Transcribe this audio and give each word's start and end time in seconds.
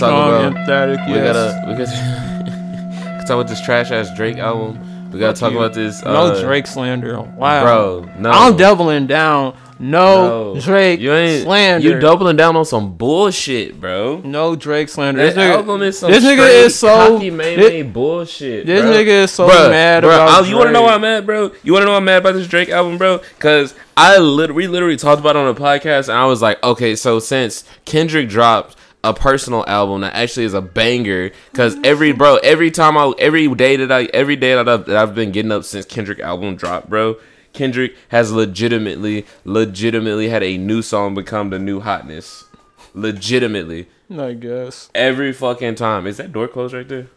gotta 0.00 0.12
talk 0.12 0.28
about- 0.28 0.56
emphatic 0.56 1.00
We 1.06 1.12
yes. 1.14 1.32
gotta 1.34 1.64
we 1.68 1.74
gotta 1.74 3.20
talk 3.26 3.30
about 3.30 3.48
this 3.48 3.60
trash 3.60 3.90
ass 3.90 4.08
Drake 4.16 4.38
album. 4.38 5.10
We 5.12 5.20
gotta 5.20 5.32
Fuck 5.34 5.40
talk 5.40 5.52
you. 5.52 5.58
about 5.58 5.74
this. 5.74 6.02
no 6.04 6.10
uh, 6.32 6.40
Drake 6.40 6.66
slander. 6.66 7.20
Wow, 7.20 7.62
bro. 7.62 8.10
No, 8.18 8.30
I'm 8.30 8.56
doubling 8.56 9.06
down. 9.06 9.56
No, 9.78 10.54
No. 10.54 10.60
Drake 10.60 11.00
You 11.00 11.12
ain't 11.12 11.44
slander. 11.44 11.86
You 11.86 12.00
doubling 12.00 12.36
down 12.36 12.56
on 12.56 12.64
some 12.64 12.94
bullshit, 12.96 13.78
bro. 13.78 14.22
no 14.24 14.56
Drake 14.56 14.88
slander. 14.88 15.20
This 15.20 15.34
This 15.34 15.44
nigga, 15.44 15.54
album 15.56 15.82
is 15.82 15.98
some 15.98 16.10
this 16.10 16.24
nigga 16.24 16.48
is 16.64 16.74
so- 16.78 16.88
cocky, 17.12 17.30
man, 17.30 17.58
this- 17.58 17.86
bullshit. 17.92 18.66
this 18.66 18.80
bro. 18.82 18.90
nigga 18.90 19.06
is 19.24 19.30
so 19.32 19.46
Bruh, 19.48 19.70
mad 19.70 20.02
bruh, 20.02 20.06
about 20.14 20.44
I- 20.44 20.48
you 20.48 20.56
wanna 20.56 20.72
know 20.72 20.82
why 20.82 20.94
I'm 20.94 21.02
mad, 21.02 21.26
bro? 21.26 21.50
You 21.62 21.72
wanna 21.74 21.84
know 21.84 21.90
why 21.92 21.98
I'm 21.98 22.04
mad 22.06 22.18
about 22.18 22.34
this 22.34 22.46
Drake 22.48 22.70
album, 22.70 22.96
bro? 22.96 23.20
Cause 23.38 23.74
I 23.98 24.16
lit- 24.18 24.54
we 24.54 24.66
literally 24.66 24.96
talked 24.96 25.20
about 25.20 25.36
it 25.36 25.40
on 25.40 25.48
a 25.48 25.54
podcast, 25.54 26.08
and 26.08 26.16
I 26.18 26.24
was 26.26 26.40
like, 26.42 26.62
okay, 26.64 26.96
so 26.96 27.18
since 27.18 27.64
Kendrick 27.84 28.28
dropped 28.30 28.75
a 29.04 29.14
personal 29.14 29.64
album 29.66 30.00
that 30.00 30.14
actually 30.14 30.44
is 30.44 30.54
a 30.54 30.60
banger, 30.62 31.30
cause 31.52 31.76
every 31.84 32.12
bro, 32.12 32.36
every 32.38 32.70
time 32.70 32.96
I, 32.98 33.12
every 33.18 33.52
day 33.54 33.76
that 33.76 33.92
I, 33.92 34.04
every 34.06 34.36
day 34.36 34.54
that 34.54 34.68
I've, 34.68 34.86
that 34.86 34.96
I've 34.96 35.14
been 35.14 35.32
getting 35.32 35.52
up 35.52 35.64
since 35.64 35.86
Kendrick 35.86 36.20
album 36.20 36.56
dropped, 36.56 36.90
bro. 36.90 37.16
Kendrick 37.52 37.96
has 38.08 38.32
legitimately, 38.32 39.24
legitimately 39.44 40.28
had 40.28 40.42
a 40.42 40.58
new 40.58 40.82
song 40.82 41.14
become 41.14 41.50
the 41.50 41.58
new 41.58 41.80
hotness. 41.80 42.44
Legitimately. 42.92 43.88
I 44.14 44.34
guess. 44.34 44.90
Every 44.94 45.32
fucking 45.32 45.76
time. 45.76 46.06
Is 46.06 46.18
that 46.18 46.32
door 46.32 46.48
closed 46.48 46.74
right 46.74 46.88
there? 46.88 47.08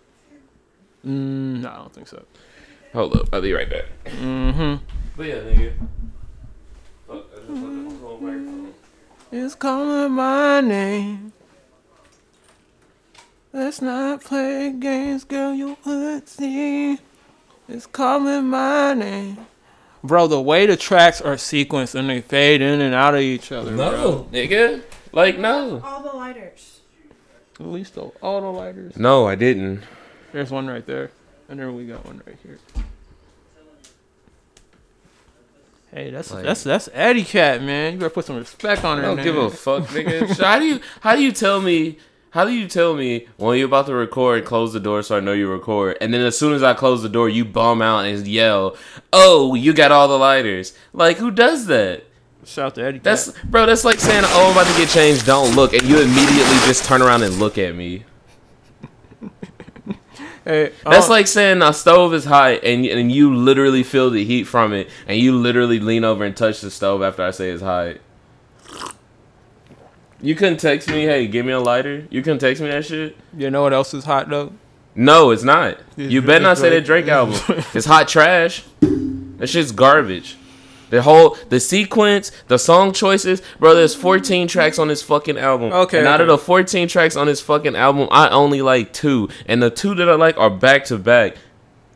Mm, 1.05 1.61
no, 1.61 1.69
I 1.69 1.75
don't 1.75 1.93
think 1.93 2.07
so. 2.07 2.23
Hold 2.93 3.15
up, 3.15 3.29
I'll 3.33 3.41
be 3.41 3.53
right 3.53 3.69
back. 3.69 3.85
Mm-hmm. 4.05 4.83
But 5.15 5.27
yeah, 5.27 5.35
nigga. 5.35 5.73
Fuck, 7.07 7.25
I 7.31 7.35
just 7.35 7.47
fucking 7.47 7.99
hold. 8.01 8.73
It's 9.31 9.55
calling 9.55 10.11
my 10.13 10.61
name. 10.61 11.33
Let's 13.51 13.81
not 13.81 14.23
play 14.23 14.71
games, 14.71 15.23
girl. 15.23 15.53
You 15.53 15.77
would 15.85 16.27
see. 16.29 16.99
It's 17.67 17.85
calling 17.85 18.45
my 18.45 18.93
name. 18.93 19.37
Bro, 20.03 20.27
the 20.27 20.41
way 20.41 20.65
the 20.65 20.77
tracks 20.77 21.19
are 21.19 21.35
sequenced 21.35 21.93
and 21.95 22.09
they 22.09 22.21
fade 22.21 22.61
in 22.61 22.79
and 22.81 22.93
out 22.95 23.15
of 23.15 23.21
each 23.21 23.51
other. 23.51 23.75
bro. 23.75 23.91
No, 23.91 24.27
nigga. 24.31 24.81
Like 25.11 25.37
no. 25.39 25.81
All 25.83 26.01
the 26.03 26.15
lighters. 26.15 26.79
At 27.59 27.65
least 27.65 27.97
all 27.97 28.41
the 28.41 28.47
lighters. 28.47 28.95
No, 28.95 29.27
I 29.27 29.35
didn't. 29.35 29.81
There's 30.31 30.51
one 30.51 30.67
right 30.67 30.85
there. 30.85 31.11
And 31.49 31.59
then 31.59 31.75
we 31.75 31.85
got 31.87 32.05
one 32.05 32.21
right 32.25 32.37
here. 32.43 32.59
Hey, 35.91 36.11
that's 36.11 36.31
Like- 36.31 36.43
that's 36.43 36.63
that's 36.63 36.87
Eddie 36.93 37.23
Cat, 37.23 37.63
man. 37.63 37.93
You 37.93 37.99
better 37.99 38.11
put 38.11 38.25
some 38.25 38.37
respect 38.37 38.83
on 38.85 38.99
I 38.99 39.01
don't 39.01 39.15
name. 39.17 39.25
give 39.25 39.35
a 39.37 39.49
fuck, 39.49 39.83
nigga. 39.85 40.39
How 40.43 40.59
do 40.59 40.65
you 40.65 40.79
how 41.01 41.15
do 41.15 41.23
you 41.23 41.31
tell 41.31 41.59
me 41.61 41.97
how 42.31 42.45
do 42.45 42.51
you 42.51 42.67
tell 42.67 42.95
me 42.95 43.27
when 43.37 43.57
you're 43.57 43.67
about 43.67 43.87
to 43.87 43.93
record, 43.95 44.45
close 44.45 44.73
the 44.73 44.79
door 44.79 45.01
so 45.01 45.17
I 45.17 45.19
know 45.19 45.33
you 45.33 45.49
record, 45.51 45.97
and 45.99 46.13
then 46.13 46.21
as 46.21 46.37
soon 46.37 46.53
as 46.53 46.61
I 46.63 46.73
close 46.73 47.01
the 47.01 47.09
door, 47.09 47.27
you 47.29 47.43
bum 47.45 47.81
out 47.81 48.05
and 48.05 48.27
yell, 48.27 48.75
"Oh, 49.11 49.55
you 49.55 49.73
got 49.73 49.91
all 49.91 50.07
the 50.07 50.17
lighters!" 50.17 50.73
Like 50.93 51.17
who 51.17 51.31
does 51.31 51.65
that? 51.67 52.03
Shout 52.45 52.67
out 52.67 52.75
to 52.75 52.83
Eddie 52.83 52.99
That's 52.99 53.31
Cat. 53.31 53.51
bro. 53.51 53.65
That's 53.65 53.83
like 53.83 53.99
saying, 53.99 54.23
"Oh, 54.25 54.47
I'm 54.47 54.51
about 54.53 54.71
to 54.71 54.77
get 54.79 54.89
changed. 54.89 55.25
Don't 55.25 55.55
look," 55.55 55.73
and 55.73 55.83
you 55.83 55.97
immediately 55.99 56.57
just 56.65 56.85
turn 56.85 57.01
around 57.01 57.23
and 57.23 57.35
look 57.35 57.57
at 57.57 57.75
me. 57.75 58.05
Hey, 60.45 60.71
That's 60.83 61.07
uh, 61.07 61.11
like 61.11 61.27
saying 61.27 61.61
a 61.61 61.73
stove 61.73 62.11
is 62.13 62.25
hot 62.25 62.63
and 62.63 62.83
and 62.85 63.11
you 63.11 63.35
literally 63.35 63.83
feel 63.83 64.09
the 64.09 64.23
heat 64.25 64.45
from 64.45 64.73
it, 64.73 64.89
and 65.05 65.19
you 65.19 65.35
literally 65.35 65.79
lean 65.79 66.03
over 66.03 66.23
and 66.23 66.35
touch 66.35 66.61
the 66.61 66.71
stove 66.71 67.03
after 67.03 67.21
I 67.21 67.31
say 67.31 67.49
it's 67.51 67.61
hot. 67.61 67.97
You 70.21 70.35
couldn't 70.35 70.57
text 70.57 70.89
me, 70.89 71.03
"Hey, 71.05 71.27
give 71.27 71.45
me 71.45 71.51
a 71.53 71.59
lighter." 71.59 72.03
You 72.09 72.21
couldn't 72.21 72.39
text 72.39 72.61
me 72.61 72.69
that 72.69 72.85
shit. 72.85 73.15
you 73.37 73.49
know 73.49 73.61
what 73.63 73.73
else 73.73 73.93
is 73.93 74.03
hot 74.05 74.29
though? 74.29 74.51
No, 74.95 75.31
it's 75.31 75.43
not. 75.43 75.77
It's 75.97 76.11
You 76.11 76.21
better 76.21 76.43
not 76.43 76.57
say 76.57 76.69
that 76.71 76.85
Drake. 76.85 77.07
Album. 77.07 77.39
It's 77.73 77.85
hot 77.85 78.07
trash. 78.07 78.63
That 78.81 79.47
shit's 79.47 79.71
garbage. 79.71 80.35
The 80.89 81.03
whole 81.03 81.37
the 81.49 81.59
sequence, 81.59 82.31
the 82.47 82.57
song 82.57 82.91
choices, 82.93 83.41
bro. 83.59 83.75
There's 83.75 83.93
14 83.95 84.47
tracks 84.47 84.79
on 84.79 84.87
this 84.87 85.01
fucking 85.03 85.37
album. 85.37 85.71
Okay, 85.71 85.99
And 85.99 86.07
out 86.07 86.19
of 86.19 86.27
the 86.27 86.37
14 86.37 86.87
tracks 86.87 87.15
on 87.15 87.27
this 87.27 87.39
fucking 87.41 87.75
album, 87.75 88.07
I 88.11 88.27
only 88.29 88.61
like 88.61 88.91
two, 88.91 89.29
and 89.45 89.61
the 89.61 89.69
two 89.69 89.93
that 89.95 90.09
I 90.09 90.15
like 90.15 90.37
are 90.37 90.49
back 90.49 90.85
to 90.85 90.97
back. 90.97 91.35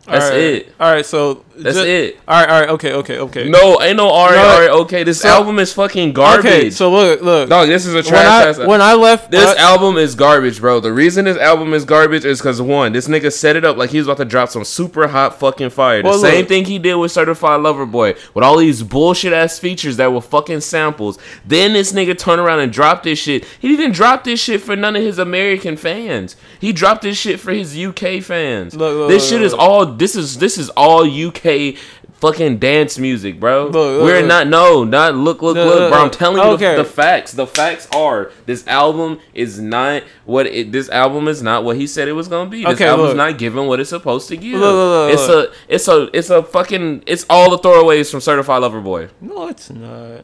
That's 0.05 0.25
Alright, 0.25 0.39
it. 0.43 0.75
All 0.81 0.91
right, 0.91 1.05
so 1.05 1.45
That's 1.55 1.77
ju- 1.77 1.85
it. 1.85 2.19
All 2.27 2.41
right, 2.41 2.49
all 2.49 2.59
right, 2.59 2.69
okay, 2.71 2.91
okay, 2.93 3.19
okay. 3.19 3.49
No, 3.49 3.81
ain't 3.81 3.95
no 3.95 4.09
alright, 4.09 4.35
No, 4.35 4.41
alright, 4.43 4.69
okay. 4.81 5.03
This 5.05 5.21
so- 5.21 5.29
album 5.29 5.59
is 5.59 5.71
fucking 5.71 6.11
garbage. 6.11 6.45
Okay, 6.45 6.69
so 6.71 6.91
look, 6.91 7.21
look. 7.21 7.47
dog, 7.47 7.69
this 7.69 7.85
is 7.85 7.93
a 7.93 7.97
when 7.97 8.03
trash 8.03 8.25
I 8.25 8.49
ass. 8.49 8.57
when 8.59 8.81
I 8.81 8.95
left 8.95 9.31
This 9.31 9.49
uh, 9.49 9.55
album 9.59 9.95
is 9.95 10.13
garbage, 10.15 10.59
bro. 10.59 10.81
The 10.81 10.91
reason 10.91 11.23
this 11.23 11.37
album 11.37 11.73
is 11.73 11.85
garbage 11.85 12.25
is 12.25 12.39
because 12.39 12.61
one, 12.61 12.91
this 12.91 13.07
nigga 13.07 13.31
set 13.31 13.55
it 13.55 13.63
up 13.63 13.77
like 13.77 13.91
he 13.91 13.97
was 13.97 14.07
about 14.07 14.17
to 14.17 14.25
drop 14.25 14.49
some 14.49 14.65
super 14.65 15.07
hot 15.07 15.39
fucking 15.39 15.69
fire. 15.69 16.01
The 16.03 16.09
Well, 16.09 16.19
same 16.19 16.39
look. 16.39 16.47
thing 16.49 16.65
he 16.65 16.79
did 16.79 16.95
with 16.95 17.13
Certified 17.13 17.61
Lover 17.61 17.85
Boy, 17.85 18.15
with 18.33 18.43
all 18.43 18.57
these 18.57 18.83
bullshit 18.83 19.31
ass 19.31 19.57
features 19.57 19.95
that 19.97 20.11
were 20.11 20.19
fucking 20.21 20.59
samples. 20.59 21.17
Then 21.45 21.71
this 21.71 21.93
nigga 21.93 22.17
turned 22.17 22.41
around 22.41 22.59
and 22.59 22.73
dropped 22.73 23.03
this 23.05 23.19
shit. 23.19 23.45
He 23.59 23.69
didn't 23.69 23.79
even 23.79 23.91
drop 23.93 24.25
this 24.25 24.41
shit 24.41 24.59
for 24.59 24.75
none 24.75 24.97
of 24.97 25.01
his 25.03 25.17
American 25.17 25.77
fans. 25.77 26.35
He 26.59 26.73
dropped 26.73 27.03
this 27.03 27.17
shit 27.17 27.39
for 27.39 27.51
his 27.53 27.77
UK 27.77 28.21
fans. 28.21 28.75
Look, 28.75 28.93
look, 28.97 29.07
this 29.09 29.29
shit 29.29 29.41
is 29.41 29.53
look. 29.53 29.61
This 29.97 30.15
is 30.15 30.37
this 30.37 30.57
is 30.57 30.69
all 30.71 31.03
UK. 31.05 31.75
Fucking 32.15 32.57
dance 32.57 32.97
music, 32.97 33.37
bro. 33.37 33.65
Look, 33.65 33.73
look, 33.73 34.03
We're 34.05 34.19
look. 34.19 34.27
not 34.27 34.47
no, 34.47 34.85
not 34.85 35.13
look, 35.13 35.41
look, 35.41 35.55
Look, 35.57 35.91
bro. 35.91 35.99
I'm 36.03 36.09
telling 36.09 36.37
you 36.37 36.43
the- 36.57 36.65
Okay. 36.67 36.75
the 36.77 36.85
facts. 36.85 37.33
The 37.33 37.45
facts 37.45 37.85
are 37.93 38.31
this 38.45 38.65
album 38.65 39.19
is 39.33 39.59
not 39.59 40.03
what 40.23 40.45
it. 40.47 40.71
This 40.71 40.87
album 40.89 41.27
is 41.27 41.41
not 41.43 41.65
what 41.65 41.75
he 41.75 41.85
said 41.85 42.07
it 42.07 42.13
was 42.13 42.29
gonna 42.29 42.49
be. 42.49 42.63
This 42.63 42.75
Okay, 42.75 42.85
album's 42.85 43.15
not 43.15 43.37
giving 43.37 43.67
what 43.67 43.81
it's 43.81 43.89
supposed 43.89 44.29
to 44.29 44.37
give. 44.37 44.53
It's 44.61 45.27
a, 45.27 45.51
it's 45.67 45.87
a, 45.89 46.09
it's 46.17 46.29
a 46.29 46.41
fucking, 46.43 47.03
it's 47.07 47.25
all 47.29 47.49
the 47.51 47.57
throwaways 47.57 48.09
from 48.09 48.21
Certified 48.21 48.61
Lover 48.61 48.79
Boy. 48.79 49.09
No, 49.19 49.47
it's 49.49 49.69
not. 49.69 50.23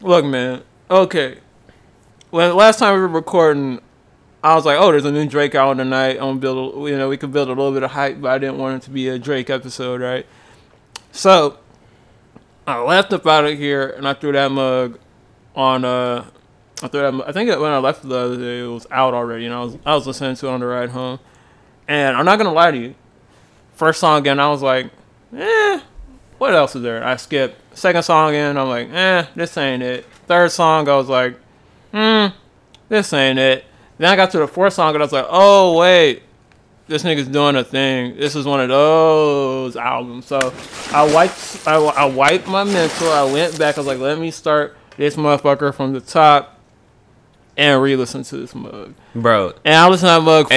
Look, 0.00 0.24
man. 0.24 0.62
Okay. 0.90 1.36
When 2.30 2.54
last 2.56 2.78
time 2.78 2.94
we 2.94 3.00
were 3.00 3.08
recording, 3.08 3.80
I 4.42 4.54
was 4.54 4.64
like, 4.64 4.78
"Oh, 4.78 4.90
there's 4.90 5.04
a 5.04 5.12
new 5.12 5.26
Drake 5.26 5.54
album 5.54 5.78
tonight. 5.78 6.18
I'm 6.20 6.38
build. 6.38 6.74
A, 6.74 6.90
you 6.90 6.96
know, 6.96 7.08
we 7.08 7.16
could 7.16 7.32
build 7.32 7.48
a 7.48 7.50
little 7.50 7.72
bit 7.72 7.82
of 7.82 7.90
hype, 7.90 8.20
but 8.20 8.30
I 8.30 8.38
didn't 8.38 8.58
want 8.58 8.82
it 8.82 8.84
to 8.86 8.90
be 8.90 9.08
a 9.08 9.18
Drake 9.18 9.50
episode, 9.50 10.00
right?" 10.00 10.26
So 11.12 11.58
I 12.66 12.80
left 12.80 13.12
up 13.12 13.26
out 13.26 13.44
of 13.44 13.58
here, 13.58 13.88
and 13.90 14.06
I 14.06 14.14
threw 14.14 14.32
that 14.32 14.50
mug 14.50 14.98
on. 15.56 15.84
Uh, 15.84 16.24
I 16.82 16.88
threw 16.88 17.00
that. 17.00 17.28
I 17.28 17.32
think 17.32 17.50
when 17.50 17.70
I 17.70 17.78
left 17.78 18.02
the 18.02 18.16
other 18.16 18.36
day, 18.36 18.60
it 18.60 18.68
was 18.68 18.86
out 18.90 19.14
already, 19.14 19.46
and 19.46 19.54
I 19.54 19.60
was 19.60 19.76
I 19.84 19.94
was 19.94 20.06
listening 20.06 20.36
to 20.36 20.46
it 20.46 20.50
on 20.50 20.60
the 20.60 20.66
ride 20.66 20.90
home. 20.90 21.18
And 21.88 22.16
I'm 22.16 22.24
not 22.24 22.38
gonna 22.38 22.52
lie 22.52 22.70
to 22.70 22.78
you. 22.78 22.94
First 23.74 24.00
song 24.00 24.20
again, 24.20 24.38
I 24.38 24.48
was 24.48 24.62
like, 24.62 24.90
"Eh, 25.34 25.80
what 26.38 26.54
else 26.54 26.76
is 26.76 26.82
there? 26.82 27.04
I 27.04 27.16
skipped. 27.16 27.76
Second 27.76 28.02
song 28.02 28.34
in, 28.34 28.56
I'm 28.56 28.68
like, 28.68 28.88
eh, 28.92 29.26
this 29.34 29.56
ain't 29.56 29.82
it. 29.82 30.06
Third 30.26 30.50
song, 30.50 30.88
I 30.88 30.96
was 30.96 31.08
like, 31.08 31.36
hmm, 31.92 32.26
this 32.88 33.12
ain't 33.12 33.38
it. 33.38 33.64
Then 33.98 34.10
I 34.10 34.16
got 34.16 34.30
to 34.32 34.38
the 34.38 34.48
fourth 34.48 34.72
song 34.72 34.94
and 34.94 35.02
I 35.02 35.04
was 35.04 35.12
like, 35.12 35.26
oh 35.28 35.78
wait, 35.78 36.22
this 36.86 37.02
nigga's 37.02 37.28
doing 37.28 37.56
a 37.56 37.64
thing. 37.64 38.16
This 38.16 38.34
is 38.34 38.46
one 38.46 38.60
of 38.60 38.68
those 38.68 39.76
albums. 39.76 40.26
So 40.26 40.38
I 40.92 41.12
wiped, 41.12 41.66
I, 41.66 41.76
I 41.76 42.04
wiped 42.06 42.46
my 42.48 42.64
mental. 42.64 43.10
I 43.10 43.24
went 43.24 43.58
back. 43.58 43.76
I 43.76 43.80
was 43.80 43.86
like, 43.86 43.98
let 43.98 44.18
me 44.18 44.30
start 44.30 44.76
this 44.96 45.16
motherfucker 45.16 45.74
from 45.74 45.92
the 45.92 46.00
top 46.00 46.58
and 47.58 47.82
re-listen 47.82 48.22
to 48.22 48.36
this 48.36 48.54
mug. 48.54 48.94
Bro, 49.14 49.54
And 49.64 49.74
I 49.74 49.88
listened 49.88 50.08
to 50.08 50.12
that 50.14 50.22
mug 50.22 50.48
to 50.48 50.54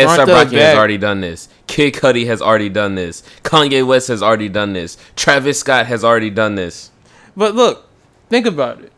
has 0.59 0.77
already 0.77 0.97
done 0.99 1.19
this. 1.21 1.49
Kid 1.65 1.95
Cudi 1.95 2.27
has 2.27 2.41
already 2.41 2.69
done 2.69 2.93
this. 2.93 3.23
Kanye 3.43 3.85
West 3.85 4.07
has 4.07 4.21
already 4.21 4.49
done 4.49 4.73
this. 4.73 4.97
Travis 5.15 5.59
Scott 5.59 5.87
has 5.87 6.03
already 6.03 6.29
done 6.29 6.55
this. 6.55 6.91
But 7.35 7.55
look, 7.55 7.89
think 8.29 8.45
about 8.45 8.81
it. 8.81 8.93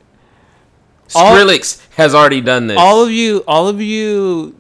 All- 1.16 1.36
Skrillex 1.36 1.80
has 1.96 2.14
already 2.16 2.42
done 2.42 2.68
this. 2.68 2.78
all 2.78 3.04
of 3.04 3.12
you, 3.12 3.44
all 3.48 3.68
of 3.68 3.82
you, 3.82 4.56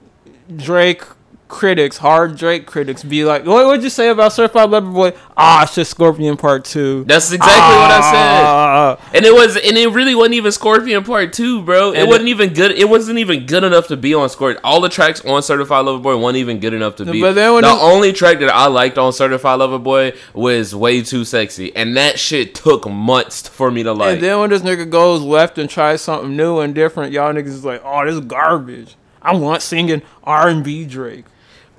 Drake 0.55 1.03
critics, 1.47 1.97
hard 1.97 2.35
Drake 2.35 2.65
critics, 2.65 3.03
be 3.03 3.23
like, 3.25 3.45
what 3.45 3.67
would 3.67 3.83
you 3.83 3.89
say 3.89 4.09
about 4.09 4.33
Certified 4.33 4.69
Lover 4.69 4.89
Boy? 4.89 5.13
Ah, 5.37 5.63
it's 5.63 5.75
just 5.75 5.91
Scorpion 5.91 6.35
Part 6.37 6.65
Two. 6.65 7.03
That's 7.03 7.31
exactly 7.31 7.75
what 7.75 7.91
I 7.91 8.01
said. 8.01 8.43
Ah. 8.45 9.09
And 9.13 9.25
it 9.25 9.33
was, 9.33 9.55
and 9.55 9.77
it 9.77 9.89
really 9.91 10.15
wasn't 10.15 10.35
even 10.35 10.51
Scorpion 10.51 11.03
Part 11.03 11.33
Two, 11.33 11.61
bro. 11.61 11.91
It 11.91 11.99
And 11.99 12.07
wasn't 12.09 12.29
even 12.29 12.53
good. 12.53 12.71
It 12.71 12.89
wasn't 12.89 13.19
even 13.19 13.45
good 13.45 13.63
enough 13.63 13.87
to 13.87 13.97
be 13.97 14.13
on 14.13 14.27
Scorpion. 14.29 14.59
All 14.63 14.81
the 14.81 14.89
tracks 14.89 15.23
on 15.25 15.43
Certified 15.43 15.85
Lover 15.85 15.99
Boy 16.01 16.17
weren't 16.17 16.37
even 16.37 16.59
good 16.59 16.73
enough 16.73 16.95
to 16.97 17.05
be. 17.05 17.21
But 17.21 17.33
then 17.35 17.53
when 17.53 17.63
the 17.63 17.69
it- 17.69 17.79
only 17.81 18.13
track 18.13 18.39
that 18.39 18.49
I 18.53 18.65
liked 18.67 18.97
on 18.97 19.13
Certified 19.13 19.59
Lover 19.59 19.79
Boy 19.79 20.13
was 20.33 20.73
"Way 20.75 21.01
Too 21.03 21.23
Sexy," 21.25 21.75
and 21.75 21.95
that 21.97 22.17
shit 22.19 22.55
took 22.55 22.89
months 22.89 23.47
for 23.47 23.69
me 23.69 23.83
to 23.83 23.93
like. 23.93 24.15
And 24.15 24.23
then 24.23 24.39
when 24.39 24.49
this 24.49 24.61
nigga 24.63 24.89
goes 24.89 25.21
left 25.21 25.57
and 25.57 25.69
tries 25.69 26.01
something 26.01 26.35
new 26.35 26.59
and 26.59 26.73
different, 26.73 27.11
y'all 27.13 27.31
niggas 27.33 27.47
is 27.47 27.65
like, 27.65 27.81
oh, 27.85 28.05
this 28.05 28.15
is 28.15 28.21
garbage. 28.21 28.95
I 29.21 29.35
want 29.35 29.61
singing 29.61 30.01
R 30.23 30.49
and 30.49 30.63
B 30.63 30.85
Drake. 30.85 31.25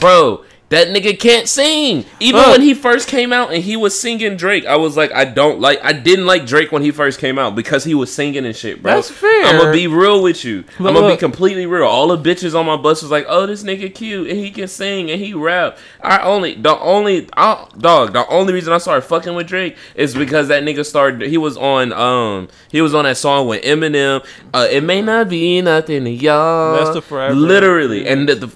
Bro, 0.05 0.45
That 0.71 0.89
nigga 0.89 1.19
can't 1.21 1.47
sing. 1.47 2.05
Even 2.19 2.41
Look. 2.41 2.53
when 2.53 2.63
he 2.63 2.75
first 2.75 3.07
came 3.07 3.33
out 3.33 3.53
and 3.53 3.63
he 3.63 3.77
was 3.77 3.97
singing 3.99 4.37
Drake, 4.37 4.65
I 4.67 4.77
was 4.77 4.97
like, 4.97 5.13
I 5.13 5.25
don't 5.25 5.61
like. 5.61 5.79
I 5.85 5.93
didn't 5.93 6.27
like 6.27 6.47
Drake 6.47 6.73
when 6.73 6.83
he 6.83 6.91
first 6.91 7.21
came 7.21 7.39
out 7.39 7.55
because 7.55 7.85
he 7.85 7.95
was 7.95 8.13
singing 8.13 8.45
and 8.45 8.57
shit, 8.57 8.83
bro. 8.83 8.95
That's 8.95 9.11
fair. 9.11 9.45
I'm 9.45 9.59
gonna 9.59 9.73
be 9.73 9.87
real 9.87 10.23
with 10.23 10.45
you. 10.45 10.65
But 10.79 10.89
I'm 10.89 10.95
gonna 10.95 11.15
be 11.15 11.17
completely 11.19 11.67
real. 11.67 11.85
All 11.85 12.09
the 12.09 12.19
bitches 12.19 12.59
on 12.59 12.67
my 12.67 12.77
bus 12.77 13.03
was 13.03 13.11
like, 13.11 13.27
"Oh, 13.29 13.47
this 13.47 13.63
nigga 13.63 13.95
cute 13.95 14.29
and 14.29 14.39
he 14.39 14.51
can 14.51 14.67
sing 14.67 15.11
and 15.11 15.21
he 15.21 15.33
rap." 15.33 15.79
I 16.03 16.19
only 16.21 16.55
the 16.55 16.77
only 16.81 17.29
I, 17.37 17.67
dog 17.79 18.15
the 18.15 18.27
only 18.29 18.53
reason 18.53 18.73
I 18.73 18.79
started 18.79 19.03
fucking 19.03 19.35
with 19.35 19.47
Drake 19.47 19.77
is 19.95 20.15
because 20.15 20.49
that 20.49 20.65
nigga 20.65 20.85
started. 20.85 21.29
He 21.29 21.39
was 21.39 21.57
on 21.57 21.93
um 21.93 22.49
he 22.73 22.81
was 22.81 22.95
on 22.95 23.05
that 23.05 23.19
song 23.19 23.47
with 23.47 23.63
Eminem. 23.63 24.27
Uh, 24.53 24.67
it 24.69 24.83
may 24.83 25.03
not 25.03 25.29
be 25.29 25.61
nothing 25.61 26.05
to 26.05 26.11
y'all. 26.11 26.77
That's 26.77 26.95
the 26.95 27.03
Forever 27.03 27.35
literally 27.35 28.09
and 28.09 28.29
the, 28.29 28.35
the 28.35 28.53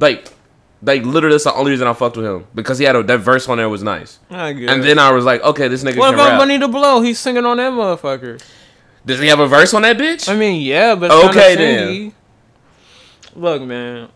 like. 0.00 0.28
Like 0.84 1.04
literally, 1.04 1.34
that's 1.34 1.44
the 1.44 1.54
only 1.54 1.70
reason 1.70 1.86
I 1.86 1.92
fucked 1.92 2.16
with 2.16 2.26
him 2.26 2.44
because 2.54 2.78
he 2.78 2.84
had 2.84 2.96
a 2.96 3.02
that 3.04 3.18
verse 3.18 3.48
on 3.48 3.58
there 3.58 3.68
was 3.68 3.84
nice, 3.84 4.18
I 4.30 4.52
get 4.52 4.68
and 4.68 4.82
it. 4.82 4.84
then 4.84 4.98
I 4.98 5.12
was 5.12 5.24
like, 5.24 5.40
okay, 5.42 5.68
this 5.68 5.84
nigga 5.84 5.96
what 5.96 6.06
can 6.06 6.14
about 6.14 6.30
rap. 6.30 6.38
Money 6.38 6.58
to 6.58 6.66
Blow? 6.66 7.00
He's 7.00 7.20
singing 7.20 7.46
on 7.46 7.56
that 7.58 7.72
motherfucker. 7.72 8.42
Does 9.06 9.20
he 9.20 9.28
have 9.28 9.38
a 9.38 9.46
verse 9.46 9.72
on 9.74 9.82
that 9.82 9.96
bitch? 9.96 10.28
I 10.28 10.34
mean, 10.36 10.60
yeah, 10.60 10.94
but 10.96 11.10
Okay, 11.10 11.28
okay 11.28 11.54
then. 11.56 12.12
Look, 13.34 13.62
man, 13.62 14.08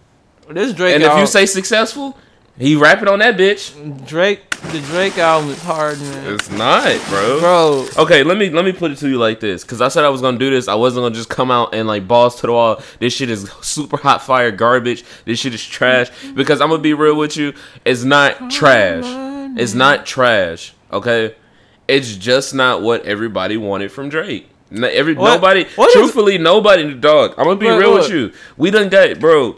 this 0.49 0.73
Drake 0.73 0.95
and 0.95 1.03
if 1.05 1.17
you 1.19 1.27
say 1.27 1.47
successful, 1.47 2.19
he 2.59 2.75
rapping 2.77 3.09
on 3.09 3.19
that 3.21 3.37
bitch. 3.37 4.07
Drake, 4.07 4.49
the 4.51 4.81
Drake 4.81 5.19
album 5.19 5.51
is 5.51 5.63
hard, 5.63 6.01
man. 6.01 6.35
It's 6.35 6.51
not, 6.51 6.85
bro. 7.09 7.41
Bro, 7.41 7.87
Okay, 7.99 8.23
let 8.23 8.37
me 8.39 8.49
let 8.51 8.65
me 8.65 8.73
put 8.73 8.91
it 8.91 8.99
to 8.99 9.09
you 9.09 9.19
like 9.19 9.41
this, 9.41 9.63
because 9.63 9.81
I 9.81 9.89
said 9.89 10.05
I 10.05 10.09
was 10.09 10.21
gonna 10.21 10.39
do 10.39 10.51
this. 10.51 10.67
I 10.69 10.75
wasn't 10.75 11.05
gonna 11.05 11.15
just 11.15 11.29
come 11.29 11.51
out 11.51 11.75
and 11.75 11.87
like 11.87 12.09
balls 12.09 12.37
to 12.41 12.47
the 12.47 12.53
wall. 12.53 12.81
This 12.99 13.13
shit 13.13 13.29
is 13.31 13.51
super 13.63 13.97
hot 13.99 14.23
fire 14.23 14.51
garbage. 14.51 15.05
This 15.25 15.39
shit 15.39 15.55
is 15.55 15.65
trash. 15.65 16.09
Because 16.35 16.61
I'm 16.61 16.71
gonna 16.71 16.83
be 16.83 16.95
real 16.95 17.17
with 17.17 17.37
you, 17.37 17.53
it's 17.85 18.05
not 18.05 18.51
trash. 18.51 19.05
It's 19.59 19.75
not 19.75 20.07
trash. 20.07 20.73
Okay, 20.93 21.35
it's 21.89 22.15
just 22.17 22.55
not 22.55 22.83
what 22.83 23.05
everybody 23.05 23.57
wanted 23.57 23.93
from 23.93 24.09
Drake. 24.09 24.49
N- 24.73 24.83
Every 24.85 25.15
What- 25.15 25.35
nobody, 25.35 25.65
what 25.77 25.89
is- 25.91 25.95
truthfully, 25.95 26.39
nobody. 26.39 26.83
In 26.83 26.89
the 26.89 26.95
dog, 26.97 27.35
I'm 27.39 27.45
gonna 27.45 27.57
be 27.57 27.67
Bro, 27.67 27.79
real 27.79 27.93
with 27.95 28.03
look. 28.05 28.13
you. 28.13 28.33
We 28.57 28.71
done 28.73 28.89
got, 28.89 29.07
it, 29.09 29.21
bro. 29.21 29.57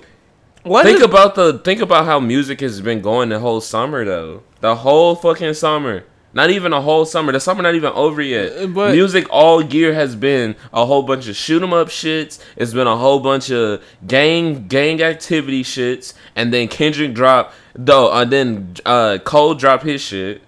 What 0.68 0.84
think 0.84 0.98
is- 0.98 1.04
about 1.04 1.34
the 1.34 1.58
think 1.58 1.80
about 1.80 2.04
how 2.04 2.20
music 2.20 2.60
has 2.60 2.80
been 2.80 3.00
going 3.00 3.28
the 3.30 3.38
whole 3.40 3.60
summer 3.60 4.04
though. 4.04 4.42
The 4.60 4.76
whole 4.76 5.14
fucking 5.14 5.54
summer. 5.54 6.04
Not 6.34 6.50
even 6.50 6.72
a 6.74 6.80
whole 6.82 7.06
summer. 7.06 7.32
The 7.32 7.40
summer 7.40 7.62
not 7.62 7.74
even 7.74 7.90
over 7.94 8.20
yet. 8.20 8.52
Uh, 8.52 8.66
but- 8.66 8.92
music 8.92 9.26
all 9.30 9.62
year 9.64 9.94
has 9.94 10.14
been 10.14 10.56
a 10.72 10.84
whole 10.84 11.02
bunch 11.02 11.26
of 11.26 11.34
shoot 11.36 11.62
'em 11.62 11.72
up 11.72 11.88
shits. 11.88 12.38
It's 12.56 12.72
been 12.74 12.86
a 12.86 12.96
whole 12.96 13.20
bunch 13.20 13.50
of 13.50 13.82
gang 14.06 14.68
gang 14.68 15.02
activity 15.02 15.62
shits. 15.64 16.12
And 16.36 16.52
then 16.52 16.68
Kendrick 16.68 17.14
drop 17.14 17.52
though. 17.74 18.12
And 18.12 18.30
then 18.30 18.74
uh, 18.84 19.18
Cole 19.24 19.54
drop 19.54 19.82
his 19.82 20.00
shit. 20.02 20.42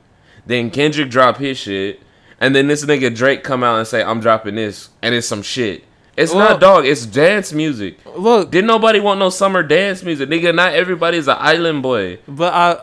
Then 0.46 0.70
Kendrick 0.70 1.08
drop 1.10 1.38
his 1.38 1.58
shit. 1.58 2.00
And 2.40 2.54
then 2.54 2.68
this 2.68 2.84
nigga 2.84 3.14
Drake 3.14 3.42
come 3.42 3.62
out 3.62 3.78
and 3.78 3.86
say 3.86 4.02
I'm 4.02 4.20
dropping 4.20 4.54
this, 4.54 4.88
and 5.02 5.14
it's 5.14 5.26
some 5.26 5.42
shit. 5.42 5.84
It's 6.16 6.34
Well- 6.34 6.48
not 6.50 6.60
dog. 6.60 6.86
It's 6.86 7.06
dance 7.06 7.52
music. 7.52 7.98
look, 8.16 8.50
Didn't 8.50 8.66
nobody 8.66 9.00
want 9.00 9.20
no 9.20 9.30
summer 9.30 9.62
dance 9.62 10.02
music, 10.02 10.28
nigga? 10.28 10.54
Not 10.54 10.74
everybody's 10.74 11.28
an 11.28 11.36
island 11.38 11.82
boy, 11.82 12.18
but 12.28 12.52
I, 12.52 12.78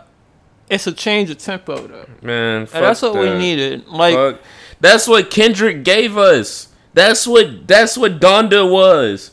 it's 0.70 0.88
a 0.88 0.92
change 0.92 1.30
of 1.30 1.38
tempo 1.38 1.76
though, 1.88 2.06
man. 2.22 2.62
and 2.62 2.68
that's 2.70 3.02
what 3.02 3.16
we 3.16 3.30
needed. 3.38 3.88
Like, 3.88 4.16
Fuck. 4.16 4.40
That's 4.80 5.08
what 5.08 5.32
Kendrick 5.32 5.84
gave 5.84 6.18
us. 6.18 6.68
That's 6.94 7.26
what 7.28 7.68
that's 7.68 7.98
what 7.98 8.20
Donda 8.20 8.70
was. 8.70 9.32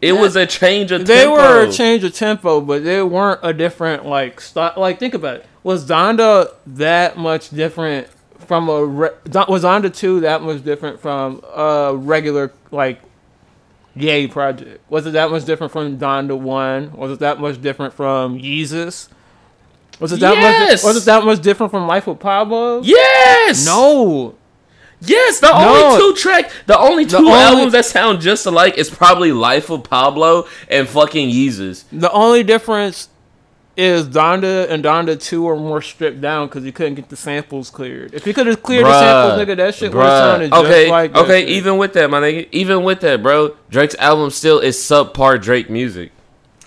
It 0.00 0.12
was 0.14 0.34
a 0.34 0.46
change 0.46 0.90
of 0.92 1.06
they 1.06 1.22
tempo. 1.24 1.32
were 1.34 1.62
a 1.66 1.70
change 1.72 2.02
of 2.04 2.14
tempo, 2.14 2.60
but 2.60 2.82
they 2.84 3.02
weren't 3.02 3.40
a 3.42 3.52
different 3.52 4.04
like 4.06 4.40
style. 4.40 4.72
Like, 4.76 4.98
think 4.98 5.14
about 5.14 5.36
it. 5.36 5.46
Was 5.62 5.86
Donda 5.88 6.50
that 6.66 7.16
much 7.16 7.50
different 7.50 8.08
from 8.46 8.68
a 8.68 8.84
re- 8.84 9.10
was 9.48 9.62
Donda 9.64 9.94
two 9.94 10.20
that 10.20 10.42
much 10.42 10.64
different 10.64 11.00
from 11.00 11.42
a 11.54 11.94
regular 11.96 12.52
like 12.70 13.00
Yay 13.94 14.26
project? 14.26 14.80
Was 14.90 15.06
it 15.06 15.12
that 15.12 15.30
much 15.30 15.44
different 15.44 15.72
from 15.72 15.98
Donda 15.98 16.38
one? 16.38 16.92
Was 16.92 17.12
it 17.12 17.18
that 17.20 17.38
much 17.40 17.60
different 17.60 17.92
from 17.92 18.38
Yeezus? 18.38 19.08
Was 20.00 20.12
it 20.12 20.20
that 20.20 20.34
Yes! 20.34 20.82
much? 20.82 20.88
Was 20.94 21.02
it 21.02 21.04
that 21.06 21.24
much 21.24 21.40
different 21.42 21.70
from 21.70 21.86
Life 21.86 22.06
of 22.06 22.18
Pablo? 22.18 22.80
Yes. 22.82 23.66
No. 23.66 24.34
Yes. 25.00 25.40
The 25.40 25.48
No. 25.48 25.74
only 25.84 25.98
two 26.00 26.14
track, 26.20 26.50
the 26.66 26.78
only 26.78 27.04
two 27.06 27.16
only- 27.18 27.32
albums 27.32 27.72
that 27.72 27.84
sound 27.84 28.20
just 28.20 28.46
alike 28.46 28.78
is 28.78 28.88
probably 28.88 29.32
Life 29.32 29.68
of 29.68 29.82
Pablo 29.84 30.46
and 30.70 30.88
fucking 30.88 31.28
Yeezus. 31.28 31.84
The 31.92 32.10
only 32.12 32.42
difference 32.42 33.08
is 33.76 34.06
Donda 34.06 34.68
and 34.68 34.84
Donda 34.84 35.20
2 35.20 35.48
are 35.48 35.56
more 35.56 35.80
stripped 35.80 36.20
down 36.20 36.48
because 36.48 36.64
he 36.64 36.72
couldn't 36.72 36.94
get 36.94 37.08
the 37.08 37.16
samples 37.16 37.70
cleared. 37.70 38.12
If 38.14 38.24
he 38.24 38.32
could 38.32 38.46
have 38.46 38.62
cleared 38.62 38.84
the 38.84 39.00
samples, 39.00 39.40
nigga, 39.40 39.56
that 39.56 39.74
shit 39.74 39.94
would 39.94 40.02
have 40.02 40.10
bruh. 40.10 40.30
sounded 40.32 40.50
just 40.50 40.64
okay, 40.64 40.90
like 40.90 41.12
that 41.12 41.24
okay. 41.24 41.40
shit. 41.40 41.48
Even 41.48 41.78
with 41.78 41.92
that, 41.94 42.10
my 42.10 42.20
nigga, 42.20 42.48
even 42.52 42.84
with 42.84 43.00
that, 43.00 43.22
bro, 43.22 43.56
Drake's 43.70 43.94
album 43.96 44.30
still 44.30 44.58
is 44.58 44.76
subpar 44.76 45.40
Drake 45.40 45.70
music. 45.70 46.12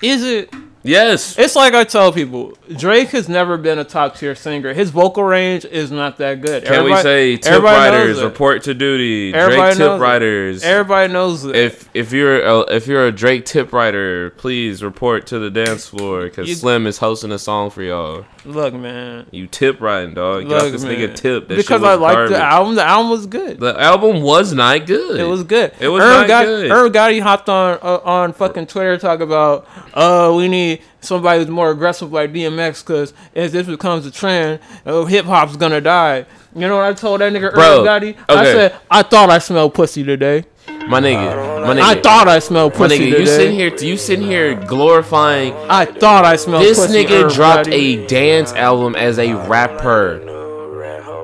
Is 0.02 0.24
it? 0.24 0.54
Yes. 0.86 1.38
It's 1.38 1.56
like 1.56 1.74
I 1.74 1.84
tell 1.84 2.12
people, 2.12 2.58
Drake 2.76 3.10
has 3.10 3.28
never 3.28 3.58
been 3.58 3.80
a 3.80 3.84
top 3.84 4.16
tier 4.16 4.36
singer. 4.36 4.74
His 4.74 4.92
vocal 4.92 5.24
range 5.24 5.66
is 5.66 5.92
not 5.92 6.18
that 6.18 6.42
good. 6.42 6.66
Can 6.66 6.84
we 6.84 6.96
say 6.98 7.38
tip 7.38 7.62
writers 7.62 8.22
report 8.22 8.64
to 8.64 8.74
duty? 8.74 9.34
Everybody 9.34 9.76
Drake 9.76 9.90
tip 9.90 10.00
writers. 10.00 10.64
Everybody 10.64 11.12
knows 11.12 11.46
it. 11.46 11.56
if 11.56 11.90
if 11.94 12.12
you're 12.12 12.42
a, 12.42 12.60
if 12.74 12.88
you're 12.88 13.08
a 13.08 13.12
Drake 13.12 13.46
tip 13.46 13.74
writer, 13.74 14.30
please 14.32 14.84
report 14.84 15.28
to 15.28 15.40
the 15.40 15.50
dance 15.50 15.88
floor 15.88 16.26
because 16.26 16.60
Slim 16.60 16.88
is 16.88 16.98
hosting 16.98 17.32
a 17.32 17.40
song 17.40 17.70
for 17.70 17.82
y'all. 17.82 18.26
Look, 18.46 18.76
man. 18.76 19.26
You 19.32 19.48
tip 19.48 19.82
writing, 19.82 20.14
dog. 20.14 20.44
Get 20.44 20.50
Look, 20.50 20.72
this 20.72 20.84
man. 20.84 20.96
nigga 20.96 21.16
tip. 21.16 21.48
That 21.48 21.58
because 21.58 21.82
I 21.84 21.96
like 21.96 22.14
garbage. 22.14 22.32
the 22.34 22.44
album. 22.44 22.76
The 22.76 22.84
album 22.84 23.10
was 23.10 23.26
good. 23.26 23.60
The 23.60 23.80
album 23.80 24.22
was 24.22 24.54
not 24.54 24.86
good. 24.86 25.20
It 25.20 25.24
was 25.24 25.44
good. 25.44 25.74
It 25.80 25.88
was 25.88 26.04
Irv 26.04 26.28
not 26.28 26.30
Gotti, 26.30 26.46
good. 26.46 26.72
Irv 26.72 26.92
Gotti 26.92 27.22
hopped 27.22 27.50
on 27.50 27.80
uh, 27.82 28.00
on 28.04 28.34
fucking 28.34 28.68
Twitter 28.68 28.98
talk 28.98 29.20
about, 29.20 29.68
uh, 29.96 30.32
we 30.36 30.48
need 30.48 30.75
somebody 31.02 31.40
who's 31.40 31.50
more 31.50 31.72
aggressive 31.72 32.12
like 32.12 32.32
DMX 32.34 32.86
because 32.86 33.14
if 33.34 33.52
this 33.52 33.68
becomes 33.68 34.06
a 34.06 34.12
trend, 34.12 34.60
uh, 34.86 35.06
hip 35.06 35.26
hop's 35.26 35.56
gonna 35.58 35.82
die. 35.82 36.26
You 36.56 36.68
know 36.68 36.78
what 36.78 36.86
I 36.86 36.94
told 36.94 37.22
that 37.22 37.34
nigga 37.34 37.54
Bro, 37.54 37.82
Irv 37.82 37.88
Gotti? 37.88 38.18
I 38.30 38.46
said 38.46 38.76
I 38.90 39.04
thought 39.04 39.30
I 39.30 39.40
smelled 39.40 39.74
pussy 39.74 40.04
today. 40.04 40.46
My 40.88 41.00
nigga, 41.02 41.66
my 41.68 41.76
nigga, 41.76 41.82
I 41.82 42.02
thought 42.02 42.28
I 42.28 42.40
smelled 42.40 42.74
my 42.74 42.78
pussy 42.78 43.00
nigga. 43.00 43.12
today. 43.12 43.20
You 43.20 43.26
sitting 43.28 43.56
here, 43.56 43.76
you 43.76 43.98
sitting 43.98 44.26
here 44.26 44.56
glorifying 44.56 45.54
I 45.70 45.86
thought 45.86 46.26
I 46.26 46.36
smelled 46.36 46.64
this 46.64 46.80
pussy. 46.80 47.06
nigga 47.06 47.26
Irv 47.26 47.34
dropped 47.34 47.68
Gotti. 47.70 48.04
a 48.04 48.08
dance 48.08 48.54
album 48.54 48.96
as 48.96 49.20
a 49.20 49.34
rapper. 49.34 50.22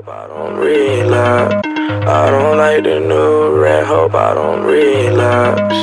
I 0.08 0.27
don't 0.27 0.55
relapse. 0.58 1.67
I 1.67 2.29
don't 2.31 2.58
like 2.58 2.84
the 2.84 3.00
new 3.00 3.60
red. 3.62 3.86
Hope 3.86 4.13
I 4.15 4.34
don't 4.34 4.63
relapse. 4.63 5.75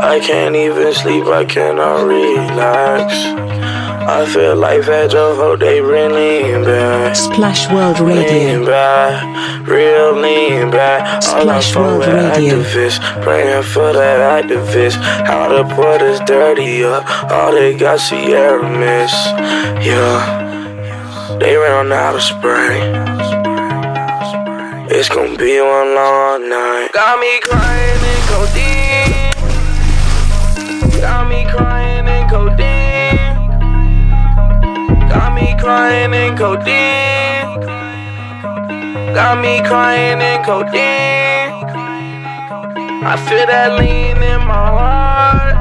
I 0.00 0.20
can't 0.20 0.54
even 0.56 0.92
sleep. 0.92 1.24
I 1.26 1.44
cannot 1.44 2.06
relax. 2.06 3.12
I 4.08 4.24
feel 4.26 4.54
like 4.54 4.84
fed 4.84 5.14
up. 5.14 5.36
Hope 5.36 5.60
they 5.60 5.80
really 5.80 6.64
back. 6.64 7.16
Splash 7.16 7.68
World 7.70 7.98
Lean 7.98 8.16
Radio. 8.18 8.66
back, 8.66 9.66
real 9.66 10.12
lean 10.12 10.70
back. 10.70 11.02
All 11.14 11.40
Splash 11.40 11.72
fuck 11.72 11.82
World 11.82 12.06
Radio. 12.06 12.60
activists, 12.62 13.00
praying 13.22 13.64
for 13.64 13.92
that 13.92 14.44
activist. 14.44 14.94
How 15.26 15.48
to 15.48 15.64
put 15.74 16.02
us 16.02 16.20
dirty 16.24 16.84
up, 16.84 17.04
all 17.32 17.50
they 17.50 17.76
got 17.76 17.98
Sierra 17.98 18.62
Mist. 18.62 19.26
Yeah, 19.84 21.36
they 21.40 21.56
ran 21.56 21.90
out 21.90 22.14
of 22.14 22.22
spray. 22.22 22.78
It's 24.88 25.08
gonna 25.08 25.36
be 25.36 25.60
one 25.60 25.94
long 25.96 26.48
night. 26.48 26.90
Got 26.92 27.18
me 27.18 27.40
crying 27.40 28.02
in 28.12 28.20
codeine. 28.30 28.85
Got 31.00 31.28
me 31.28 31.44
crying 31.44 32.08
in 32.08 32.28
codeine. 32.28 33.50
Got 35.08 35.34
me 35.34 35.54
crying 35.58 36.14
in 36.14 36.36
codeine. 36.36 37.60
Got 39.14 39.38
me 39.40 39.60
crying 39.62 40.20
in 40.20 40.42
codeine. 40.42 41.52
I 43.04 43.16
feel 43.28 43.46
that 43.46 43.78
lean 43.78 44.16
in 44.22 44.40
my 44.40 44.68
heart. 44.78 45.56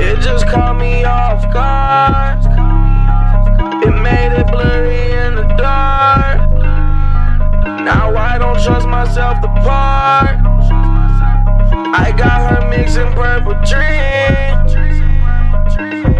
It 0.00 0.20
just 0.20 0.46
caught 0.46 0.78
me 0.78 1.04
off 1.04 1.42
guard. 1.52 2.38
It 3.84 3.94
made 4.00 4.32
it 4.38 4.46
blurry 4.46 5.10
in 5.12 5.34
the 5.34 5.46
dark. 5.58 6.38
Now 7.84 8.16
I 8.16 8.38
don't 8.38 8.62
trust 8.62 8.86
myself 8.88 9.40
to 9.42 9.48
part. 9.62 10.55
I 11.94 12.12
got 12.16 12.50
her 12.50 12.68
mixing 12.68 13.12
purple 13.12 13.54
dreams. 13.64 14.74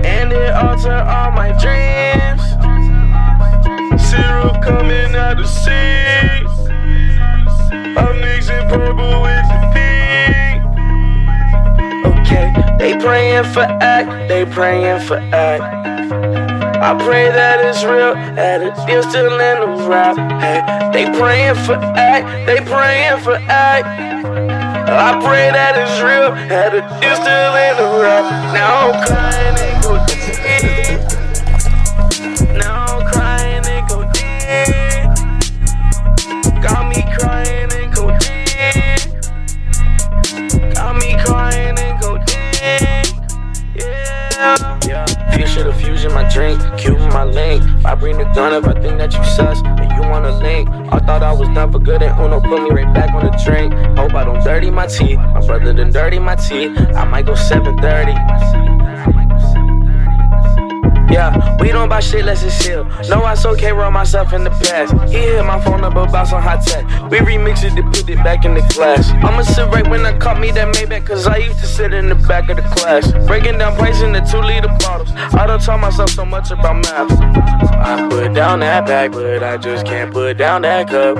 And 0.06 0.32
it 0.32 0.52
altered 0.54 1.04
all 1.06 1.32
my 1.32 1.52
dreams. 1.58 2.42
Syrup 4.00 4.62
coming 4.62 5.14
out 5.16 5.36
the 5.36 5.46
sea. 5.46 6.46
I'm 7.98 8.20
mixing 8.20 8.68
purple 8.68 9.22
with 9.22 9.46
the 9.50 9.58
pink. 9.74 10.62
Okay, 12.20 12.52
they 12.78 12.96
praying 12.98 13.44
for 13.52 13.66
act, 13.80 14.28
they 14.28 14.44
praying 14.44 15.00
for 15.06 15.16
act. 15.16 15.62
I 16.78 16.94
pray 17.04 17.30
that 17.30 17.64
it's 17.64 17.82
real, 17.82 18.14
that 18.14 18.62
it's 18.62 19.08
still 19.08 19.40
in 19.40 19.60
the 19.60 19.88
rap. 19.88 20.16
Hey, 20.40 20.60
they 20.92 21.18
praying 21.18 21.56
for 21.64 21.74
act, 21.74 22.46
they 22.46 22.60
praying 22.64 23.20
for 23.22 23.36
act. 23.48 24.05
I 24.88 25.18
pray 25.20 25.50
that 25.50 25.76
it's 25.76 26.00
real, 26.00 26.30
that 26.48 26.72
it's 26.72 27.18
still 27.20 27.56
in 27.58 27.76
the 27.76 27.88
rap. 28.00 28.24
Now 28.54 28.90
I'm 28.92 29.02
crying 29.04 29.58
and 29.58 29.82
go 29.82 29.98
deep. 30.06 31.00
Now 32.56 32.86
I'm 32.86 33.02
crying 33.10 33.66
and 33.66 33.88
go 33.88 34.06
deep. 34.14 35.10
Got 36.62 36.82
me 36.88 37.02
crying 37.18 37.70
and 37.72 37.88
go 37.94 38.16
deep. 38.18 39.10
Got 40.74 40.94
me 40.96 41.10
crying 41.24 41.78
and 41.78 42.00
go 42.00 42.18
deep. 42.18 43.06
Yeah. 43.74 44.75
The 45.56 45.72
fusion, 45.72 46.12
my 46.12 46.28
drink, 46.28 46.60
cube 46.78 46.98
my 47.12 47.24
link. 47.24 47.64
I 47.84 47.94
bring 47.94 48.18
the 48.18 48.24
gun 48.34 48.52
if 48.52 48.68
I 48.68 48.78
think 48.78 48.98
that 48.98 49.12
you 49.14 49.24
sus 49.24 49.62
and 49.64 49.90
you 49.92 50.08
wanna 50.08 50.36
link. 50.38 50.68
I 50.92 50.98
thought 51.00 51.22
I 51.22 51.32
was 51.32 51.48
done 51.48 51.72
for 51.72 51.78
good 51.78 52.02
and 52.02 52.16
Uno 52.20 52.40
put 52.40 52.62
me 52.62 52.70
right 52.70 52.94
back 52.94 53.12
on 53.14 53.24
the 53.24 53.42
drink. 53.44 53.72
Hope 53.98 54.14
I 54.14 54.24
don't 54.24 54.44
dirty 54.44 54.70
my 54.70 54.86
teeth. 54.86 55.18
My 55.18 55.44
brother 55.44 55.72
done 55.72 55.90
dirty 55.90 56.18
my 56.18 56.36
teeth. 56.36 56.76
I 56.94 57.04
might 57.04 57.26
go 57.26 57.34
730. 57.34 58.65
Yeah, 61.10 61.56
we 61.60 61.68
don't 61.68 61.88
buy 61.88 62.00
shit 62.00 62.24
less 62.24 62.42
it's 62.42 62.64
chill. 62.64 62.84
No, 63.08 63.22
I 63.24 63.34
so 63.34 63.54
can't 63.54 63.76
myself 63.92 64.32
in 64.32 64.44
the 64.44 64.50
past. 64.50 64.92
He 65.10 65.18
hit 65.18 65.44
my 65.44 65.62
phone 65.64 65.84
up 65.84 65.96
about 65.96 66.28
some 66.28 66.42
hot 66.42 66.62
tech. 66.66 66.84
We 67.10 67.18
remixed 67.18 67.64
it 67.64 67.74
to 67.76 67.82
put 67.82 68.08
it 68.08 68.16
back 68.24 68.44
in 68.44 68.54
the 68.54 68.62
class. 68.74 69.10
I'ma 69.24 69.42
sit 69.42 69.68
right 69.68 69.88
when 69.88 70.04
I 70.04 70.16
caught 70.18 70.40
me 70.40 70.50
that 70.52 70.74
Maybach, 70.74 71.06
cause 71.06 71.26
I 71.26 71.38
used 71.38 71.60
to 71.60 71.66
sit 71.66 71.94
in 71.94 72.08
the 72.08 72.14
back 72.14 72.50
of 72.50 72.56
the 72.56 72.62
class. 72.62 73.10
Breaking 73.26 73.58
down 73.58 73.76
price 73.76 74.02
in 74.02 74.12
the 74.12 74.20
two 74.20 74.40
liter 74.40 74.68
bottles. 74.80 75.10
I 75.34 75.46
don't 75.46 75.62
tell 75.62 75.78
myself 75.78 76.10
so 76.10 76.24
much 76.24 76.50
about 76.50 76.76
math. 76.76 77.10
I 77.90 78.06
put 78.10 78.34
down 78.34 78.60
that 78.60 78.86
bag, 78.86 79.12
but 79.12 79.42
I 79.42 79.56
just 79.56 79.86
can't 79.86 80.12
put 80.12 80.36
down 80.36 80.62
that 80.62 80.88
cup. 80.88 81.16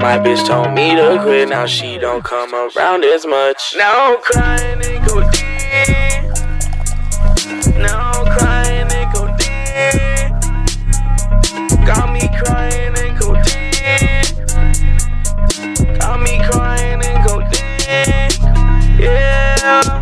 My 0.00 0.18
bitch 0.18 0.46
told 0.46 0.72
me 0.72 0.94
to 0.94 1.18
quit, 1.22 1.48
now 1.48 1.66
she 1.66 1.98
don't 1.98 2.22
come 2.22 2.54
around 2.54 3.04
as 3.04 3.26
much. 3.26 3.74
Now 3.76 4.14
I'm 4.14 4.22
crying 4.22 4.84
and 4.84 5.06
go 5.06 5.20
Yeah. 19.70 20.00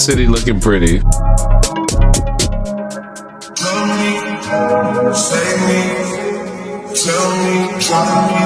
City 0.00 0.26
looking 0.26 0.60
pretty. 0.60 1.00
Tell 1.00 1.08
me, 3.86 4.10
me, 5.66 5.80
tell 6.94 7.26
me, 7.36 7.54
try 7.80 8.02
me. 8.28 8.42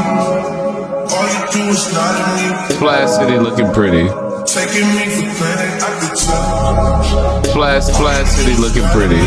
All 1.12 1.26
you 1.30 1.40
do 1.52 1.60
is 1.70 1.84
lie 1.92 2.14
to 2.18 2.24
me, 2.36 2.74
Splash 2.74 3.10
City 3.10 3.38
looking 3.38 3.70
pretty. 3.72 4.23
Taking 4.54 4.86
me 4.94 5.04
for 5.10 5.26
granted. 5.36 5.82
I 5.82 5.90
could 5.98 6.14
tell. 6.16 7.42
Splash 7.44 7.84
Splash 7.84 8.28
City 8.28 8.54
looking 8.60 8.86
pretty. 8.94 9.24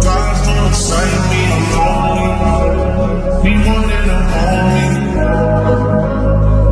God's 0.00 0.40
don't 0.46 0.68
excite 0.68 1.14
me, 1.28 1.40
I'm 1.52 1.64
lonely. 1.76 2.30
Need 3.44 3.60
one 3.66 3.84
that 3.88 4.08
I'm. 4.08 4.28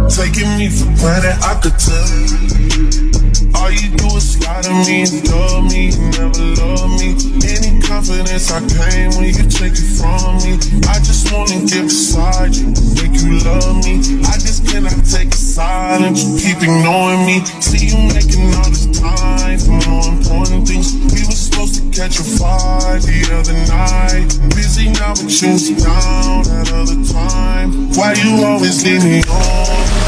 Taking 0.09 0.51
me 0.59 0.67
for 0.71 0.89
granted, 0.97 1.37
I 1.45 1.53
could 1.63 1.77
tell. 1.79 3.18
All 3.59 3.71
you 3.73 3.91
do 3.91 4.07
is 4.17 4.39
lie 4.47 4.63
to 4.63 4.71
me 4.87 5.03
and 5.03 5.19
love 5.29 5.67
me, 5.67 5.91
never 6.15 6.47
love 6.63 6.91
me. 6.95 7.19
Any 7.43 7.83
confidence 7.83 8.51
I 8.55 8.63
claim 8.71 9.11
when 9.19 9.35
you 9.35 9.45
take 9.51 9.75
it 9.75 9.91
from 9.99 10.39
me. 10.47 10.55
I 10.87 11.03
just 11.03 11.33
wanna 11.33 11.67
get 11.67 11.91
beside 11.91 12.55
you, 12.55 12.71
make 12.95 13.19
you 13.19 13.43
love 13.43 13.83
me. 13.83 14.23
I 14.31 14.39
just 14.39 14.63
cannot 14.67 15.03
take 15.05 15.35
a 15.35 15.37
silence, 15.37 16.23
you 16.23 16.39
keep 16.39 16.63
ignoring 16.63 17.27
me. 17.27 17.45
See 17.59 17.91
you 17.91 17.99
making 18.15 18.55
all 18.55 18.71
this 18.71 18.87
time 18.95 19.59
for 19.59 19.75
more 19.91 20.07
important 20.07 20.69
things. 20.69 20.95
We 21.11 21.27
were 21.27 21.35
supposed 21.35 21.75
to 21.77 21.83
catch 21.91 22.21
a 22.21 22.25
fight 22.25 23.03
the 23.03 23.27
other 23.35 23.59
night. 23.67 24.39
Busy 24.55 24.89
now, 24.95 25.19
but 25.19 25.35
you 25.35 25.75
down 25.83 26.45
that 26.47 26.71
other 26.73 27.03
time. 27.13 27.91
Why 27.99 28.15
you 28.15 28.45
always 28.47 28.85
leave 28.85 29.03
me 29.03 29.23
on? 29.27 29.99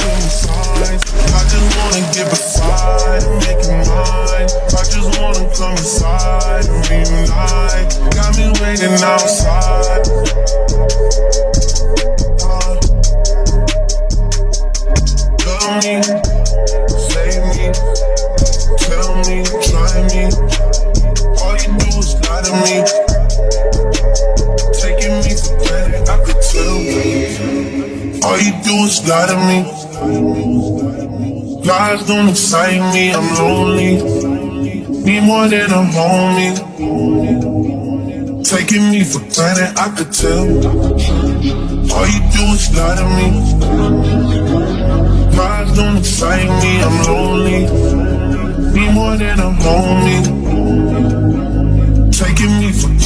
I 0.83 1.45
just 1.45 1.76
wanna 1.76 2.12
get 2.12 2.30
beside 2.30 3.23
and 3.23 3.39
make 3.40 3.61
it 3.61 3.88
mine. 3.88 4.49
I 4.76 4.82
just 4.85 5.09
wanna 5.18 5.44
come 5.56 5.73
inside 5.73 6.66
and 6.68 6.80
reunite. 6.90 7.90
Got 8.14 8.37
me 8.37 8.47
waiting 8.61 8.97
outside. 9.02 10.04
Uh, 12.42 12.80
me, 15.78 16.02
save 16.99 17.42
me, 17.54 17.73
tell 18.78 19.11
me, 19.25 19.44
try 19.64 19.94
me. 20.11 20.23
All 21.40 21.56
you 21.56 21.70
do 21.78 21.88
is 21.99 22.11
lie 22.20 22.42
to 22.42 22.52
me. 22.64 22.76
Taking 24.80 25.14
me 25.23 25.32
for 25.40 25.54
granted, 25.64 26.09
I 26.09 26.16
could 26.25 26.40
tell. 26.42 26.78
All 28.28 28.38
you 28.38 28.52
do 28.62 28.75
is 28.85 28.97
lie 29.09 29.26
to 29.26 29.37
me. 29.47 30.69
Lies 31.64 32.06
don't 32.06 32.28
excite 32.28 32.80
me, 32.94 33.12
I'm 33.12 33.34
lonely. 33.34 33.96
Need 35.04 35.22
more 35.24 35.48
than 35.48 35.70
a 35.70 35.82
homie. 35.94 36.54
Taking 38.44 38.90
me 38.90 39.04
for 39.04 39.20
granted, 39.34 39.78
I 39.78 39.88
could 39.96 40.12
tell. 40.12 40.46
All 41.92 42.06
you 42.06 42.20
do 42.32 42.44
is 42.56 42.70
lie 42.74 42.96
to 42.96 43.04
me. 43.16 43.28
Lies 45.36 45.70
don't 45.76 45.96
excite 45.98 46.48
me, 46.62 46.80
I'm 46.82 47.02
lonely. 47.06 47.60
Need 48.72 48.92
more 48.94 49.16
than 49.16 49.38
a 49.40 49.50
homie. 49.62 50.22
Taking 52.12 52.59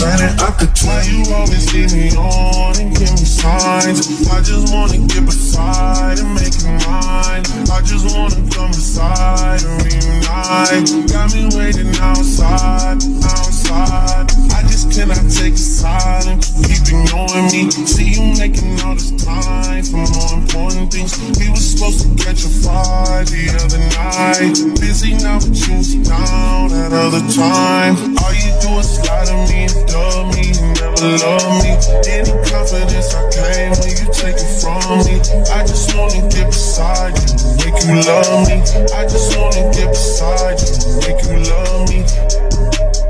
granted, 0.05 0.41
I 0.41 0.51
could 0.53 0.77
tell 0.77 1.03
you 1.07 1.25
always 1.33 1.73
leave 1.73 1.93
me 1.93 2.15
on 2.17 2.79
and 2.79 2.95
give 2.95 3.11
me 3.11 3.25
signs. 3.25 4.29
I 4.29 4.41
just 4.43 4.73
wanna 4.73 4.99
get 5.07 5.25
beside 5.25 6.19
and 6.19 6.35
make 6.35 6.55
it 6.55 6.65
mine. 6.87 7.45
I 7.73 7.81
just 7.81 8.05
wanna 8.15 8.37
come 8.51 8.69
inside 8.69 9.63
and 9.65 9.81
reunite. 9.85 11.09
Got 11.11 11.35
me 11.35 11.49
waiting 11.57 11.97
outside, 12.01 13.01
outside. 13.25 14.54
Just 14.69 14.93
cannot 14.93 15.25
take 15.31 15.55
a 15.55 15.57
silence. 15.57 16.53
Keep 16.67 16.89
ignoring 16.89 17.49
me. 17.53 17.71
See 17.71 18.15
you 18.17 18.35
making 18.39 18.81
all 18.81 18.95
this 18.95 19.13
time 19.25 19.85
for 19.85 20.05
more 20.17 20.35
important 20.41 20.93
things. 20.93 21.17
We 21.39 21.51
were 21.51 21.57
supposed 21.57 22.01
to 22.05 22.09
catch 22.25 22.45
a 22.45 22.49
fight 22.49 23.27
the 23.29 23.51
other 23.63 23.83
night. 23.97 24.55
Busy 24.81 25.15
now, 25.15 25.39
but 25.39 25.55
you 25.55 25.77
was 25.79 25.95
down 26.07 26.71
that 26.71 26.93
other 26.93 27.23
time. 27.33 28.17
All 28.23 28.35
you 28.35 28.53
do 28.63 28.79
is 28.81 28.99
lie 29.07 29.25
to 29.27 29.37
me 29.51 29.67
and 29.67 29.77
love 29.93 30.35
me. 30.35 30.53
You 30.55 30.67
never 30.81 31.09
love 31.23 31.53
me. 31.63 31.73
Any 32.09 32.33
confidence 32.49 33.15
I 33.15 33.23
claim 33.31 33.71
when 33.81 33.93
you 33.99 34.09
take 34.13 34.39
it 34.39 34.51
from 34.61 35.05
me. 35.05 35.21
I 35.53 35.63
just 35.67 35.95
wanna 35.95 36.23
get 36.31 36.47
beside 36.49 37.15
you, 37.19 37.29
make 37.61 37.79
you 37.85 37.97
love 38.03 38.49
me. 38.49 38.57
I 38.95 39.03
just 39.05 39.37
wanna 39.37 39.71
get 39.73 39.89
beside 39.91 40.59
you, 40.61 40.71
make 41.05 41.21
you 41.27 41.37
love 41.51 41.89
me. 41.91 42.05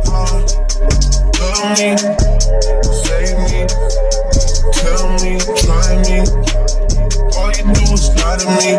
Uh, 0.06 0.40
love 1.44 1.70
me, 1.78 1.90
save 3.04 3.38
me, 3.44 3.60
tell 4.72 5.04
me, 5.22 5.32
try 5.60 5.88
me. 6.06 6.18
All 7.36 7.50
you 7.56 7.64
do 7.74 7.84
is 7.92 8.04
lie 8.18 8.38
to 8.40 8.46
me. 8.58 8.70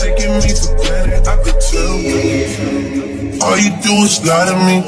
Taking 0.00 0.32
me 0.42 0.50
for 0.60 0.72
granted, 0.80 1.22
I 1.26 1.36
could 1.42 1.60
tell. 1.70 1.96
All 3.44 3.56
you 3.58 3.70
do 3.82 3.92
is 4.04 4.14
lie 4.26 4.46
to 4.50 4.56
me. 4.66 4.78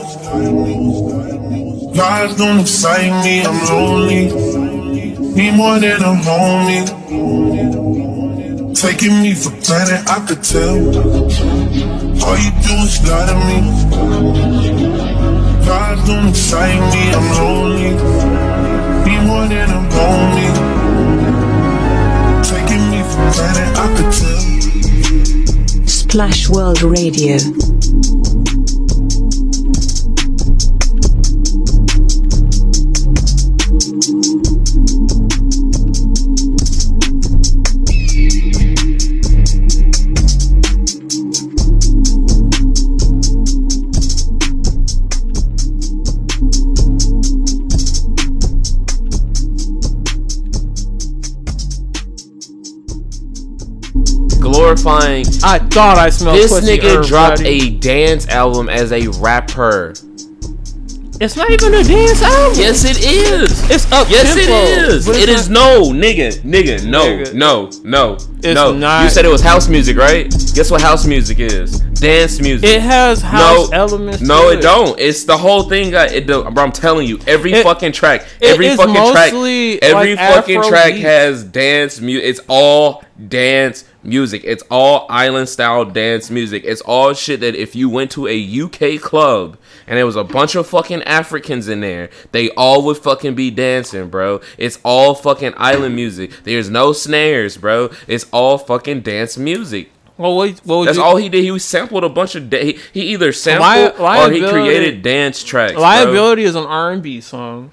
Lies 1.96 2.32
don't 2.36 2.60
excite 2.60 3.12
me, 3.24 3.34
I'm 3.44 3.58
lonely. 3.66 4.24
Need 5.34 5.54
more 5.54 5.78
than 5.78 6.02
a 6.02 6.14
homie. 6.26 6.84
Taking 8.74 9.22
me 9.22 9.34
for 9.34 9.52
granted, 9.64 10.02
I 10.08 10.18
could 10.26 10.42
tell. 10.42 10.76
All 12.24 12.38
you 12.44 12.50
do 12.64 12.74
is 12.86 12.96
lie 13.06 13.26
to 13.30 13.34
me. 13.46 14.89
Lies 15.70 16.04
don't 16.04 16.28
excite 16.30 16.80
me, 16.92 17.02
I'm 17.14 17.26
lonely. 17.38 17.90
Need 19.06 19.22
more 19.28 19.46
than 19.46 19.68
homie. 19.94 20.50
Taking 22.42 22.90
me 22.90 23.00
for 23.04 23.24
granted, 23.34 23.70
I 23.78 23.86
could 23.96 24.10
tell. 24.18 25.86
Splash 25.86 26.48
World 26.48 26.82
Radio. 26.82 27.69
Glorifying. 54.74 55.26
I 55.42 55.58
thought 55.58 55.98
I 55.98 56.10
smelled 56.10 56.36
This 56.36 56.52
nigga 56.60 57.06
dropped 57.06 57.40
a 57.42 57.70
dance 57.78 58.28
album 58.28 58.68
as 58.68 58.92
a 58.92 59.06
rapper. 59.20 59.94
It's 61.22 61.36
not 61.36 61.50
even 61.50 61.74
a 61.74 61.84
dance 61.84 62.22
album. 62.22 62.58
Yes, 62.58 62.82
it 62.86 63.04
is. 63.04 63.70
It's 63.70 63.92
up. 63.92 64.08
Yes, 64.08 64.34
tempo, 64.34 64.52
is. 64.94 65.06
It 65.06 65.28
is 65.28 65.50
no, 65.50 65.90
nigga, 65.92 66.32
nigga, 66.40 66.82
no, 66.86 67.04
Nigga. 67.04 67.34
no, 67.34 67.70
no, 67.84 68.14
It's 68.38 68.54
no. 68.54 68.72
not- 68.72 69.04
You 69.04 69.10
said 69.10 69.26
it 69.26 69.30
was 69.30 69.42
house 69.42 69.68
music, 69.68 69.98
right? 69.98 70.30
Guess 70.54 70.70
what 70.70 70.80
house 70.80 71.04
music 71.04 71.38
is? 71.38 71.78
Dance 71.80 72.40
music. 72.40 72.66
It 72.70 72.80
has 72.80 73.20
house 73.20 73.70
elements. 73.70 74.22
No, 74.22 74.48
it 74.48 74.62
don't. 74.62 74.98
It's 74.98 75.24
the 75.24 75.36
whole 75.36 75.64
thing. 75.64 75.90
Got 75.90 76.12
it. 76.12 76.26
do- 76.26 76.42
Bro, 76.44 76.64
I'm 76.64 76.72
telling 76.72 77.06
you, 77.06 77.18
every 77.26 77.52
It- 77.52 77.64
fucking 77.64 77.92
track, 77.92 78.24
every 78.40 78.74
fucking 78.74 78.94
track, 79.12 79.34
every 79.34 79.76
like, 80.16 80.34
fucking 80.34 80.56
Afro 80.56 80.68
track 80.70 80.94
has 80.94 81.44
dance 81.44 82.00
music. 82.00 82.24
It's 82.30 82.40
all 82.48 83.04
dance 83.28 83.84
music. 84.02 84.42
It's 84.44 84.62
all 84.70 85.06
island 85.08 85.48
style 85.48 85.84
dance 85.84 86.30
music. 86.30 86.62
It's 86.64 86.80
all 86.82 87.12
shit 87.14 87.40
that 87.40 87.54
if 87.54 87.74
you 87.76 87.88
went 87.88 88.10
to 88.12 88.26
a 88.26 88.60
UK 88.62 89.00
club 89.00 89.58
and 89.86 89.96
there 89.98 90.06
was 90.06 90.16
a 90.16 90.24
bunch 90.24 90.54
of 90.54 90.66
fucking 90.66 91.02
Africans 91.02 91.68
in 91.68 91.80
there, 91.80 92.10
they 92.32 92.50
all 92.50 92.82
would 92.84 92.98
fucking 92.98 93.34
be 93.34 93.50
dancing, 93.50 94.08
bro. 94.08 94.40
It's 94.58 94.78
all 94.84 95.14
fucking 95.14 95.54
island 95.56 95.94
music. 95.94 96.32
There's 96.44 96.70
no 96.70 96.92
snares, 96.92 97.56
bro. 97.56 97.90
It's 98.06 98.26
all 98.32 98.58
fucking 98.58 99.02
dance 99.02 99.36
music. 99.36 99.90
Well, 100.16 100.36
what, 100.36 100.58
what 100.64 100.84
That's 100.84 100.98
you, 100.98 101.02
all 101.02 101.16
he 101.16 101.30
did. 101.30 101.44
He 101.44 101.58
sampled 101.58 102.04
a 102.04 102.08
bunch 102.10 102.34
of. 102.34 102.50
Da- 102.50 102.62
he, 102.62 102.78
he 102.92 103.02
either 103.12 103.32
sampled 103.32 103.98
Li- 103.98 104.18
or 104.18 104.30
he 104.30 104.46
created 104.46 105.00
dance 105.00 105.42
tracks. 105.42 105.72
bro. 105.72 105.80
Liability 105.80 106.42
is 106.42 106.54
an 106.54 106.66
R 106.66 106.92
and 106.92 107.02
B 107.02 107.22
song. 107.22 107.72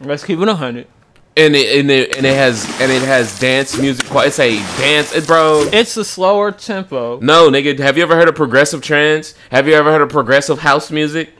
Let's 0.00 0.24
keep 0.24 0.40
it 0.40 0.48
a 0.48 0.56
hundred. 0.56 0.88
And 1.36 1.54
it, 1.54 1.78
and 1.78 1.90
it 1.90 2.16
and 2.16 2.24
it 2.24 2.34
has 2.34 2.64
and 2.80 2.90
it 2.90 3.02
has 3.02 3.38
dance 3.38 3.78
music. 3.78 4.06
It's 4.10 4.38
a 4.38 4.56
dance, 4.78 5.14
it, 5.14 5.26
bro. 5.26 5.68
It's 5.72 5.96
a 5.96 6.04
slower 6.04 6.50
tempo. 6.50 7.20
No, 7.20 7.50
nigga. 7.50 7.78
Have 7.78 7.96
you 7.96 8.02
ever 8.02 8.16
heard 8.16 8.28
of 8.28 8.34
progressive 8.34 8.80
trance? 8.82 9.34
Have 9.50 9.68
you 9.68 9.74
ever 9.74 9.90
heard 9.90 10.02
of 10.02 10.08
progressive 10.08 10.60
house 10.60 10.90
music? 10.90 11.32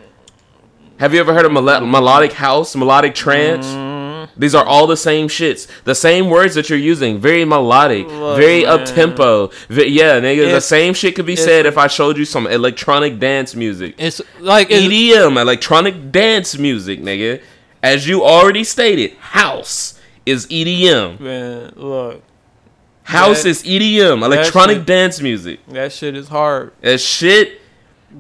Have 0.99 1.12
you 1.12 1.21
ever 1.21 1.35
heard 1.35 1.45
of 1.45 1.53
melo- 1.53 1.85
melodic 1.85 2.33
house, 2.33 2.75
melodic 2.75 3.15
trance? 3.15 3.67
Mm. 3.67 4.07
These 4.37 4.55
are 4.55 4.65
all 4.65 4.87
the 4.87 4.97
same 4.97 5.29
shits. 5.29 5.67
The 5.85 5.95
same 5.95 6.29
words 6.29 6.55
that 6.55 6.69
you're 6.69 6.79
using. 6.79 7.19
Very 7.19 7.45
melodic, 7.45 8.07
Look, 8.07 8.37
very 8.37 8.67
up 8.67 8.85
tempo. 8.85 9.50
Yeah, 9.69 10.21
nigga. 10.21 10.50
the 10.53 10.61
same 10.61 10.95
shit 10.95 11.15
could 11.15 11.26
be 11.26 11.37
said 11.37 11.65
if 11.65 11.79
I 11.79 11.87
showed 11.87 12.19
you 12.19 12.25
some 12.25 12.47
electronic 12.47 13.19
dance 13.19 13.55
music. 13.55 13.95
It's 13.99 14.21
like 14.41 14.71
it's, 14.71 14.87
EDM, 14.87 15.41
electronic 15.41 16.12
dance 16.12 16.59
music, 16.59 17.00
nigga. 17.00 17.41
As 17.87 18.09
you 18.09 18.25
already 18.25 18.64
stated, 18.64 19.12
house 19.19 19.95
is 20.26 20.47
EDM. 20.50 21.21
man. 21.21 21.73
Look, 21.76 22.21
House 23.05 23.45
That- 23.45 23.50
is 23.50 23.62
EDM, 23.64 24.25
electronic 24.25 24.78
shit- 24.78 24.87
dance 24.87 25.21
music. 25.21 25.61
that 25.69 25.93
shit 25.93 26.16
is 26.16 26.26
hard. 26.26 26.73
That 26.81 27.00
shit, 27.00 27.61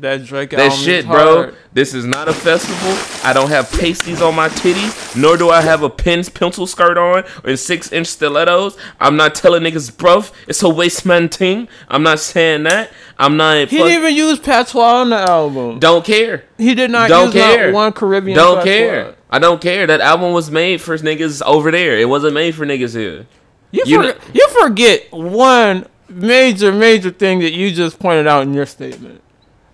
That 0.00 0.24
Drake 0.24 0.50
that 0.50 0.72
shit, 0.72 1.06
bro. 1.06 1.36
hard. 1.36 1.54
This 1.72 1.94
is 1.94 2.04
not 2.04 2.28
a 2.28 2.32
festival. 2.32 2.92
I 3.28 3.32
don't 3.32 3.48
have 3.48 3.70
pasties 3.72 4.20
on 4.20 4.34
my 4.34 4.48
titties, 4.48 5.16
nor 5.16 5.36
do 5.36 5.48
I 5.50 5.62
have 5.62 5.82
a 5.82 5.88
pin 5.90 6.22
pencil 6.24 6.66
skirt 6.66 6.98
on 6.98 7.24
and 7.44 7.58
six 7.58 7.92
inch 7.92 8.06
stilettos. 8.06 8.76
I'm 9.00 9.16
not 9.16 9.34
telling 9.34 9.62
niggas, 9.62 9.90
bruv, 9.92 10.32
it's 10.48 10.62
a 10.62 10.68
waste 10.68 11.06
man 11.06 11.28
thing. 11.28 11.68
I'm 11.88 12.02
not 12.02 12.18
saying 12.20 12.64
that. 12.64 12.90
I'm 13.18 13.36
not. 13.38 13.68
He 13.68 13.78
fuck- 13.78 13.86
didn't 13.86 14.02
even 14.02 14.14
use 14.14 14.38
patois 14.38 15.00
on 15.00 15.10
the 15.10 15.16
album. 15.16 15.78
don't 15.78 16.04
care. 16.04 16.44
He 16.58 16.74
did 16.74 16.90
not 16.90 17.08
Don't 17.08 17.26
use 17.26 17.42
care. 17.42 17.66
not 17.72 17.74
one 17.74 17.92
Caribbean. 17.92 18.36
Don't 18.36 18.56
patois. 18.58 18.64
care. 18.64 19.14
I 19.30 19.38
don't 19.38 19.60
care. 19.62 19.86
That 19.86 20.00
album 20.02 20.32
was 20.34 20.50
made 20.50 20.80
for 20.82 20.96
niggas 20.98 21.42
over 21.44 21.70
there. 21.70 21.98
It 21.98 22.08
wasn't 22.08 22.34
made 22.34 22.54
for 22.54 22.66
niggas 22.66 22.94
here. 22.94 23.26
You, 23.72 23.82
You 23.86 23.96
forget, 24.02 24.20
you 24.34 24.48
forget 24.60 25.12
one 25.12 25.86
major, 26.08 26.70
major 26.70 27.10
thing 27.10 27.38
that 27.40 27.52
you 27.52 27.72
just 27.72 27.98
pointed 27.98 28.26
out 28.26 28.42
in 28.42 28.52
your 28.54 28.66
statement. 28.66 29.22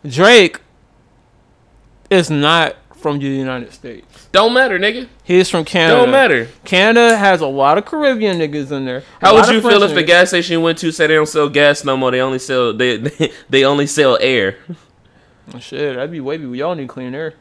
Drake 0.07 0.61
is 2.11 2.31
not 2.31 2.77
from 2.97 3.19
the 3.19 3.27
United 3.27 3.73
States. 3.73 4.29
Don't 4.33 4.55
matter, 4.55 4.79
nigga. 4.79 5.09
He's 5.25 5.51
from 5.51 5.65
Canada. 5.65 6.01
Don't 6.01 6.11
matter. 6.11 6.49
Canada 6.65 7.17
has 7.17 7.41
a 7.41 7.47
lot 7.47 7.77
of 7.77 7.85
Caribbean 7.85 8.39
niggas 8.39 8.71
in 8.71 8.85
there. 8.85 9.03
How 9.21 9.35
would 9.35 9.49
you 9.49 9.61
feel 9.61 9.83
if 9.83 9.95
the 9.95 10.03
gas 10.03 10.29
station 10.29 10.53
you 10.53 10.61
went 10.61 10.79
to 10.79 10.93
said 10.93 11.11
they 11.11 11.15
don't 11.15 11.29
sell 11.29 11.49
gas 11.49 11.85
no 11.85 11.97
more? 11.97 12.11
They 12.11 12.21
only 12.21 12.39
sell 12.39 12.73
they 12.73 12.97
they 13.51 13.65
only 13.65 13.87
sell 13.87 14.19
air. 14.21 14.59
Oh, 15.53 15.59
shit, 15.59 15.97
that'd 15.97 16.11
be 16.11 16.21
wavy. 16.21 16.47
We 16.47 16.63
all 16.63 16.75
need 16.75 16.89
clean 16.89 17.15
air. 17.15 17.35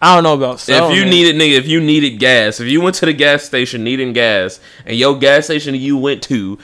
I 0.00 0.14
don't 0.14 0.22
know 0.22 0.34
about 0.34 0.60
selling 0.60 0.92
if 0.92 0.96
you 0.96 1.04
it. 1.04 1.10
needed 1.10 1.36
nigga, 1.36 1.58
if 1.58 1.66
you 1.66 1.80
needed 1.80 2.20
gas, 2.20 2.60
if 2.60 2.68
you 2.68 2.80
went 2.80 2.94
to 2.96 3.06
the 3.06 3.12
gas 3.12 3.42
station 3.42 3.82
needing 3.82 4.12
gas, 4.12 4.60
and 4.86 4.96
your 4.96 5.18
gas 5.18 5.46
station 5.46 5.74
you 5.74 5.96
went 5.96 6.22
to, 6.24 6.58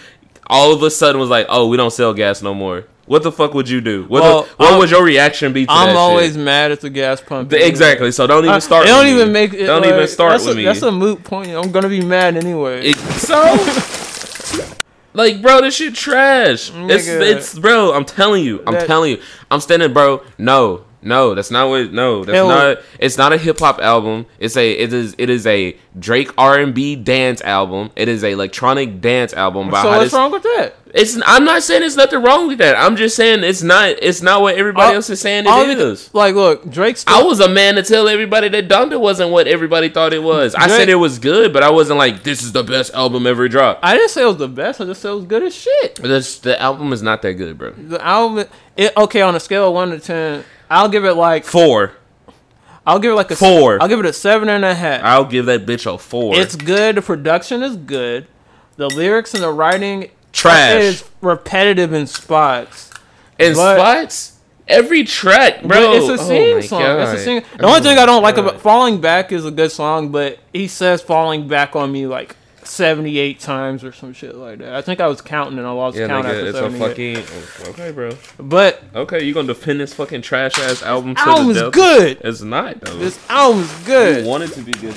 all 0.46 0.72
of 0.72 0.82
a 0.82 0.90
sudden 0.90 1.20
was 1.20 1.30
like, 1.30 1.46
oh, 1.48 1.66
we 1.68 1.76
don't 1.76 1.92
sell 1.92 2.14
gas 2.14 2.42
no 2.42 2.54
more. 2.54 2.84
What 3.06 3.22
the 3.22 3.30
fuck 3.32 3.52
would 3.54 3.68
you 3.68 3.80
do? 3.82 4.04
What 4.04 4.22
Well, 4.22 4.42
the, 4.44 4.48
what 4.56 4.68
I'm- 4.70 4.78
would 4.78 4.90
your 4.90 5.04
reaction 5.04 5.52
be 5.52 5.66
to 5.66 5.72
I'm 5.72 5.88
shit? 5.88 5.96
always 5.96 6.36
mad 6.38 6.72
at 6.72 6.80
the 6.80 6.88
gas 6.90 7.20
pump. 7.20 7.50
The- 7.50 7.66
exactly. 7.66 8.10
So 8.12 8.26
don't 8.26 8.44
even 8.44 8.60
start. 8.60 8.86
Don't 8.86 9.04
with 9.04 9.14
even 9.14 9.28
me. 9.28 9.32
make 9.32 9.52
it. 9.52 9.66
Don't 9.66 9.82
like, 9.82 9.92
even 9.92 10.08
start 10.08 10.32
that's 10.32 10.44
with 10.46 10.54
a, 10.54 10.56
me. 10.56 10.64
That's 10.64 10.82
a 10.82 10.90
moot 10.92 11.22
point. 11.22 11.50
I'm 11.50 11.70
gonna 11.70 11.88
be 11.88 12.00
mad 12.02 12.36
anyway. 12.36 12.86
It- 12.86 12.96
so 12.96 13.40
like 15.14 15.40
bro 15.42 15.60
this 15.60 15.76
shit 15.76 15.94
trash 15.94 16.72
oh 16.74 16.86
it's 16.88 17.06
Nigga. 17.06 17.20
it's 17.36 17.58
bro 17.58 17.92
i'm 17.92 18.04
telling 18.04 18.44
you 18.44 18.62
i'm 18.66 18.74
That- 18.74 18.86
telling 18.88 19.12
you 19.12 19.22
i'm 19.50 19.60
standing 19.60 19.92
bro 19.92 20.22
no 20.38 20.84
no 21.02 21.34
that's 21.36 21.52
not 21.52 21.68
what 21.68 21.92
no 21.92 22.24
that's 22.24 22.34
Hell- 22.34 22.48
not 22.48 22.78
it's 22.98 23.16
not 23.16 23.32
a 23.32 23.38
hip-hop 23.38 23.78
album 23.80 24.26
it's 24.40 24.56
a 24.56 24.72
it 24.72 24.92
is 24.92 25.14
it 25.18 25.30
is 25.30 25.46
a 25.46 25.76
drake 25.98 26.32
r&b 26.36 26.96
dance 26.96 27.40
album 27.42 27.90
it 27.94 28.08
is 28.08 28.24
a 28.24 28.30
electronic 28.30 29.00
dance 29.00 29.32
album 29.34 29.70
by 29.70 29.82
so 29.82 29.88
what's 29.90 30.04
this, 30.04 30.12
wrong 30.14 30.32
with 30.32 30.42
that? 30.42 30.74
It's 30.94 31.20
i'm 31.26 31.44
not 31.44 31.62
saying 31.62 31.80
there's 31.80 31.96
nothing 31.96 32.22
wrong 32.22 32.46
with 32.46 32.58
that 32.58 32.76
i'm 32.76 32.94
just 32.96 33.16
saying 33.16 33.42
it's 33.42 33.62
not 33.62 33.90
it's 34.00 34.22
not 34.22 34.40
what 34.40 34.54
everybody 34.56 34.88
All- 34.90 34.94
else 34.94 35.10
is 35.10 35.20
saying 35.20 35.44
it 35.46 35.76
the- 35.76 36.08
Like, 36.12 36.34
look, 36.34 36.70
Drake's 36.70 37.00
Still, 37.00 37.16
I 37.16 37.22
was 37.22 37.40
a 37.40 37.48
man 37.48 37.74
to 37.74 37.82
tell 37.82 38.08
everybody 38.08 38.48
that 38.48 38.68
Donda 38.68 38.98
wasn't 38.98 39.30
what 39.30 39.46
everybody 39.48 39.88
thought 39.88 40.12
it 40.12 40.22
was. 40.22 40.54
I 40.54 40.68
said 40.68 40.88
it 40.88 40.94
was 40.94 41.18
good, 41.18 41.52
but 41.52 41.62
I 41.62 41.70
wasn't 41.70 41.98
like 41.98 42.22
this 42.22 42.42
is 42.42 42.52
the 42.52 42.62
best 42.62 42.94
album 42.94 43.26
ever 43.26 43.48
dropped. 43.48 43.84
I 43.84 43.94
didn't 43.94 44.10
say 44.10 44.22
it 44.22 44.26
was 44.26 44.36
the 44.36 44.48
best. 44.48 44.80
I 44.80 44.84
just 44.84 45.02
said 45.02 45.10
it 45.10 45.14
was 45.14 45.24
good 45.24 45.42
as 45.42 45.54
shit. 45.54 45.96
This, 45.96 46.38
the 46.38 46.60
album 46.60 46.92
is 46.92 47.02
not 47.02 47.22
that 47.22 47.34
good, 47.34 47.58
bro. 47.58 47.72
The 47.72 48.04
album, 48.04 48.46
it, 48.76 48.96
okay, 48.96 49.20
on 49.22 49.34
a 49.34 49.40
scale 49.40 49.68
of 49.68 49.74
one 49.74 49.90
to 49.90 49.98
ten, 49.98 50.44
I'll 50.70 50.88
give 50.88 51.04
it 51.04 51.14
like 51.14 51.44
Four. 51.44 51.92
I'll 52.86 52.98
give 52.98 53.12
it 53.12 53.16
like 53.16 53.30
a 53.30 53.36
Four. 53.36 53.82
I'll 53.82 53.88
give 53.88 53.98
it 54.00 54.06
a 54.06 54.12
seven 54.12 54.48
and 54.48 54.64
a 54.64 54.74
half. 54.74 55.02
I'll 55.02 55.24
give 55.24 55.46
that 55.46 55.66
bitch 55.66 55.92
a 55.92 55.98
four. 55.98 56.36
It's 56.36 56.54
good. 56.54 56.96
The 56.96 57.02
production 57.02 57.62
is 57.62 57.76
good. 57.76 58.26
The 58.76 58.88
lyrics 58.88 59.34
and 59.34 59.42
the 59.42 59.50
writing 59.50 60.10
Trash. 60.34 60.82
is 60.82 61.04
repetitive 61.20 61.92
in 61.92 62.06
spots. 62.06 62.90
in 63.38 63.54
but- 63.54 63.76
spots. 63.76 64.30
Every 64.66 65.04
track, 65.04 65.62
bro. 65.62 65.92
It's 65.92 66.08
a 66.08 66.12
Oh 66.12 66.16
sing 66.28 66.54
my 66.56 66.60
song. 66.62 66.80
God. 66.80 67.00
It's 67.14 67.20
a 67.20 67.24
sing. 67.24 67.42
The 67.58 67.64
Oh 67.66 67.68
only 67.68 67.80
thing 67.82 67.98
I 67.98 68.06
don't 68.06 68.22
like 68.22 68.38
oh 68.38 68.46
about 68.46 68.62
"Falling 68.62 68.98
Back" 68.98 69.30
is 69.30 69.44
a 69.44 69.50
good 69.50 69.70
song, 69.70 70.08
but 70.08 70.38
he 70.54 70.68
says 70.68 71.02
"Falling 71.02 71.46
Back" 71.48 71.76
on 71.76 71.92
me 71.92 72.06
like 72.06 72.34
seventy-eight 72.62 73.40
times 73.40 73.84
or 73.84 73.92
some 73.92 74.14
shit 74.14 74.34
like 74.34 74.60
that. 74.60 74.74
I 74.74 74.80
think 74.80 75.00
I 75.02 75.06
was 75.06 75.20
counting 75.20 75.58
and 75.58 75.66
I 75.66 75.70
lost 75.70 75.98
Yeah, 75.98 76.06
count 76.06 76.26
nigga, 76.26 76.30
after 76.30 76.46
it's 76.46 76.58
a 76.58 76.70
fucking 76.70 77.68
okay, 77.74 77.90
bro. 77.90 78.12
But 78.38 78.82
Okay, 78.94 79.22
you 79.22 79.34
gonna 79.34 79.48
defend 79.48 79.80
this 79.80 79.92
fucking 79.92 80.22
trash 80.22 80.58
ass 80.58 80.82
album? 80.82 81.14
To 81.14 81.24
the 81.26 81.50
is 81.50 81.56
death? 81.58 81.72
good. 81.72 82.20
It's 82.24 82.40
not 82.40 82.80
though. 82.80 82.96
This 82.96 83.18
album 83.28 83.64
is 83.64 83.80
you 83.80 83.84
good. 83.86 84.24
want 84.24 84.44
it 84.44 84.52
to 84.52 84.62
be 84.62 84.72
good. 84.72 84.94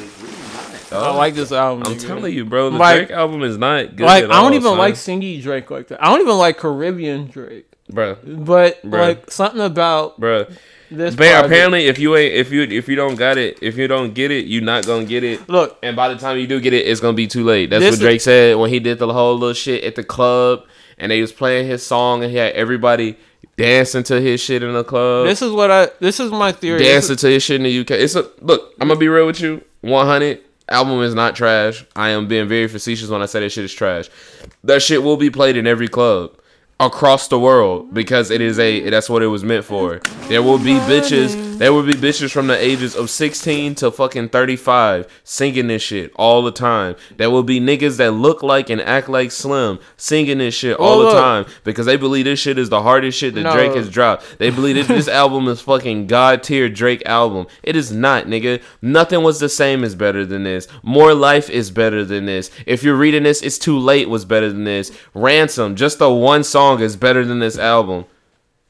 I 0.92 1.10
oh. 1.10 1.18
like 1.18 1.34
this 1.36 1.52
album. 1.52 1.84
I'm 1.86 1.94
nigga. 1.98 2.08
telling 2.08 2.34
you, 2.34 2.46
bro. 2.46 2.70
The 2.70 2.78
Like- 2.78 3.08
Drake 3.08 3.12
album 3.12 3.44
is 3.44 3.58
not 3.58 3.96
good. 3.96 4.06
Like 4.06 4.24
I 4.26 4.28
don't 4.28 4.34
all, 4.36 4.54
even 4.54 4.62
son. 4.64 4.78
like 4.78 4.94
singy 4.96 5.42
Drake 5.42 5.70
like 5.72 5.88
that. 5.90 6.04
I 6.04 6.10
don't 6.10 6.22
even 6.22 6.38
like 6.38 6.58
Caribbean 6.58 7.28
Drake. 7.28 7.66
bro, 7.90 8.16
But 8.24 8.82
Bruh. 8.84 9.00
like 9.00 9.32
something 9.32 9.62
about 9.62 10.20
bro. 10.20 10.46
this. 10.92 11.16
But 11.16 11.46
apparently, 11.46 11.88
if 11.88 12.00
you 12.00 12.16
ain't, 12.16 12.34
if 12.34 12.52
you, 12.52 12.64
if 12.64 12.88
you 12.88 12.96
don't 12.96 13.16
got 13.16 13.38
it, 13.38 13.60
if 13.62 13.78
you 13.78 13.88
don't 13.88 14.14
get 14.14 14.32
it, 14.32 14.46
you 14.46 14.62
not 14.62 14.86
gonna 14.86 15.06
get 15.06 15.24
it. 15.24 15.48
look, 15.50 15.78
And 15.84 15.96
by 15.96 16.10
the 16.10 16.18
time 16.18 16.38
you 16.38 16.48
do 16.48 16.60
get 16.60 16.74
it, 16.74 16.86
it's 16.88 17.00
gonna 17.02 17.14
be 17.14 17.28
too 17.28 17.44
late. 17.44 17.70
That's 17.70 17.82
what 17.82 17.88
what 17.88 17.94
is- 17.94 18.00
Drake 18.00 18.22
said 18.22 18.58
when 18.58 18.70
he 18.70 18.80
did 18.80 19.00
the 19.00 19.12
whole 19.12 19.38
little 19.38 19.54
shit 19.54 19.84
at 19.84 19.96
the 19.96 20.04
club, 20.04 20.64
and 20.98 21.12
they 21.12 21.22
was 21.22 21.32
playing 21.32 21.68
his 21.68 21.86
song, 21.86 22.24
and 22.24 22.32
he 22.32 22.38
had 22.38 22.54
everybody 22.54 23.18
dancing 23.58 24.04
to 24.04 24.22
his 24.22 24.40
shit 24.40 24.62
in 24.64 24.72
the 24.74 24.84
club, 24.84 25.26
this 25.26 25.42
is 25.42 25.52
what 25.52 25.72
I. 25.72 25.90
This 26.00 26.20
is 26.20 26.32
my 26.32 26.52
theory. 26.52 26.80
Dancing 26.84 27.16
is- 27.16 27.22
to 27.22 27.28
his 27.30 27.44
shit 27.44 27.56
in 27.58 27.64
the 27.64 27.72
UK. 27.82 27.92
It's 27.92 28.16
a 28.16 28.26
look. 28.42 28.74
I'm 28.80 28.88
gonna 28.88 29.00
be 29.00 29.08
real 29.08 29.26
with 29.26 29.42
you. 29.42 29.62
100 29.82 30.40
album 30.70 31.02
is 31.02 31.16
not 31.16 31.36
trash. 31.36 31.86
I 31.96 32.10
am 32.10 32.28
being 32.28 32.48
very 32.48 32.68
facetious 32.68 33.10
when 33.10 33.22
I 33.22 33.26
say 33.26 33.40
that 33.42 33.50
shit 33.50 33.66
is 33.66 33.74
trash. 33.74 34.10
That 34.64 34.82
shit 34.82 35.04
will 35.04 35.18
be 35.18 35.30
played 35.30 35.58
in 35.58 35.68
every 35.68 35.88
club 35.88 36.38
across 36.80 37.28
the 37.28 37.40
world 37.40 37.92
because 37.94 38.30
it 38.30 38.40
is 38.40 38.60
a 38.60 38.88
that's 38.90 39.10
what 39.10 39.24
it 39.24 39.28
was 39.28 39.44
meant 39.44 39.66
for. 39.66 40.00
There 40.30 40.44
will 40.44 40.60
be 40.60 40.76
bitches 40.82 41.58
There 41.58 41.74
will 41.74 41.82
be 41.82 41.94
bitches 41.94 42.32
from 42.32 42.46
the 42.46 42.64
ages 42.64 42.96
of 42.96 43.10
16 43.10 43.74
to 43.76 43.90
fucking 43.90 44.30
35 44.30 45.22
singing 45.24 45.68
this 45.68 45.82
shit 45.82 46.12
all 46.16 46.44
the 46.44 46.52
time. 46.52 46.96
There 47.18 47.32
will 47.32 47.42
be 47.42 47.60
niggas 47.60 47.98
that 47.98 48.12
look 48.12 48.44
like 48.44 48.70
and 48.70 48.80
act 48.80 49.10
like 49.10 49.32
Slim 49.32 49.80
singing 49.96 50.38
this 50.38 50.54
shit 50.54 50.78
all 50.78 51.00
the 51.00 51.12
time 51.14 51.46
because 51.64 51.88
they 51.88 51.98
believe 51.98 52.26
this 52.26 52.40
shit 52.40 52.60
is 52.60 52.70
the 52.70 52.84
hardest 52.84 53.18
shit 53.18 53.34
that 53.34 53.42
No. 53.42 53.54
Drake 53.54 53.74
has 53.74 53.90
dropped. 53.90 54.38
They 54.38 54.52
believe 54.52 54.76
this, 54.76 54.88
this 54.88 55.08
album 55.08 55.48
is 55.48 55.62
fucking 55.62 56.06
god 56.06 56.44
tier 56.44 56.70
Drake 56.70 57.02
album. 57.08 57.48
It 57.64 57.76
is 57.76 57.92
not, 57.92 58.26
nigga. 58.26 58.62
Nothing 58.80 59.24
was 59.24 59.40
the 59.40 59.50
same 59.50 59.84
is 59.84 59.96
better 59.96 60.28
than 60.28 60.44
this. 60.44 60.68
More 60.84 61.16
Life 61.16 61.50
is 61.50 61.72
better 61.72 62.06
than 62.06 62.28
this. 62.28 62.52
If 62.68 62.84
you're 62.84 62.96
reading 62.96 63.24
this, 63.24 63.42
It's 63.42 63.58
Too 63.58 63.80
Late 63.80 64.10
was 64.10 64.26
better 64.26 64.50
than 64.52 64.66
this. 64.66 64.92
Ransom, 65.16 65.76
just 65.76 65.98
the 65.98 66.14
one 66.14 66.44
song 66.44 66.67
is 66.76 66.96
better 66.96 67.26
than 67.26 67.40
this 67.40 67.58
album. 67.58 68.06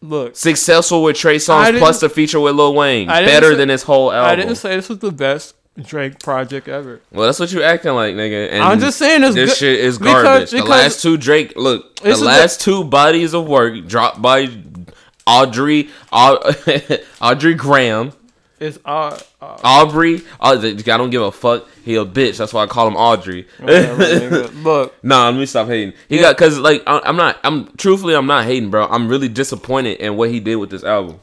Look, 0.01 0.35
Successful 0.35 1.01
with 1.03 1.17
Trey 1.17 1.35
I 1.35 1.37
Songz 1.37 1.77
plus 1.79 1.99
the 1.99 2.09
feature 2.09 2.39
with 2.39 2.55
Lil 2.55 2.75
Wayne. 2.75 3.07
Better 3.07 3.51
say- 3.51 3.55
than 3.55 3.67
this 3.69 3.83
whole 3.83 4.11
album. 4.11 4.31
I 4.31 4.35
didn't 4.35 4.55
say 4.55 4.75
this 4.75 4.89
was 4.89 4.99
the 4.99 5.11
best 5.11 5.55
Drake 5.81 6.19
project 6.19 6.67
ever. 6.67 7.01
well, 7.11 7.25
that's 7.27 7.39
what 7.39 7.51
you 7.51 7.61
acting 7.63 7.93
like, 7.93 8.13
nigga. 8.15 8.49
And 8.51 8.63
I'm 8.63 8.79
just 8.79 8.97
saying 8.97 9.21
this 9.21 9.33
good- 9.35 9.49
shit 9.55 9.79
is 9.79 9.97
because- 9.97 10.23
garbage. 10.23 10.51
the 10.51 10.63
last 10.63 11.01
two 11.01 11.17
Drake, 11.17 11.53
look, 11.55 11.95
the 11.97 12.15
last 12.15 12.61
two 12.61 12.83
bodies 12.83 13.33
of 13.33 13.47
work 13.47 13.85
dropped 13.87 14.21
by 14.21 14.49
Audrey, 15.25 15.89
Audrey 17.21 17.53
Graham, 17.53 18.11
It's 18.59 18.79
uh, 18.85 19.19
uh 19.41 19.57
Aubrey. 19.63 20.21
Uh, 20.39 20.57
I 20.59 20.71
don't 20.97 21.09
give 21.11 21.21
a 21.21 21.31
fuck. 21.31 21.67
He 21.85 21.95
a 21.95 22.05
bitch. 22.05 22.37
That's 22.37 22.53
why 22.53 22.63
I 22.63 22.67
call 22.67 22.87
him 22.87 22.95
Audrey. 22.95 23.47
whatever. 23.59 24.47
Look, 24.63 25.03
Nah, 25.03 25.29
let 25.29 25.35
me 25.37 25.45
stop 25.45 25.67
hating. 25.67 25.93
He 26.09 26.17
got 26.19 26.35
because 26.35 26.57
like 26.57 26.81
I- 26.87 27.01
I'm 27.05 27.15
not. 27.17 27.37
I'm 27.43 27.67
truthfully 27.77 28.15
I'm 28.15 28.25
not 28.25 28.45
hating, 28.45 28.71
bro. 28.71 28.87
I'm 28.87 29.07
really 29.07 29.29
disappointed 29.29 29.99
in 29.99 30.17
what 30.17 30.29
he 30.31 30.39
did 30.39 30.55
with 30.55 30.71
this 30.71 30.83
album. 30.83 31.19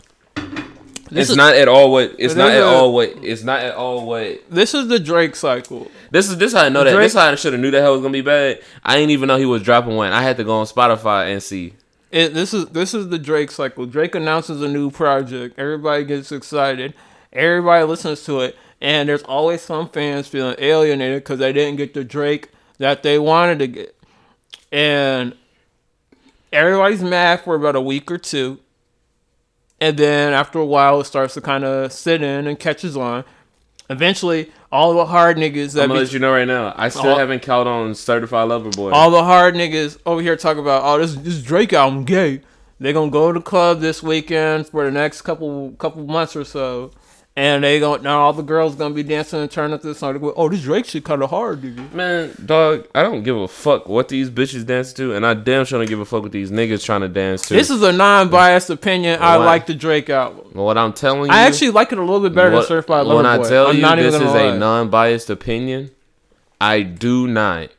This 1.11 1.23
it's 1.23 1.31
is- 1.31 1.37
not 1.37 1.55
at 1.55 1.69
all 1.69 1.91
what. 1.93 2.15
It's 2.19 2.35
not 2.35 2.51
at 2.53 2.63
a- 2.63 2.67
all 2.67 2.95
what. 2.95 3.11
It's 3.23 3.43
not 3.43 3.61
at 3.61 3.75
all 3.75 4.07
what. 4.07 4.43
this 4.51 4.73
is 4.75 4.89
the 4.89 4.99
Drake 5.01 5.35
cycle. 5.37 5.91
This 6.13 6.31
is 6.31 6.39
this 6.39 6.53
how 6.53 6.63
I 6.65 6.69
know 6.69 6.85
that. 6.85 6.93
Drake- 6.93 7.07
This 7.07 7.15
how 7.15 7.31
I 7.31 7.35
should 7.35 7.53
have 7.53 7.61
knew 7.61 7.71
that 7.73 7.81
hell 7.81 7.93
was 7.93 8.01
gonna 8.01 8.13
be 8.13 8.21
bad. 8.21 8.61
I 8.85 8.95
didn't 8.97 9.11
even 9.11 9.27
know 9.27 9.37
he 9.39 9.45
was 9.47 9.63
dropping 9.63 9.97
one. 9.97 10.13
I 10.13 10.23
had 10.23 10.37
to 10.37 10.45
go 10.45 10.55
on 10.59 10.67
Spotify 10.67 11.33
and 11.33 11.43
see. 11.43 11.75
It, 12.11 12.33
this 12.33 12.55
is 12.55 12.67
this 12.67 12.95
is 12.95 13.09
the 13.09 13.19
Drake 13.19 13.51
cycle. 13.51 13.87
Drake 13.87 14.15
announces 14.15 14.63
a 14.63 14.69
new 14.69 14.89
project. 14.91 15.59
Everybody 15.59 16.05
gets 16.05 16.31
excited. 16.31 16.95
Everybody 17.35 17.85
listens 17.85 18.25
to 18.25 18.41
it, 18.41 18.57
and 18.81 19.09
there's 19.09 19.23
always 19.25 19.61
some 19.63 19.89
fans 19.89 20.29
feeling 20.29 20.57
alienated 20.59 21.23
because 21.25 21.39
they 21.39 21.53
didn't 21.53 21.77
get 21.77 21.95
the 21.95 22.05
Drake 22.05 22.51
that 22.79 23.03
they 23.03 23.19
wanted 23.19 23.59
to 23.61 23.67
get, 23.67 23.97
and 24.73 25.35
everybody's 26.53 27.03
mad 27.03 27.41
for 27.41 27.55
about 27.55 27.77
a 27.77 27.81
week 27.81 28.11
or 28.11 28.19
two, 28.19 28.61
and 29.81 29.97
then 29.97 30.33
after 30.33 30.59
a 30.59 30.65
while, 30.67 31.01
it 31.01 31.05
starts 31.05 31.35
to 31.35 31.41
kind 31.41 31.65
of 31.65 31.93
sit 31.93 32.23
in 32.23 32.47
and 32.47 32.59
catches 32.59 32.97
on. 32.97 33.25
Eventually, 33.91 34.51
all 34.73 34.95
the 34.95 35.05
hard 35.07 35.37
niggas 35.37 35.75
that 35.75 35.83
I'm 35.83 35.89
gonna 35.89 36.01
be- 36.01 36.05
let 36.07 36.13
you 36.15 36.19
know 36.19 36.33
right 36.33 36.47
now. 36.49 36.73
I 36.77 36.89
still 36.89 37.11
All- 37.11 37.19
haven't 37.19 37.43
caught 37.43 37.67
on 37.67 37.95
Certified 37.95 38.49
Lover 38.49 38.71
Boy. 38.71 38.91
all 38.93 39.11
the 39.11 39.23
hard 39.25 39.55
niggas 39.55 39.99
over 40.07 40.21
here 40.23 40.37
talk 40.37 40.57
about 40.57 40.83
oh 40.85 40.99
this 40.99 41.15
this 41.17 41.43
Drake 41.43 41.73
album 41.73 42.05
gay. 42.05 42.41
They 42.81 42.93
gonna 42.93 43.11
go 43.11 43.31
to 43.33 43.39
the 43.39 43.45
club 43.45 43.81
this 43.81 44.03
weekend 44.03 44.69
for 44.69 44.85
the 44.85 44.91
next 44.91 45.23
couple 45.23 45.73
couple 45.79 46.03
months 46.05 46.35
or 46.35 46.45
so, 46.45 46.91
and 47.37 47.65
they 47.65 47.81
going 47.81 48.03
now 48.03 48.21
all 48.21 48.33
the 48.33 48.43
girls 48.43 48.77
gonna 48.77 48.95
be 48.95 49.03
dancing 49.03 49.41
and 49.41 49.51
turning 49.51 49.73
up 49.75 49.83
this 49.83 49.99
song. 49.99 50.13
They 50.13 50.21
go, 50.21 50.33
oh 50.37 50.49
this 50.49 50.63
Drake 50.63 50.85
shit 50.87 51.05
kind 51.05 51.23
of 51.23 51.31
hard, 51.31 51.63
nigga. 51.63 51.93
Man, 51.93 52.35
dog, 52.45 52.87
I 52.95 53.03
don't 53.03 53.23
give 53.25 53.37
a 53.37 53.49
fuck 53.49 53.89
what 53.89 54.09
these 54.09 54.31
bitches 54.31 54.65
dance 54.65 54.93
to, 54.95 55.15
and 55.15 55.27
I 55.27 55.35
damn 55.35 55.65
sure 55.65 55.81
don't 55.81 55.89
give 55.89 55.99
a 56.01 56.05
fuck 56.05 56.23
what 56.23 56.33
these 56.33 56.51
niggas 56.51 56.85
trying 56.85 57.01
to 57.01 57.09
dance 57.09 57.49
to. 57.49 57.55
This 57.55 57.71
is 57.71 57.83
a 57.83 57.93
non-biased 57.93 58.71
opinion. 58.71 59.19
I 59.21 59.37
like 59.37 59.67
the 59.67 59.75
Drake 59.75 60.11
album. 60.11 60.53
what 60.55 60.79
I'm 60.79 60.93
telling 60.93 61.31
you. 61.31 61.37
I 61.37 61.41
actually 61.43 61.71
like 61.71 61.91
it 61.91 61.99
a 61.99 62.03
little 62.03 62.21
bit 62.21 62.35
better 62.35 62.51
what- 62.53 62.61
than 62.61 62.69
Certified 62.69 63.07
Lover 63.07 63.17
When 63.17 63.27
I 63.27 63.43
tell 63.49 63.69
I'm 63.69 63.77
you 63.77 63.83
not 63.83 63.97
this 63.99 64.15
is 64.15 64.21
a 64.23 64.57
non-biased 64.57 65.29
opinion, 65.31 65.91
I 66.61 66.83
do 66.83 67.27
not 67.27 67.71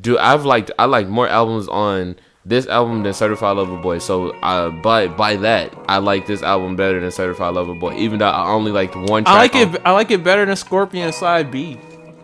do. 0.00 0.16
I've 0.18 0.44
liked 0.46 0.70
I 0.78 0.86
like 0.86 1.06
more 1.08 1.28
albums 1.28 1.68
on 1.68 2.16
this 2.44 2.66
album 2.66 3.02
than 3.02 3.12
Certified 3.14 3.56
Lover 3.56 3.76
Boy. 3.76 3.98
So 3.98 4.30
uh, 4.40 4.70
by 4.70 5.08
by 5.08 5.36
that, 5.36 5.72
I 5.88 5.98
like 5.98 6.26
this 6.26 6.42
album 6.42 6.76
better 6.76 7.00
than 7.00 7.10
Certified 7.10 7.54
Lover 7.54 7.74
Boy. 7.74 7.94
Even 7.96 8.18
though 8.18 8.26
I 8.28 8.50
only 8.50 8.72
liked 8.72 8.96
one. 8.96 9.24
Track 9.24 9.34
I 9.34 9.38
like 9.38 9.54
on- 9.54 9.74
it. 9.74 9.82
I 9.84 9.92
like 9.92 10.10
it 10.10 10.24
better 10.24 10.44
than 10.44 10.56
Scorpion 10.56 11.12
Side 11.12 11.50
B. 11.50 11.78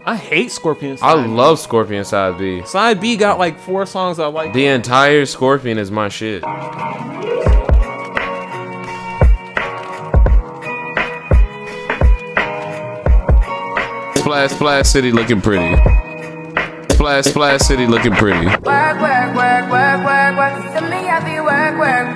I 0.07 0.17
hate 0.17 0.51
Scorpion 0.51 0.93
I 0.95 0.97
Side. 1.15 1.25
B. 1.25 1.31
love 1.31 1.59
Scorpion 1.59 2.05
Side 2.05 2.39
B. 2.39 2.65
Side 2.65 3.01
B 3.01 3.17
got 3.17 3.39
like 3.39 3.59
four 3.59 3.85
songs 3.87 4.19
I 4.19 4.27
like. 4.27 4.53
The 4.53 4.67
entire 4.67 5.27
Scorpion 5.27 5.79
is 5.79 5.91
my 5.91 6.09
shit. 6.09 6.43
Splash, 14.17 14.51
Splash 14.51 14.87
City 14.89 15.11
looking 15.13 15.41
pretty. 15.41 15.75
Splash, 16.93 17.25
Splash 17.25 17.61
City 17.63 17.87
looking 17.87 18.13
pretty. 18.13 18.47
Work, 18.47 18.63
work, 19.01 19.35
work, 19.35 19.71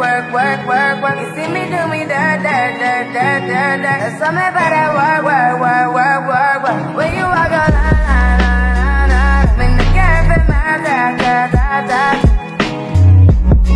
work, 0.02 0.26
work, 0.34 0.60
work, 0.66 0.96
work. 1.02 1.16
You 1.22 1.28
see 1.34 1.46
me 1.54 1.62
do 1.70 1.80
me 1.86 2.02
dirt, 2.10 2.42
dirt, 2.42 2.72
dirt, 2.82 3.06
dirt, 3.14 3.42
dirt, 3.46 3.78
dirt. 3.86 4.00
There's 4.02 4.18
something 4.18 4.48
about 4.50 4.70
that 4.74 4.90
work, 4.98 5.22
work, 5.30 5.54
work, 5.62 5.88
work, 5.94 6.20
work, 6.26 6.58
work. 6.66 6.82
When 6.98 7.10
you 7.14 7.22
walk 7.22 7.54
a 7.54 7.70
line, 7.70 8.02
line, 8.10 8.38
line, 8.42 8.74
line, 8.82 9.14
line. 9.14 9.46
Make 9.58 9.74
the 9.78 9.86
girl 9.94 10.20
feel 10.26 10.42
my 10.50 10.82
da, 10.82 10.98
da, 11.22 11.34
da, 11.54 11.66
da. 11.90 12.02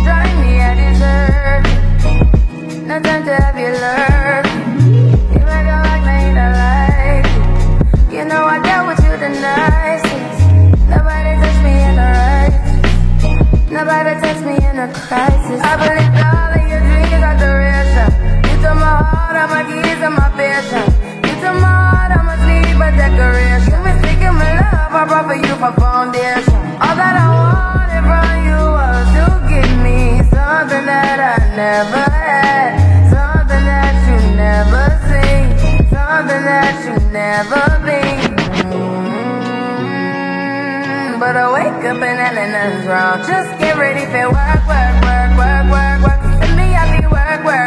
Drive 0.03 0.35
me 0.43 0.51
a 0.67 0.71
dessert. 0.75 1.63
No 2.91 2.95
time 2.99 3.23
to 3.23 3.33
have 3.39 3.55
you 3.55 3.71
lurk. 3.83 4.45
You 5.31 5.43
make 5.47 5.69
a 5.71 5.79
like 5.87 6.03
me, 6.11 6.19
don't 6.35 6.55
like 6.59 7.23
it. 7.23 8.11
You 8.11 8.23
know 8.27 8.43
I 8.43 8.59
dealt 8.67 8.83
with 8.91 8.99
you 8.99 9.15
the 9.15 9.31
nicest. 9.31 10.39
Nobody 10.91 11.31
touched 11.39 11.63
me 11.63 11.73
in 11.87 11.95
a 11.95 12.09
righteous. 12.19 12.75
Nobody 13.71 14.11
touched 14.19 14.43
me 14.43 14.55
in 14.59 14.75
a 14.75 14.87
crisis. 14.91 15.59
I 15.63 15.73
believe 15.79 16.06
heart, 19.45 20.01
all 20.01 20.11
my 20.11 20.29
patience. 20.35 20.93
You 21.25 21.33
took 21.41 21.55
my 21.61 21.69
heart, 21.69 22.11
I 22.11 22.21
must 22.25 22.43
leave 22.49 22.79
a 22.81 22.89
decoration. 22.97 23.71
You 23.73 23.81
mistaken 23.85 24.33
my 24.35 24.51
love, 24.57 24.93
I 24.93 25.05
brought 25.07 25.25
for 25.29 25.35
you 25.37 25.53
for 25.61 25.71
foundation. 25.77 26.57
All 26.81 26.95
that 26.97 27.15
I 27.21 27.27
wanted 27.37 28.03
from 28.09 28.29
you 28.47 28.59
was 28.77 29.05
to 29.17 29.25
give 29.51 29.73
me 29.85 29.99
something 30.33 30.85
that 30.89 31.19
I 31.21 31.37
never 31.55 32.03
had, 32.09 32.71
something 33.13 33.63
that 33.65 33.93
you 34.09 34.17
never 34.35 34.85
seen, 35.09 35.45
something 35.93 36.43
that 36.49 36.73
you 36.85 36.95
never 37.13 37.63
been. 37.85 38.33
Mm, 39.87 41.19
But 41.19 41.35
I 41.37 41.45
wake 41.53 41.83
up 41.85 42.01
and 42.01 42.17
nothing's 42.17 42.85
wrong. 42.87 43.17
Just 43.27 43.49
get 43.59 43.77
ready 43.77 44.05
for 44.09 44.29
work, 44.33 44.61
work, 44.65 44.95
work, 45.05 45.31
work, 45.37 45.65
work, 45.73 45.99
work. 46.05 46.21
See 46.41 46.53
me, 46.57 46.67
I 46.73 46.83
be 46.93 47.05
work, 47.07 47.41
work, 47.45 47.66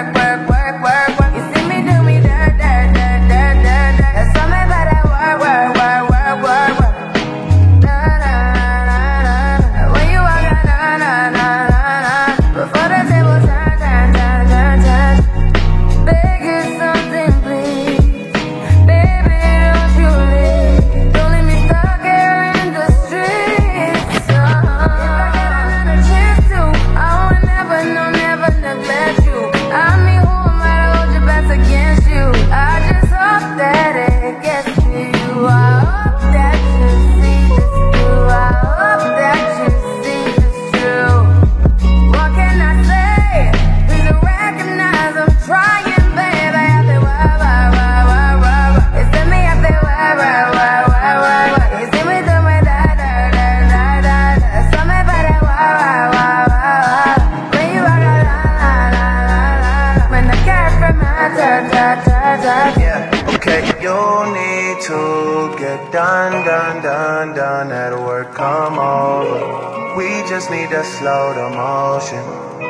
to 70.71 70.85
slow 70.85 71.35
the 71.35 71.51
motion. 71.51 72.23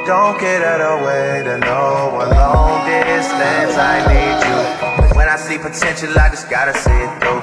Don't 0.07 0.41
get 0.41 0.63
out 0.65 0.81
of 0.81 1.05
way 1.05 1.43
to 1.45 1.59
know 1.59 2.17
a 2.17 2.27
long 2.33 2.87
distance. 2.89 3.77
I 3.77 4.01
need 4.09 4.41
you 4.49 5.17
When 5.17 5.29
I 5.29 5.37
see 5.37 5.59
potential, 5.59 6.09
I 6.19 6.31
just 6.31 6.49
gotta 6.49 6.73
see 6.73 6.97
it 6.97 7.13
through. 7.21 7.43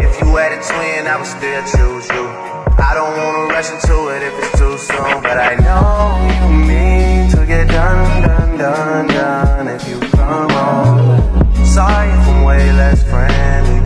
If 0.00 0.18
you 0.20 0.34
had 0.34 0.52
a 0.56 0.60
twin, 0.64 1.06
I 1.06 1.16
would 1.18 1.26
still 1.26 1.60
choose 1.60 2.08
you. 2.08 2.24
I 2.80 2.94
don't 2.96 3.14
wanna 3.20 3.52
rush 3.52 3.68
into 3.68 4.08
it 4.14 4.22
if 4.22 4.34
it's 4.40 4.58
too 4.58 4.78
soon, 4.78 5.20
but 5.20 5.36
I 5.36 5.56
know 5.60 6.16
you 6.40 6.66
mean 6.66 7.30
to 7.32 7.44
get 7.44 7.68
done, 7.68 8.22
done, 8.22 8.56
done, 8.56 9.06
done 9.08 9.68
if 9.68 9.86
you 9.86 10.00
come 10.16 10.50
over. 10.50 11.64
Sorry 11.66 12.08
if 12.08 12.28
I'm 12.28 12.44
way 12.44 12.72
less 12.72 13.02
friendly. 13.02 13.80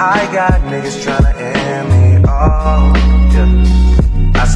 I 0.00 0.18
got 0.32 0.60
niggas 0.62 0.98
tryna 1.04 1.32
end 1.38 1.88
me 1.94 2.28
off. 2.28 2.96
Yeah. 3.34 3.83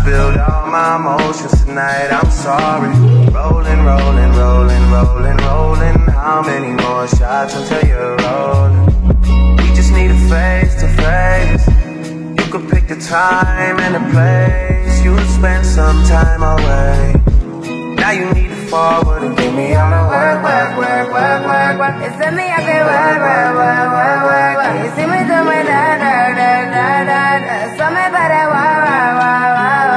Spilled 0.08 0.38
all 0.38 0.66
my 0.68 0.96
emotions 0.96 1.66
tonight, 1.66 2.08
I'm 2.08 2.30
sorry. 2.30 2.88
Rolling, 3.28 3.80
rolling, 3.84 4.32
rolling, 4.40 4.84
rolling, 4.90 5.36
rolling. 5.36 5.98
How 6.08 6.40
many 6.40 6.72
more 6.82 7.06
shots 7.08 7.54
until 7.54 7.84
you're 7.86 8.16
rolling? 8.16 8.86
We 9.58 9.68
just 9.76 9.92
need 9.92 10.10
a 10.10 10.20
face 10.32 10.80
to 10.80 10.88
face. 10.96 11.68
You 12.40 12.50
could 12.50 12.70
pick 12.70 12.88
the 12.88 12.96
time 12.96 13.78
and 13.84 13.96
the 13.96 14.04
place. 14.08 15.04
You'll 15.04 15.18
spend 15.36 15.66
some 15.66 16.02
time 16.04 16.40
away. 16.40 17.12
Now 18.00 18.12
you 18.12 18.32
need 18.32 18.48
to 18.48 18.56
forward 18.72 19.24
and 19.24 19.36
give 19.36 19.52
me 19.52 19.74
all 19.74 19.90
the 19.92 20.08
Work, 20.08 20.40
work, 20.40 20.70
work, 20.78 21.12
work, 21.12 21.40
work, 21.44 21.78
work. 21.80 21.96
It's 22.00 22.16
me, 22.32 22.48
I 22.48 22.64
feel 22.64 22.84
work, 22.88 23.20
work, 23.28 23.52
work, 23.60 23.88
work, 23.92 24.20
work, 24.24 24.56
work. 24.56 24.74
You 24.80 24.88
see 24.96 25.04
me 25.04 25.20
do 25.28 25.38
me 25.44 25.58
da 25.68 26.00
da 26.00 26.32
da 26.32 26.48
da 26.72 26.92
da 27.04 27.28
da. 27.44 27.76
So 27.76 27.84
me 27.92 28.04
better 28.08 28.44
work, 28.48 28.76
work, 28.88 29.04
work, 29.04 29.52
work, 29.52 29.84
work. 29.84 29.87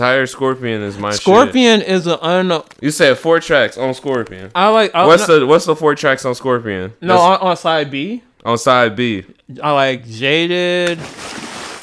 Entire 0.00 0.26
Scorpion 0.26 0.80
is 0.80 0.96
my 0.96 1.10
shit. 1.10 1.20
Scorpion 1.20 1.82
is 1.82 2.06
an 2.06 2.16
un. 2.22 2.62
You 2.80 2.90
said 2.90 3.18
four 3.18 3.38
tracks 3.38 3.76
on 3.76 3.92
Scorpion. 3.92 4.50
I 4.54 4.68
like. 4.68 4.94
I, 4.94 5.04
What's 5.06 5.26
the 5.26 5.46
What's 5.46 5.66
the 5.66 5.76
four 5.76 5.94
tracks 5.94 6.24
on 6.24 6.34
Scorpion? 6.34 6.94
no 7.02 7.18
on, 7.18 7.38
on 7.40 7.54
side 7.58 7.90
B? 7.90 8.22
on 8.42 8.56
side 8.56 8.96
B. 8.96 9.26
I 9.62 9.72
like 9.72 10.06
Jaded. 10.06 10.98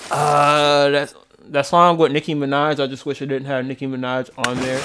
Uh, 0.10 0.90
that's 0.90 1.14
that 1.50 1.68
song 1.68 2.00
with 2.00 2.12
Nicki 2.12 2.34
Minaj. 2.34 2.84
I 2.84 2.88
just 2.88 3.06
wish 3.06 3.22
it 3.22 3.28
didn't 3.28 3.46
have 3.46 3.64
Nicki 3.68 3.86
Minaj 3.86 4.32
on 4.48 4.58
there. 4.62 4.82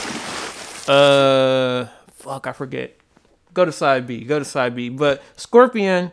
Uh, 0.86 1.88
fuck, 2.12 2.46
I 2.46 2.52
forget. 2.52 2.98
Go 3.54 3.64
to 3.64 3.72
side 3.72 4.06
B. 4.06 4.24
Go 4.24 4.40
to 4.40 4.44
side 4.44 4.76
B. 4.76 4.90
But 4.90 5.22
Scorpion, 5.38 6.12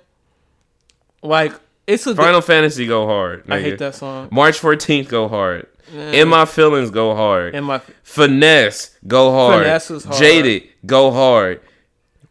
like, 1.21 1.51
it's 1.85 2.07
a. 2.07 2.15
Final 2.15 2.39
Fantasy 2.39 2.87
go 2.87 3.05
hard. 3.07 3.43
I 3.49 3.59
hate 3.59 3.79
that 3.79 3.95
song. 3.95 4.29
March 4.31 4.61
14th 4.61 5.09
go 5.09 5.27
hard. 5.27 5.67
In 5.93 6.27
my 6.27 6.45
feelings 6.45 6.89
go 6.91 7.15
hard. 7.15 7.55
In 7.55 7.63
my 7.63 7.79
Finesse 8.03 8.97
go 9.07 9.31
hard. 9.31 9.63
Finesse 9.63 9.91
is 9.91 10.03
hard. 10.03 10.17
Jaded 10.17 10.69
go 10.85 11.11
hard. 11.11 11.61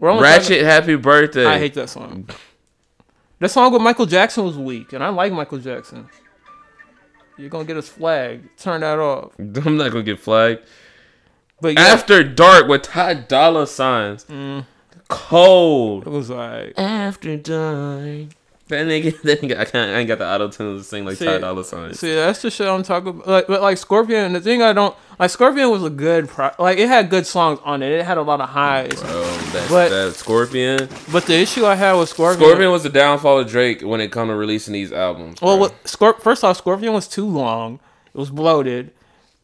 Ratchet 0.00 0.62
Happy 0.62 0.94
Birthday. 0.96 1.44
I 1.46 1.58
hate 1.58 1.74
that 1.74 1.90
song. 1.90 2.28
That 3.40 3.50
song 3.50 3.72
with 3.72 3.82
Michael 3.82 4.06
Jackson 4.06 4.44
was 4.44 4.58
weak, 4.58 4.92
and 4.92 5.02
I 5.02 5.08
like 5.08 5.32
Michael 5.32 5.58
Jackson. 5.58 6.08
You're 7.36 7.50
gonna 7.50 7.64
get 7.64 7.76
us 7.76 7.88
flagged. 7.88 8.58
Turn 8.58 8.80
that 8.80 8.98
off. 8.98 9.32
I'm 9.38 9.76
not 9.76 9.92
gonna 9.92 10.02
get 10.02 10.18
flagged. 10.18 10.62
But 11.60 11.74
yeah, 11.74 11.80
After 11.86 12.22
Dark 12.24 12.68
with 12.68 12.82
Ty 12.82 13.14
Dolla 13.14 13.66
Signs. 13.66 14.24
Mm. 14.24 14.66
Cold. 15.08 16.06
it 16.06 16.10
was 16.10 16.30
like 16.30 16.74
After 16.76 17.36
Dark. 17.36 18.28
That 18.68 18.86
nigga, 18.86 19.20
that 19.22 19.40
nigga 19.40 19.58
I 19.58 19.64
can't. 19.64 19.90
I 19.90 19.98
ain't 20.00 20.08
got 20.08 20.18
the 20.18 20.26
auto 20.26 20.48
tune 20.48 20.78
to 20.78 20.84
sing 20.84 21.04
like 21.04 21.16
See, 21.16 21.24
Ty 21.24 21.38
Dolla 21.38 21.64
Signs. 21.64 21.98
See, 22.00 22.14
that's 22.14 22.42
the 22.42 22.50
shit 22.50 22.68
I'm 22.68 22.82
talking 22.82 23.08
about. 23.08 23.26
Like, 23.26 23.46
but 23.46 23.62
like 23.62 23.78
Scorpion, 23.78 24.32
the 24.34 24.40
thing 24.40 24.62
I 24.62 24.72
don't 24.72 24.94
like, 25.18 25.30
Scorpion 25.30 25.70
was 25.70 25.82
a 25.82 25.90
good, 25.90 26.28
pro- 26.28 26.50
like 26.58 26.78
it 26.78 26.86
had 26.88 27.08
good 27.10 27.26
songs 27.26 27.58
on 27.64 27.82
it. 27.82 27.90
It 27.90 28.04
had 28.04 28.18
a 28.18 28.22
lot 28.22 28.40
of 28.40 28.48
highs. 28.50 29.00
Bro, 29.00 29.22
that's 29.52 29.68
But- 29.70 29.88
that 29.88 30.14
Scorpion. 30.14 30.88
But 31.10 31.24
the 31.26 31.34
issue 31.34 31.64
I 31.66 31.74
had 31.76 31.94
with 31.94 32.08
Scorpion, 32.10 32.40
Scorpion 32.46 32.70
was 32.70 32.82
the 32.82 32.90
downfall 32.90 33.38
of 33.40 33.48
Drake 33.48 33.80
when 33.82 34.00
it 34.00 34.12
come 34.12 34.28
to 34.28 34.34
releasing 34.34 34.74
these 34.74 34.92
albums. 34.92 35.40
well, 35.42 35.58
what, 35.58 35.82
Scorp- 35.84 36.20
first 36.20 36.44
off, 36.44 36.56
Scorpion 36.58 36.92
was 36.92 37.08
too 37.08 37.26
long. 37.26 37.80
It 38.14 38.18
was 38.18 38.30
bloated. 38.30 38.92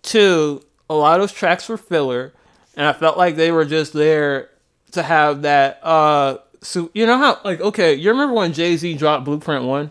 Two, 0.03 0.63
a 0.91 0.95
lot 0.95 1.19
of 1.19 1.23
those 1.23 1.33
tracks 1.33 1.69
were 1.69 1.79
filler, 1.79 2.35
and 2.77 2.87
I 2.87 2.93
felt 2.93 3.17
like 3.17 3.37
they 3.37 3.51
were 3.51 3.65
just 3.65 3.95
there 3.95 4.51
to 4.93 5.03
have 5.03 5.43
that. 5.43 5.81
uh 5.83 6.39
So 6.64 6.90
you 6.94 7.05
know 7.05 7.18
how, 7.18 7.40
like, 7.44 7.61
okay, 7.61 7.94
you 7.94 8.11
remember 8.11 8.35
when 8.35 8.55
Jay 8.55 8.77
Z 8.77 8.94
dropped 8.94 9.24
Blueprint 9.24 9.64
One? 9.64 9.90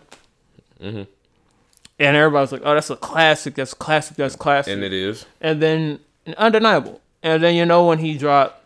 Mm-hmm. 0.80 1.02
And 2.00 2.16
everybody 2.16 2.40
was 2.40 2.52
like, 2.52 2.62
"Oh, 2.64 2.74
that's 2.74 2.90
a 2.90 2.96
classic. 2.96 3.54
That's 3.54 3.72
classic. 3.72 4.16
That's 4.16 4.34
classic." 4.34 4.72
and 4.72 4.82
it 4.82 4.92
is. 4.92 5.24
and 5.40 5.62
then 5.62 6.00
undeniable. 6.36 7.00
And 7.22 7.42
then 7.42 7.54
you 7.54 7.64
know 7.64 7.86
when 7.86 7.98
he 7.98 8.18
dropped 8.18 8.60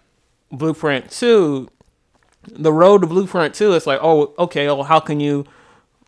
Blueprint 0.50 1.10
Two, 1.10 1.68
the 2.50 2.72
road 2.72 3.02
to 3.02 3.06
Blueprint 3.06 3.54
Two, 3.54 3.74
it's 3.74 3.86
like, 3.86 4.00
oh, 4.02 4.32
okay, 4.38 4.66
well, 4.66 4.84
how 4.84 5.00
can 5.00 5.20
you 5.20 5.44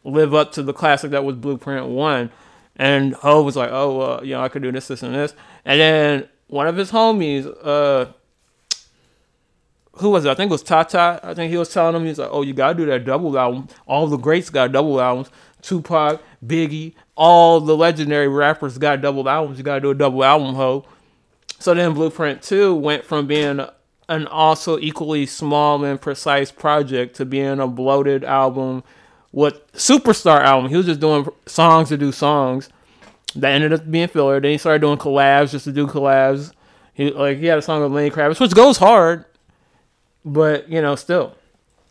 live 0.03 0.35
up 0.35 0.53
to 0.53 0.63
the 0.63 0.73
classic 0.73 1.11
that 1.11 1.23
was 1.25 1.37
Blueprint 1.37 1.87
One? 1.87 2.31
And 2.77 3.13
Hov 3.17 3.45
was 3.45 3.57
like, 3.57 3.71
oh, 3.71 4.01
uh, 4.01 4.21
you 4.23 4.33
know, 4.33 4.43
I 4.43 4.49
could 4.49 4.63
do 4.63 4.73
this, 4.73 4.89
this, 4.89 5.03
and 5.03 5.15
this. 5.15 5.35
And 5.67 5.79
then 5.79 6.29
one 6.47 6.67
of 6.67 6.77
his 6.77 6.91
homies, 6.91 7.47
uh, 7.63 8.07
who 10.01 10.11
was 10.11 10.25
it? 10.25 10.31
I 10.31 10.35
think 10.35 10.51
it 10.51 10.53
was 10.53 10.63
Tata. 10.63 11.21
I 11.23 11.35
think 11.35 11.51
he 11.51 11.57
was 11.59 11.73
telling 11.73 11.95
him, 11.95 12.07
he's 12.07 12.19
like, 12.19 12.31
oh, 12.33 12.43
you 12.43 12.53
gotta 12.53 12.75
do 12.75 12.87
that 12.87 13.05
double 13.05 13.39
album. 13.39 13.69
All 13.87 14.07
the 14.07 14.17
greats 14.17 14.51
got 14.51 14.73
double 14.73 15.01
albums. 15.01 15.31
Tupac, 15.63 16.23
Biggie, 16.45 16.95
all 17.17 17.61
the 17.61 17.77
legendary 17.77 18.29
rappers 18.29 18.79
got 18.79 19.01
double 19.01 19.29
albums. 19.29 19.59
You 19.59 19.65
gotta 19.65 19.81
do 19.81 19.91
a 19.91 19.95
double 19.95 20.25
album, 20.25 20.55
Hov. 20.55 20.87
So 21.59 21.75
then 21.75 21.93
Blueprint 21.93 22.43
2 22.43 22.75
went 22.75 23.05
from 23.05 23.27
being 23.27 23.61
an 24.09 24.27
also 24.27 24.79
equally 24.79 25.27
small 25.27 25.85
and 25.85 26.01
precise 26.01 26.51
project 26.51 27.15
to 27.17 27.25
being 27.25 27.61
a 27.61 27.67
bloated 27.69 28.25
album 28.25 28.83
with 29.33 29.71
superstar 29.73 30.41
album. 30.41 30.71
He 30.71 30.77
was 30.77 30.87
just 30.87 31.01
doing 31.01 31.29
songs 31.47 31.91
to 31.91 31.97
do 31.97 32.11
songs. 32.11 32.69
That 33.37 33.53
ended 33.53 33.73
up 33.73 33.89
being 33.89 34.09
filler. 34.09 34.41
Then 34.41 34.53
he 34.53 34.59
started 34.59 34.81
doing 34.81 34.99
collabs 34.99 35.53
just 35.53 35.65
to 35.67 35.73
do 35.73 35.87
collabs. 35.87 36.53
He 36.95 37.11
like 37.11 37.39
he 37.39 37.47
had 37.47 37.59
a 37.59 37.63
song 37.63 37.83
with 37.83 37.93
Lenny 37.93 38.11
Kravitz, 38.11 38.41
which 38.41 38.55
goes 38.55 38.79
hard, 38.79 39.25
but 40.25 40.69
you 40.69 40.81
know, 40.83 40.97
still. 40.97 41.35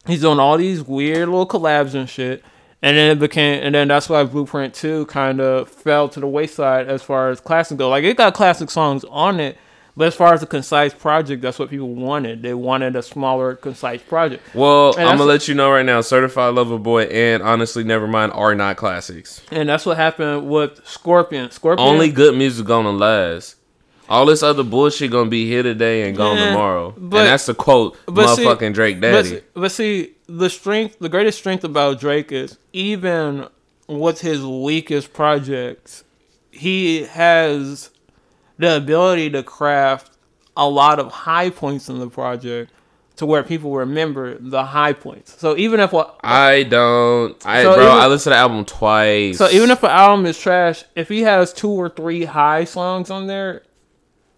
He's 0.07 0.21
doing 0.21 0.39
all 0.39 0.57
these 0.57 0.81
weird 0.81 1.29
little 1.29 1.47
collabs 1.47 1.93
and 1.93 2.09
shit. 2.09 2.43
And 2.81 2.95
then 2.95 3.11
it 3.11 3.19
became, 3.19 3.61
and 3.61 3.75
then 3.75 3.89
that's 3.89 4.07
why 4.07 4.23
Blueprint 4.23 4.73
2 4.73 5.07
kind 5.07 5.41
of 5.41 5.67
fell 5.67 6.07
to 6.07 6.19
the 6.21 6.27
wayside 6.27 6.87
as 6.87 7.03
far 7.03 7.29
as 7.29 7.41
classic 7.41 7.77
go. 7.77 7.89
Like, 7.89 8.05
it 8.05 8.15
got 8.15 8.33
classic 8.33 8.71
songs 8.71 9.03
on 9.09 9.41
it, 9.41 9.57
but 9.97 10.07
as 10.07 10.15
far 10.15 10.33
as 10.33 10.41
a 10.41 10.47
concise 10.47 10.93
project, 10.93 11.41
that's 11.41 11.59
what 11.59 11.69
people 11.69 11.93
wanted. 11.93 12.41
They 12.41 12.53
wanted 12.53 12.95
a 12.95 13.03
smaller, 13.03 13.55
concise 13.55 14.01
project. 14.01 14.55
Well, 14.55 14.95
I'm 14.97 15.17
gonna 15.17 15.25
let 15.25 15.49
you 15.49 15.55
know 15.55 15.69
right 15.69 15.85
now. 15.85 15.99
Certified 15.99 16.55
Lover 16.55 16.77
Boy 16.77 17.03
and 17.03 17.43
Honestly 17.43 17.83
Nevermind 17.83 18.33
are 18.33 18.55
not 18.55 18.77
classics. 18.77 19.41
And 19.51 19.67
that's 19.67 19.85
what 19.85 19.97
happened 19.97 20.49
with 20.49 20.79
Scorpion. 20.87 21.51
Scorpion. 21.51 21.85
Only 21.85 22.09
good 22.09 22.33
music 22.37 22.65
gonna 22.65 22.91
last. 22.91 23.57
All 24.09 24.25
this 24.25 24.41
other 24.43 24.63
bullshit 24.63 25.11
gonna 25.11 25.29
be 25.29 25.47
here 25.47 25.61
today 25.63 26.07
and 26.07 26.17
gone 26.17 26.37
Yeah, 26.37 26.49
tomorrow. 26.49 26.93
but- 26.97 27.17
and 27.19 27.27
that's 27.27 27.45
the 27.45 27.53
quote, 27.53 27.95
but 28.07 28.35
see- 28.35 28.43
motherfucking 28.45 28.73
Drake 28.73 28.99
Daddy. 28.99 29.29
see- 29.29 29.39
but 29.53 29.71
see, 29.71 30.11
the 30.27 30.49
strength, 30.49 30.97
the 30.99 31.09
greatest 31.09 31.37
strength 31.37 31.63
about 31.63 31.99
Drake 31.99 32.31
is 32.31 32.57
even 32.73 33.45
with 33.87 34.21
his 34.21 34.41
weakest 34.43 35.13
projects, 35.13 36.03
he 36.51 37.03
has 37.03 37.91
the 38.57 38.75
ability 38.77 39.29
to 39.31 39.43
craft 39.43 40.11
a 40.57 40.67
lot 40.67 40.99
of 40.99 41.11
high 41.11 41.49
points 41.49 41.87
in 41.87 41.99
the 41.99 42.07
project 42.07 42.71
to 43.15 43.25
where 43.25 43.43
people 43.43 43.73
remember 43.75 44.37
the 44.39 44.63
high 44.65 44.93
points. 44.93 45.35
So 45.37 45.55
even 45.57 45.79
if 45.79 45.91
what 45.91 46.15
I 46.23 46.63
don't. 46.63 47.35
I 47.45 47.63
So 47.63 47.73
bro, 47.75 47.83
even- 47.85 47.97
I 47.97 48.07
listened 48.07 48.23
to 48.23 48.29
the 48.31 48.35
album 48.37 48.65
twice. 48.65 49.37
so 49.37 49.49
even 49.49 49.69
if 49.71 49.83
an 49.83 49.89
album 49.89 50.25
is 50.25 50.39
trash, 50.39 50.83
if 50.95 51.09
he 51.09 51.21
has 51.23 51.53
two 51.53 51.69
or 51.69 51.89
three 51.89 52.25
high 52.25 52.63
songs 52.63 53.09
on 53.11 53.27
there, 53.27 53.61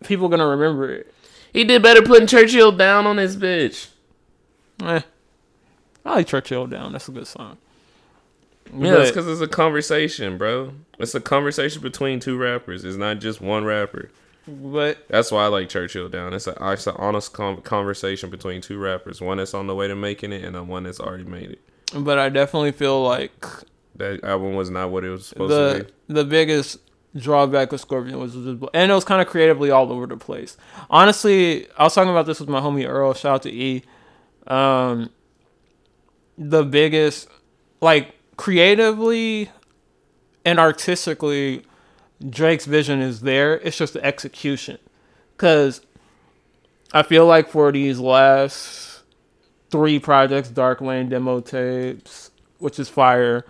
people 0.04 0.26
are 0.26 0.30
gonna 0.30 0.48
remember 0.48 0.90
it. 0.92 1.14
he 1.54 1.64
did 1.64 1.82
better 1.82 2.02
putting 2.02 2.28
Churchill 2.28 2.72
down 2.72 3.06
on 3.08 3.18
his 3.18 3.36
bitch. 3.38 3.90
Eh. 4.84 5.02
I 6.04 6.16
like 6.16 6.28
Churchill 6.28 6.66
Down. 6.68 6.94
That's 6.94 7.08
a 7.08 7.12
good 7.12 7.28
song. 7.28 7.58
Yeah, 8.76 8.96
it's 8.96 9.12
because 9.12 9.28
it's 9.28 9.42
a 9.42 9.48
conversation, 9.48 10.38
bro. 10.38 10.74
It's 10.98 11.14
a 11.14 11.20
conversation 11.22 11.82
between 11.82 12.20
two 12.20 12.38
rappers. 12.38 12.84
It's 12.86 12.98
not 12.98 13.20
just 13.20 13.42
one 13.42 13.66
rapper. 13.66 14.10
But 14.48 15.08
That's 15.10 15.32
why 15.32 15.44
I 15.44 15.48
like 15.48 15.70
Churchill 15.70 16.10
Down. 16.10 16.34
It's, 16.34 16.48
a, 16.48 16.56
it's 16.72 16.88
an 16.88 16.96
honest 16.98 17.34
con 17.34 17.62
conversation 17.62 18.30
between 18.32 18.62
two 18.62 18.80
rappers. 18.80 19.22
One 19.22 19.38
that's 19.38 19.54
on 19.54 19.68
the 19.68 19.76
way 19.76 19.88
to 19.88 19.96
making 19.96 20.32
it, 20.34 20.44
and 20.44 20.56
the 20.56 20.64
one 20.64 20.84
that's 20.84 21.00
already 21.00 21.26
made 21.26 21.52
it. 21.52 21.62
but 21.94 22.18
I 22.18 22.30
definitely 22.30 22.72
feel 22.72 23.04
like 23.04 23.46
That 23.98 24.24
album 24.24 24.56
was 24.56 24.70
not 24.72 24.90
what 24.90 25.04
it 25.04 25.10
was 25.10 25.28
supposed 25.28 25.52
to 25.78 25.84
be. 25.86 26.14
the 26.14 26.24
biggest 26.24 26.80
drawback 27.16 27.74
of 27.74 27.82
Scorpion 27.82 28.20
was 28.20 28.36
and 28.36 28.92
it 28.92 28.94
was 28.94 29.04
kind 29.04 29.22
of 29.22 29.28
creatively 29.28 29.70
all 29.70 29.92
over 29.92 30.08
the 30.08 30.18
place. 30.18 30.58
Honestly, 30.90 31.68
I 31.78 31.84
was 31.84 31.94
talking 31.94 32.12
about 32.12 32.26
this 32.26 32.40
with 32.40 32.50
my 32.50 32.62
homie 32.62 32.88
Earl. 32.88 33.14
Shout 33.14 33.36
out 33.36 33.42
to 33.44 33.52
E. 33.52 33.84
Um, 34.48 35.10
the 36.38 36.64
biggest, 36.64 37.28
like 37.82 38.16
creatively 38.38 39.52
and 40.46 40.60
artistically, 40.60 41.64
Drake's 42.28 42.66
vision 42.66 43.02
is 43.02 43.22
there. 43.22 43.60
It's 43.60 43.78
just 43.78 43.94
the 43.94 44.04
execution, 44.04 44.78
because 45.36 45.82
I 46.94 47.04
feel 47.04 47.26
like 47.26 47.50
for 47.50 47.72
these 47.72 48.00
last 48.00 49.04
three 49.70 50.00
projects, 50.00 50.50
Dark 50.50 50.82
Lane 50.82 51.10
demo 51.10 51.40
tapes, 51.40 52.32
which 52.58 52.80
is 52.80 52.90
fire. 52.90 53.46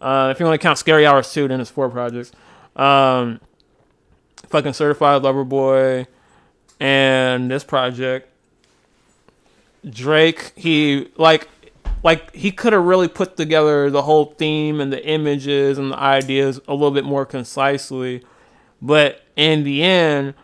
Uh, 0.00 0.30
if 0.32 0.40
you 0.40 0.46
want 0.46 0.60
to 0.60 0.62
count 0.62 0.78
Scary 0.78 1.06
Hours 1.06 1.32
too, 1.32 1.46
then 1.46 1.60
it's 1.60 1.70
four 1.70 1.88
projects. 1.88 2.32
Um, 2.76 3.40
fucking 4.48 4.72
Certified 4.72 5.22
Lover 5.22 5.44
Boy, 5.44 6.06
and 6.80 7.50
this 7.50 7.64
project. 7.64 8.28
Drake, 9.88 10.52
he 10.54 11.10
like, 11.16 11.48
like 12.04 12.34
he 12.34 12.52
could 12.52 12.72
have 12.72 12.84
really 12.84 13.08
put 13.08 13.36
together 13.36 13.90
the 13.90 14.02
whole 14.02 14.26
theme 14.26 14.80
and 14.80 14.92
the 14.92 15.04
images 15.04 15.78
and 15.78 15.92
the 15.92 15.98
ideas 15.98 16.60
a 16.68 16.72
little 16.72 16.92
bit 16.92 17.04
more 17.04 17.26
concisely, 17.26 18.22
but 18.80 19.22
in 19.36 19.64
the 19.64 19.82
end, 19.82 20.34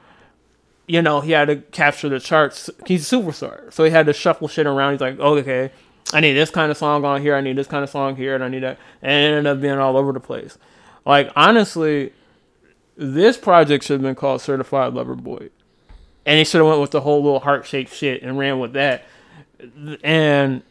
you 0.87 1.03
know, 1.03 1.21
he 1.21 1.33
had 1.33 1.49
to 1.49 1.57
capture 1.57 2.09
the 2.09 2.19
charts. 2.19 2.71
He's 2.87 3.13
a 3.13 3.17
superstar, 3.17 3.73
so 3.73 3.85
he 3.85 3.91
had 3.91 4.07
to 4.07 4.13
shuffle 4.13 4.49
shit 4.49 4.67
around. 4.67 4.93
He's 4.93 5.01
like, 5.01 5.17
oh, 5.21 5.37
okay, 5.37 5.71
I 6.13 6.21
need 6.21 6.33
this 6.33 6.51
kind 6.51 6.71
of 6.71 6.77
song 6.77 7.05
on 7.05 7.21
here. 7.21 7.37
I 7.37 7.41
need 7.41 7.57
this 7.57 7.67
kind 7.67 7.85
of 7.85 7.91
song 7.91 8.17
here, 8.17 8.35
and 8.35 8.43
I 8.43 8.49
need 8.49 8.63
that, 8.63 8.79
and 9.03 9.13
it 9.13 9.37
ended 9.37 9.47
up 9.47 9.61
being 9.61 9.79
all 9.79 9.97
over 9.97 10.13
the 10.13 10.21
place. 10.21 10.57
Like 11.09 11.33
honestly, 11.35 12.13
this 12.95 13.39
project 13.39 13.83
should 13.83 13.95
have 13.95 14.03
been 14.03 14.15
called 14.15 14.43
Certified 14.43 14.93
Lover 14.93 15.15
Boy, 15.15 15.49
and 16.27 16.39
he 16.39 16.45
should 16.45 16.59
have 16.59 16.69
went 16.69 16.83
with 16.83 16.91
the 16.91 17.01
whole 17.01 17.23
little 17.23 17.41
heart 17.41 17.65
shaped 17.67 17.95
shit 17.95 18.23
and 18.23 18.39
ran 18.39 18.59
with 18.59 18.75
that. 18.75 19.05
And 20.05 20.63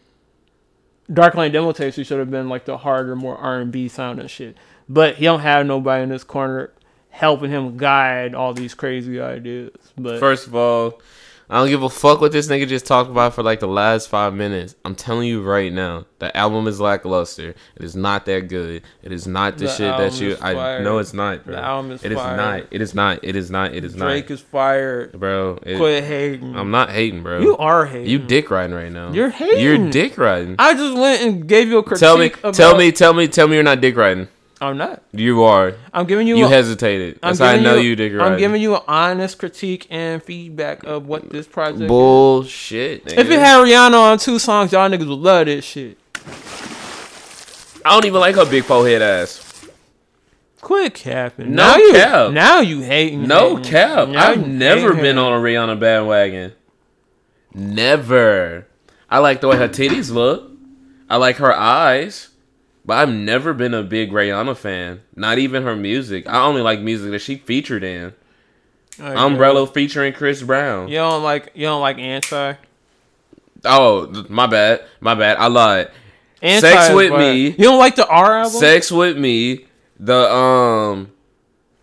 Dark 1.11 1.33
Lane 1.33 1.51
demo 1.51 1.71
tapes, 1.71 1.95
should 1.95 2.19
have 2.19 2.29
been 2.29 2.49
like 2.49 2.65
the 2.65 2.77
harder, 2.77 3.15
more 3.15 3.35
R 3.35 3.59
and 3.59 3.71
B 3.71 3.87
sounding 3.87 4.27
shit. 4.27 4.55
But 4.87 5.15
he 5.15 5.25
don't 5.25 5.39
have 5.39 5.65
nobody 5.65 6.03
in 6.03 6.09
this 6.09 6.23
corner 6.23 6.71
helping 7.09 7.49
him 7.49 7.75
guide 7.75 8.35
all 8.35 8.53
these 8.53 8.75
crazy 8.75 9.19
ideas. 9.19 9.71
But 9.97 10.19
First 10.19 10.45
of 10.45 10.53
all, 10.53 11.01
I 11.49 11.59
don't 11.59 11.69
give 11.69 11.81
a 11.81 11.89
fuck 11.89 12.19
what 12.19 12.33
this 12.33 12.49
nigga 12.49 12.67
just 12.67 12.85
talked 12.85 13.09
about 13.09 13.33
for 13.33 13.41
like 13.41 13.61
the 13.61 13.69
last 13.69 14.09
five 14.09 14.33
minutes. 14.33 14.75
I'm 14.83 14.95
telling 14.95 15.29
you 15.29 15.41
right 15.41 15.71
now, 15.71 16.05
the 16.19 16.35
album 16.35 16.67
is 16.67 16.81
lackluster. 16.81 17.55
It 17.77 17.83
is 17.85 17.95
not 17.95 18.25
that 18.25 18.49
good. 18.49 18.81
It 19.01 19.13
is 19.13 19.27
not 19.27 19.57
the, 19.57 19.65
The 19.65 19.71
shit 19.71 19.97
that 19.97 20.19
you. 20.19 20.35
I 20.41 20.79
know 20.83 20.97
it's 20.97 21.13
not. 21.13 21.45
Bro. 21.45 21.55
The 21.55 21.61
album 21.61 21.91
is 21.91 22.03
It 22.03 22.11
is 22.11 22.17
not. 22.17 22.63
It 22.69 22.81
is 22.81 22.93
not. 22.93 23.19
It 23.23 23.35
is 23.37 23.49
not. 23.49 23.73
It 23.73 23.85
is 23.85 23.93
Drake 23.93 23.99
not. 23.99 24.09
Drake 24.09 24.31
is 24.31 24.41
fired. 24.41 25.11
bro, 25.17 25.57
it- 25.63 25.77
Quit 25.77 26.03
hating. 26.03 26.53
I'm 26.57 26.69
not 26.71 26.89
hating, 26.89 27.23
bro. 27.23 27.39
You 27.39 27.55
are 27.55 27.85
hating. 27.85 28.07
You 28.07 28.19
dick 28.19 28.51
riding 28.51 28.75
right 28.75 28.91
now. 28.91 29.13
You're 29.13 29.29
hating. 29.29 29.59
You're 29.63 29.89
dick 29.89 30.17
riding. 30.17 30.55
I 30.59 30.73
just 30.73 30.97
went 30.97 31.21
and 31.21 31.47
gave 31.47 31.69
you 31.69 31.77
a 31.77 31.83
critique. 31.83 31.99
Tell 32.01 32.17
me. 32.17 32.27
About, 32.33 32.53
Tell 32.55 32.77
me. 32.77 32.91
Tell 32.91 33.13
me. 33.13 33.27
Tell 33.29 33.47
me 33.47 33.55
you're 33.55 33.63
not 33.63 33.79
dick 33.79 33.95
riding. 33.95 34.27
I'm 34.59 34.77
not. 34.77 35.03
You 35.11 35.43
are. 35.43 35.75
I'm 35.93 36.07
giving 36.07 36.27
you. 36.27 36.37
You 36.37 36.45
a, 36.45 36.49
hesitated. 36.49 37.19
That's 37.21 37.39
how 37.39 37.45
I 37.45 37.59
know 37.59 37.75
you, 37.75 37.95
dick 37.95 38.13
riding. 38.13 38.33
I'm 38.33 38.39
giving 38.39 38.61
you 38.61 38.75
an 38.75 38.81
honest 38.87 39.37
critique 39.37 39.85
and 39.89 40.21
feedback 40.21 40.83
of 40.83 41.05
what 41.05 41.29
this 41.29 41.47
project. 41.47 41.81
is. 41.81 41.87
bullshit. 41.87 43.05
Nigga. 43.05 43.17
If 43.17 43.29
it 43.29 43.39
had 43.39 43.63
Rihanna 43.63 43.93
on 43.93 44.17
two 44.17 44.39
songs, 44.39 44.71
y'all 44.71 44.89
niggas 44.89 45.07
would 45.07 45.19
love 45.19 45.45
this 45.45 45.63
shit. 45.63 45.97
I 47.85 47.91
don't 47.91 48.05
even 48.05 48.19
like 48.19 48.35
her 48.35 48.45
big 48.45 48.63
forehead 48.63 49.01
ass. 49.01 49.43
Quit 50.59 50.95
capping. 50.95 51.53
No 51.53 51.67
now 51.67 51.77
you, 51.77 51.91
cap. 51.93 52.31
Now 52.31 52.59
you 52.59 52.81
hating. 52.81 53.27
No 53.27 53.57
hating. 53.57 53.71
cap. 53.71 54.09
Now 54.09 54.31
I've 54.31 54.47
never 54.47 54.93
been 54.93 55.03
hating. 55.03 55.17
on 55.19 55.33
a 55.33 55.35
Rihanna 55.35 55.79
bandwagon. 55.79 56.53
Never. 57.53 58.67
I 59.09 59.19
like 59.19 59.39
the 59.39 59.47
way 59.47 59.57
her 59.57 59.69
titties 59.69 60.11
look. 60.11 60.51
I 61.09 61.17
like 61.17 61.37
her 61.37 61.53
eyes. 61.53 62.29
But 62.87 62.99
I've 62.99 63.13
never 63.13 63.53
been 63.53 63.73
a 63.73 63.83
big 63.83 64.11
Rihanna 64.11 64.55
fan. 64.55 65.01
Not 65.13 65.37
even 65.37 65.63
her 65.63 65.75
music. 65.75 66.27
I 66.27 66.45
only 66.45 66.61
like 66.61 66.79
music 66.79 67.11
that 67.11 67.19
she 67.19 67.35
featured 67.35 67.83
in. 67.83 68.13
Umbrella 68.97 69.67
featuring 69.67 70.13
Chris 70.13 70.41
Brown. 70.41 70.87
You 70.87 70.95
don't 70.95 71.21
like 71.21 71.51
you 71.53 71.65
don't 71.65 71.81
like 71.81 71.99
anti. 71.99 72.53
Oh, 73.65 74.25
my 74.29 74.47
bad. 74.47 74.85
My 75.01 75.15
bad. 75.15 75.37
I 75.37 75.47
lied. 75.47 75.91
Anti 76.41 76.71
Sex 76.71 76.95
with. 76.95 77.11
Me. 77.11 77.49
You 77.49 77.57
don't 77.57 77.77
like 77.77 77.95
the 77.95 78.07
R 78.07 78.39
album? 78.39 78.51
Sex 78.51 78.89
with 78.89 79.17
Me. 79.17 79.65
The 79.99 80.31
um 80.31 81.11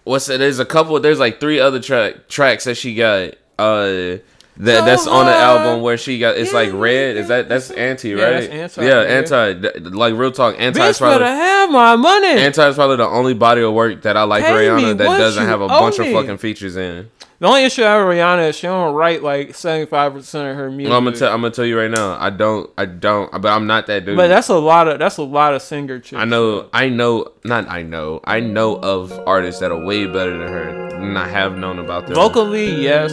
what's 0.05 0.29
it? 0.31 0.39
There's 0.39 0.59
a 0.59 0.65
couple 0.65 0.99
there's 1.01 1.19
like 1.19 1.39
three 1.39 1.61
other 1.61 1.81
track 1.81 2.29
tracks 2.29 2.65
that 2.65 2.77
she 2.77 2.95
got 2.95 3.35
uh 3.59 4.17
that 4.57 4.79
So 4.81 4.85
that's 4.85 5.07
on 5.09 5.27
the 5.27 5.35
album 5.35 5.83
where 5.83 5.97
she 5.97 6.19
got 6.19 6.37
it's 6.37 6.53
like 6.53 6.71
red. 6.73 7.17
Is 7.17 7.29
that 7.29 7.49
that's 7.49 7.71
anti, 7.73 8.11
Yeah, 8.11 8.23
right? 8.25 8.51
that's 8.51 8.79
Anti, 8.79 8.89
yeah, 8.89 9.03
yeah. 9.03 9.09
anti 9.09 9.55
th- 9.61 9.75
like 9.93 10.15
real 10.15 10.31
talk. 10.31 10.55
Anti 10.59 10.87
is 10.87 10.97
Bitch 10.97 11.01
better 11.01 11.19
probably 11.25 11.27
have 11.37 11.71
my 11.71 11.97
money. 11.97 12.29
Anti 12.41 12.69
is 12.69 12.75
probably 12.77 12.97
the 12.97 13.07
only 13.09 13.35
body 13.35 13.63
of 13.63 13.73
work 13.75 14.03
that 14.03 14.17
I 14.17 14.23
like 14.23 14.45
Pay 14.45 14.53
Rihanna 14.53 14.99
that 14.99 15.19
doesn't 15.19 15.45
have 15.47 15.61
a 15.61 15.69
bunch 15.69 15.99
me. 15.99 16.07
of 16.09 16.21
fucking 16.21 16.39
features 16.39 16.77
in. 16.77 17.11
the 17.41 17.47
only 17.49 17.65
issue 17.65 17.83
I 17.83 17.87
have 17.95 18.07
with 18.07 18.17
Rihanna 18.17 18.51
is 18.51 18.57
she 18.57 18.69
don't 18.69 18.95
write 18.95 19.25
like 19.25 19.57
seventy 19.57 19.87
five 19.87 20.13
percent 20.13 20.49
of 20.49 20.57
her 20.57 20.71
music. 20.71 20.91
Well, 20.91 20.99
I'm 20.99 21.05
gonna 21.05 21.17
tell 21.17 21.33
I'm 21.35 21.41
gonna 21.41 21.53
tell 21.53 21.67
you 21.67 21.77
right 21.79 21.91
now. 21.91 22.17
I 22.21 22.31
don't 22.31 22.71
I 22.79 22.85
don't 22.87 23.33
but 23.33 23.47
I'm 23.49 23.67
not 23.67 23.89
that 23.89 24.05
dude. 24.07 24.17
but 24.17 24.29
that's 24.29 24.49
a 24.51 24.55
lot 24.59 24.87
of 24.87 25.01
that's 25.01 25.17
a 25.17 25.23
lot 25.25 25.55
of 25.55 25.63
singer 25.63 25.99
chicks. 25.99 26.21
I 26.21 26.25
know, 26.27 26.69
I 26.73 26.89
know, 26.89 27.33
not 27.43 27.69
I 27.69 27.83
know, 27.83 28.21
I 28.23 28.39
know 28.39 28.77
of 28.77 29.13
artists 29.27 29.61
that 29.63 29.73
are 29.73 29.85
way 29.85 30.07
better 30.07 30.39
than 30.39 30.47
her, 30.49 30.87
and 30.95 31.19
I 31.19 31.27
have 31.29 31.59
known 31.59 31.81
about 31.81 32.07
them. 32.07 32.15
Vocally, 32.15 32.81
yes. 32.81 33.11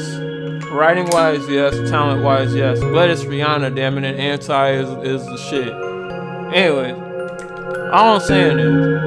Writing 0.72 1.08
wise, 1.10 1.48
yes. 1.50 1.90
Talent 1.90 2.24
wise, 2.24 2.56
yes. 2.56 2.80
But 2.80 3.10
it's 3.10 3.24
Rihanna, 3.26 3.76
damn 3.76 3.98
it, 3.98 4.06
and 4.06 4.18
anti 4.18 4.72
is, 4.72 4.90
is 5.04 5.26
the 5.26 5.38
shit. 5.38 5.74
Anyway, 6.56 6.92
all 7.92 8.16
I'm 8.16 8.22
saying 8.22 8.60
is, 8.60 9.02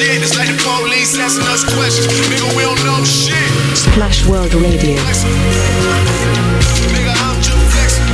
shit 0.00 0.22
is 0.22 0.32
like 0.36 0.48
the 0.48 0.56
police 0.64 1.12
asking 1.18 1.44
us 1.52 1.62
questions. 1.76 2.08
Nigga, 2.32 2.48
we 2.56 2.62
don't 2.64 2.80
know 2.88 3.04
shit. 3.04 3.52
Splash 3.76 4.24
World 4.24 4.52
Radio. 4.54 4.96
Nigga, 6.88 7.12
I'm 7.20 7.36
just 7.44 7.60
flexing. 7.72 8.08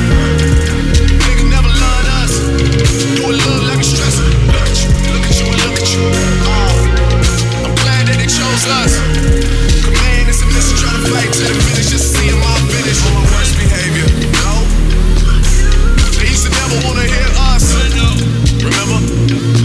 Nigga 1.23 1.45
never 1.47 1.71
loved 1.71 2.09
us. 2.23 2.33
Do 3.15 3.31
it 3.31 3.39
love 3.39 3.63
like 3.71 3.79
a 3.79 3.87
stressor. 3.87 4.27
Look 4.51 4.67
at 4.67 4.79
you, 4.83 4.91
look 5.15 5.27
at 5.31 5.37
you, 5.39 5.47
and 5.47 5.61
look 5.63 5.79
at 5.79 5.89
you. 5.95 6.03
Oh, 6.43 7.71
I'm 7.71 7.75
glad 7.79 8.03
that 8.11 8.19
they 8.19 8.27
chose 8.27 8.67
us. 8.83 8.93
Command 9.87 10.27
is 10.27 10.43
a 10.43 10.47
mission, 10.51 10.75
try 10.83 10.91
to 10.91 11.03
fight 11.07 11.31
to 11.39 11.43
the 11.47 11.55
finish, 11.71 11.89
just 11.95 12.19
seeing 12.19 12.39
my 12.43 12.55
finish. 12.67 12.99
On 13.07 13.13
my 13.15 13.25
worst 13.31 13.55
behavior, 13.63 14.09
no. 14.43 14.67
They 16.19 16.35
used 16.35 16.45
to 16.47 16.51
never 16.51 16.83
wanna 16.83 17.07
hear 17.07 17.31
us. 17.55 17.65
Remember? 18.59 19.56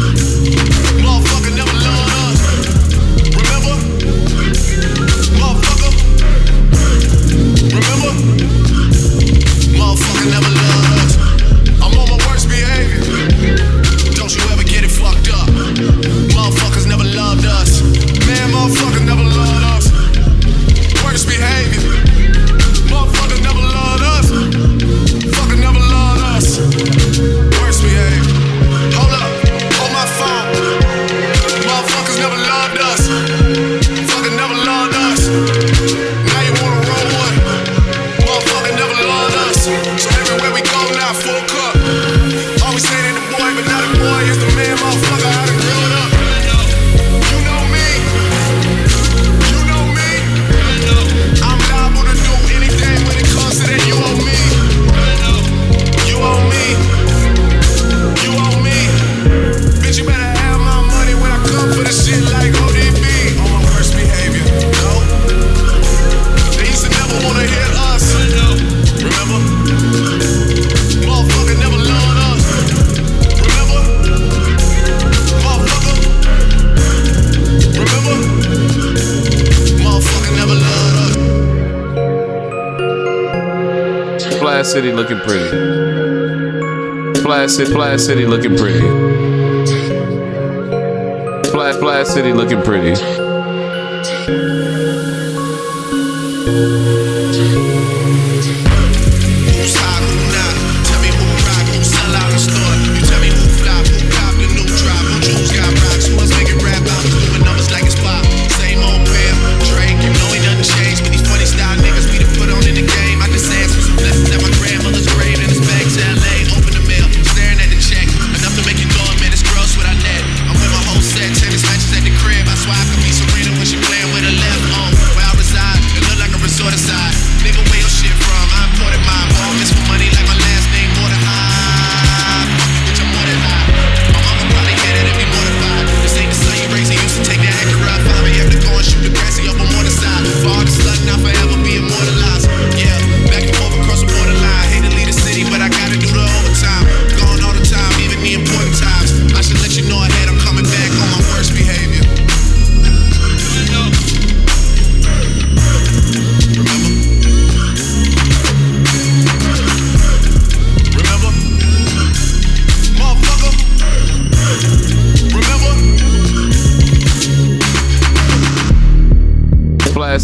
City, 87.99 88.25
looking 88.25 88.55
pretty. 88.55 88.70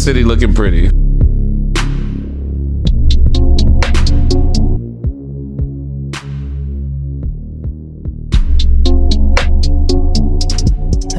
City 0.08 0.24
looking 0.24 0.54
pretty. 0.54 0.88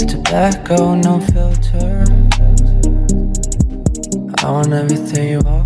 Tobacco, 0.08 0.96
no 0.96 1.20
filter. 1.20 2.04
I 4.44 4.50
want 4.50 4.74
everything 4.74 5.34
you. 5.34 5.59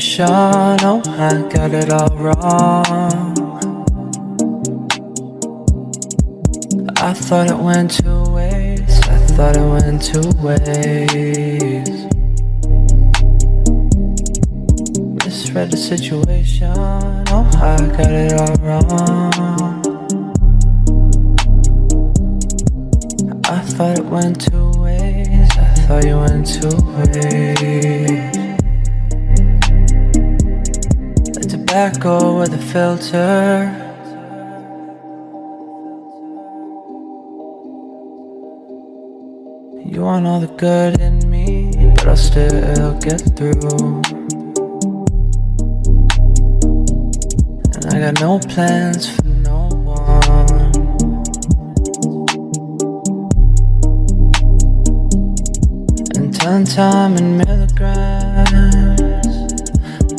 Situation, 0.00 0.26
oh, 0.30 1.02
I 1.06 1.42
got 1.52 1.74
it 1.74 1.90
all 1.90 2.08
wrong. 2.16 3.36
I 6.96 7.12
thought 7.12 7.50
it 7.50 7.58
went 7.58 7.90
two 7.90 8.24
ways, 8.32 9.00
I 9.08 9.18
thought 9.34 9.56
it 9.56 9.68
went 9.68 10.02
two 10.02 10.30
ways. 10.40 11.88
Misread 15.24 15.70
the 15.70 15.76
situation, 15.76 16.72
oh, 16.76 17.50
I 17.56 17.76
got 17.96 18.12
it 18.12 18.32
all 18.32 18.56
wrong. 18.64 19.11
Filter. 33.12 33.76
You 39.84 40.02
want 40.02 40.26
all 40.26 40.40
the 40.40 40.52
good 40.56 41.00
in 41.00 41.30
me, 41.30 41.72
but 41.94 42.08
I'll 42.08 42.16
still 42.16 42.98
get 43.00 43.20
through. 43.36 44.02
And 47.74 47.84
I 47.92 48.00
got 48.00 48.20
no 48.20 48.38
plans 48.38 49.14
for 49.14 49.24
no 49.28 49.68
one. 49.84 50.72
And 56.16 56.34
ten 56.34 56.64
time 56.64 57.16
in 57.16 57.36
milligrams, 57.36 59.02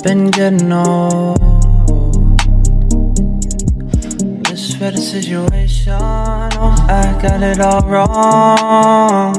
been 0.03 0.29
getting 0.29 0.71
old. 0.71 1.22
Situation, 5.21 5.93
oh, 5.93 6.75
I 6.89 7.19
got 7.21 7.43
it 7.43 7.59
all 7.59 7.87
wrong. 7.87 9.35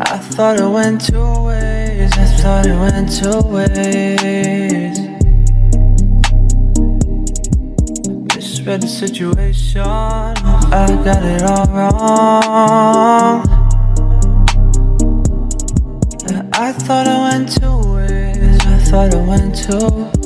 I 0.00 0.18
thought 0.18 0.58
it 0.58 0.68
went 0.68 1.00
two 1.00 1.44
ways, 1.44 2.10
I 2.18 2.26
thought 2.42 2.66
it 2.66 2.74
went 2.74 3.08
two 3.18 3.40
ways. 3.54 4.98
Misread 8.34 8.82
the 8.82 8.88
situation, 8.88 9.82
oh, 9.86 10.70
I 10.72 10.88
got 11.04 11.22
it 11.22 11.42
all 11.42 11.68
wrong. 11.76 13.46
I 16.52 16.72
thought 16.72 17.06
it 17.06 17.20
went 17.30 17.46
two 17.56 17.78
ways, 17.94 18.58
I 18.66 18.78
thought 18.90 19.14
it 19.14 19.24
went 19.24 19.54
two 19.54 20.19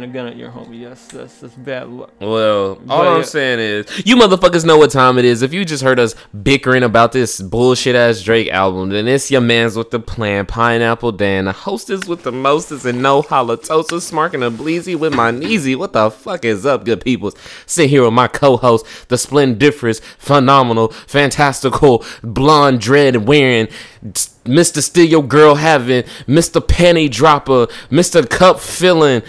point 0.00 0.10
a 0.10 0.14
gun 0.14 0.26
at 0.26 0.36
your 0.36 0.50
homie. 0.50 0.80
Yes, 0.80 1.06
that's 1.08 1.40
that's 1.40 1.54
bad 1.54 1.88
luck. 1.88 2.12
Well, 2.20 2.70
all 2.70 2.76
But 2.86 3.08
I'm 3.08 3.16
yeah. 3.18 3.22
saying 3.22 3.58
is, 3.60 4.06
you 4.06 4.16
motherfuckers 4.16 4.64
know 4.64 4.78
what 4.78 4.90
time 4.90 5.18
it 5.18 5.24
is. 5.24 5.42
If 5.42 5.52
you 5.52 5.64
just 5.64 5.82
heard 5.82 5.98
us 5.98 6.14
bickering 6.42 6.82
about 6.82 7.12
this 7.12 7.40
bullshit 7.40 7.94
ass 7.94 8.22
Drake 8.22 8.48
album, 8.48 8.90
then 8.90 9.06
it's 9.08 9.30
your 9.30 9.40
man's 9.40 9.76
with 9.76 9.90
the 9.90 10.00
plan, 10.00 10.46
Pineapple 10.46 11.12
Dan, 11.12 11.44
the 11.46 11.52
hostess 11.52 12.06
with 12.06 12.22
the 12.22 12.32
mostest, 12.32 12.84
and 12.84 13.02
no 13.02 13.22
halitosis, 13.22 14.10
smarking 14.10 14.46
a 14.46 14.50
bleezy 14.50 14.96
with 14.96 15.14
my 15.14 15.30
kneesy. 15.30 15.76
What 15.76 15.92
the 15.92 16.10
fuck 16.10 16.44
is 16.44 16.64
up, 16.64 16.84
good 16.84 17.00
peoples? 17.02 17.34
Sit 17.66 17.90
here 17.90 18.04
with 18.04 18.14
my 18.14 18.28
co-host, 18.28 18.86
the 19.08 19.18
splendiferous, 19.18 20.00
phenomenal, 20.18 20.88
fantastical, 20.88 22.04
blonde 22.22 22.80
dread 22.80 23.28
wearing. 23.28 23.68
Mr. 24.44 24.82
Steal 24.82 25.04
Your 25.04 25.22
Girl 25.22 25.56
Having, 25.56 26.04
Mr. 26.26 26.66
Penny 26.66 27.08
Dropper, 27.08 27.66
Mr. 27.90 28.28
Cup 28.28 28.58
Filling. 28.58 29.22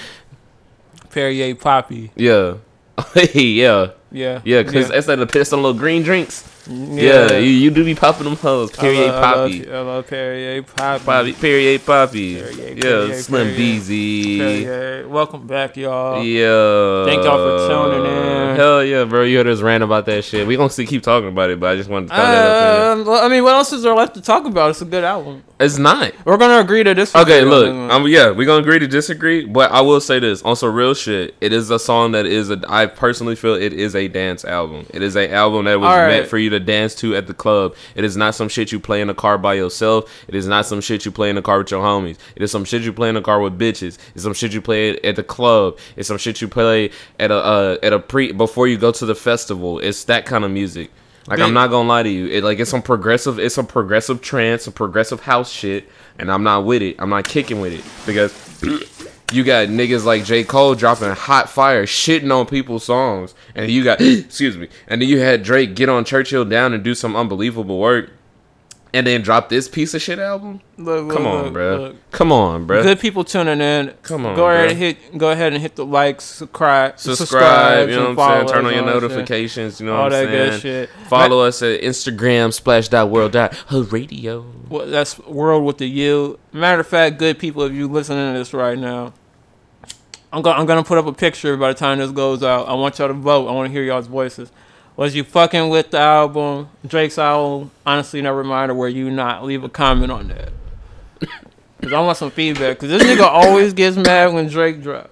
Perrier 1.11 1.55
Poppy. 1.55 2.11
Yeah. 2.15 2.55
yeah. 3.33 3.91
Yeah. 4.11 4.41
Yeah, 4.43 4.63
because 4.63 4.91
instead 4.91 5.19
of 5.19 5.29
piss 5.31 5.53
on 5.53 5.61
little 5.63 5.77
green 5.79 6.03
drinks, 6.03 6.43
Yeah, 6.67 7.37
you, 7.37 7.49
you 7.49 7.71
do 7.71 7.83
be 7.83 7.95
popping 7.95 8.25
them 8.25 8.35
hoes. 8.35 8.71
Period, 8.71 9.09
I 9.09 9.11
love, 9.11 9.23
I 9.23 9.33
poppy. 9.33 9.63
love, 9.65 9.87
I 9.87 9.89
love 9.89 10.07
Perrier 10.07 10.63
Poppy. 10.63 11.05
Poppy, 11.05 11.33
period, 11.33 11.85
poppy. 11.85 12.35
Perrier, 12.41 12.75
yeah, 12.75 12.81
Perrier, 12.81 13.13
Slim 13.15 13.47
Perrier. 13.47 13.57
Beezy. 13.57 15.05
Welcome 15.07 15.47
back, 15.47 15.75
y'all. 15.77 16.23
Yeah. 16.23 17.05
Thank 17.05 17.23
y'all 17.23 17.37
for 17.37 17.67
tuning 17.67 18.05
in. 18.05 18.55
Hell 18.57 18.83
yeah, 18.83 19.05
bro. 19.05 19.23
You 19.23 19.37
heard 19.37 19.47
us 19.47 19.61
rant 19.61 19.83
about 19.83 20.05
that 20.05 20.23
shit. 20.23 20.45
We 20.45 20.55
gonna 20.55 20.69
see, 20.69 20.85
keep 20.85 21.03
talking 21.03 21.29
about 21.29 21.49
it, 21.49 21.59
but 21.59 21.71
I 21.71 21.75
just 21.77 21.89
wanted 21.89 22.09
to 22.09 22.15
throw 22.15 22.23
that 22.23 22.97
up 23.01 23.07
Uh, 23.07 23.25
I 23.25 23.27
mean, 23.29 23.43
what 23.43 23.55
else 23.55 23.71
is 23.73 23.81
there 23.83 23.93
left 23.95 24.13
to 24.15 24.21
talk 24.21 24.45
about? 24.45 24.69
It's 24.71 24.81
a 24.81 24.85
good 24.85 25.03
album. 25.03 25.43
It's 25.59 25.77
not. 25.77 26.13
We're 26.25 26.37
gonna 26.37 26.59
agree 26.59 26.83
to 26.83 26.93
this. 26.93 27.15
Okay, 27.15 27.43
look, 27.43 27.67
um, 27.91 28.07
yeah, 28.07 28.31
we're 28.31 28.45
gonna 28.47 28.61
agree 28.63 28.79
to 28.79 28.87
disagree, 28.87 29.45
but 29.45 29.71
I 29.71 29.81
will 29.81 30.01
say 30.01 30.19
this 30.19 30.41
on 30.43 30.55
some 30.55 30.73
real 30.73 30.93
shit. 30.93 31.35
It 31.39 31.53
is 31.53 31.69
a 31.69 31.79
song 31.79 32.11
that 32.13 32.25
is 32.25 32.49
a. 32.49 32.59
I 32.67 32.87
personally 32.87 33.35
feel 33.35 33.53
it 33.55 33.71
is 33.73 33.95
a 33.95 34.00
dance 34.07 34.45
album. 34.45 34.85
It 34.93 35.01
is 35.01 35.15
a 35.15 35.31
album 35.31 35.65
that 35.65 35.79
was 35.79 35.87
right. 35.87 36.07
meant 36.07 36.27
for 36.27 36.37
you 36.37 36.49
to 36.51 36.59
dance 36.59 36.95
to 36.95 37.15
at 37.15 37.27
the 37.27 37.33
club. 37.33 37.75
It 37.95 38.03
is 38.03 38.17
not 38.17 38.35
some 38.35 38.49
shit 38.49 38.71
you 38.71 38.79
play 38.79 39.01
in 39.01 39.07
the 39.07 39.13
car 39.13 39.37
by 39.37 39.55
yourself. 39.55 40.11
It 40.27 40.35
is 40.35 40.47
not 40.47 40.65
some 40.65 40.81
shit 40.81 41.05
you 41.05 41.11
play 41.11 41.29
in 41.29 41.35
the 41.35 41.41
car 41.41 41.57
with 41.59 41.71
your 41.71 41.83
homies. 41.83 42.17
It 42.35 42.43
is 42.43 42.51
some 42.51 42.65
shit 42.65 42.83
you 42.83 42.93
play 42.93 43.09
in 43.09 43.15
the 43.15 43.21
car 43.21 43.39
with 43.41 43.57
bitches. 43.57 43.97
It's 44.13 44.23
some 44.23 44.33
shit 44.33 44.53
you 44.53 44.61
play 44.61 44.97
at 44.99 45.15
the 45.15 45.23
club. 45.23 45.77
It's 45.95 46.07
some 46.07 46.17
shit 46.17 46.41
you 46.41 46.47
play 46.47 46.91
at 47.19 47.31
a 47.31 47.35
uh, 47.35 47.77
at 47.83 47.93
a 47.93 47.99
pre 47.99 48.31
before 48.31 48.67
you 48.67 48.77
go 48.77 48.91
to 48.91 49.05
the 49.05 49.15
festival. 49.15 49.79
It's 49.79 50.03
that 50.05 50.25
kind 50.25 50.43
of 50.43 50.51
music. 50.51 50.91
Like 51.27 51.39
I'm 51.39 51.53
not 51.53 51.69
gonna 51.69 51.87
lie 51.87 52.03
to 52.03 52.09
you, 52.09 52.27
it 52.27 52.43
like 52.43 52.59
it's 52.59 52.71
some 52.71 52.81
progressive, 52.81 53.37
it's 53.37 53.53
some 53.53 53.67
progressive 53.67 54.21
trance, 54.21 54.63
some 54.63 54.73
progressive 54.73 55.19
house 55.19 55.51
shit, 55.51 55.87
and 56.17 56.31
I'm 56.31 56.43
not 56.43 56.65
with 56.65 56.81
it. 56.81 56.95
I'm 56.97 57.09
not 57.09 57.25
kicking 57.25 57.61
with 57.61 57.73
it 57.73 57.85
because 58.07 58.33
you 59.31 59.43
got 59.43 59.67
niggas 59.67 60.05
like 60.05 60.25
J 60.25 60.43
Cole 60.43 60.75
dropping 60.75 61.11
hot 61.11 61.49
fire, 61.49 61.85
shitting 61.85 62.35
on 62.35 62.45
people's 62.45 62.83
songs, 62.83 63.33
and 63.55 63.69
you 63.71 63.83
got 63.83 64.01
excuse 64.01 64.57
me, 64.57 64.69
and 64.87 65.01
then 65.01 65.09
you 65.09 65.19
had 65.19 65.43
Drake 65.43 65.75
get 65.75 65.89
on 65.89 66.05
Churchill 66.05 66.45
down 66.45 66.73
and 66.73 66.83
do 66.83 66.95
some 66.95 67.15
unbelievable 67.15 67.79
work, 67.79 68.11
and 68.93 69.07
then 69.07 69.21
drop 69.21 69.49
this 69.49 69.67
piece 69.69 69.93
of 69.93 70.01
shit 70.01 70.19
album. 70.19 70.61
Look, 70.77 71.05
look, 71.05 71.15
Come 71.15 71.27
on, 71.27 71.43
look, 71.45 71.53
bro. 71.53 71.95
Come 72.11 72.31
on, 72.31 72.65
bro. 72.65 72.83
Good 72.83 72.99
people 72.99 73.23
tuning 73.23 73.61
in. 73.61 73.93
Come 74.01 74.25
on, 74.25 74.35
go 74.35 74.49
ahead 74.49 74.67
bruh. 74.67 74.71
and 74.71 74.79
hit. 74.79 75.17
Go 75.17 75.31
ahead 75.31 75.53
and 75.53 75.61
hit 75.61 75.75
the 75.75 75.85
like, 75.85 76.19
subscribe, 76.21 76.99
Subscribe, 76.99 77.89
you 77.89 77.95
know 77.95 78.13
what 78.13 78.19
I'm 78.19 78.47
saying? 78.47 78.49
Turn 78.49 78.65
on 78.65 78.73
your 78.73 78.85
that 78.85 78.93
notifications, 78.93 79.79
you 79.79 79.85
know 79.85 79.95
All 79.95 80.03
what 80.03 80.09
that 80.09 80.25
I'm 80.25 80.31
good 80.31 80.61
shit. 80.61 80.89
Follow 81.07 81.41
us 81.41 81.61
at 81.61 81.81
Instagram 81.81 82.53
splash.world 82.53 83.35
radio. 83.91 84.45
Well, 84.69 84.87
that's 84.87 85.19
world 85.19 85.65
with 85.65 85.77
the 85.77 85.87
U. 85.87 86.39
Matter 86.53 86.81
of 86.81 86.87
fact, 86.87 87.17
good 87.17 87.39
people, 87.39 87.63
if 87.63 87.73
you 87.73 87.87
listening 87.87 88.33
to 88.33 88.39
this 88.39 88.53
right 88.53 88.77
now, 88.77 89.13
I'm 90.33 90.41
gonna 90.41 90.59
I'm 90.59 90.65
gonna 90.65 90.83
put 90.83 90.97
up 90.97 91.05
a 91.05 91.13
picture 91.13 91.57
by 91.57 91.69
the 91.69 91.73
time 91.77 91.99
this 91.99 92.11
goes 92.11 92.41
out. 92.41 92.67
I 92.67 92.73
want 92.73 92.97
y'all 92.99 93.09
to 93.09 93.13
vote. 93.13 93.47
I 93.47 93.51
want 93.51 93.67
to 93.67 93.71
hear 93.71 93.83
y'all's 93.83 94.07
voices. 94.07 94.51
Was 94.95 95.15
you 95.15 95.23
fucking 95.23 95.69
with 95.69 95.91
the 95.91 95.99
album, 95.99 96.69
Drake's 96.85 97.17
album? 97.17 97.71
Honestly, 97.85 98.21
never 98.21 98.43
mind. 98.43 98.71
Or 98.71 98.75
were 98.75 98.87
you 98.87 99.09
not? 99.09 99.43
Leave 99.43 99.63
a 99.63 99.69
comment 99.69 100.11
on 100.11 100.27
that. 100.29 100.51
Cause 101.81 101.93
I 101.93 101.99
want 101.99 102.17
some 102.17 102.31
feedback. 102.31 102.79
Cause 102.79 102.89
this 102.89 103.03
nigga 103.03 103.23
always 103.23 103.73
gets 103.73 103.97
mad 103.97 104.33
when 104.33 104.47
Drake 104.47 104.81
drop. 104.81 105.09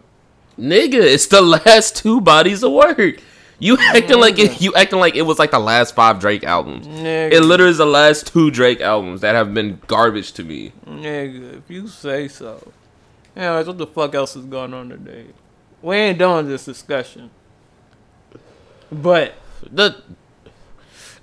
Nigga, 0.57 0.93
it's 1.01 1.28
the 1.28 1.41
last 1.41 1.95
two 1.95 2.22
bodies 2.22 2.63
of 2.63 2.72
work. 2.72 3.22
You 3.61 3.78
acting 3.78 4.20
like 4.20 4.39
it, 4.39 4.61
you 4.61 4.74
acting 4.74 4.99
like 4.99 5.15
it 5.15 5.24
was 5.24 5.38
like 5.38 5.51
the 5.51 5.59
last 5.59 5.95
five 5.95 6.20
Drake 6.20 6.43
albums. 6.45 6.88
Nigga. 6.88 7.34
It 7.34 7.41
literally 7.41 7.72
is 7.72 7.78
the 7.78 7.86
last 7.86 8.28
two 8.28 8.51
Drake 8.51 8.80
albums 8.80 9.22
that 9.22 9.36
have 9.36 9.53
been 9.53 9.82
garbage 9.88 10.32
to 10.34 10.43
me. 10.43 10.72
Nigga, 10.86 11.57
if 11.57 11.70
you 11.70 11.88
say 11.88 12.30
so. 12.30 12.72
Anyways, 13.40 13.68
what 13.68 13.78
the 13.78 13.88
fuck 13.88 14.14
else 14.16 14.36
is 14.36 14.44
going 14.46 14.74
on 14.74 14.90
today? 14.90 15.28
We 15.82 15.96
ain't 15.96 16.20
doing 16.20 16.46
this 16.50 16.66
discussion. 16.66 17.30
But 18.92 19.34
The 19.72 19.96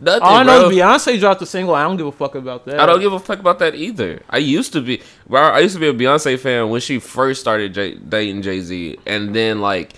nothing, 0.00 0.22
all 0.22 0.34
I 0.36 0.42
know 0.42 0.68
bro. 0.68 0.70
Beyonce 0.70 1.20
dropped 1.20 1.42
a 1.42 1.46
single. 1.46 1.74
I 1.74 1.82
don't 1.82 1.98
give 1.98 2.06
a 2.06 2.12
fuck 2.12 2.34
about 2.34 2.64
that. 2.64 2.80
I 2.80 2.86
don't 2.86 3.00
give 3.00 3.12
a 3.12 3.18
fuck 3.18 3.38
about 3.38 3.58
that 3.58 3.74
either. 3.74 4.22
I 4.30 4.38
used 4.38 4.72
to 4.72 4.80
be, 4.80 5.02
bro. 5.28 5.42
I 5.42 5.58
used 5.58 5.74
to 5.74 5.80
be 5.80 5.88
a 5.88 5.92
Beyonce 5.92 6.38
fan 6.38 6.70
when 6.70 6.80
she 6.80 6.98
first 6.98 7.42
started 7.42 7.74
J- 7.74 7.96
dating 7.96 8.40
Jay 8.40 8.60
Z, 8.60 8.98
and 9.04 9.34
then 9.36 9.60
like 9.60 9.92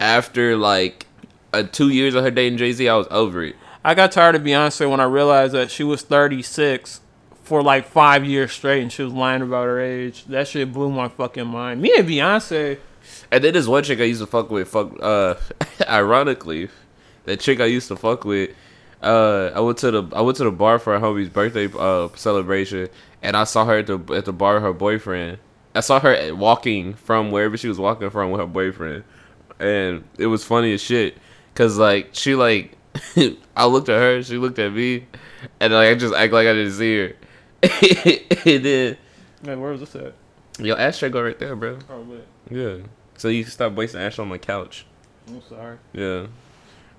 after 0.00 0.56
like 0.56 1.06
uh, 1.52 1.62
two 1.62 1.90
years 1.90 2.16
of 2.16 2.24
her 2.24 2.32
dating 2.32 2.58
Jay 2.58 2.72
Z, 2.72 2.88
I 2.88 2.96
was 2.96 3.06
over 3.12 3.44
it. 3.44 3.54
I 3.84 3.94
got 3.94 4.10
tired 4.10 4.34
of 4.34 4.42
Beyonce 4.42 4.90
when 4.90 4.98
I 4.98 5.04
realized 5.04 5.54
that 5.54 5.70
she 5.70 5.84
was 5.84 6.02
36 6.02 7.00
for 7.50 7.64
like 7.64 7.84
five 7.84 8.24
years 8.24 8.52
straight 8.52 8.80
and 8.80 8.92
she 8.92 9.02
was 9.02 9.12
lying 9.12 9.42
about 9.42 9.64
her 9.64 9.80
age. 9.80 10.24
That 10.26 10.46
shit 10.46 10.72
blew 10.72 10.88
my 10.88 11.08
fucking 11.08 11.48
mind. 11.48 11.82
Me 11.82 11.92
and 11.98 12.08
Beyonce, 12.08 12.78
And 13.32 13.42
then 13.42 13.54
this 13.54 13.66
one 13.66 13.82
chick 13.82 13.98
I 13.98 14.04
used 14.04 14.20
to 14.20 14.28
fuck 14.28 14.52
with, 14.52 14.68
fuck, 14.68 14.92
uh, 15.02 15.34
ironically, 15.88 16.68
that 17.24 17.40
chick 17.40 17.60
I 17.60 17.64
used 17.64 17.88
to 17.88 17.96
fuck 17.96 18.24
with, 18.24 18.50
uh, 19.02 19.50
I 19.52 19.58
went 19.58 19.78
to 19.78 19.90
the 19.90 20.16
I 20.16 20.20
went 20.20 20.36
to 20.36 20.44
the 20.44 20.52
bar 20.52 20.78
for 20.78 20.96
her 20.96 21.04
homie's 21.04 21.28
birthday 21.28 21.68
uh 21.76 22.08
celebration, 22.14 22.88
and 23.20 23.36
I 23.36 23.44
saw 23.44 23.64
her 23.64 23.78
at 23.78 23.88
the 23.88 23.98
at 24.14 24.26
the 24.26 24.32
bar 24.32 24.54
with 24.54 24.62
her 24.62 24.72
boyfriend. 24.72 25.38
I 25.74 25.80
saw 25.80 25.98
her 25.98 26.32
walking 26.34 26.94
from 26.94 27.32
wherever 27.32 27.56
she 27.56 27.66
was 27.66 27.78
walking 27.78 28.10
from 28.10 28.30
with 28.30 28.40
her 28.42 28.46
boyfriend, 28.46 29.02
and 29.58 30.04
it 30.18 30.26
was 30.26 30.44
funny 30.44 30.74
as 30.74 30.82
shit, 30.82 31.16
cause 31.54 31.78
like 31.78 32.10
she 32.12 32.34
like, 32.34 32.76
I 33.56 33.64
looked 33.64 33.88
at 33.88 33.98
her, 33.98 34.22
she 34.22 34.36
looked 34.36 34.58
at 34.58 34.72
me, 34.72 35.06
and 35.58 35.72
like 35.72 35.88
I 35.88 35.94
just 35.94 36.14
act 36.14 36.32
like 36.34 36.46
I 36.46 36.52
didn't 36.52 36.74
see 36.74 36.98
her, 36.98 37.12
and 37.62 37.70
then 38.64 38.96
man, 39.42 39.60
where 39.60 39.72
was 39.72 39.80
this 39.80 39.94
at? 39.96 40.14
your 40.58 40.78
ashtray 40.78 41.08
go 41.08 41.22
right 41.22 41.38
there, 41.38 41.56
bro. 41.56 41.76
Probably. 41.86 42.20
Yeah. 42.50 42.76
So 43.16 43.28
you 43.28 43.44
can 43.44 43.52
stop 43.52 43.72
wasting 43.72 44.00
ash 44.00 44.18
on 44.18 44.28
my 44.28 44.38
couch. 44.38 44.84
I'm 45.28 45.42
sorry. 45.48 45.78
Yeah. 45.92 46.26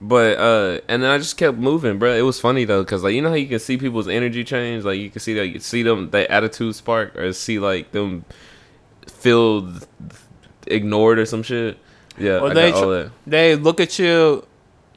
But 0.04 0.38
uh 0.40 0.82
and 0.88 1.04
then 1.04 1.12
I 1.12 1.18
just 1.20 1.38
kept 1.38 1.58
moving, 1.58 2.00
bro. 2.00 2.14
It 2.14 2.22
was 2.24 2.40
funny 2.40 2.66
though, 2.66 2.84
cause 2.84 3.04
like 3.04 3.14
you 3.14 3.22
know 3.22 3.30
how 3.30 3.36
you 3.36 3.48
can 3.48 3.60
see 3.60 3.78
people's 3.78 4.08
energy 4.08 4.44
change, 4.44 4.84
like 4.84 5.00
you 5.00 5.10
can 5.12 5.20
see 5.20 5.34
that 5.36 5.48
you 5.48 5.60
see 5.60 5.84
them 5.84 6.10
their 6.10 6.32
attitude 6.32 6.76
spark, 6.76 7.16
or 7.16 7.32
see 7.34 7.60
like 7.60 7.92
them 7.92 8.26
feel 9.08 9.72
ignored 10.68 11.20
or 11.20 11.26
some 11.26 11.44
shit. 11.44 11.78
Yeah, 12.18 12.40
Or 12.40 12.50
I 12.50 12.54
they 12.54 12.72
got 12.72 12.84
all 12.84 12.90
tr- 12.90 13.04
that. 13.04 13.12
They 13.28 13.56
look 13.56 13.80
at 13.80 13.98
you 14.00 14.46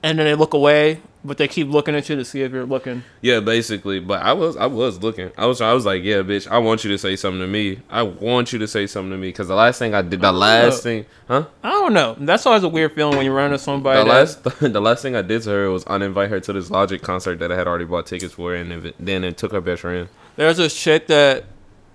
and 0.02 0.18
then 0.18 0.24
they 0.26 0.34
look 0.34 0.54
away, 0.54 1.00
but 1.25 1.39
they 1.39 1.49
keep 1.49 1.68
looking 1.68 1.95
at 1.95 2.09
you 2.09 2.16
to 2.16 2.25
see 2.25 2.43
if 2.43 2.53
you're 2.53 2.66
looking. 2.66 3.03
Yeah, 3.22 3.41
basically. 3.41 3.99
But 3.99 4.22
I 4.22 4.35
was 4.35 4.57
I 4.57 4.66
was 4.66 5.03
looking. 5.03 5.31
I 5.39 5.47
was 5.47 5.61
I 5.61 5.72
was 5.72 5.87
like, 5.87 6.03
yeah, 6.03 6.16
bitch, 6.16 6.47
I 6.49 6.59
want 6.59 6.85
you 6.85 6.91
to 6.91 6.99
say 6.99 7.16
something 7.16 7.41
to 7.41 7.47
me. 7.47 7.81
I 7.89 8.03
want 8.03 8.53
you 8.53 8.59
to 8.59 8.68
say 8.68 8.87
something 8.87 9.11
to 9.11 9.16
me, 9.16 9.33
cause 9.33 9.49
the 9.49 9.55
last 9.55 9.79
thing 9.79 9.95
I 9.95 10.03
did, 10.03 10.20
the 10.20 10.29
uh, 10.29 10.33
last 10.33 10.81
uh, 10.81 10.83
thing, 10.83 11.07
huh? 11.27 11.47
I 11.62 11.70
don't 11.70 11.95
know. 11.95 12.14
That's 12.18 12.45
always 12.45 12.62
a 12.62 12.68
weird 12.68 12.93
feeling 12.93 13.16
when 13.16 13.25
you 13.25 13.33
run 13.33 13.47
into 13.47 13.59
somebody. 13.59 13.99
The 14.01 14.05
that- 14.05 14.11
last, 14.11 14.61
the 14.61 14.81
last 14.81 15.03
thing 15.03 15.16
I 15.16 15.22
did 15.22 15.43
to 15.43 15.51
her 15.51 15.70
was 15.70 15.85
uninvite 15.87 16.29
her 16.29 16.41
to 16.41 16.53
this 16.53 16.70
Logic 16.70 17.01
concert 17.01 17.39
that 17.39 17.51
I 17.51 17.57
had 17.57 17.66
already 17.66 17.87
bought 17.87 18.07
tickets 18.07 18.35
for, 18.35 18.55
and 18.55 18.93
then 18.99 19.25
it 19.25 19.39
took 19.39 19.53
her 19.53 19.61
best 19.61 19.83
friend. 19.83 20.09
There's 20.37 20.59
this 20.59 20.79
chick 20.79 21.07
that 21.07 21.45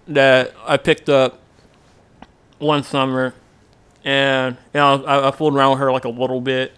that 0.08 0.56
I 0.66 0.78
picked 0.78 1.08
up 1.08 1.40
one 2.58 2.84
summer, 2.84 3.36
and 4.04 4.58
you 4.74 4.80
know 4.80 5.04
I, 5.06 5.28
I 5.28 5.32
fooled 5.32 5.56
around 5.56 5.72
with 5.72 5.80
her 5.82 5.92
like 5.92 6.06
a 6.06 6.10
little 6.10 6.42
bit, 6.42 6.72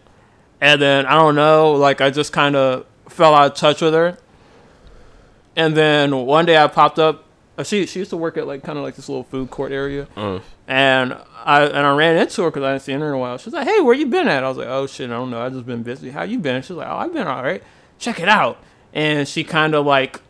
and 0.61 0.81
then 0.81 1.05
I 1.05 1.15
don't 1.15 1.35
know, 1.35 1.73
like 1.73 1.99
I 1.99 2.09
just 2.11 2.31
kind 2.31 2.55
of 2.55 2.85
fell 3.09 3.33
out 3.35 3.51
of 3.51 3.57
touch 3.57 3.81
with 3.81 3.93
her, 3.93 4.17
and 5.55 5.75
then 5.75 6.15
one 6.25 6.45
day 6.45 6.57
I 6.57 6.67
popped 6.67 6.99
up. 6.99 7.25
uh, 7.57 7.63
She 7.63 7.85
she 7.85 7.99
used 7.99 8.11
to 8.11 8.17
work 8.17 8.37
at 8.37 8.47
like 8.47 8.63
kind 8.63 8.77
of 8.77 8.83
like 8.83 8.95
this 8.95 9.09
little 9.09 9.23
food 9.25 9.49
court 9.49 9.71
area, 9.71 10.07
Uh, 10.15 10.39
and 10.67 11.17
I 11.43 11.63
and 11.63 11.85
I 11.85 11.95
ran 11.95 12.15
into 12.17 12.43
her 12.43 12.49
because 12.51 12.63
I 12.63 12.67
hadn't 12.67 12.81
seen 12.81 12.99
her 13.01 13.07
in 13.09 13.13
a 13.13 13.17
while. 13.17 13.37
She's 13.37 13.53
like, 13.53 13.67
"Hey, 13.67 13.81
where 13.81 13.95
you 13.95 14.05
been 14.05 14.27
at?" 14.27 14.43
I 14.43 14.47
was 14.47 14.57
like, 14.57 14.67
"Oh 14.67 14.87
shit, 14.87 15.09
I 15.09 15.13
don't 15.13 15.29
know. 15.31 15.41
I 15.41 15.49
just 15.49 15.65
been 15.65 15.83
busy. 15.83 16.11
How 16.11 16.23
you 16.23 16.39
been?" 16.39 16.61
She's 16.61 16.71
like, 16.71 16.87
"Oh, 16.87 16.95
I've 16.97 17.13
been 17.13 17.27
all 17.27 17.43
right. 17.43 17.61
Check 17.99 18.19
it 18.19 18.29
out." 18.29 18.57
And 18.93 19.27
she 19.27 19.43
kind 19.43 19.73
of 19.75 19.85
like 19.85 20.21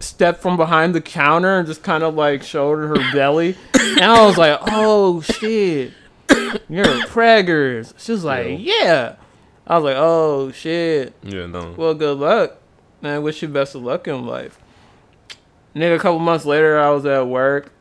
stepped 0.00 0.42
from 0.42 0.56
behind 0.56 0.94
the 0.94 1.00
counter 1.00 1.58
and 1.58 1.66
just 1.66 1.82
kind 1.82 2.02
of 2.02 2.14
like 2.14 2.42
showed 2.42 2.76
her 2.78 2.88
her 2.88 3.12
belly, 3.12 3.56
and 3.74 4.00
I 4.00 4.24
was 4.26 4.36
like, 4.36 4.58
"Oh 4.68 5.20
shit, 5.22 5.92
you're 6.68 6.84
preggers." 7.08 7.94
She's 7.98 8.22
like, 8.24 8.58
"Yeah." 8.60 9.14
I 9.72 9.76
was 9.76 9.84
like, 9.84 9.96
"Oh 9.96 10.52
shit." 10.52 11.14
yeah, 11.22 11.46
no. 11.46 11.74
Well, 11.78 11.94
good 11.94 12.18
luck. 12.18 12.58
Man, 13.00 13.22
wish 13.22 13.40
you 13.40 13.48
best 13.48 13.74
of 13.74 13.82
luck 13.82 14.06
in 14.06 14.26
life. 14.26 14.58
Nigga, 15.74 15.96
a 15.96 15.98
couple 15.98 16.18
months 16.18 16.44
later, 16.44 16.78
I 16.78 16.90
was 16.90 17.06
at 17.06 17.26
work, 17.26 17.72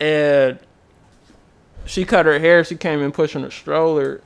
and 0.00 0.58
she 1.86 2.04
cut 2.04 2.26
her 2.26 2.40
hair. 2.40 2.64
She 2.64 2.74
came 2.74 3.00
in 3.02 3.12
pushing 3.12 3.44
a 3.44 3.52
stroller, 3.52 4.20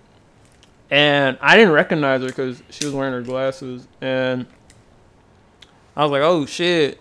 and 0.90 1.36
I 1.42 1.58
didn't 1.58 1.74
recognize 1.74 2.22
her 2.22 2.28
because 2.28 2.62
she 2.70 2.86
was 2.86 2.94
wearing 2.94 3.12
her 3.12 3.20
glasses. 3.20 3.86
And 4.00 4.46
I 5.94 6.04
was 6.04 6.12
like, 6.12 6.22
"Oh 6.22 6.46
shit!" 6.46 6.98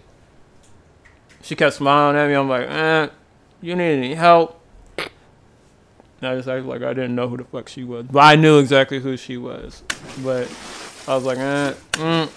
She 1.41 1.55
kept 1.55 1.75
smiling 1.75 2.17
at 2.17 2.27
me. 2.27 2.33
I'm 2.33 2.49
like, 2.49 2.67
"Eh, 2.69 3.07
you 3.61 3.77
need 3.77 3.93
any 3.93 4.13
help?" 4.13 4.60
I 6.21 6.35
just 6.35 6.47
acted 6.47 6.65
like 6.67 6.83
I 6.83 6.93
didn't 6.93 7.15
know 7.15 7.27
who 7.27 7.37
the 7.37 7.43
fuck 7.43 7.67
she 7.67 7.83
was, 7.83 8.05
but 8.05 8.19
I 8.19 8.35
knew 8.35 8.59
exactly 8.59 8.99
who 8.99 9.17
she 9.17 9.37
was. 9.37 9.83
But 10.23 10.47
I 11.07 11.15
was 11.15 11.23
like, 11.23 11.39
eh, 11.39 11.73
mm, 11.93 12.27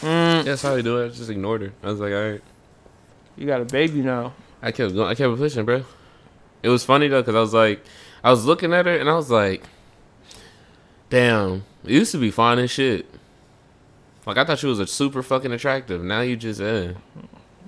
mm, 0.00 0.44
That's 0.44 0.62
how 0.62 0.74
you 0.74 0.82
do 0.82 0.98
it. 1.02 1.06
I 1.06 1.08
just 1.08 1.28
ignored 1.28 1.62
her. 1.62 1.72
I 1.82 1.86
was 1.88 2.00
like, 2.00 2.12
all 2.12 2.30
right. 2.30 2.42
you 3.36 3.46
got 3.46 3.60
a 3.60 3.64
baby 3.64 4.02
now. 4.02 4.34
I 4.62 4.70
kept 4.70 4.94
going. 4.94 5.08
I 5.08 5.14
kept 5.14 5.36
pushing, 5.36 5.64
bro. 5.64 5.84
It 6.62 6.68
was 6.68 6.84
funny 6.84 7.08
though, 7.08 7.22
cause 7.22 7.34
I 7.34 7.40
was 7.40 7.54
like, 7.54 7.84
I 8.22 8.30
was 8.30 8.44
looking 8.44 8.72
at 8.72 8.86
her 8.86 8.96
and 8.96 9.08
I 9.08 9.14
was 9.14 9.30
like, 9.30 9.64
damn, 11.10 11.64
it 11.84 11.90
used 11.90 12.12
to 12.12 12.18
be 12.18 12.30
fine 12.30 12.58
and 12.58 12.70
shit. 12.70 13.06
Like 14.26 14.36
I 14.36 14.44
thought 14.44 14.62
you 14.62 14.68
was 14.68 14.80
a 14.80 14.86
super 14.86 15.22
fucking 15.22 15.52
attractive. 15.52 16.02
Now 16.02 16.20
you 16.20 16.36
just 16.36 16.60
eh. 16.60 16.92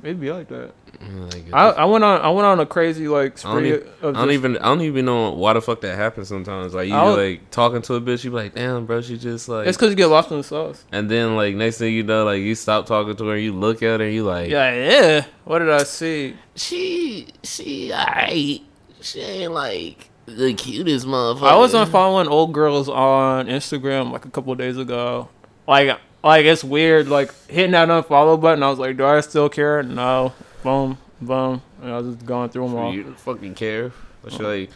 It'd 0.03 0.20
be 0.20 0.32
like 0.32 0.48
that. 0.48 0.72
Like, 1.01 1.44
I, 1.53 1.68
I 1.70 1.84
went 1.86 2.05
on 2.05 2.20
I 2.20 2.28
went 2.30 2.46
on 2.46 2.61
a 2.61 2.66
crazy 2.66 3.09
like 3.09 3.42
I 3.44 3.53
don't, 3.53 3.59
spree 3.59 3.68
even, 3.68 3.88
of 4.03 4.16
I 4.16 4.18
don't 4.20 4.30
even 4.32 4.59
I 4.59 4.64
don't 4.64 4.80
even 4.82 5.05
know 5.07 5.30
why 5.30 5.55
the 5.55 5.62
fuck 5.62 5.80
that 5.80 5.96
happens 5.96 6.28
sometimes. 6.28 6.74
Like 6.74 6.88
you 6.88 6.94
like 6.94 7.51
talking 7.51 7.80
to 7.82 7.94
a 7.94 8.01
bitch, 8.01 8.24
you 8.24 8.30
be 8.30 8.36
like, 8.36 8.55
damn, 8.55 8.86
bro, 8.86 9.01
she 9.01 9.16
just 9.16 9.48
like. 9.48 9.66
It's 9.66 9.76
because 9.76 9.90
you 9.90 9.96
get 9.96 10.07
lost 10.07 10.30
in 10.30 10.38
the 10.38 10.44
sauce. 10.44 10.84
and 10.92 11.11
then 11.11 11.36
like 11.36 11.55
next 11.55 11.78
thing 11.78 11.94
you 11.94 12.03
know, 12.03 12.24
like 12.24 12.40
you 12.40 12.55
stop 12.55 12.86
talking 12.86 13.16
to 13.16 13.26
her, 13.28 13.36
you 13.36 13.53
look 13.53 13.82
at 13.82 14.01
her, 14.01 14.09
you 14.09 14.24
like, 14.24 14.51
Yeah, 14.51 14.74
yeah. 14.74 15.24
What 15.44 15.61
did 15.61 15.70
I 15.70 15.84
see? 15.84 16.36
she 16.55 17.28
she 17.42 17.92
alright. 17.92 18.61
She 19.01 19.20
ain't 19.20 19.53
like 19.53 20.11
the 20.26 20.53
cutest 20.55 21.07
motherfucker. 21.07 21.42
I 21.51 21.57
was 21.57 21.72
unfollowing 21.72 22.28
old 22.28 22.53
girls 22.53 22.88
on 22.88 23.46
Instagram 23.46 24.12
like 24.12 24.24
a 24.26 24.30
couple 24.30 24.53
of 24.53 24.59
days 24.59 24.76
ago. 24.76 25.28
Like, 25.66 25.98
like 26.23 26.45
it's 26.45 26.64
weird. 26.64 27.09
Like 27.09 27.33
hitting 27.49 27.73
that 27.73 27.89
unfollow 27.89 28.41
button. 28.41 28.62
I 28.62 28.71
was 28.71 28.79
like, 28.79 28.97
do 28.97 29.05
I 29.05 29.21
still 29.21 29.49
care? 29.49 29.83
No. 29.83 30.33
Boom, 30.62 30.99
boom. 31.21 31.62
And 31.83 31.93
I 31.93 31.99
was 31.99 32.14
just 32.14 32.27
going 32.27 32.51
through 32.51 32.68
them 32.68 32.77
all. 32.77 32.93
You 32.93 33.05
don't 33.05 33.18
fucking 33.21 33.55
care. 33.55 33.93
But 34.23 34.33
she 34.33 34.43
like 34.43 34.71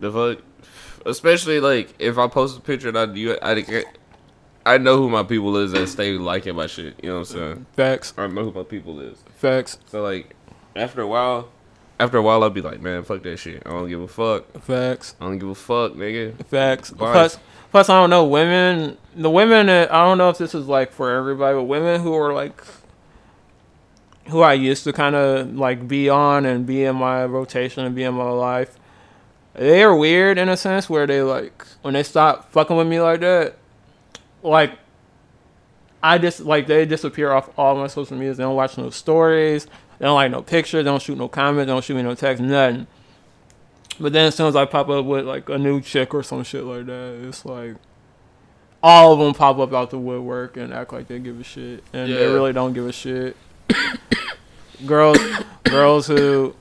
the 0.00 0.10
fuck. 0.10 0.44
Especially 1.06 1.60
like 1.60 1.94
if 1.98 2.18
I 2.18 2.26
post 2.28 2.58
a 2.58 2.60
picture 2.60 2.88
and 2.88 2.98
I 2.98 3.04
you 3.12 3.38
I 3.42 3.84
I 4.66 4.78
know 4.78 4.96
who 4.96 5.10
my 5.10 5.22
people 5.22 5.56
is 5.58 5.72
that 5.72 5.86
stay 5.88 6.12
liking 6.12 6.56
my 6.56 6.66
shit. 6.66 6.94
You 7.02 7.10
know 7.10 7.14
what 7.20 7.30
I'm 7.30 7.36
saying? 7.36 7.66
Facts, 7.74 8.14
I 8.16 8.26
know 8.26 8.44
who 8.44 8.52
my 8.52 8.62
people 8.62 8.98
is. 9.00 9.22
facts, 9.36 9.78
So 9.86 10.02
like 10.02 10.34
after 10.74 11.02
a 11.02 11.06
while, 11.06 11.50
after 12.00 12.16
a 12.16 12.22
while 12.22 12.42
I'll 12.42 12.50
be 12.50 12.62
like, 12.62 12.80
man, 12.80 13.04
fuck 13.04 13.22
that 13.24 13.36
shit. 13.36 13.62
I 13.66 13.70
don't 13.70 13.88
give 13.88 14.00
a 14.00 14.08
fuck. 14.08 14.50
facts, 14.62 15.14
I 15.20 15.26
don't 15.26 15.38
give 15.38 15.50
a 15.50 15.54
fuck, 15.54 15.92
nigga. 15.92 16.44
facts. 16.46 16.90
Bye. 16.90 17.12
Plus, 17.12 17.38
plus, 17.74 17.88
I 17.88 18.00
don't 18.00 18.08
know 18.08 18.24
women. 18.24 18.96
The 19.16 19.28
women. 19.28 19.68
I 19.68 20.04
don't 20.04 20.16
know 20.16 20.30
if 20.30 20.38
this 20.38 20.54
is 20.54 20.68
like 20.68 20.92
for 20.92 21.10
everybody, 21.10 21.56
but 21.56 21.64
women 21.64 22.00
who 22.00 22.14
are 22.14 22.32
like. 22.32 22.62
Who 24.28 24.42
I 24.42 24.52
used 24.52 24.84
to 24.84 24.92
kind 24.92 25.16
of 25.16 25.56
like 25.56 25.88
be 25.88 26.08
on 26.08 26.46
and 26.46 26.64
be 26.64 26.84
in 26.84 26.94
my 26.94 27.24
rotation 27.24 27.84
and 27.84 27.92
be 27.92 28.04
in 28.04 28.14
my 28.14 28.30
life, 28.30 28.78
they 29.54 29.82
are 29.82 29.94
weird 29.94 30.38
in 30.38 30.48
a 30.48 30.56
sense 30.56 30.88
where 30.88 31.04
they 31.06 31.20
like 31.20 31.66
when 31.82 31.94
they 31.94 32.04
stop 32.04 32.50
fucking 32.52 32.76
with 32.76 32.86
me 32.86 33.00
like 33.00 33.20
that, 33.20 33.56
like 34.44 34.78
I 36.00 36.18
just 36.18 36.40
like 36.40 36.68
they 36.68 36.86
disappear 36.86 37.32
off 37.32 37.50
all 37.58 37.74
my 37.74 37.88
social 37.88 38.16
media. 38.16 38.34
They 38.34 38.44
don't 38.44 38.54
watch 38.54 38.78
no 38.78 38.88
stories. 38.90 39.66
They 39.98 40.06
don't 40.06 40.14
like 40.14 40.30
no 40.30 40.42
pictures. 40.42 40.84
They 40.84 40.90
don't 40.90 41.02
shoot 41.02 41.18
no 41.18 41.26
comments. 41.26 41.66
They 41.66 41.72
don't 41.72 41.84
shoot 41.84 41.96
me 41.96 42.02
no 42.02 42.14
text. 42.14 42.40
Nothing. 42.40 42.86
But 44.00 44.12
then 44.12 44.26
as 44.26 44.34
soon 44.34 44.46
as 44.48 44.56
I 44.56 44.64
pop 44.64 44.88
up 44.88 45.04
with 45.04 45.24
like 45.24 45.48
a 45.48 45.58
new 45.58 45.80
chick 45.80 46.14
or 46.14 46.22
some 46.22 46.42
shit 46.42 46.64
like 46.64 46.86
that, 46.86 47.20
it's 47.26 47.44
like 47.44 47.76
all 48.82 49.12
of 49.12 49.18
them 49.18 49.34
pop 49.34 49.58
up 49.58 49.72
out 49.72 49.90
the 49.90 49.98
woodwork 49.98 50.56
and 50.56 50.72
act 50.72 50.92
like 50.92 51.08
they 51.08 51.18
give 51.18 51.40
a 51.40 51.44
shit, 51.44 51.82
and 51.92 52.12
they 52.12 52.26
really 52.26 52.52
don't 52.52 52.72
give 52.72 52.86
a 52.86 52.92
shit. 52.92 53.36
girls, 54.86 55.18
girls 55.64 56.06
who 56.06 56.54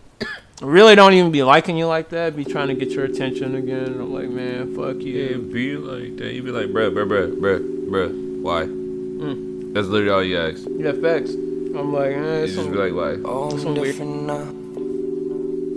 really 0.61 0.95
don't 0.95 1.13
even 1.13 1.31
be 1.31 1.43
liking 1.43 1.75
you 1.77 1.87
like 1.87 2.09
that, 2.09 2.35
be 2.35 2.45
trying 2.45 2.67
to 2.69 2.75
get 2.75 2.89
your 2.91 3.05
attention 3.05 3.55
again. 3.55 3.83
And 3.85 4.01
I'm 4.01 4.13
like, 4.13 4.29
man, 4.29 4.75
fuck 4.75 5.01
you. 5.01 5.13
Yeah, 5.13 5.29
you. 5.31 5.37
be 5.51 5.75
like 5.77 6.17
that. 6.17 6.33
You 6.33 6.43
be 6.43 6.51
like, 6.51 6.67
bruh, 6.67 6.93
bruh, 6.93 7.07
bruh, 7.07 7.35
bruh, 7.39 7.89
bruh. 7.89 8.41
Why? 8.41 8.63
Mm. 8.63 9.73
That's 9.73 9.87
literally 9.87 10.13
all 10.13 10.23
you 10.23 10.37
ask. 10.39 10.65
You 10.67 10.79
Yeah, 10.79 10.91
facts. 10.93 11.31
I'm 11.33 11.91
like, 11.91 12.11
eh, 12.11 12.43
it's 12.43 12.53
just 12.53 12.71
be 12.71 12.77
like, 12.77 12.93
why? 12.93 13.21
Oh, 13.25 13.57
Some 13.57 13.73
weird- 13.73 13.85
different 13.87 14.23
now. 14.23 14.62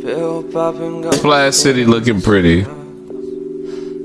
Pill 0.06 0.44
popping, 0.44 1.02
got 1.02 1.16
Flash 1.16 1.54
City 1.54 1.84
looking 1.84 2.22
pretty. 2.22 2.62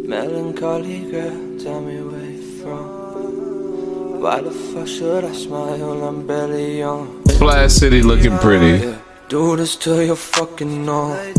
Melancholy 0.09 1.11
girl, 1.11 1.59
tell 1.59 1.79
me 1.79 2.01
where 2.01 2.25
you 2.25 2.41
from. 2.59 4.19
Why 4.19 4.41
the 4.41 4.49
fuck 4.49 4.87
should 4.87 5.23
I 5.23 5.31
smile? 5.33 6.03
I'm 6.03 6.25
barely 6.25 6.79
young. 6.79 7.21
Flash 7.37 7.73
City 7.73 8.01
looking 8.01 8.35
pretty. 8.39 8.97
Do 9.29 9.55
this 9.55 9.75
till 9.75 10.01
you're 10.01 10.15
fucking 10.15 10.89
on. 10.89 11.33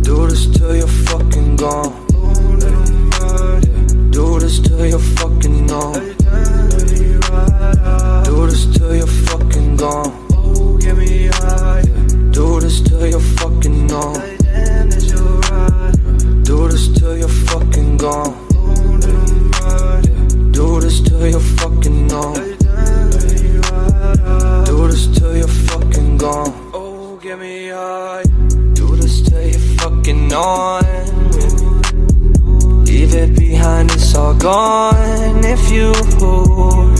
Do 0.00 0.26
this 0.26 0.46
till 0.56 0.74
you're 0.74 0.86
fucking 0.86 1.56
gone. 1.56 2.06
Do 4.10 4.38
this 4.40 4.58
till 4.60 4.86
you're 4.86 4.98
fucking 4.98 5.70
on. 5.70 5.92
Do 8.24 8.46
this 8.46 8.66
till 8.74 8.96
you're 8.96 9.06
fucking 9.06 9.76
gone. 9.76 10.24
Do 12.44 12.60
this 12.60 12.82
till 12.82 13.06
you're 13.06 13.20
fucking 13.20 13.90
on. 13.90 14.12
Do 16.42 16.68
this 16.68 16.88
till 16.92 17.16
you're 17.16 17.26
fucking 17.26 17.96
gone. 17.96 18.34
Do 20.52 20.78
this 20.78 21.00
till 21.00 21.26
you're 21.26 21.40
fucking 21.40 22.12
on. 22.12 22.34
Do 24.66 24.88
this 24.88 25.06
till 25.16 25.34
you're 25.34 25.48
fucking 25.48 26.18
gone. 26.18 26.52
Oh, 26.74 27.16
get 27.16 27.38
me 27.38 27.68
high. 27.68 28.24
Do 28.74 28.94
this 28.96 29.22
till 29.22 29.40
you're 29.40 29.58
fucking 29.78 30.30
on. 30.34 30.84
Leave 32.84 33.14
it 33.14 33.38
behind, 33.38 33.90
it's 33.90 34.14
all 34.14 34.34
gone. 34.34 35.42
If 35.42 35.70
you 35.70 35.94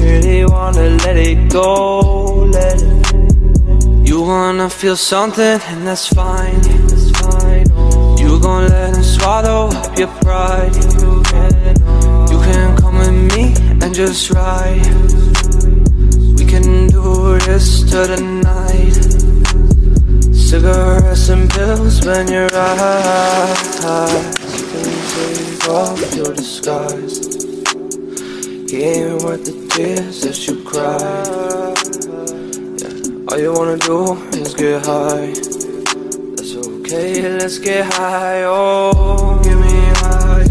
really 0.03 0.47
wanna 0.47 0.97
let 1.05 1.19
it 1.19 1.51
go, 1.51 2.47
let 2.51 2.81
it. 2.81 2.94
You 4.15 4.23
wanna 4.23 4.71
feel 4.71 4.97
something, 4.97 5.61
and 5.71 5.85
that's 5.85 6.07
fine. 6.07 6.63
You 8.17 8.39
gon' 8.39 8.69
let 8.69 8.95
him 8.95 9.03
swallow 9.03 9.71
up 9.75 9.99
your 9.99 10.07
pride. 10.23 10.73
You 11.03 12.39
can, 12.47 12.77
come 12.77 12.99
with 12.99 13.11
me 13.35 13.55
and 13.83 13.93
just 13.93 14.31
ride. 14.31 14.87
We 16.39 16.45
can 16.47 16.87
do 16.87 17.41
this 17.41 17.83
till 17.91 18.07
the 18.07 18.21
night. 18.23 18.95
Cigarettes 20.33 21.29
and 21.31 21.51
pills 21.51 22.07
when 22.07 22.29
you're 22.29 22.49
can 22.51 24.15
take 25.11 25.69
off 25.69 26.15
your 26.15 26.33
disguise. 26.33 27.19
He 28.71 28.77
ain't 28.81 29.25
worth 29.25 29.45
the 29.45 29.55
tears 29.75 30.21
that 30.23 30.47
you 30.47 30.63
cry. 30.63 31.74
All 33.35 33.41
you 33.41 33.53
wanna 33.53 33.77
do 33.77 34.15
is 34.39 34.55
get 34.55 34.87
high. 34.87 35.35
That's 36.37 36.55
okay, 36.55 37.37
let's 37.37 37.59
get 37.59 37.85
high. 37.93 38.45
Oh, 38.45 39.41
give 39.43 39.59
me 39.59 39.75
high. 40.03 40.45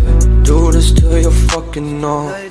Do 0.44 0.70
this 0.70 0.92
till 0.92 1.18
you're 1.18 1.32
fucking 1.32 2.04
on. 2.04 2.50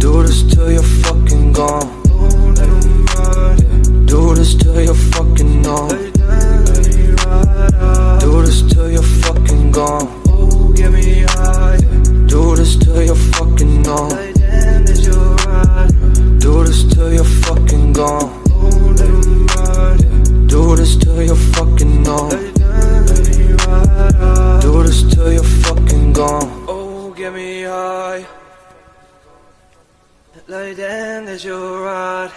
Do 0.00 0.24
this 0.24 0.42
till 0.42 0.72
you're 0.72 0.82
fucking 1.04 1.52
gone. 1.52 1.88
Do 4.06 4.34
this 4.34 4.56
till 4.56 4.80
you're 4.80 5.02
fucking 5.14 5.64
on. 5.64 5.88
Do 8.18 8.42
this 8.42 8.62
till 8.62 8.90
you're 8.90 9.10
fucking 9.22 9.70
gone. 9.70 10.08
Do 12.26 12.56
this 12.56 12.74
till 12.74 13.02
you're 13.04 13.14
fucking 13.14 13.86
on. 13.86 14.08
Do 16.40 16.64
this 16.64 16.82
till 16.92 17.12
you're 17.12 17.24
fucking 17.44 17.65
gone. 17.96 18.28
Do 20.46 20.76
this 20.76 20.96
till 20.96 21.22
you're 21.22 21.34
fucking 21.34 22.06
on. 22.06 22.28
Do 24.60 24.82
this 24.82 25.02
till 25.14 25.32
you're 25.32 25.50
fucking 25.64 26.12
gone. 26.12 26.64
Oh, 26.68 27.14
get 27.16 27.32
me 27.32 27.62
high. 27.62 28.26
Like 30.46 30.76
then 30.76 31.24
that 31.24 31.42
you're 31.42 31.84
right. 31.84 32.30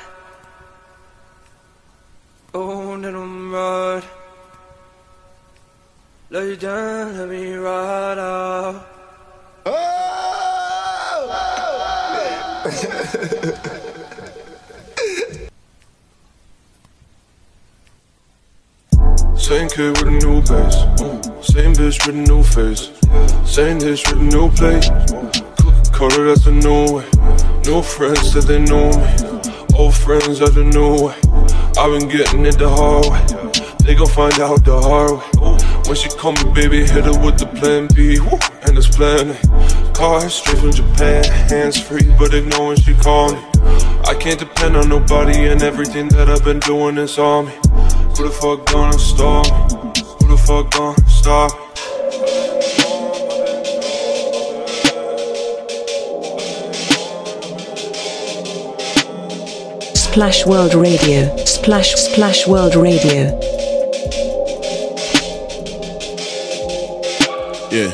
Face. 22.54 22.92
Same 23.46 23.78
dish 23.78 24.04
with 24.08 24.22
new 24.22 24.50
plate. 24.52 24.90
Coca-Cola, 25.94 26.26
that's 26.30 26.46
a 26.48 26.52
new 26.52 26.98
way. 26.98 27.06
New 27.66 27.82
friends 27.82 28.34
that 28.34 28.46
they 28.48 28.60
know 28.60 28.90
me. 28.90 29.78
Old 29.78 29.96
friends 29.96 30.42
are 30.42 30.50
the 30.50 30.64
new 30.64 31.08
way. 31.08 31.16
I've 31.78 31.92
been 31.98 32.10
getting 32.10 32.46
it 32.46 32.58
the 32.58 32.70
hard 32.70 33.06
way. 33.06 33.22
They 33.86 33.96
gon' 33.96 34.08
find 34.08 34.40
out 34.40 34.66
the 34.66 34.80
hard 34.82 35.12
way. 35.18 35.58
When 35.88 35.96
she 35.96 36.10
call 36.10 36.34
me 36.34 36.52
baby, 36.54 36.80
hit 36.86 37.06
her 37.06 37.18
with 37.26 37.38
the 37.40 37.48
plan 37.60 37.88
B. 37.96 38.18
And 38.64 38.78
it's 38.78 38.88
plan 38.88 39.32
A. 39.32 39.94
Car 39.94 40.30
straight 40.30 40.60
from 40.60 40.72
Japan, 40.72 41.24
hands 41.50 41.80
free, 41.80 42.08
but 42.18 42.34
ignore 42.34 42.70
when 42.70 42.78
she 42.78 42.94
call 42.96 43.34
me. 43.34 43.40
I 44.06 44.16
can't 44.20 44.40
depend 44.40 44.76
on 44.76 44.90
nobody, 44.90 45.48
and 45.48 45.62
everything 45.62 46.08
that 46.10 46.30
I've 46.30 46.44
been 46.44 46.60
doing 46.60 46.98
is 46.98 47.18
on 47.18 47.46
me. 47.46 47.54
Who 48.16 48.28
the 48.28 48.36
fuck 48.42 48.66
gonna 48.72 48.98
stop 48.98 49.46
me? 49.46 50.02
Who 50.20 50.36
the 50.36 50.42
fuck 50.46 50.72
gonna 50.72 51.10
stop 51.10 51.52
me? 51.60 51.69
Splash 60.20 60.46
World 60.46 60.74
Radio. 60.74 61.34
Splash 61.46 61.94
Splash 61.94 62.46
World 62.46 62.76
Radio. 62.76 63.40
Yeah, 67.72 67.88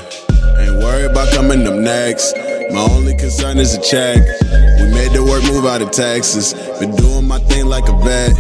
ain't 0.57 0.82
worried 0.82 1.11
about 1.11 1.32
coming 1.36 1.67
up 1.67 1.76
next. 1.76 2.36
My 2.71 2.82
only 2.89 3.15
concern 3.15 3.59
is 3.59 3.76
a 3.76 3.80
check. 3.80 4.17
We 4.17 4.89
made 4.89 5.11
the 5.11 5.23
work 5.23 5.43
move 5.43 5.67
out 5.67 5.84
of 5.84 5.91
Texas. 5.91 6.53
Been 6.80 6.95
doing 6.95 7.28
my 7.28 7.38
thing 7.41 7.67
like 7.67 7.88
a 7.89 7.95
vet. 8.03 8.36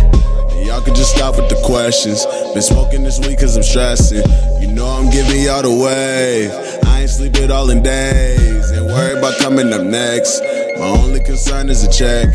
Y'all 0.65 0.81
can 0.81 0.95
just 0.95 1.15
stop 1.15 1.35
with 1.35 1.47
the 1.49 1.61
questions. 1.63 2.25
Been 2.55 2.63
smoking 2.63 3.03
this 3.03 3.19
week 3.19 3.39
cause 3.39 3.55
I'm 3.55 3.61
stressing. 3.61 4.27
You 4.61 4.73
know 4.73 4.87
I'm 4.87 5.11
giving 5.11 5.43
y'all 5.43 5.61
the 5.61 5.69
wave. 5.69 6.49
I 6.87 7.01
ain't 7.01 7.09
sleeping 7.11 7.51
all 7.51 7.69
in 7.69 7.83
days. 7.83 8.71
Ain't 8.71 8.85
worried 8.87 9.19
about 9.19 9.37
coming 9.37 9.71
up 9.71 9.83
next. 9.83 10.41
My 10.79 10.87
only 10.87 11.23
concern 11.23 11.69
is 11.69 11.83
a 11.83 11.91
check. 11.91 12.33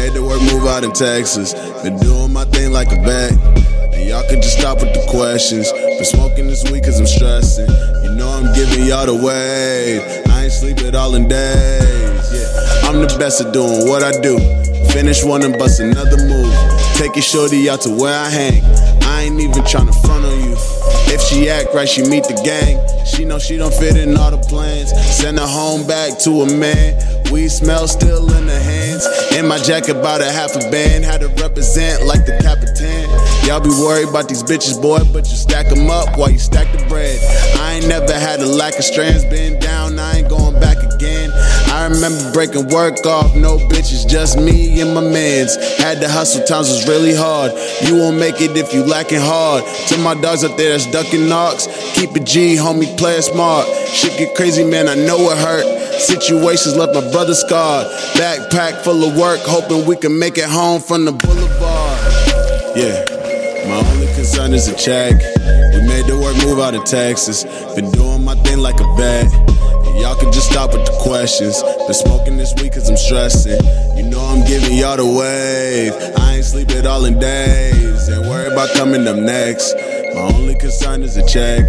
Made 0.00 0.14
the 0.14 0.24
work 0.24 0.40
move 0.40 0.64
out 0.64 0.82
in 0.82 0.92
Texas. 0.92 1.52
Been 1.82 1.98
doing 1.98 2.32
my 2.32 2.46
thing 2.46 2.72
like 2.72 2.88
a 2.90 2.96
vet. 3.04 3.36
And 3.92 4.08
y'all 4.08 4.26
can 4.30 4.40
just 4.40 4.58
stop 4.58 4.80
with 4.80 4.94
the 4.94 5.04
questions. 5.12 5.70
Been 5.72 6.04
smoking 6.06 6.46
this 6.46 6.64
week 6.72 6.84
cause 6.84 6.98
I'm 6.98 7.06
stressing. 7.06 7.68
You 7.68 8.16
know 8.16 8.32
I'm 8.32 8.48
giving 8.56 8.86
y'all 8.86 9.04
the 9.04 9.12
wave. 9.12 10.00
I 10.32 10.44
ain't 10.44 10.52
sleeping 10.52 10.96
all 10.96 11.14
in 11.16 11.28
days. 11.28 12.32
Yeah, 12.32 12.88
I'm 12.88 12.96
the 13.04 13.14
best 13.18 13.42
at 13.42 13.52
doing 13.52 13.86
what 13.92 14.02
I 14.02 14.12
do. 14.24 14.40
Finish 14.88 15.22
one 15.22 15.42
and 15.44 15.52
bust 15.58 15.80
another 15.80 16.16
move. 16.16 16.48
Take 16.96 17.14
your 17.16 17.22
shorty 17.22 17.68
out 17.68 17.82
to 17.82 17.90
where 17.90 18.16
I 18.16 18.30
hang. 18.30 18.64
I 19.04 19.24
ain't 19.28 19.38
even 19.38 19.62
tryna 19.68 19.92
front 20.00 20.24
on 20.24 20.40
you. 20.40 20.56
If 21.12 21.20
she 21.20 21.50
act 21.50 21.74
right, 21.74 21.86
she 21.86 22.08
meet 22.08 22.24
the 22.24 22.40
gang. 22.40 22.80
She 23.04 23.26
know 23.26 23.38
she 23.38 23.58
don't 23.58 23.74
fit 23.74 23.98
in 23.98 24.16
all 24.16 24.30
the 24.30 24.40
plans. 24.48 24.92
Send 25.14 25.38
her 25.38 25.46
home 25.46 25.86
back 25.86 26.18
to 26.20 26.40
a 26.40 26.46
man. 26.56 27.19
We 27.30 27.48
smell 27.48 27.86
still 27.86 28.26
in 28.34 28.46
the 28.46 28.58
hands. 28.58 29.06
In 29.36 29.46
my 29.46 29.58
jacket, 29.58 29.96
about 29.96 30.20
a 30.20 30.30
half 30.30 30.56
a 30.56 30.70
band. 30.70 31.04
Had 31.04 31.20
to 31.20 31.28
represent 31.42 32.04
like 32.04 32.26
the 32.26 32.36
Capitan. 32.42 33.08
Y'all 33.46 33.60
be 33.60 33.70
worried 33.70 34.08
about 34.08 34.28
these 34.28 34.42
bitches, 34.42 34.80
boy, 34.80 34.98
but 35.12 35.28
you 35.30 35.36
stack 35.36 35.68
them 35.68 35.88
up 35.90 36.18
while 36.18 36.30
you 36.30 36.38
stack 36.38 36.70
the 36.72 36.84
bread. 36.88 37.18
I 37.60 37.74
ain't 37.74 37.88
never 37.88 38.12
had 38.12 38.40
a 38.40 38.46
lack 38.46 38.76
of 38.78 38.84
strands. 38.84 39.24
Been 39.24 39.60
down, 39.60 39.98
I 39.98 40.18
ain't 40.18 40.28
going 40.28 40.58
back 40.58 40.78
again. 40.82 41.30
I 41.70 41.86
remember 41.86 42.32
breaking 42.32 42.68
work 42.68 43.06
off, 43.06 43.34
no 43.36 43.58
bitches, 43.58 44.08
just 44.08 44.36
me 44.36 44.80
and 44.80 44.92
my 44.92 45.00
mans. 45.00 45.56
Had 45.78 46.00
to 46.00 46.08
hustle, 46.08 46.44
times 46.44 46.68
was 46.68 46.88
really 46.88 47.14
hard. 47.14 47.52
You 47.86 47.96
won't 47.96 48.18
make 48.18 48.40
it 48.40 48.56
if 48.56 48.74
you 48.74 48.84
lacking 48.84 49.20
hard. 49.20 49.64
To 49.88 49.98
my 49.98 50.14
dogs 50.14 50.44
out 50.44 50.58
there 50.58 50.70
that's 50.70 50.90
ducking 50.90 51.28
knocks, 51.28 51.66
keep 51.94 52.14
it 52.16 52.24
G, 52.24 52.56
homie, 52.56 52.90
play 52.98 53.16
it 53.16 53.22
smart. 53.22 53.66
Shit 53.86 54.18
get 54.18 54.34
crazy, 54.34 54.64
man, 54.64 54.88
I 54.88 54.94
know 54.94 55.30
it 55.30 55.38
hurt. 55.38 55.79
Situations 56.00 56.76
left 56.76 56.94
my 56.94 57.02
brother 57.12 57.34
scarred. 57.34 57.86
Backpack 58.14 58.82
full 58.82 59.04
of 59.04 59.16
work, 59.16 59.40
hoping 59.42 59.86
we 59.86 59.96
can 59.96 60.18
make 60.18 60.38
it 60.38 60.48
home 60.48 60.80
from 60.80 61.04
the 61.04 61.12
boulevard. 61.12 62.00
Yeah, 62.74 63.04
my 63.68 63.76
only 63.92 64.06
concern 64.14 64.54
is 64.54 64.66
a 64.68 64.76
check. 64.76 65.14
We 65.14 65.86
made 65.86 66.06
the 66.06 66.18
work 66.18 66.36
move 66.46 66.58
out 66.58 66.74
of 66.74 66.84
Texas. 66.84 67.44
Been 67.74 67.90
doing 67.90 68.24
my 68.24 68.34
thing 68.36 68.58
like 68.58 68.80
a 68.80 68.94
vet. 68.96 69.30
Y'all 70.00 70.16
can 70.16 70.32
just 70.32 70.50
stop 70.50 70.72
with 70.72 70.86
the 70.86 70.96
questions. 71.02 71.62
Been 71.62 71.94
smoking 71.94 72.36
this 72.38 72.54
week 72.62 72.72
cause 72.72 72.88
I'm 72.88 72.96
stressing. 72.96 73.60
You 73.96 74.04
know 74.08 74.20
I'm 74.20 74.46
giving 74.46 74.76
y'all 74.76 74.96
the 74.96 75.04
wave. 75.04 75.92
I 76.16 76.36
ain't 76.36 76.44
sleeping 76.44 76.86
all 76.86 77.04
in 77.04 77.18
days. 77.18 78.08
Ain't 78.08 78.26
worried 78.26 78.52
about 78.52 78.74
coming 78.74 79.06
up 79.06 79.16
next. 79.16 79.74
My 80.14 80.32
only 80.32 80.56
concern 80.56 81.02
is 81.02 81.16
a 81.18 81.26
check. 81.26 81.68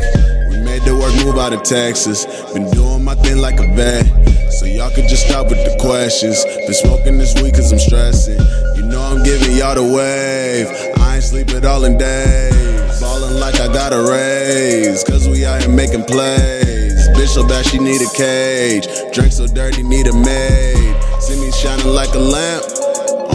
We 0.49 0.57
made 0.63 0.83
the 0.83 0.95
work 0.95 1.13
move 1.25 1.37
out 1.37 1.53
of 1.53 1.63
Texas. 1.63 2.25
Been 2.53 2.69
doing 2.71 2.90
my 3.15 3.23
thing 3.23 3.37
like 3.39 3.59
a 3.59 3.67
vet. 3.75 4.05
So 4.51 4.65
y'all 4.65 4.89
can 4.91 5.07
just 5.07 5.27
stop 5.27 5.49
with 5.49 5.59
the 5.65 5.75
questions. 5.81 6.43
Been 6.45 6.73
smoking 6.73 7.17
this 7.17 7.33
week 7.41 7.55
cause 7.55 7.71
I'm 7.71 7.79
stressing. 7.79 8.39
You 8.75 8.83
know 8.83 9.01
I'm 9.01 9.23
giving 9.23 9.57
y'all 9.57 9.75
the 9.75 9.83
wave. 9.83 10.67
I 10.97 11.15
ain't 11.15 11.23
sleeping 11.23 11.65
all 11.65 11.83
in 11.83 11.97
days. 11.97 13.01
Ballin' 13.01 13.39
like 13.39 13.59
I 13.59 13.67
got 13.67 13.91
a 13.91 14.01
raise. 14.09 15.03
Cause 15.03 15.27
we 15.27 15.45
out 15.45 15.61
here 15.61 15.71
making 15.71 16.05
plays. 16.05 17.09
Bitch 17.09 17.35
so 17.35 17.45
bad 17.45 17.65
she 17.65 17.79
need 17.79 18.01
a 18.01 18.11
cage. 18.15 18.87
Drink 19.13 19.33
so 19.33 19.45
dirty, 19.47 19.83
need 19.83 20.07
a 20.07 20.13
maid. 20.13 20.95
See 21.19 21.39
me 21.39 21.51
shining 21.51 21.87
like 21.87 22.13
a 22.13 22.19
lamp. 22.19 22.63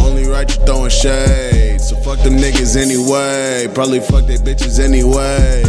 Only 0.01 0.27
right 0.27 0.49
you 0.49 0.65
throwing 0.65 0.91
shade. 0.91 1.81
So 1.83 1.97
fuck 1.97 2.19
them 2.21 2.37
niggas 2.37 2.77
anyway. 2.81 3.69
Probably 3.75 4.01
fuck 4.01 4.25
they 4.27 4.39
bitches 4.39 4.81
anyway. 4.81 5.65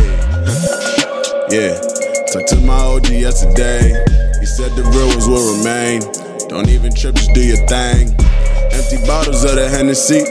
yeah. 1.51 1.86
Talked 2.37 2.49
to 2.49 2.61
my 2.67 2.77
OG 2.77 3.07
yesterday. 3.09 3.89
He 4.39 4.45
said 4.45 4.69
the 4.73 4.83
real 4.93 5.07
ones 5.07 5.27
will 5.27 5.57
remain. 5.57 6.01
Don't 6.47 6.69
even 6.69 6.93
trip, 6.93 7.15
just 7.15 7.33
do 7.33 7.41
your 7.41 7.57
thing. 7.65 8.13
Empty 8.77 9.01
bottles 9.07 9.43
of 9.43 9.55
the 9.55 9.67
Hennessy. 9.67 10.21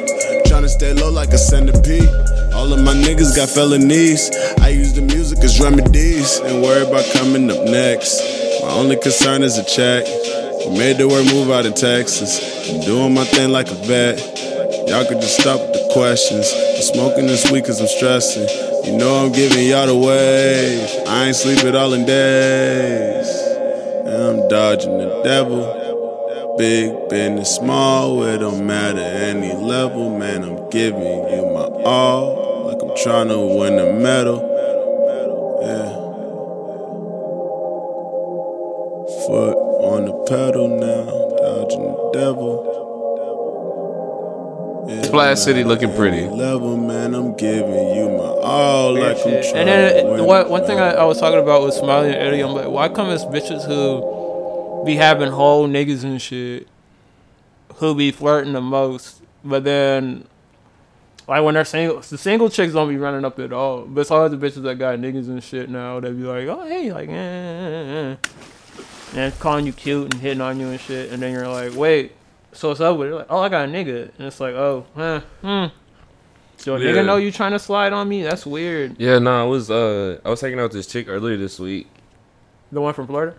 Tryna 0.46 0.68
stay 0.68 0.92
low 0.92 1.10
like 1.10 1.30
a 1.30 1.38
centipede. 1.38 2.08
All 2.54 2.72
of 2.72 2.78
my 2.84 2.94
niggas 2.94 3.34
got 3.34 3.48
felonies. 3.48 4.30
I 4.60 4.68
use 4.68 4.92
the 4.92 5.02
music 5.02 5.40
as 5.40 5.58
remedies. 5.60 6.38
And 6.38 6.62
worry 6.62 6.86
about 6.86 7.10
coming 7.12 7.50
up 7.50 7.64
next. 7.64 8.22
My 8.62 8.70
only 8.70 8.94
concern 8.94 9.42
is 9.42 9.58
a 9.58 9.64
check. 9.64 10.06
We 10.62 10.78
made 10.78 10.98
the 10.98 11.08
word 11.08 11.26
move 11.34 11.50
out 11.50 11.66
of 11.66 11.74
Texas. 11.74 12.38
I'm 12.70 12.82
doing 12.82 13.14
my 13.14 13.24
thing 13.24 13.50
like 13.50 13.68
a 13.68 13.78
vet. 13.82 14.35
Y'all 14.86 15.04
could 15.04 15.20
just 15.20 15.40
stop 15.40 15.60
with 15.60 15.72
the 15.72 15.90
questions. 15.92 16.46
I'm 16.76 16.82
smoking 16.82 17.26
this 17.26 17.50
week 17.50 17.66
cause 17.66 17.80
I'm 17.80 17.88
stressing. 17.88 18.48
You 18.84 18.96
know 18.96 19.24
I'm 19.24 19.32
giving 19.32 19.66
y'all 19.66 19.86
the 19.86 19.96
wave. 19.96 21.08
I 21.08 21.26
ain't 21.26 21.34
sleeping 21.34 21.74
all 21.74 21.92
in 21.92 22.06
days. 22.06 23.28
And 24.06 24.40
I'm 24.42 24.48
dodging 24.48 24.98
the 24.98 25.22
devil. 25.24 26.56
Big 26.56 27.08
business, 27.10 27.56
small, 27.56 28.22
it 28.22 28.38
don't 28.38 28.64
matter 28.64 29.00
any 29.00 29.52
level. 29.54 30.16
Man, 30.16 30.44
I'm 30.44 30.70
giving 30.70 31.02
you 31.02 31.50
my 31.52 31.66
all. 31.84 32.66
Like 32.66 32.80
I'm 32.80 32.96
trying 33.02 33.28
to 33.28 33.40
win 33.40 33.78
a 33.80 33.92
medal. 33.92 34.38
Yeah. 35.62 36.06
Foot 39.26 39.56
on 39.82 40.04
the 40.06 40.12
pedal 40.28 40.68
now, 40.68 40.85
Splash 45.16 45.38
City 45.38 45.64
looking 45.64 45.94
pretty. 45.94 46.26
Level, 46.26 46.76
man, 46.76 47.14
I'm 47.14 47.34
giving 47.36 47.96
you 47.96 48.10
my 48.10 48.24
all. 48.24 48.92
Like 48.92 49.18
I'm 49.24 49.32
And 49.32 49.68
then 49.68 50.06
uh, 50.06 50.08
a 50.10 50.24
what, 50.24 50.50
one 50.50 50.66
thing 50.66 50.78
I. 50.78 50.92
I 50.92 51.04
was 51.04 51.18
talking 51.18 51.40
about 51.40 51.62
with 51.62 51.72
Smiley 51.72 52.08
and 52.08 52.16
Eddie, 52.16 52.40
I'm 52.40 52.52
like, 52.52 52.68
why 52.68 52.88
come 52.90 53.08
it's 53.08 53.24
bitches 53.24 53.64
who 53.64 54.84
be 54.84 54.96
having 54.96 55.30
whole 55.30 55.66
niggas 55.66 56.04
and 56.04 56.20
shit 56.20 56.68
who 57.76 57.94
be 57.94 58.10
flirting 58.10 58.52
the 58.52 58.60
most, 58.60 59.22
but 59.44 59.64
then 59.64 60.26
like 61.26 61.42
when 61.42 61.54
they're 61.54 61.64
single, 61.64 62.00
the 62.00 62.18
single 62.18 62.50
chicks 62.50 62.74
don't 62.74 62.88
be 62.88 62.98
running 62.98 63.24
up 63.24 63.38
at 63.38 63.52
all. 63.52 63.86
But 63.86 64.02
it's 64.02 64.10
always 64.10 64.32
the 64.32 64.36
bitches 64.38 64.62
that 64.64 64.78
got 64.78 64.98
niggas 64.98 65.28
and 65.28 65.42
shit 65.42 65.70
now 65.70 65.98
that 66.00 66.10
be 66.12 66.24
like, 66.24 66.46
oh 66.46 66.66
hey, 66.66 66.92
like, 66.92 67.08
eh, 67.08 67.12
eh, 67.12 68.10
eh. 68.12 68.16
and 69.14 69.38
calling 69.38 69.66
you 69.66 69.72
cute 69.72 70.12
and 70.12 70.20
hitting 70.20 70.40
on 70.40 70.60
you 70.60 70.68
and 70.68 70.80
shit, 70.80 71.10
and 71.10 71.22
then 71.22 71.32
you're 71.32 71.48
like, 71.48 71.74
wait, 71.74 72.12
so 72.56 72.68
what's 72.68 72.80
up 72.80 72.96
with 72.96 73.08
it? 73.10 73.14
Like, 73.14 73.26
oh, 73.30 73.38
I 73.40 73.48
got 73.48 73.68
a 73.68 73.72
nigga, 73.72 74.10
and 74.18 74.26
it's 74.26 74.40
like, 74.40 74.54
oh, 74.54 74.86
huh, 74.96 75.20
hmm. 75.42 75.66
So 76.58 76.74
a 76.76 76.80
Yeah. 76.80 76.90
nigga 76.92 77.06
know 77.06 77.16
you 77.16 77.30
trying 77.30 77.52
to 77.52 77.58
slide 77.58 77.92
on 77.92 78.08
me? 78.08 78.22
That's 78.22 78.46
weird. 78.46 78.96
Yeah, 78.98 79.18
nah, 79.18 79.42
I 79.42 79.44
was 79.46 79.70
uh 79.70 80.18
I 80.24 80.30
was 80.30 80.40
hanging 80.40 80.58
out 80.58 80.64
with 80.64 80.72
this 80.72 80.86
chick 80.86 81.06
earlier 81.08 81.36
this 81.36 81.58
week. 81.60 81.86
The 82.72 82.80
one 82.80 82.94
from 82.94 83.06
Florida. 83.06 83.34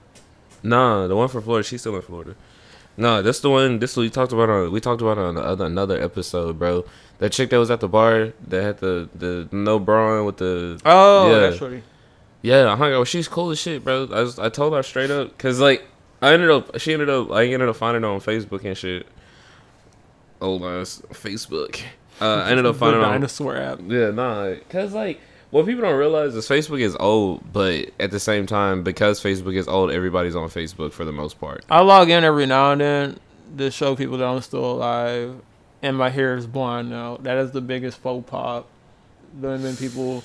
Nah, 0.64 1.08
the 1.08 1.16
one 1.16 1.28
from 1.28 1.42
Florida, 1.44 1.68
she's 1.68 1.82
still 1.82 1.96
in 1.96 2.02
Florida. 2.02 2.36
Nah, 2.96 3.22
that's 3.22 3.40
the 3.42 3.50
one. 3.50 3.80
This 3.80 3.96
we 3.98 4.10
talked 4.10 4.32
about 4.34 4.50
on 4.50 4.72
we 4.72 4.80
talked 4.80 5.02
about 5.02 5.18
on 5.18 5.36
the 5.36 5.42
other, 5.42 5.66
another 5.66 6.02
episode, 6.02 6.58
bro. 6.60 6.86
That 7.20 7.32
chick 7.32 7.50
that 7.50 7.58
was 7.58 7.72
at 7.72 7.80
the 7.80 7.88
bar 7.88 8.34
that 8.48 8.62
had 8.64 8.78
the 8.80 9.10
the 9.16 9.48
no 9.52 9.80
bra 9.80 10.20
on 10.20 10.26
with 10.26 10.38
the 10.38 10.80
Oh, 10.86 11.32
yeah 11.32 11.40
that's 11.40 11.58
shorty. 11.58 11.84
yeah. 12.44 12.72
I 12.72 12.76
hung 12.76 12.94
out. 12.94 13.08
She's 13.08 13.28
cool 13.28 13.50
as 13.52 13.60
shit, 13.60 13.84
bro. 13.84 14.08
I 14.12 14.22
was, 14.22 14.38
I 14.40 14.50
told 14.50 14.74
her 14.74 14.84
straight 14.84 15.10
up 15.12 15.30
because 15.36 15.60
like 15.60 15.86
I 16.22 16.34
ended 16.34 16.50
up 16.50 16.80
she 16.80 16.94
ended 16.94 17.10
up 17.10 17.32
I 17.32 17.46
ended 17.46 17.70
up 17.70 17.76
finding 17.76 18.04
her 18.04 18.10
on 18.10 18.20
Facebook 18.20 18.64
and 18.66 18.78
shit. 18.78 19.06
Old 20.42 20.64
ass 20.64 21.02
Facebook. 21.14 21.82
Uh, 22.22 22.44
I 22.46 22.50
ended 22.52 22.66
up 22.66 22.74
The 22.76 22.80
finding 22.80 23.02
her 23.02 23.08
on 23.08 23.14
dinosaur 23.14 23.56
app. 23.58 23.80
yeah, 23.88 24.12
nah, 24.12 24.56
cause 24.70 24.94
like 24.94 25.20
what 25.50 25.66
people 25.66 25.84
don't 25.84 25.98
realize 25.98 26.36
is 26.36 26.48
Facebook 26.48 26.82
is 26.82 26.96
old, 27.00 27.54
but 27.54 27.90
at 28.00 28.12
the 28.12 28.20
same 28.20 28.46
time, 28.46 28.84
because 28.84 29.22
Facebook 29.24 29.56
is 29.56 29.68
old, 29.68 29.92
everybody's 29.92 30.36
on 30.36 30.50
Facebook 30.50 30.92
for 30.92 31.06
the 31.06 31.12
most 31.14 31.40
part. 31.40 31.64
I 31.70 31.82
log 31.82 32.10
in 32.10 32.24
every 32.26 32.46
now 32.46 32.74
and 32.74 32.82
then 32.82 33.20
to 33.58 33.72
show 33.72 33.96
people 33.96 34.18
that 34.18 34.28
I'm 34.28 34.42
still 34.42 34.66
alive, 34.74 35.36
and 35.82 35.96
my 35.98 36.10
hair 36.10 36.36
is 36.36 36.46
blonde 36.46 36.90
now. 36.90 37.18
That 37.18 37.38
is 37.38 37.52
the 37.52 37.62
biggest 37.62 37.98
faux 38.00 38.30
pop. 38.30 38.68
Then 39.40 39.64
then 39.64 39.78
people, 39.78 40.24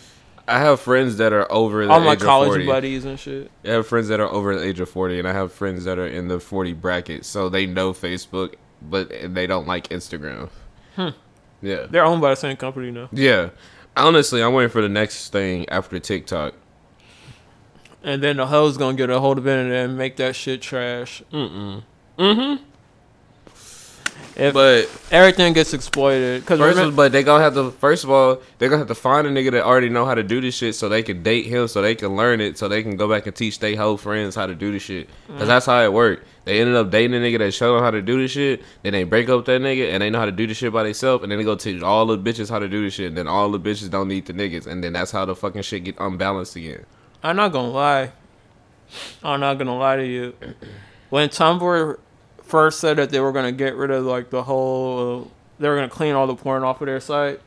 I 0.49 0.59
have 0.59 0.81
friends 0.81 1.19
that 1.19 1.33
are 1.33 1.51
over 1.53 1.87
the 1.87 1.93
all 1.93 2.01
my 2.01 2.13
age 2.13 2.21
college 2.21 2.49
of 2.49 2.55
40. 2.55 2.67
buddies 2.67 3.05
and 3.05 3.19
shit. 3.19 3.51
I 3.65 3.69
have 3.71 3.87
friends 3.87 4.09
that 4.09 4.21
are 4.21 4.29
over 4.29 4.59
the 4.59 4.65
age 4.65 4.81
of 4.81 4.89
40, 4.89 5.19
and 5.19 5.29
I 5.29 5.33
have 5.33 5.53
friends 5.53 5.85
that 5.85 5.99
are 5.99 6.07
in 6.07 6.29
the 6.29 6.41
40 6.41 6.73
bracket, 6.75 7.25
so 7.25 7.49
they 7.49 7.67
know 7.67 7.93
Facebook, 7.93 8.55
but 8.83 9.13
they 9.35 9.47
don't 9.47 9.67
like 9.67 9.89
Instagram. 9.89 10.51
Hmm. 10.97 11.11
Yeah. 11.61 11.87
They're 11.89 12.05
owned 12.05 12.21
by 12.21 12.31
the 12.31 12.37
same 12.37 12.57
company 12.57 12.91
now. 12.91 13.09
Yeah. 13.13 13.51
Honestly, 13.97 14.43
I'm 14.43 14.53
waiting 14.53 14.71
for 14.71 14.83
the 14.83 14.89
next 14.89 15.31
thing 15.31 15.69
after 15.69 15.99
TikTok. 15.99 16.55
And 18.03 18.21
then 18.23 18.39
the 18.39 18.47
hoes 18.49 18.77
gonna 18.77 18.97
get 18.97 19.11
a 19.11 19.21
hold 19.21 19.39
of 19.39 19.47
it 19.47 19.71
and 19.71 19.97
make 19.97 20.17
that 20.17 20.35
shit 20.35 20.61
trash. 20.61 21.23
Mm-mm. 21.33 21.85
Mm-hmm. 22.19 22.65
If 24.37 24.55
But 24.55 24.89
everything 25.11 25.53
gets 25.53 25.75
exploited, 25.75 26.41
because 26.43 26.59
First, 26.59 26.79
of- 26.79 26.97
but 26.97 27.13
they 27.13 27.23
gonna 27.23 27.45
have 27.45 27.55
to. 27.55 27.71
First 27.73 28.05
of 28.05 28.11
all, 28.11 28.41
they 28.59 28.67
gonna 28.69 28.79
have 28.79 28.89
to 28.89 28.95
find 28.95 29.27
a 29.27 29.31
nigga 29.31 29.51
that 29.53 29.65
already 29.65 29.89
know 29.91 30.07
how 30.07 30.15
to 30.15 30.23
do 30.23 30.41
this 30.41 30.55
shit, 30.55 30.75
so 30.75 30.89
they 30.89 31.03
can 31.03 31.23
date 31.23 31.47
him, 31.47 31.69
so 31.69 31.83
they 31.83 31.95
can 31.95 32.17
learn 32.17 32.41
it, 32.41 32.57
so 32.59 32.67
they 32.69 32.83
can 32.83 32.97
go 32.97 33.09
back 33.09 33.27
and 33.27 33.37
teach 33.37 33.59
their 33.59 33.77
whole 33.77 33.97
friends 33.97 34.35
how 34.35 34.47
to 34.47 34.55
do 34.55 34.73
this 34.73 34.83
shit. 34.83 35.09
Cause 35.29 35.43
Mm. 35.45 35.47
that's 35.47 35.67
how 35.67 35.83
it 35.83 35.93
worked. 35.93 36.27
They 36.45 36.61
ended 36.61 36.75
up 36.77 36.91
dating 36.91 37.15
a 37.15 37.19
nigga 37.25 37.39
that 37.39 37.53
showed 37.55 37.75
them 37.77 37.85
how 37.85 37.91
to 37.93 38.03
do 38.03 38.21
this 38.21 38.31
shit. 38.33 38.63
Then 38.83 38.95
they 38.95 39.05
break 39.05 39.29
up 39.29 39.45
that 39.45 39.61
nigga, 39.61 39.91
and 39.93 40.03
they 40.03 40.11
know 40.11 40.19
how 40.19 40.25
to 40.25 40.33
do 40.33 40.47
this 40.47 40.57
shit 40.57 40.73
by 40.73 40.83
themselves. 40.83 41.23
And 41.23 41.31
then 41.31 41.39
they 41.39 41.45
go 41.45 41.55
teach 41.55 41.83
all 41.83 42.07
the 42.07 42.19
bitches 42.19 42.49
how 42.51 42.59
to 42.59 42.69
do 42.69 42.83
this 42.83 42.95
shit. 42.95 43.09
And 43.09 43.17
then 43.17 43.29
all 43.29 43.51
the 43.51 43.61
bitches 43.61 43.91
don't 43.91 44.09
need 44.09 44.27
the 44.27 44.33
niggas, 44.33 44.67
and 44.67 44.83
then 44.83 44.93
that's 44.95 45.11
how 45.13 45.25
the 45.25 45.37
fucking 45.37 45.63
shit 45.63 45.85
get 45.85 45.97
unbalanced 46.01 46.57
again. 46.57 46.85
I'm 47.23 47.37
not 47.37 47.53
gonna 47.53 47.71
lie. 47.71 48.11
I'm 49.23 49.41
not 49.41 49.59
gonna 49.59 49.77
lie 49.79 49.97
to 49.97 50.05
you. 50.07 50.35
When 51.11 51.29
Tumblr 51.29 51.99
first 52.53 52.81
said 52.81 52.99
that 52.99 53.09
they 53.09 53.19
were 53.19 53.33
gonna 53.33 53.51
get 53.51 53.75
rid 53.77 53.91
of 53.91 54.05
like 54.05 54.29
the 54.29 54.43
whole, 54.43 55.31
they 55.59 55.67
were 55.67 55.75
gonna 55.75 55.89
clean 55.89 56.15
all 56.15 56.27
the 56.27 56.35
porn 56.35 56.63
off 56.63 56.83
of 56.83 56.87
their 56.87 57.01
site. 57.01 57.41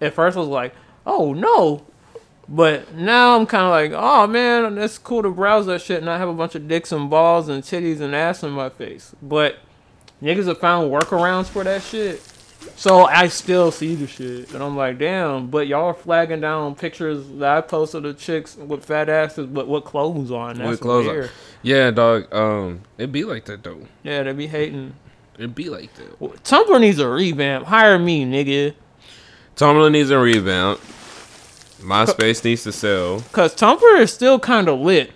At 0.00 0.14
first, 0.14 0.36
I 0.36 0.40
was 0.40 0.48
like, 0.48 0.76
"Oh 1.04 1.32
no," 1.32 1.82
but 2.48 2.94
now 2.94 3.36
I'm 3.36 3.46
kind 3.46 3.64
of 3.64 3.70
like, 3.70 4.00
"Oh 4.00 4.28
man, 4.28 4.78
it's 4.78 4.96
cool 4.96 5.24
to 5.24 5.30
browse 5.30 5.66
that 5.66 5.82
shit 5.82 6.00
and 6.00 6.08
I 6.08 6.18
have 6.18 6.28
a 6.28 6.32
bunch 6.32 6.54
of 6.54 6.68
dicks 6.68 6.92
and 6.92 7.10
balls 7.10 7.48
and 7.48 7.64
titties 7.64 8.00
and 8.00 8.14
ass 8.14 8.44
in 8.44 8.52
my 8.52 8.68
face." 8.68 9.12
But 9.20 9.56
niggas 10.22 10.46
have 10.46 10.58
found 10.58 10.92
workarounds 10.92 11.46
for 11.46 11.64
that 11.64 11.82
shit. 11.82 12.22
So 12.76 13.04
I 13.04 13.28
still 13.28 13.70
see 13.70 13.94
the 13.94 14.06
shit, 14.06 14.52
and 14.52 14.62
I'm 14.62 14.76
like, 14.76 14.98
damn. 14.98 15.48
But 15.48 15.66
y'all 15.66 15.86
are 15.86 15.94
flagging 15.94 16.40
down 16.40 16.74
pictures 16.74 17.26
that 17.38 17.56
I 17.56 17.60
posted 17.60 18.04
of 18.06 18.18
chicks 18.18 18.56
with 18.56 18.84
fat 18.84 19.08
asses, 19.08 19.46
but 19.46 19.68
with 19.68 19.84
clothes 19.84 20.30
on. 20.30 20.58
That's 20.58 20.70
With 20.70 20.80
clothes 20.80 21.08
on. 21.08 21.30
Yeah, 21.62 21.90
dog. 21.90 22.32
Um, 22.32 22.82
it'd 22.96 23.12
be 23.12 23.24
like 23.24 23.44
that 23.46 23.62
though. 23.62 23.86
Yeah, 24.02 24.22
they'd 24.22 24.36
be 24.36 24.46
hating. 24.46 24.94
It'd 25.36 25.54
be 25.54 25.68
like 25.70 25.94
that. 25.94 26.18
Tumblr 26.44 26.80
needs 26.80 26.98
a 26.98 27.08
revamp. 27.08 27.66
Hire 27.66 27.98
me, 27.98 28.24
nigga. 28.24 28.74
Tumblr 29.56 29.90
needs 29.92 30.10
a 30.10 30.18
revamp. 30.18 30.80
MySpace 31.80 32.44
needs 32.44 32.64
to 32.64 32.72
sell. 32.72 33.20
Cause 33.32 33.54
Tumblr 33.54 34.00
is 34.00 34.12
still 34.12 34.38
kind 34.40 34.68
of 34.68 34.80
lit. 34.80 35.12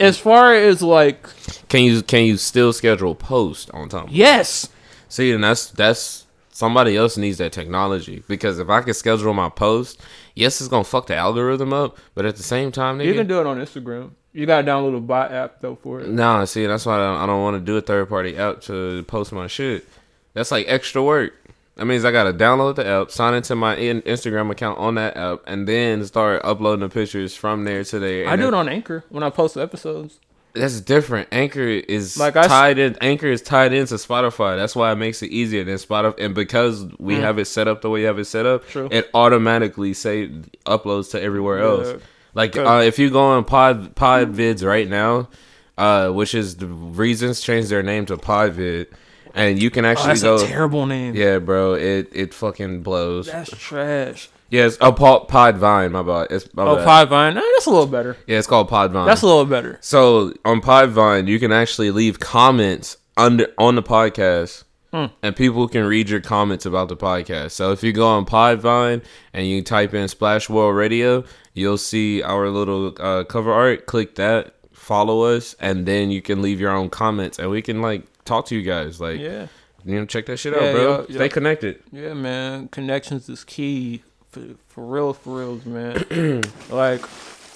As 0.00 0.16
far 0.16 0.54
as 0.54 0.80
like, 0.80 1.28
Can 1.68 1.82
you 1.84 2.02
can 2.02 2.24
you 2.24 2.36
still 2.36 2.72
schedule 2.72 3.14
post 3.14 3.70
on 3.72 3.88
Tumblr? 3.88 4.08
yes, 4.10 4.68
See, 5.08 5.32
and 5.32 5.42
that's 5.42 5.70
that's 5.70 6.26
somebody 6.58 6.96
else 6.96 7.16
needs 7.16 7.38
that 7.38 7.52
technology 7.52 8.24
because 8.26 8.58
if 8.58 8.68
I 8.68 8.82
can 8.82 8.92
schedule 8.92 9.32
my 9.32 9.48
post, 9.48 10.02
yes, 10.34 10.60
it's 10.60 10.68
gonna 10.68 10.82
fuck 10.82 11.06
the 11.06 11.14
algorithm 11.14 11.72
up, 11.72 11.96
but 12.16 12.26
at 12.26 12.34
the 12.34 12.42
same 12.42 12.72
time, 12.72 12.98
nigga, 12.98 13.06
you 13.06 13.14
can 13.14 13.28
do 13.28 13.38
it 13.38 13.46
on 13.46 13.58
Instagram. 13.58 14.10
You 14.32 14.44
gotta 14.44 14.66
download 14.66 14.96
a 14.96 15.00
bot 15.00 15.30
app 15.30 15.60
though 15.60 15.76
for 15.76 16.00
it. 16.00 16.08
nah, 16.08 16.44
see, 16.46 16.66
that's 16.66 16.84
why 16.84 16.96
I 16.96 16.98
don't, 16.98 17.28
don't 17.28 17.42
want 17.42 17.54
to 17.58 17.60
do 17.60 17.76
a 17.76 17.80
third 17.80 18.08
party 18.08 18.36
app 18.36 18.60
to 18.62 19.04
post 19.04 19.30
my 19.32 19.46
shit. 19.46 19.86
That's 20.34 20.50
like 20.50 20.66
extra 20.68 21.00
work. 21.00 21.32
That 21.76 21.84
means 21.86 22.04
I 22.04 22.10
gotta 22.10 22.32
download 22.32 22.74
the 22.74 22.84
app, 22.84 23.12
sign 23.12 23.34
into 23.34 23.54
my 23.54 23.76
Instagram 23.76 24.50
account 24.50 24.80
on 24.80 24.96
that 24.96 25.16
app, 25.16 25.42
and 25.46 25.68
then 25.68 26.04
start 26.06 26.40
uploading 26.44 26.80
the 26.80 26.88
pictures 26.88 27.36
from 27.36 27.62
there 27.62 27.84
to 27.84 28.00
there. 28.00 28.28
I 28.28 28.34
do 28.34 28.48
it 28.48 28.54
on 28.54 28.68
Anchor 28.68 29.04
when 29.10 29.22
I 29.22 29.30
post 29.30 29.54
the 29.54 29.62
episodes. 29.62 30.18
That's 30.58 30.80
different. 30.80 31.28
Anchor 31.32 31.60
is 31.66 32.16
Like 32.18 32.36
I 32.36 32.46
tied 32.46 32.78
in. 32.78 32.96
Anchor 33.00 33.26
is 33.28 33.42
tied 33.42 33.72
into 33.72 33.94
Spotify. 33.94 34.56
That's 34.56 34.74
why 34.76 34.92
it 34.92 34.96
makes 34.96 35.22
it 35.22 35.30
easier 35.30 35.64
than 35.64 35.76
Spotify. 35.76 36.14
And 36.24 36.34
because 36.34 36.86
we 36.98 37.14
Mm. 37.14 37.20
have 37.20 37.38
it 37.38 37.46
set 37.46 37.68
up 37.68 37.80
the 37.82 37.90
way 37.90 38.00
you 38.00 38.06
have 38.06 38.18
it 38.18 38.26
set 38.26 38.46
up, 38.46 38.68
True. 38.68 38.88
it 38.90 39.08
automatically 39.14 39.94
say 39.94 40.28
uploads 40.66 41.10
to 41.12 41.22
everywhere 41.22 41.60
else. 41.60 41.88
Yeah. 41.88 41.96
Like 42.34 42.56
uh, 42.56 42.82
if 42.84 42.98
you 42.98 43.10
go 43.10 43.20
on 43.22 43.44
Pod 43.44 43.94
Pod 43.96 44.34
Vids 44.34 44.64
right 44.64 44.88
now, 44.88 45.28
uh, 45.76 46.10
which 46.10 46.34
is 46.34 46.56
the 46.56 46.66
reasons 46.66 47.40
changed 47.40 47.68
their 47.70 47.82
name 47.82 48.04
to 48.06 48.16
Podvid, 48.16 48.86
and 49.34 49.60
you 49.60 49.70
can 49.70 49.84
Oh, 49.84 49.88
actually 49.88 50.08
that's 50.08 50.22
go. 50.22 50.36
a 50.36 50.46
terrible 50.46 50.86
name. 50.86 51.14
Yeah, 51.14 51.38
bro, 51.38 51.74
it 51.74 52.08
it 52.12 52.34
fucking 52.34 52.82
blows. 52.82 53.26
That's 53.26 53.50
trash. 53.56 54.28
Yes, 54.50 54.78
oh, 54.80 54.92
Pod, 54.92 55.56
Vine. 55.58 55.92
my 55.92 56.02
bad. 56.02 56.28
It's, 56.30 56.52
my 56.54 56.64
Oh, 56.64 56.76
bad. 56.76 57.08
Podvine. 57.08 57.34
Nah, 57.34 57.42
that's 57.54 57.66
a 57.66 57.70
little 57.70 57.86
better. 57.86 58.16
Yeah, 58.26 58.38
it's 58.38 58.46
called 58.46 58.70
Podvine. 58.70 59.04
That's 59.06 59.22
a 59.22 59.26
little 59.26 59.44
better. 59.44 59.78
So 59.82 60.32
on 60.44 60.60
Podvine, 60.62 61.28
you 61.28 61.38
can 61.38 61.52
actually 61.52 61.90
leave 61.90 62.18
comments 62.18 62.96
under 63.16 63.46
on 63.58 63.74
the 63.74 63.82
podcast, 63.82 64.64
Hmm. 64.92 65.06
and 65.22 65.36
people 65.36 65.68
can 65.68 65.84
read 65.84 66.08
your 66.08 66.20
comments 66.20 66.64
about 66.64 66.88
the 66.88 66.96
podcast. 66.96 67.50
So 67.50 67.72
if 67.72 67.82
you 67.82 67.92
go 67.92 68.06
on 68.06 68.24
Podvine 68.24 69.02
and 69.34 69.46
you 69.46 69.60
type 69.62 69.92
in 69.92 70.08
Splash 70.08 70.48
World 70.48 70.74
Radio, 70.76 71.24
you'll 71.52 71.76
see 71.76 72.22
our 72.22 72.48
little 72.48 72.94
uh, 72.98 73.24
cover 73.24 73.52
art. 73.52 73.84
Click 73.84 74.14
that, 74.14 74.54
follow 74.72 75.22
us, 75.24 75.54
and 75.60 75.84
then 75.84 76.10
you 76.10 76.22
can 76.22 76.40
leave 76.40 76.58
your 76.58 76.70
own 76.70 76.88
comments, 76.88 77.38
and 77.38 77.50
we 77.50 77.60
can 77.60 77.82
like 77.82 78.04
talk 78.24 78.46
to 78.46 78.56
you 78.56 78.62
guys. 78.62 78.98
Like, 78.98 79.20
Yeah. 79.20 79.48
you 79.84 79.98
know, 79.98 80.06
check 80.06 80.24
that 80.26 80.38
shit 80.38 80.54
Yeah, 80.54 80.68
out, 80.68 80.72
bro. 80.74 80.82
yo- 80.82 81.06
yo- 81.10 81.14
Stay 81.16 81.28
connected. 81.28 81.82
Yeah, 81.92 82.14
man. 82.14 82.68
Connections 82.68 83.28
is 83.28 83.44
key 83.44 84.02
for, 84.30 84.42
for 84.66 84.84
real, 84.84 85.12
for 85.12 85.38
reals, 85.38 85.64
man. 85.64 86.42
like, 86.70 87.02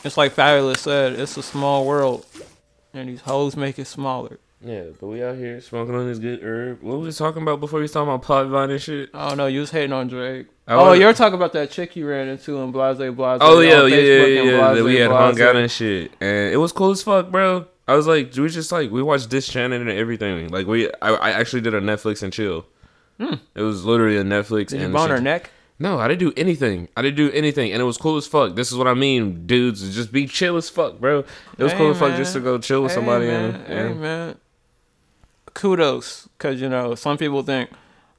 it's 0.04 0.16
like 0.16 0.34
Fabolous 0.34 0.78
said, 0.78 1.14
it's 1.14 1.36
a 1.36 1.42
small 1.42 1.86
world, 1.86 2.26
and 2.92 3.08
these 3.08 3.20
hoes 3.20 3.56
make 3.56 3.78
it 3.78 3.86
smaller. 3.86 4.38
Yeah, 4.64 4.84
but 5.00 5.08
we 5.08 5.22
out 5.24 5.36
here 5.36 5.60
smoking 5.60 5.94
on 5.94 6.06
this 6.06 6.20
good 6.20 6.42
herb. 6.42 6.82
What 6.82 6.98
was 6.98 7.06
we 7.06 7.24
talking 7.24 7.42
about 7.42 7.58
before 7.58 7.78
we 7.78 7.82
was 7.82 7.92
talking 7.92 8.14
about 8.14 8.22
Podvine 8.22 8.70
and 8.70 8.80
shit? 8.80 9.10
I 9.12 9.28
don't 9.28 9.36
know. 9.36 9.46
You 9.46 9.60
was 9.60 9.72
hating 9.72 9.92
on 9.92 10.06
Drake. 10.06 10.46
I 10.68 10.74
oh, 10.74 10.92
you're 10.92 11.12
talking 11.12 11.34
about 11.34 11.52
that 11.54 11.72
chick 11.72 11.96
you 11.96 12.06
ran 12.06 12.28
into 12.28 12.60
in 12.60 12.70
Blase 12.70 12.98
Blase. 12.98 13.38
Oh 13.40 13.58
yeah, 13.58 13.84
yeah, 13.86 13.96
yeah, 13.96 14.42
yeah. 14.42 14.72
Blase 14.72 14.84
we 14.84 14.94
had 14.96 15.08
Blase. 15.08 15.38
hung 15.38 15.48
out 15.48 15.56
and 15.56 15.70
shit, 15.70 16.12
and 16.20 16.52
it 16.52 16.58
was 16.58 16.70
cool 16.70 16.92
as 16.92 17.02
fuck, 17.02 17.30
bro. 17.32 17.66
I 17.88 17.94
was 17.96 18.06
like, 18.06 18.32
we 18.36 18.48
just 18.48 18.70
like 18.70 18.92
we 18.92 19.02
watched 19.02 19.30
this 19.30 19.48
channel 19.48 19.80
and 19.80 19.90
everything. 19.90 20.48
Like 20.48 20.68
we, 20.68 20.88
I, 21.02 21.10
I 21.10 21.30
actually 21.32 21.62
did 21.62 21.74
a 21.74 21.80
Netflix 21.80 22.22
and 22.22 22.32
chill. 22.32 22.64
Hmm. 23.18 23.34
It 23.56 23.62
was 23.62 23.84
literally 23.84 24.16
a 24.16 24.22
Netflix. 24.22 24.68
Did 24.68 24.78
you 24.78 24.86
and 24.86 24.94
bone 24.94 25.10
her 25.10 25.20
neck? 25.20 25.50
No, 25.82 25.98
I 25.98 26.06
didn't 26.08 26.20
do 26.20 26.32
anything. 26.36 26.88
I 26.96 27.02
didn't 27.02 27.16
do 27.16 27.30
anything, 27.32 27.72
and 27.72 27.80
it 27.82 27.84
was 27.84 27.98
cool 27.98 28.16
as 28.16 28.26
fuck. 28.26 28.54
This 28.54 28.70
is 28.70 28.78
what 28.78 28.86
I 28.86 28.94
mean, 28.94 29.46
dudes. 29.46 29.94
Just 29.94 30.12
be 30.12 30.26
chill 30.26 30.56
as 30.56 30.68
fuck, 30.70 31.00
bro. 31.00 31.24
It 31.58 31.62
was 31.62 31.72
Hey, 31.72 31.78
cool 31.78 31.90
as 31.90 31.98
fuck 31.98 32.16
just 32.16 32.32
to 32.34 32.40
go 32.40 32.58
chill 32.58 32.82
with 32.82 32.92
Hey, 32.92 32.96
somebody. 32.96 33.26
man. 33.26 33.54
and, 33.66 33.66
Hey, 33.66 33.94
man. 33.94 34.36
Kudos, 35.54 36.28
because 36.38 36.60
you 36.60 36.68
know 36.68 36.94
some 36.94 37.18
people 37.18 37.42
think 37.42 37.68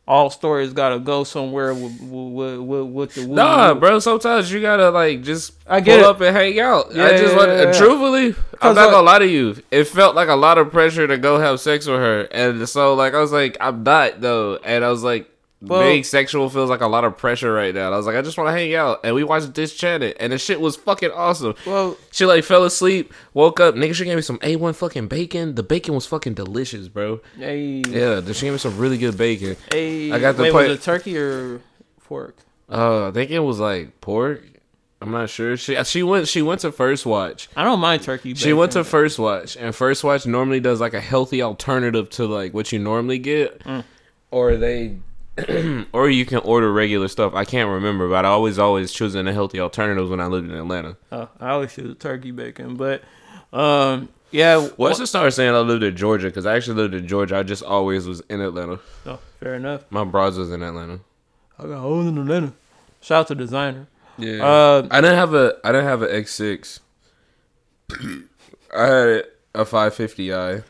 all 0.07 0.29
stories 0.29 0.73
gotta 0.73 0.99
go 0.99 1.23
somewhere 1.23 1.73
with 1.73 1.99
with, 2.01 2.59
with, 2.59 2.85
with 2.87 3.13
the 3.15 3.25
woo- 3.27 3.35
Nah, 3.35 3.73
bro. 3.73 3.97
Sometimes 3.99 4.51
you 4.51 4.61
gotta 4.61 4.89
like 4.91 5.23
just 5.23 5.53
I 5.65 5.79
get 5.79 5.99
pull 6.01 6.09
it. 6.09 6.15
up 6.15 6.21
and 6.21 6.35
hang 6.35 6.59
out. 6.59 6.93
Yeah, 6.93 7.05
I 7.05 7.09
just 7.17 7.31
yeah, 7.33 7.37
want, 7.37 7.49
yeah, 7.51 7.63
yeah. 7.63 7.71
truthfully, 7.71 8.35
I'm 8.61 8.75
not 8.75 8.81
like- 8.85 8.91
gonna 8.91 9.05
lie 9.05 9.19
to 9.19 9.27
you. 9.27 9.55
It 9.71 9.85
felt 9.85 10.15
like 10.15 10.27
a 10.29 10.35
lot 10.35 10.57
of 10.57 10.71
pressure 10.71 11.07
to 11.07 11.17
go 11.17 11.39
have 11.39 11.59
sex 11.59 11.87
with 11.87 11.95
her, 11.99 12.23
and 12.31 12.67
so 12.69 12.93
like 12.93 13.13
I 13.15 13.19
was 13.19 13.31
like, 13.31 13.57
I'm 13.61 13.83
not 13.83 14.21
though, 14.21 14.57
and 14.63 14.83
I 14.83 14.89
was 14.89 15.03
like. 15.03 15.29
Well- 15.65 15.81
being 15.83 16.03
sexual 16.03 16.49
feels 16.49 16.69
like 16.69 16.81
a 16.81 16.87
lot 16.87 17.03
of 17.05 17.17
pressure 17.17 17.53
right 17.53 17.73
now. 17.73 17.85
And 17.87 17.93
I 17.93 17.97
was 17.97 18.05
like, 18.05 18.15
I 18.15 18.21
just 18.21 18.37
want 18.37 18.49
to 18.49 18.51
hang 18.51 18.75
out, 18.75 18.99
and 19.03 19.15
we 19.15 19.23
watched 19.23 19.53
this 19.53 19.73
channel, 19.73 20.11
and 20.19 20.33
the 20.33 20.37
shit 20.37 20.59
was 20.59 20.75
fucking 20.75 21.11
awesome. 21.11 21.55
Well, 21.65 21.97
She 22.11 22.25
like 22.25 22.43
fell 22.43 22.63
asleep, 22.65 23.13
woke 23.33 23.59
up, 23.59 23.75
nigga. 23.75 23.93
She 23.95 24.03
gave 24.05 24.15
me 24.15 24.21
some 24.21 24.39
a 24.41 24.55
one 24.57 24.73
fucking 24.73 25.07
bacon. 25.07 25.55
The 25.55 25.63
bacon 25.63 25.93
was 25.95 26.05
fucking 26.05 26.33
delicious, 26.33 26.87
bro. 26.89 27.21
hey, 27.37 27.81
Yeah, 27.87 28.21
she 28.33 28.41
gave 28.45 28.53
me 28.53 28.57
some 28.59 28.77
really 28.77 28.97
good 28.97 29.17
bacon. 29.17 29.55
hey. 29.71 30.11
I 30.11 30.19
got 30.19 30.35
the 30.37 30.43
Wait, 30.43 30.53
was 30.53 30.69
it 30.79 30.81
turkey 30.81 31.17
or 31.17 31.61
pork? 32.05 32.35
Uh, 32.69 33.07
I 33.07 33.11
think 33.11 33.31
it 33.31 33.39
was 33.39 33.59
like 33.59 33.99
pork. 34.01 34.41
I'm 35.01 35.11
not 35.11 35.29
sure. 35.29 35.57
She 35.57 35.75
she 35.83 36.01
went 36.01 36.29
she 36.29 36.41
went 36.41 36.61
to 36.61 36.71
first 36.71 37.05
watch. 37.05 37.49
I 37.57 37.63
don't 37.65 37.79
mind 37.81 38.03
turkey. 38.03 38.35
She 38.35 38.53
went 38.53 38.71
to 38.71 38.83
first 38.85 39.19
watch, 39.19 39.57
and 39.57 39.75
first 39.75 40.01
watch 40.03 40.25
normally 40.25 40.61
does 40.61 40.79
like 40.79 40.93
a 40.93 41.01
healthy 41.01 41.41
alternative 41.41 42.09
to 42.11 42.25
like 42.25 42.53
what 42.53 42.71
you 42.71 42.79
normally 42.79 43.19
get, 43.19 43.59
Mm. 43.65 43.83
or 44.31 44.55
they, 44.55 44.95
or 45.93 46.09
you 46.09 46.25
can 46.25 46.39
order 46.39 46.71
regular 46.71 47.07
stuff. 47.07 47.33
I 47.33 47.43
can't 47.45 47.69
remember, 47.69 48.07
but 48.09 48.25
I 48.25 48.29
always 48.29 48.59
always 48.59 48.91
choosing 48.91 49.25
the 49.25 49.33
healthy 49.33 49.59
alternatives 49.59 50.09
when 50.09 50.19
I 50.19 50.27
lived 50.27 50.49
in 50.49 50.55
Atlanta. 50.55 50.95
Oh, 51.11 51.27
I 51.39 51.49
always 51.51 51.73
choose 51.73 51.95
turkey 51.97 52.31
bacon, 52.31 52.75
but 52.75 53.03
um, 53.51 54.09
yeah. 54.31 54.69
Well, 54.77 54.93
just 54.93 55.11
start 55.11 55.33
saying 55.33 55.53
I 55.53 55.59
lived 55.59 55.83
in 55.83 55.95
Georgia 55.95 56.27
because 56.27 56.45
I 56.45 56.55
actually 56.55 56.75
lived 56.77 56.93
in 56.93 57.07
Georgia. 57.07 57.37
I 57.37 57.43
just 57.43 57.63
always 57.63 58.07
was 58.07 58.21
in 58.29 58.41
Atlanta. 58.41 58.79
Oh, 59.05 59.19
fair 59.39 59.55
enough. 59.55 59.85
My 59.89 60.03
bros 60.03 60.37
was 60.37 60.51
in 60.51 60.61
Atlanta. 60.61 60.99
I 61.57 61.63
got 61.63 61.79
hoes 61.79 62.07
in 62.07 62.17
Atlanta. 62.17 62.53
Shout 63.01 63.21
out 63.21 63.27
to 63.29 63.35
designer. 63.35 63.87
Yeah, 64.17 64.45
Uh, 64.45 64.87
I 64.91 65.01
didn't 65.01 65.15
have 65.17 65.33
a 65.33 65.55
I 65.63 65.71
didn't 65.71 65.87
have 65.87 66.01
an 66.03 66.09
X6. 66.09 66.79
I 68.75 68.85
had 68.85 69.23
a 69.55 69.65
550i. 69.65 70.63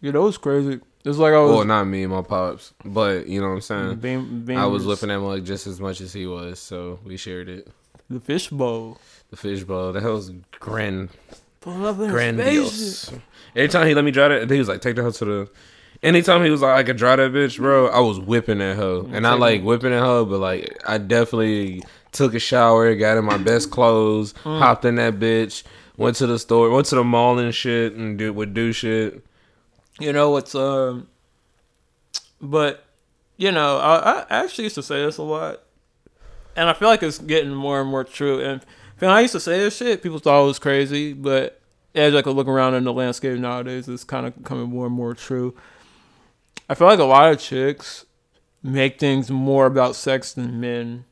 Yeah, 0.00 0.10
that 0.12 0.20
was 0.20 0.36
crazy. 0.38 0.80
It's 1.04 1.18
like 1.18 1.34
I 1.34 1.40
was. 1.40 1.50
Well, 1.56 1.64
not 1.64 1.84
me, 1.84 2.02
and 2.04 2.12
my 2.12 2.22
pops, 2.22 2.72
but 2.84 3.26
you 3.26 3.40
know 3.40 3.48
what 3.48 3.54
I'm 3.54 3.60
saying. 3.60 3.96
Beam, 3.96 4.44
beam, 4.44 4.56
I 4.58 4.66
was 4.66 4.86
whipping 4.86 5.10
that 5.10 5.20
mug 5.20 5.44
just 5.44 5.66
as 5.66 5.78
much 5.80 6.00
as 6.00 6.12
he 6.12 6.26
was, 6.26 6.58
so 6.58 6.98
we 7.04 7.16
shared 7.16 7.48
it. 7.48 7.68
the 8.08 8.20
fishbowl. 8.20 8.98
The 9.30 9.36
fishbowl, 9.36 9.92
that 9.94 10.02
was 10.02 10.30
grand, 10.60 11.08
Pull 11.60 11.86
up 11.86 11.98
in 11.98 12.10
grandiose. 12.10 13.10
Anytime 13.56 13.86
he 13.86 13.94
let 13.94 14.04
me 14.04 14.10
drive 14.10 14.30
it, 14.32 14.50
he 14.50 14.58
was 14.58 14.68
like, 14.68 14.80
"Take 14.80 14.96
the 14.96 15.02
hoe 15.02 15.10
to 15.10 15.24
the." 15.24 15.50
Anytime 16.02 16.44
he 16.44 16.50
was 16.50 16.60
like, 16.62 16.74
"I 16.74 16.82
could 16.82 16.96
drive 16.98 17.18
that 17.18 17.32
bitch, 17.32 17.58
bro," 17.58 17.88
I 17.88 18.00
was 18.00 18.18
whipping 18.20 18.58
that 18.58 18.76
hoe, 18.76 19.08
and 19.12 19.22
not 19.22 19.40
like 19.40 19.62
whipping 19.62 19.90
that 19.90 20.00
hoe, 20.02 20.24
but 20.24 20.38
like 20.40 20.78
I 20.86 20.98
definitely 20.98 21.82
took 22.12 22.34
a 22.34 22.38
shower, 22.38 22.94
got 22.94 23.16
in 23.18 23.24
my 23.24 23.38
best 23.38 23.70
clothes, 23.70 24.34
Mm. 24.44 24.58
hopped 24.58 24.84
in 24.84 24.94
that 24.96 25.18
bitch, 25.18 25.62
went 25.96 26.16
to 26.16 26.26
the 26.26 26.38
store, 26.38 26.70
went 26.70 26.86
to 26.88 26.94
the 26.96 27.04
mall 27.04 27.38
and 27.38 27.54
shit, 27.54 27.94
and 27.94 28.18
do 28.18 28.32
would 28.32 28.54
do 28.54 28.72
shit. 28.72 29.22
You 30.00 30.12
know 30.12 30.36
it's 30.36 30.54
um 30.54 31.08
but 32.40 32.84
you 33.36 33.50
know, 33.50 33.78
I, 33.78 34.20
I 34.20 34.44
actually 34.44 34.64
used 34.64 34.76
to 34.76 34.82
say 34.82 35.04
this 35.04 35.18
a 35.18 35.22
lot, 35.22 35.60
and 36.54 36.68
I 36.68 36.72
feel 36.72 36.88
like 36.88 37.02
it's 37.02 37.18
getting 37.18 37.52
more 37.52 37.80
and 37.80 37.90
more 37.90 38.04
true. 38.04 38.40
And 38.40 38.64
when 38.98 39.10
I 39.10 39.20
used 39.20 39.32
to 39.32 39.40
say 39.40 39.58
this 39.58 39.76
shit, 39.76 40.02
people 40.02 40.18
thought 40.18 40.42
it 40.42 40.46
was 40.46 40.58
crazy, 40.58 41.12
but 41.12 41.60
as 41.94 42.14
I 42.14 42.22
could 42.22 42.36
look 42.36 42.48
around 42.48 42.74
in 42.74 42.84
the 42.84 42.92
landscape 42.92 43.38
nowadays, 43.38 43.88
it's 43.88 44.04
kind 44.04 44.26
of 44.26 44.36
becoming 44.36 44.68
more 44.68 44.86
and 44.86 44.94
more 44.94 45.14
true. 45.14 45.54
I 46.68 46.74
feel 46.74 46.86
like 46.86 47.00
a 47.00 47.04
lot 47.04 47.32
of 47.32 47.40
chicks 47.40 48.06
make 48.62 48.98
things 48.98 49.30
more 49.30 49.66
about 49.66 49.96
sex 49.96 50.32
than 50.32 50.60
men. 50.60 51.04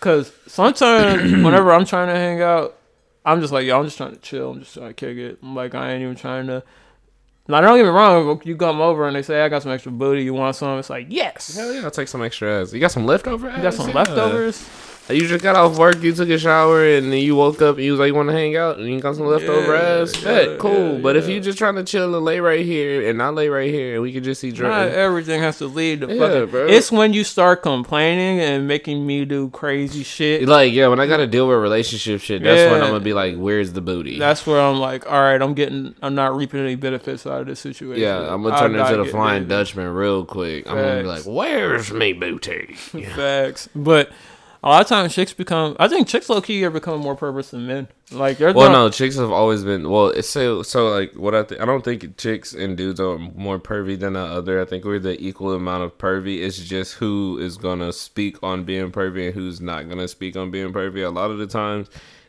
Cause 0.00 0.32
sometimes 0.46 1.32
whenever 1.44 1.72
I'm 1.72 1.84
trying 1.84 2.08
to 2.08 2.14
hang 2.14 2.42
out, 2.42 2.76
I'm 3.24 3.40
just 3.40 3.52
like, 3.52 3.64
yo, 3.66 3.78
I'm 3.78 3.84
just 3.84 3.96
trying 3.96 4.12
to 4.12 4.18
chill. 4.20 4.50
I'm 4.52 4.60
just 4.60 4.74
trying 4.74 4.88
to 4.88 4.94
kick 4.94 5.16
it. 5.16 5.38
I'm 5.42 5.54
like, 5.54 5.74
I 5.74 5.92
ain't 5.92 6.02
even 6.02 6.14
trying 6.16 6.46
to. 6.48 6.62
Now, 7.46 7.60
don't 7.60 7.76
get 7.76 7.84
me 7.84 7.90
wrong. 7.90 8.40
You 8.44 8.56
come 8.56 8.80
over 8.80 9.06
and 9.06 9.14
they 9.16 9.22
say, 9.22 9.42
I 9.42 9.48
got 9.48 9.62
some 9.62 9.72
extra 9.72 9.92
booty. 9.92 10.22
You 10.24 10.32
want 10.34 10.56
some? 10.56 10.78
It's 10.78 10.88
like, 10.90 11.06
yes. 11.10 11.54
Hell 11.56 11.72
yeah, 11.74 11.82
I'll 11.84 11.90
take 11.90 12.08
some 12.08 12.22
extra 12.22 12.62
ass. 12.62 12.72
You 12.72 12.80
got 12.80 12.90
some 12.90 13.04
leftover 13.06 13.48
ass? 13.48 13.56
You 13.58 13.62
got 13.62 13.74
some 13.74 13.88
Yeah. 13.88 13.94
leftovers? 13.94 14.68
You 15.10 15.28
just 15.28 15.42
got 15.44 15.54
off 15.54 15.76
work, 15.76 16.02
you 16.02 16.14
took 16.14 16.30
a 16.30 16.38
shower, 16.38 16.82
and 16.82 17.12
then 17.12 17.18
you 17.20 17.36
woke 17.36 17.60
up 17.60 17.76
and 17.76 17.84
you 17.84 17.90
was 17.90 18.00
like, 18.00 18.06
you 18.06 18.14
want 18.14 18.30
to 18.30 18.34
hang 18.34 18.56
out, 18.56 18.78
and 18.78 18.86
you 18.88 19.00
got 19.00 19.16
some 19.16 19.26
leftover 19.26 19.74
Yeah, 19.74 20.00
ass. 20.02 20.22
yeah, 20.22 20.24
Bet, 20.46 20.58
cool. 20.58 20.94
yeah, 20.94 20.98
but 21.02 21.14
if 21.16 21.28
you 21.28 21.40
just 21.40 21.58
trying 21.58 21.74
to 21.74 21.84
chill 21.84 22.14
and 22.14 22.24
lay 22.24 22.40
right 22.40 22.64
here 22.64 23.06
and 23.06 23.18
not 23.18 23.34
lay 23.34 23.50
right 23.50 23.70
here, 23.70 23.92
and 23.94 24.02
we 24.02 24.14
can 24.14 24.24
just 24.24 24.40
see 24.40 24.50
Not 24.50 24.88
everything 24.88 25.40
has 25.42 25.58
to 25.58 25.66
lead 25.66 26.00
to 26.00 26.06
fucking. 26.06 26.50
bro. 26.50 26.66
It's 26.68 26.90
when 26.90 27.12
you 27.12 27.22
start 27.22 27.62
complaining 27.62 28.40
and 28.40 28.66
making 28.66 29.06
me 29.06 29.26
do 29.26 29.50
crazy 29.50 30.04
shit. 30.04 30.48
Like, 30.48 30.72
yeah, 30.72 30.88
when 30.88 31.00
I 31.00 31.06
got 31.06 31.18
to 31.18 31.26
deal 31.26 31.48
with 31.48 31.58
relationship 31.58 32.22
shit, 32.22 32.42
that's 32.42 32.70
when 32.72 32.80
I'm 32.80 32.88
gonna 32.88 33.00
be 33.04 33.12
like, 33.12 33.36
where's 33.36 33.74
the 33.74 33.82
booty? 33.82 34.18
That's 34.18 34.46
where 34.46 34.58
I'm 34.58 34.78
like, 34.78 35.06
all 35.06 35.20
right, 35.20 35.40
I'm 35.42 35.52
getting, 35.52 35.94
I'm 36.00 36.14
not 36.14 36.34
reaping 36.34 36.60
any 36.60 36.76
benefits 36.76 37.26
out 37.26 37.42
of 37.42 37.46
this 37.48 37.60
situation. 37.60 38.02
yeah, 38.02 38.32
I'm 38.32 38.42
gonna 38.42 38.58
turn 38.58 38.72
gotta 38.72 38.94
into 38.94 39.04
the 39.04 39.10
Flying. 39.10 39.48
Dutchman 39.48 39.88
real 39.92 40.24
quick. 40.24 40.66
I'm 40.66 40.76
gonna 40.76 41.02
be 41.02 41.08
like, 41.08 41.24
where's 41.26 41.92
me 41.92 42.14
booty? 42.14 42.72
Facts, 43.14 43.68
but 43.74 44.10
a 44.64 44.68
lot 44.68 44.80
of 44.80 44.88
times 44.88 45.14
chicks 45.14 45.32
become. 45.32 45.76
I 45.78 45.86
think 45.88 46.08
chicks 46.08 46.28
low 46.28 46.40
key 46.40 46.64
are 46.64 46.70
becoming 46.70 47.00
more 47.02 47.14
perverse 47.14 47.50
than 47.50 47.66
men. 47.66 47.86
Like, 48.10 48.40
Well, 48.40 48.54
not- 48.54 48.72
no, 48.72 48.88
chicks 48.90 49.16
have 49.16 49.30
always 49.30 49.62
been. 49.62 49.88
Well, 49.90 50.08
it's 50.08 50.28
so 50.28 50.62
so 50.62 50.88
like 50.88 51.12
what 51.14 51.34
I 51.34 51.42
think. 51.42 51.60
I 51.60 51.64
don't 51.66 51.84
think 51.84 52.16
chicks 52.16 52.52
and 52.54 52.76
dudes 52.76 52.98
are 52.98 53.18
more 53.18 53.58
pervy 53.60 53.98
than 53.98 54.14
the 54.14 54.20
other. 54.20 54.60
I 54.60 54.64
think 54.64 54.84
we're 54.84 54.98
the 54.98 55.20
equal 55.22 55.52
amount 55.52 55.84
of 55.84 55.96
pervy. 55.98 56.42
It's 56.42 56.58
just 56.58 56.94
who 56.94 57.38
is 57.38 57.56
gonna 57.58 57.92
speak 57.92 58.42
on 58.42 58.64
being 58.64 58.90
pervy 58.90 59.26
and 59.26 59.34
who's 59.34 59.60
not 59.60 59.88
gonna 59.88 60.08
speak 60.08 60.34
on 60.36 60.50
being 60.50 60.72
pervy. 60.72 61.04
A 61.04 61.10
lot 61.10 61.30
of 61.30 61.38
the 61.38 61.46
times, 61.46 61.88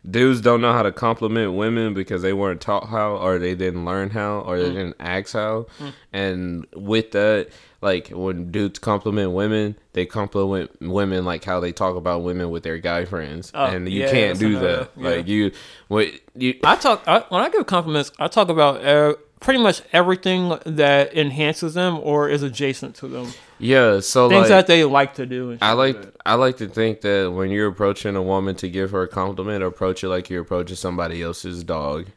dudes 0.10 0.42
don't 0.42 0.62
know 0.62 0.72
how 0.74 0.84
to 0.84 0.92
compliment 0.92 1.54
women 1.54 1.94
because 1.94 2.22
they 2.22 2.34
weren't 2.34 2.62
taught 2.62 2.88
how, 2.90 3.16
or 3.16 3.40
they 3.40 3.56
didn't 3.56 3.86
learn 3.86 4.10
how, 4.12 4.40
or 4.42 4.60
they 4.60 4.70
Mm. 4.70 4.74
didn't 4.74 4.96
ask 5.00 5.34
how. 5.34 5.66
Mm. 5.80 5.94
And 6.14 6.68
with 6.76 7.12
that, 7.12 7.48
like 7.86 8.10
when 8.10 8.52
dudes 8.52 8.80
compliment 8.80 9.32
women, 9.32 9.78
they 9.94 10.06
compliment 10.06 10.72
women 10.82 11.24
like 11.24 11.44
how 11.46 11.60
they 11.62 11.72
talk 11.72 11.96
about 11.96 12.24
women 12.24 12.50
with 12.50 12.64
their 12.64 12.80
guy 12.80 13.06
friends, 13.06 13.52
Oh, 13.54 13.64
and 13.66 13.88
you 13.88 14.02
yeah, 14.02 14.12
can't 14.12 14.40
do 14.40 14.48
another- 14.50 14.78
that. 14.78 14.90
yeah. 14.98 15.10
Like 15.10 15.28
you, 15.28 15.52
what 15.88 16.08
you. 16.36 16.56
I 16.64 16.76
talk 16.76 17.04
I, 17.08 17.20
when 17.30 17.42
I 17.42 17.50
give 17.50 17.66
compliments. 17.68 18.12
I 18.20 18.28
talk 18.28 18.50
about 18.50 18.84
uh, 18.84 19.14
pretty 19.40 19.62
much 19.62 19.82
everything 19.94 20.58
that 20.66 21.16
enhances 21.16 21.76
them 21.76 22.00
or 22.02 22.28
is 22.28 22.42
adjacent 22.44 22.96
to 22.96 23.08
them. 23.08 23.28
Yeah, 23.60 24.02
so 24.02 24.28
Things 24.28 24.42
like 24.42 24.50
that 24.50 24.68
they 24.68 24.84
like 24.84 25.14
to 25.14 25.26
do. 25.26 25.52
And 25.52 25.60
I 25.64 25.72
like. 25.74 25.96
I 26.26 26.34
like 26.34 26.58
to 26.58 26.68
think 26.68 27.02
that 27.02 27.32
when 27.32 27.52
you're 27.52 27.68
approaching 27.70 28.16
a 28.18 28.22
woman 28.24 28.56
to 28.56 28.68
give 28.70 28.92
her 28.92 29.04
a 29.04 29.08
compliment, 29.08 29.64
approach 29.64 30.04
it 30.04 30.10
like 30.10 30.30
you're 30.30 30.42
approaching 30.42 30.76
somebody 30.76 31.22
else's 31.22 31.64
dog. 31.64 32.08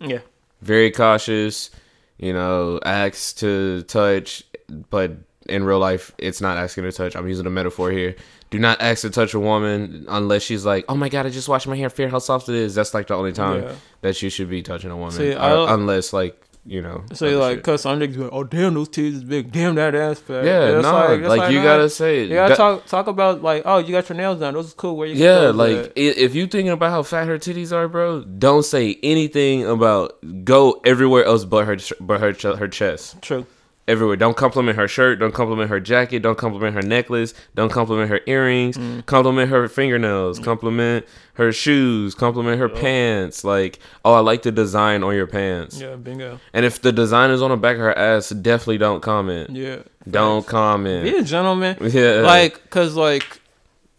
Yeah. 0.00 0.20
Very 0.62 0.90
cautious, 0.90 1.70
you 2.16 2.32
know, 2.32 2.80
acts 2.84 3.34
to 3.34 3.82
touch, 3.82 4.42
but 4.90 5.12
in 5.48 5.62
real 5.64 5.78
life 5.78 6.12
it's 6.18 6.40
not 6.40 6.56
asking 6.56 6.84
to 6.84 6.92
touch. 6.92 7.14
I'm 7.16 7.28
using 7.28 7.46
a 7.46 7.50
metaphor 7.50 7.90
here. 7.90 8.16
Do 8.50 8.58
not 8.58 8.80
ask 8.80 9.02
to 9.02 9.10
touch 9.10 9.34
a 9.34 9.40
woman 9.40 10.04
unless 10.08 10.42
she's 10.42 10.64
like, 10.64 10.84
"Oh 10.88 10.94
my 10.96 11.08
god, 11.08 11.26
I 11.26 11.30
just 11.30 11.48
washed 11.48 11.66
my 11.66 11.76
hair. 11.76 11.90
Fear 11.90 12.08
how 12.08 12.18
soft 12.20 12.48
it 12.48 12.54
is." 12.54 12.74
That's 12.74 12.94
like 12.94 13.06
the 13.08 13.14
only 13.14 13.32
time 13.32 13.62
Yeah. 13.62 13.72
that 14.02 14.20
you 14.22 14.30
should 14.30 14.48
be 14.50 14.62
touching 14.62 14.90
a 14.90 14.96
woman, 14.96 15.12
See, 15.12 15.34
uh, 15.34 15.64
I- 15.64 15.74
unless 15.74 16.12
like 16.12 16.40
you 16.68 16.82
know. 16.82 17.04
So 17.12 17.26
like, 17.38 17.58
shit. 17.58 17.64
cause 17.64 17.82
some 17.82 18.00
niggas 18.00 18.14
be 18.14 18.22
like, 18.22 18.32
oh 18.32 18.42
damn, 18.42 18.74
those 18.74 18.88
titties 18.88 19.12
is 19.14 19.22
big. 19.24 19.52
Damn 19.52 19.76
that 19.76 19.94
ass 19.94 20.18
fat. 20.18 20.44
Yeah, 20.44 20.64
it's 20.78 20.82
nah, 20.82 21.12
it's 21.12 21.28
like, 21.28 21.52
you 21.52 21.58
nah, 21.58 21.64
gotta 21.64 21.88
say 21.88 22.22
it. 22.22 22.28
You 22.28 22.34
gotta 22.34 22.48
That- 22.50 22.56
talk 22.56 22.86
talk 22.86 23.06
about 23.06 23.40
like, 23.42 23.62
oh, 23.64 23.78
you 23.78 23.92
got 23.92 24.08
your 24.08 24.16
nails 24.16 24.40
done. 24.40 24.54
Those 24.54 24.66
is 24.68 24.74
cool. 24.74 24.96
Where 24.96 25.06
you 25.06 25.14
Yeah, 25.14 25.50
like 25.50 25.92
if 25.94 26.34
you 26.34 26.48
thinking 26.48 26.70
about 26.70 26.90
how 26.90 27.04
fat 27.04 27.28
her 27.28 27.38
titties 27.38 27.72
are, 27.72 27.86
bro, 27.86 28.22
don't 28.22 28.64
say 28.64 28.98
anything 29.04 29.64
about 29.64 30.16
go 30.44 30.80
everywhere 30.84 31.24
else 31.24 31.44
but 31.44 31.66
her 31.66 31.76
but 32.00 32.20
her 32.20 32.56
her 32.56 32.66
chest. 32.68 33.22
True. 33.22 33.46
Everywhere. 33.88 34.16
Don't 34.16 34.36
compliment 34.36 34.76
her 34.76 34.88
shirt. 34.88 35.20
Don't 35.20 35.32
compliment 35.32 35.70
her 35.70 35.78
jacket. 35.78 36.20
Don't 36.20 36.36
compliment 36.36 36.74
her 36.74 36.82
necklace. 36.82 37.34
Don't 37.54 37.70
compliment 37.70 38.10
her 38.10 38.20
earrings. 38.26 38.76
Mm. 38.76 39.06
Compliment 39.06 39.48
her 39.48 39.68
fingernails. 39.68 40.40
Compliment 40.40 41.06
her 41.34 41.52
shoes. 41.52 42.14
Compliment 42.14 42.58
her 42.58 42.68
pants. 42.68 43.44
Like, 43.44 43.78
oh, 44.04 44.14
I 44.14 44.20
like 44.20 44.42
the 44.42 44.50
design 44.50 45.04
on 45.04 45.14
your 45.14 45.28
pants. 45.28 45.80
Yeah, 45.80 45.94
bingo. 45.94 46.40
And 46.52 46.64
if 46.64 46.82
the 46.82 46.90
design 46.90 47.30
is 47.30 47.40
on 47.40 47.50
the 47.50 47.56
back 47.56 47.74
of 47.76 47.82
her 47.82 47.96
ass, 47.96 48.30
definitely 48.30 48.78
don't 48.78 49.02
comment. 49.02 49.50
Yeah. 49.50 49.82
Don't 50.10 50.44
comment. 50.44 51.04
Be 51.04 51.16
a 51.16 51.22
gentleman. 51.22 51.76
Yeah. 51.96 52.22
Like, 52.22 52.68
cause 52.70 52.94
like, 52.96 53.40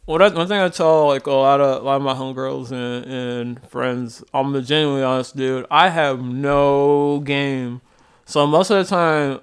what 0.06 0.22
I, 0.22 0.28
one 0.30 0.48
thing 0.48 0.60
I 0.60 0.70
tell 0.70 1.08
like 1.08 1.26
a 1.28 1.32
lot 1.32 1.62
of 1.62 1.82
a 1.82 1.86
lot 1.86 1.96
of 1.96 2.02
my 2.02 2.14
homegirls 2.14 2.72
and, 2.72 3.06
and 3.06 3.70
friends, 3.70 4.24
I'm 4.34 4.54
a 4.56 4.62
genuinely 4.62 5.04
honest 5.04 5.36
dude. 5.36 5.66
I 5.72 5.90
have 5.90 6.22
no 6.22 7.20
game, 7.22 7.82
so 8.26 8.46
most 8.46 8.70
of 8.70 8.78
the 8.78 8.90
time, 8.90 9.40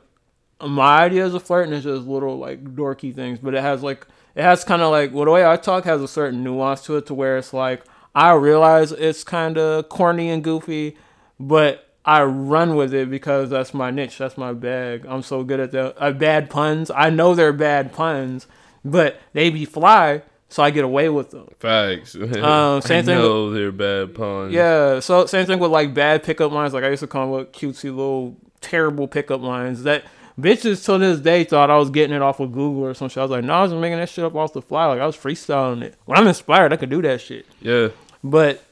my 0.68 1.02
ideas 1.04 1.34
of 1.34 1.42
flirting 1.42 1.72
is 1.72 1.84
just 1.84 2.06
little 2.06 2.38
like 2.38 2.62
dorky 2.74 3.14
things, 3.14 3.38
but 3.38 3.54
it 3.54 3.62
has 3.62 3.82
like 3.82 4.06
it 4.34 4.42
has 4.42 4.64
kind 4.64 4.82
of 4.82 4.90
like 4.90 5.12
well, 5.12 5.24
the 5.24 5.30
way 5.30 5.46
I 5.46 5.56
talk 5.56 5.84
has 5.84 6.00
a 6.02 6.08
certain 6.08 6.42
nuance 6.44 6.82
to 6.84 6.96
it 6.96 7.06
to 7.06 7.14
where 7.14 7.36
it's 7.38 7.52
like 7.52 7.82
I 8.14 8.32
realize 8.34 8.92
it's 8.92 9.24
kind 9.24 9.58
of 9.58 9.88
corny 9.88 10.30
and 10.30 10.42
goofy, 10.42 10.96
but 11.40 11.88
I 12.04 12.22
run 12.22 12.76
with 12.76 12.92
it 12.94 13.10
because 13.10 13.50
that's 13.50 13.72
my 13.74 13.90
niche, 13.90 14.18
that's 14.18 14.36
my 14.36 14.52
bag. 14.52 15.06
I'm 15.08 15.22
so 15.22 15.42
good 15.42 15.58
at 15.60 15.72
the 15.72 15.96
uh, 16.00 16.12
bad 16.12 16.50
puns. 16.50 16.90
I 16.90 17.10
know 17.10 17.34
they're 17.34 17.52
bad 17.52 17.92
puns, 17.92 18.46
but 18.84 19.18
they 19.32 19.48
be 19.50 19.64
fly, 19.64 20.22
so 20.50 20.62
I 20.62 20.70
get 20.70 20.84
away 20.84 21.08
with 21.08 21.30
them. 21.30 21.48
Facts. 21.58 22.14
Um, 22.44 22.82
same 22.82 22.98
I 23.00 23.02
thing 23.02 23.16
with- 23.16 23.24
know 23.24 23.50
they're 23.52 23.72
bad 23.72 24.14
puns. 24.14 24.52
Yeah, 24.52 25.00
so 25.00 25.26
same 25.26 25.46
thing 25.46 25.58
with 25.58 25.70
like 25.70 25.94
bad 25.94 26.22
pickup 26.22 26.52
lines. 26.52 26.74
Like 26.74 26.84
I 26.84 26.90
used 26.90 27.00
to 27.00 27.06
call 27.06 27.22
them 27.22 27.30
what 27.30 27.52
cutesy 27.52 27.84
little 27.84 28.36
terrible 28.60 29.08
pickup 29.08 29.40
lines 29.40 29.82
that 29.84 30.04
bitches 30.38 30.84
till 30.84 30.98
this 30.98 31.20
day 31.20 31.44
thought 31.44 31.70
I 31.70 31.76
was 31.76 31.90
getting 31.90 32.14
it 32.14 32.22
off 32.22 32.40
of 32.40 32.52
Google 32.52 32.84
or 32.84 32.94
some 32.94 33.08
shit. 33.08 33.18
I 33.18 33.22
was 33.22 33.30
like, 33.30 33.44
no, 33.44 33.54
I 33.54 33.62
was 33.62 33.72
making 33.72 33.98
that 33.98 34.08
shit 34.08 34.24
up 34.24 34.34
off 34.34 34.52
the 34.52 34.62
fly. 34.62 34.86
Like 34.86 35.00
I 35.00 35.06
was 35.06 35.16
freestyling 35.16 35.82
it. 35.82 35.94
When 36.04 36.18
I'm 36.18 36.26
inspired, 36.26 36.72
I 36.72 36.76
could 36.76 36.90
do 36.90 37.02
that 37.02 37.20
shit. 37.20 37.46
Yeah. 37.60 37.88
But 38.22 38.64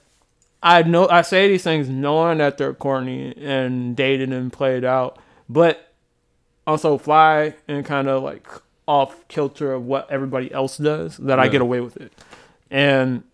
I 0.62 0.82
know 0.82 1.08
I 1.08 1.22
say 1.22 1.48
these 1.48 1.62
things 1.62 1.88
knowing 1.88 2.38
that 2.38 2.58
they're 2.58 2.74
corny 2.74 3.36
and 3.36 3.96
dated 3.96 4.32
and 4.32 4.52
played 4.52 4.84
out, 4.84 5.18
but 5.48 5.92
also 6.66 6.98
fly 6.98 7.54
and 7.68 7.84
kind 7.84 8.08
of 8.08 8.22
like 8.22 8.46
off 8.86 9.26
kilter 9.28 9.72
of 9.72 9.84
what 9.84 10.10
everybody 10.10 10.52
else 10.52 10.78
does 10.78 11.16
that 11.18 11.38
I 11.38 11.48
get 11.48 11.60
away 11.60 11.80
with 11.80 11.96
it. 11.96 12.12
And 12.70 13.24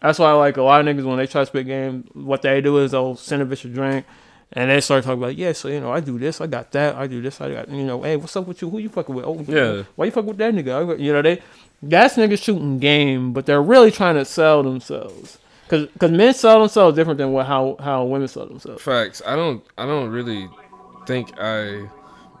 that's 0.00 0.18
why 0.18 0.30
I 0.30 0.32
like 0.32 0.56
a 0.56 0.62
lot 0.62 0.80
of 0.80 0.86
niggas 0.86 1.04
when 1.04 1.18
they 1.18 1.26
try 1.26 1.42
to 1.42 1.46
spit 1.46 1.66
game, 1.66 2.08
what 2.14 2.42
they 2.42 2.60
do 2.60 2.78
is 2.78 2.92
they'll 2.92 3.16
send 3.16 3.42
a 3.42 3.46
bitch 3.46 3.64
a 3.64 3.68
drink 3.68 4.06
and 4.52 4.70
they 4.70 4.80
start 4.80 5.04
talking 5.04 5.22
about, 5.22 5.36
yeah, 5.36 5.52
so 5.52 5.68
you 5.68 5.80
know, 5.80 5.92
I 5.92 6.00
do 6.00 6.18
this, 6.18 6.40
I 6.40 6.46
got 6.46 6.72
that, 6.72 6.96
I 6.96 7.06
do 7.06 7.22
this, 7.22 7.40
I 7.40 7.52
got 7.52 7.68
you 7.68 7.84
know, 7.84 8.02
hey, 8.02 8.16
what's 8.16 8.36
up 8.36 8.46
with 8.46 8.60
you? 8.62 8.70
Who 8.70 8.78
you 8.78 8.88
fucking 8.88 9.14
with? 9.14 9.24
Oh 9.24 9.44
Yeah. 9.46 9.84
Why 9.96 10.06
you 10.06 10.10
fucking 10.10 10.28
with 10.28 10.38
that 10.38 10.54
nigga? 10.54 10.98
You 10.98 11.12
know, 11.12 11.22
they 11.22 11.40
that's 11.82 12.16
niggas 12.16 12.42
shooting 12.42 12.78
game, 12.78 13.32
but 13.32 13.46
they're 13.46 13.62
really 13.62 13.90
trying 13.90 14.16
to 14.16 14.24
sell 14.24 14.62
themselves. 14.62 15.38
Cause, 15.68 15.86
Cause 16.00 16.10
men 16.10 16.34
sell 16.34 16.58
themselves 16.58 16.96
different 16.96 17.18
than 17.18 17.32
what 17.32 17.46
how 17.46 17.76
how 17.78 18.04
women 18.04 18.26
sell 18.26 18.44
themselves. 18.46 18.82
Facts. 18.82 19.22
I 19.24 19.36
don't. 19.36 19.64
I 19.78 19.86
don't 19.86 20.10
really 20.10 20.48
think 21.06 21.30
I. 21.38 21.88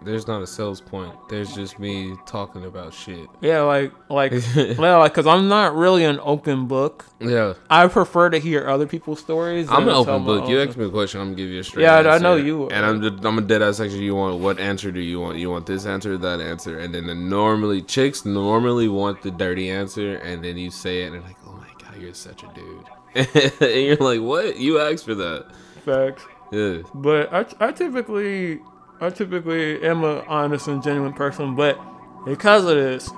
There's 0.02 0.26
not 0.26 0.40
a 0.42 0.46
sales 0.46 0.80
point. 0.80 1.14
There's 1.28 1.52
just 1.54 1.78
me 1.78 2.14
talking 2.26 2.64
about 2.64 2.94
shit. 2.94 3.28
Yeah, 3.42 3.60
like 3.62 3.92
like 4.08 4.32
well, 4.78 5.00
like 5.00 5.12
cause 5.12 5.26
I'm 5.26 5.48
not 5.48 5.74
really 5.74 6.04
an 6.04 6.18
open 6.22 6.66
book. 6.66 7.04
Yeah. 7.20 7.54
I 7.68 7.86
prefer 7.88 8.30
to 8.30 8.38
hear 8.38 8.66
other 8.68 8.86
people's 8.86 9.20
stories. 9.20 9.68
I'm 9.70 9.82
an 9.88 9.94
open 9.94 10.24
book. 10.24 10.48
You 10.48 10.60
ask 10.62 10.76
me 10.76 10.86
a 10.86 10.88
question, 10.90 11.20
I'm 11.20 11.28
gonna 11.28 11.36
give 11.36 11.50
you 11.50 11.60
a 11.60 11.64
straight. 11.64 11.82
Yeah, 11.82 11.96
I- 11.98 12.14
I 12.14 12.18
know 12.18 12.36
you 12.36 12.64
are. 12.64 12.72
And 12.72 12.86
I'm 12.86 13.02
just, 13.02 13.24
I'm 13.24 13.36
a 13.38 13.42
dead 13.42 13.60
ass 13.62 13.76
section. 13.76 14.00
You 14.00 14.14
want 14.14 14.38
what 14.40 14.58
answer 14.58 14.90
do 14.90 15.00
you 15.00 15.20
want? 15.20 15.36
You 15.38 15.50
want 15.50 15.66
this 15.66 15.84
answer, 15.84 16.16
that 16.16 16.40
answer, 16.40 16.78
and 16.78 16.94
then 16.94 17.06
the 17.06 17.14
normally 17.14 17.82
chicks 17.82 18.24
normally 18.24 18.88
want 18.88 19.20
the 19.22 19.30
dirty 19.30 19.68
answer, 19.70 20.16
and 20.16 20.42
then 20.44 20.56
you 20.56 20.70
say 20.70 21.02
it, 21.02 21.06
and 21.06 21.14
they're 21.16 21.22
like, 21.22 21.36
"Oh 21.46 21.52
my 21.52 21.68
god, 21.84 22.00
you're 22.00 22.14
such 22.14 22.42
a 22.42 22.48
dude," 22.54 22.86
and 23.60 23.84
you're 23.86 23.96
like, 23.96 24.20
"What? 24.22 24.56
You 24.58 24.78
asked 24.80 25.04
for 25.04 25.14
that?" 25.16 25.46
Facts. 25.84 26.24
Yeah. 26.52 26.78
But 26.94 27.32
I, 27.32 27.44
I 27.68 27.72
typically 27.72 28.60
I 29.02 29.08
typically 29.08 29.82
am 29.82 30.04
an 30.04 30.22
honest 30.28 30.68
and 30.68 30.82
genuine 30.82 31.14
person, 31.14 31.54
but 31.54 31.80
because 32.26 32.64
of 32.64 32.76
this, 32.76 33.10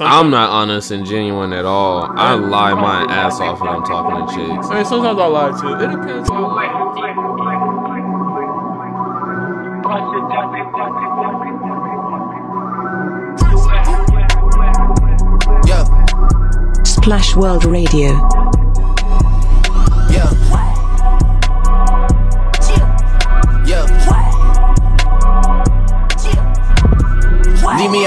I'm 0.00 0.30
not 0.30 0.50
honest 0.50 0.90
and 0.90 1.06
genuine 1.06 1.54
at 1.54 1.64
all. 1.64 2.12
I 2.14 2.34
lie 2.34 2.74
my 2.74 3.10
ass 3.10 3.40
off 3.40 3.58
when 3.58 3.70
I'm 3.70 3.84
talking 3.84 4.26
to 4.26 4.34
chicks. 4.34 4.66
I 4.68 4.74
mean, 4.74 4.84
sometimes 4.84 5.18
I 5.18 5.26
lie 5.26 5.58
too. 5.58 5.72
It 5.82 5.90
depends. 5.92 6.28
On... 6.28 6.58
Splash 16.84 17.34
World 17.34 17.64
Radio. 17.64 18.57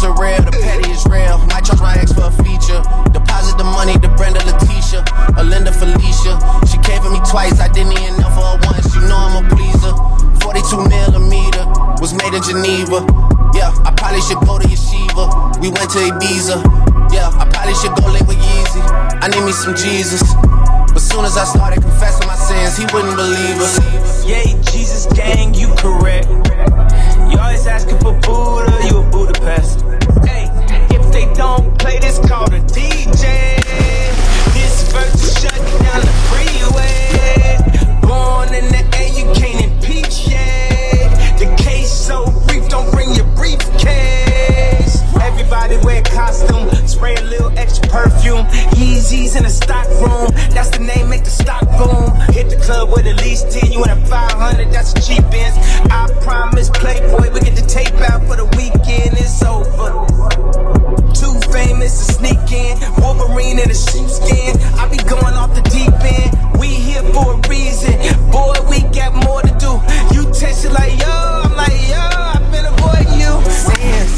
Ears 0.00 0.16
are 0.16 0.22
real, 0.22 0.40
the 0.40 0.56
petty 0.64 0.90
is 0.90 1.04
real. 1.12 1.36
Might 1.52 1.60
charge 1.60 1.80
my 1.80 1.92
ex 2.00 2.08
for 2.12 2.24
a 2.24 2.32
feature. 2.40 2.80
Deposit 3.12 3.60
the 3.60 3.68
money 3.68 3.92
to 4.00 4.08
Brenda 4.16 4.40
Letitia, 4.48 5.04
or 5.36 5.44
Linda 5.44 5.72
Felicia. 5.76 6.40
She 6.64 6.80
came 6.80 7.04
for 7.04 7.12
me 7.12 7.20
twice, 7.28 7.60
I 7.60 7.68
didn't 7.68 7.92
even 7.92 8.16
know 8.16 8.32
for 8.32 8.40
her 8.40 8.58
once. 8.64 8.88
You 8.96 9.04
know 9.04 9.20
I'm 9.20 9.44
a 9.44 9.48
pleaser. 9.52 9.92
42 10.40 10.88
millimeter 10.88 11.68
was 12.00 12.16
made 12.16 12.32
in 12.32 12.40
Geneva. 12.40 13.04
Yeah, 13.52 13.76
I 13.84 13.92
probably 13.92 14.24
should 14.24 14.40
go 14.40 14.56
to 14.56 14.64
Yeshiva. 14.64 15.60
We 15.60 15.68
went 15.68 15.92
to 15.92 16.00
Ibiza. 16.00 16.64
Yeah, 17.12 17.28
I 17.36 17.44
probably 17.52 17.76
should 17.76 17.92
go 18.00 18.08
live 18.08 18.24
with 18.24 18.40
Yeezy. 18.40 18.80
I 19.20 19.28
need 19.28 19.44
me 19.44 19.52
some 19.52 19.76
Jesus. 19.76 20.24
But 20.96 21.04
soon 21.04 21.28
as 21.28 21.36
I 21.36 21.44
started 21.44 21.84
confessing 21.84 22.24
my 22.24 22.40
sins, 22.40 22.80
he 22.80 22.88
wouldn't 22.88 23.20
believe 23.20 23.60
us. 23.60 23.76
Yeah, 24.24 24.48
Jesus 24.72 25.12
gang, 25.12 25.52
you 25.52 25.68
correct. 25.76 26.32
You 27.28 27.36
always 27.36 27.68
asking 27.68 28.00
for 28.00 28.16
Buddha, 28.24 28.72
you 28.88 29.04
a 29.04 29.10
Budapest. 29.12 29.89
They 31.20 31.30
don't 31.34 31.78
play 31.78 31.98
this, 31.98 32.18
call 32.20 32.48
the 32.48 32.60
DJ. 32.72 33.60
This 34.56 34.90
verse 34.90 35.38
shutting 35.38 35.78
down 35.84 36.00
the 36.00 36.14
freeway. 36.32 37.60
Born 38.00 38.48
in 38.54 38.64
the 38.72 38.80
air, 38.96 39.08
you 39.12 39.28
can't 39.36 39.60
impeach, 39.60 40.28
yeah. 40.28 41.36
The 41.36 41.54
case 41.62 41.92
so 41.92 42.24
brief, 42.48 42.70
don't 42.70 42.90
bring 42.90 43.12
your 43.14 43.26
briefcase. 43.36 45.02
Everybody 45.20 45.76
wear 45.84 46.00
costume, 46.04 46.70
spray 46.88 47.16
a 47.16 47.22
little 47.24 47.52
extra 47.58 47.86
perfume. 47.88 48.46
Yeezys 48.80 49.36
in 49.36 49.42
the 49.42 49.50
stock 49.50 49.88
room, 50.00 50.30
that's 50.56 50.70
the 50.70 50.82
name, 50.82 51.10
make 51.10 51.24
the 51.24 51.30
stock 51.30 51.68
boom. 51.76 52.16
Hit 52.32 52.48
the 52.48 52.56
club 52.64 52.88
with 52.96 53.04
at 53.04 53.20
least 53.20 53.50
10, 53.50 53.72
you 53.72 53.84
in 53.84 53.90
a 53.90 54.06
500, 54.06 54.72
that's 54.72 54.94
a 54.94 55.02
cheap 55.02 55.24
ends. 55.34 55.58
I 55.92 56.08
promise, 56.22 56.70
Playboy, 56.70 57.30
we 57.30 57.40
get 57.40 57.56
the 57.56 57.66
tape 57.68 57.92
out 58.08 58.26
for 58.26 58.36
the 58.36 58.46
weekend, 58.56 59.20
it's 59.20 59.42
over. 59.42 60.89
Famous 61.52 62.06
to 62.06 62.12
sneaking. 62.14 62.78
Wolverine 62.98 63.58
in 63.58 63.70
a 63.70 63.74
sheepskin. 63.74 64.56
I 64.78 64.88
be 64.90 64.96
going 64.98 65.34
off 65.34 65.54
the 65.54 65.62
deep 65.70 65.92
end. 66.02 66.30
We 66.58 66.68
here 66.68 67.02
for 67.12 67.34
a 67.34 67.48
reason, 67.48 67.94
boy. 68.30 68.54
We 68.68 68.82
got 68.94 69.12
more 69.24 69.42
to 69.42 69.52
do. 69.58 69.72
You 70.14 70.30
text 70.32 70.64
it 70.64 70.72
like 70.72 70.98
yo, 71.00 71.08
I'm 71.08 71.56
like 71.56 71.80
yo, 71.88 71.98
I've 71.98 72.46
been 72.52 72.66
avoiding 72.66 73.20
you. 73.20 73.32
Sins. 73.50 74.12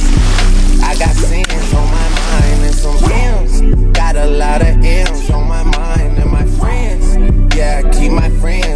I 0.82 0.94
got 0.98 1.14
sins 1.14 1.74
on 1.74 1.86
my 1.90 2.08
mind 2.20 2.60
and 2.68 2.74
some 2.74 2.98
M's. 3.10 3.60
Got 3.96 4.16
a 4.16 4.26
lot 4.26 4.60
of 4.62 4.84
M's 4.84 5.30
on 5.30 5.48
my 5.48 5.62
mind 5.62 6.18
and 6.18 6.30
my 6.30 6.46
friends. 6.58 7.16
Yeah, 7.56 7.82
I 7.84 7.90
keep 7.96 8.12
my 8.12 8.30
friends 8.40 8.71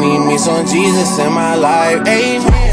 need 0.00 0.26
me 0.26 0.38
some 0.38 0.66
Jesus 0.66 1.18
in 1.18 1.32
my 1.32 1.54
life. 1.54 2.06
Amen. 2.06 2.70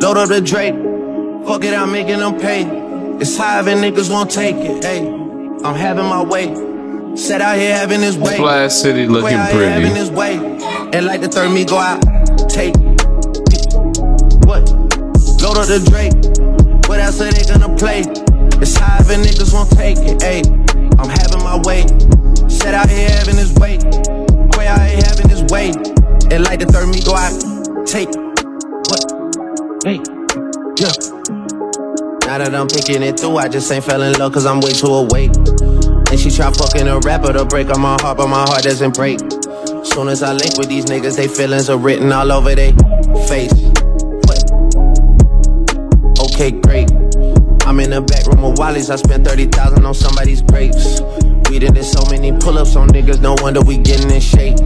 Load 0.00 0.16
up 0.16 0.28
the 0.28 0.40
Drake. 0.40 0.74
Fuck 1.46 1.64
it, 1.64 1.74
I'm 1.74 1.92
making 1.92 2.18
them 2.18 2.38
pay. 2.38 2.64
It's 3.20 3.36
high 3.36 3.58
and 3.58 3.66
niggas 3.84 4.10
won't 4.10 4.30
take 4.30 4.56
it. 4.56 4.82
Hey, 4.82 5.06
I'm 5.06 5.74
having 5.74 6.06
my 6.06 6.22
way. 6.22 6.69
Set 7.16 7.40
out 7.40 7.58
here 7.58 7.74
having 7.74 8.00
his 8.00 8.16
way. 8.16 8.34
Splash 8.36 8.72
City 8.72 9.06
looking 9.06 9.36
out 9.36 9.52
here 9.52 9.68
having 9.68 9.90
pretty. 9.90 10.00
his 10.00 10.10
way. 10.10 10.36
And 10.92 11.06
like 11.06 11.20
the 11.20 11.28
third 11.28 11.52
me 11.52 11.64
go 11.64 11.76
out. 11.76 12.00
Take. 12.48 12.76
What? 14.46 14.70
Load 15.42 15.58
up 15.58 15.66
the 15.66 15.82
Drake. 15.90 16.14
What 16.88 17.00
else 17.00 17.20
are 17.20 17.30
they 17.30 17.44
gonna 17.44 17.74
play? 17.76 18.02
It's 18.60 18.76
high 18.76 18.98
and 18.98 19.24
niggas 19.24 19.52
won't 19.52 19.70
take 19.70 19.98
it. 19.98 20.22
Hey, 20.22 20.42
I'm 20.98 21.08
having 21.08 21.42
my 21.42 21.60
way. 21.64 21.86
Set 22.48 22.74
out 22.74 22.88
here 22.88 23.08
having 23.08 23.36
his 23.36 23.54
way. 23.54 23.78
Way 24.56 24.68
out 24.68 24.86
here 24.86 25.02
having 25.06 25.28
his 25.28 25.42
way. 25.50 25.70
And 26.30 26.44
like 26.44 26.60
the 26.60 26.66
third 26.66 26.88
me 26.88 27.02
go 27.02 27.14
out. 27.14 27.34
Take. 27.86 28.10
What? 28.86 29.02
Hey, 29.84 29.98
yeah. 30.78 30.94
Now 32.26 32.38
that 32.38 32.54
I'm 32.54 32.68
picking 32.68 33.02
it 33.02 33.18
through, 33.18 33.38
I 33.38 33.48
just 33.48 33.70
ain't 33.72 33.84
fell 33.84 34.02
in 34.02 34.12
love 34.14 34.32
cause 34.32 34.46
I'm 34.46 34.60
way 34.60 34.72
too 34.72 34.86
awake. 34.86 35.32
And 36.10 36.18
she 36.18 36.28
try 36.28 36.50
fucking 36.50 36.88
a 36.88 36.98
rapper 36.98 37.32
to 37.32 37.44
break 37.44 37.70
on 37.70 37.80
my 37.80 37.96
heart, 38.00 38.18
but 38.18 38.26
my 38.26 38.40
heart 38.42 38.64
doesn't 38.64 38.96
break. 38.96 39.20
Soon 39.84 40.08
as 40.08 40.24
I 40.24 40.32
link 40.32 40.58
with 40.58 40.68
these 40.68 40.86
niggas, 40.86 41.16
they 41.16 41.28
feelings 41.28 41.70
are 41.70 41.78
written 41.78 42.10
all 42.12 42.32
over 42.32 42.52
they 42.52 42.72
face. 43.28 43.52
Okay, 46.20 46.50
great. 46.50 46.90
I'm 47.64 47.78
in 47.78 47.90
the 47.90 48.00
back 48.00 48.26
room 48.26 48.44
of 48.44 48.58
Wally's, 48.58 48.90
I 48.90 48.96
spent 48.96 49.24
30,000 49.24 49.86
on 49.86 49.94
somebody's 49.94 50.42
grapes. 50.42 51.00
We 51.48 51.60
did 51.60 51.80
so 51.84 52.02
many 52.10 52.32
pull-ups 52.32 52.74
on 52.74 52.88
niggas, 52.88 53.20
no 53.20 53.36
wonder 53.40 53.60
we 53.60 53.78
getting 53.78 54.10
in 54.10 54.20
shape. 54.20 54.56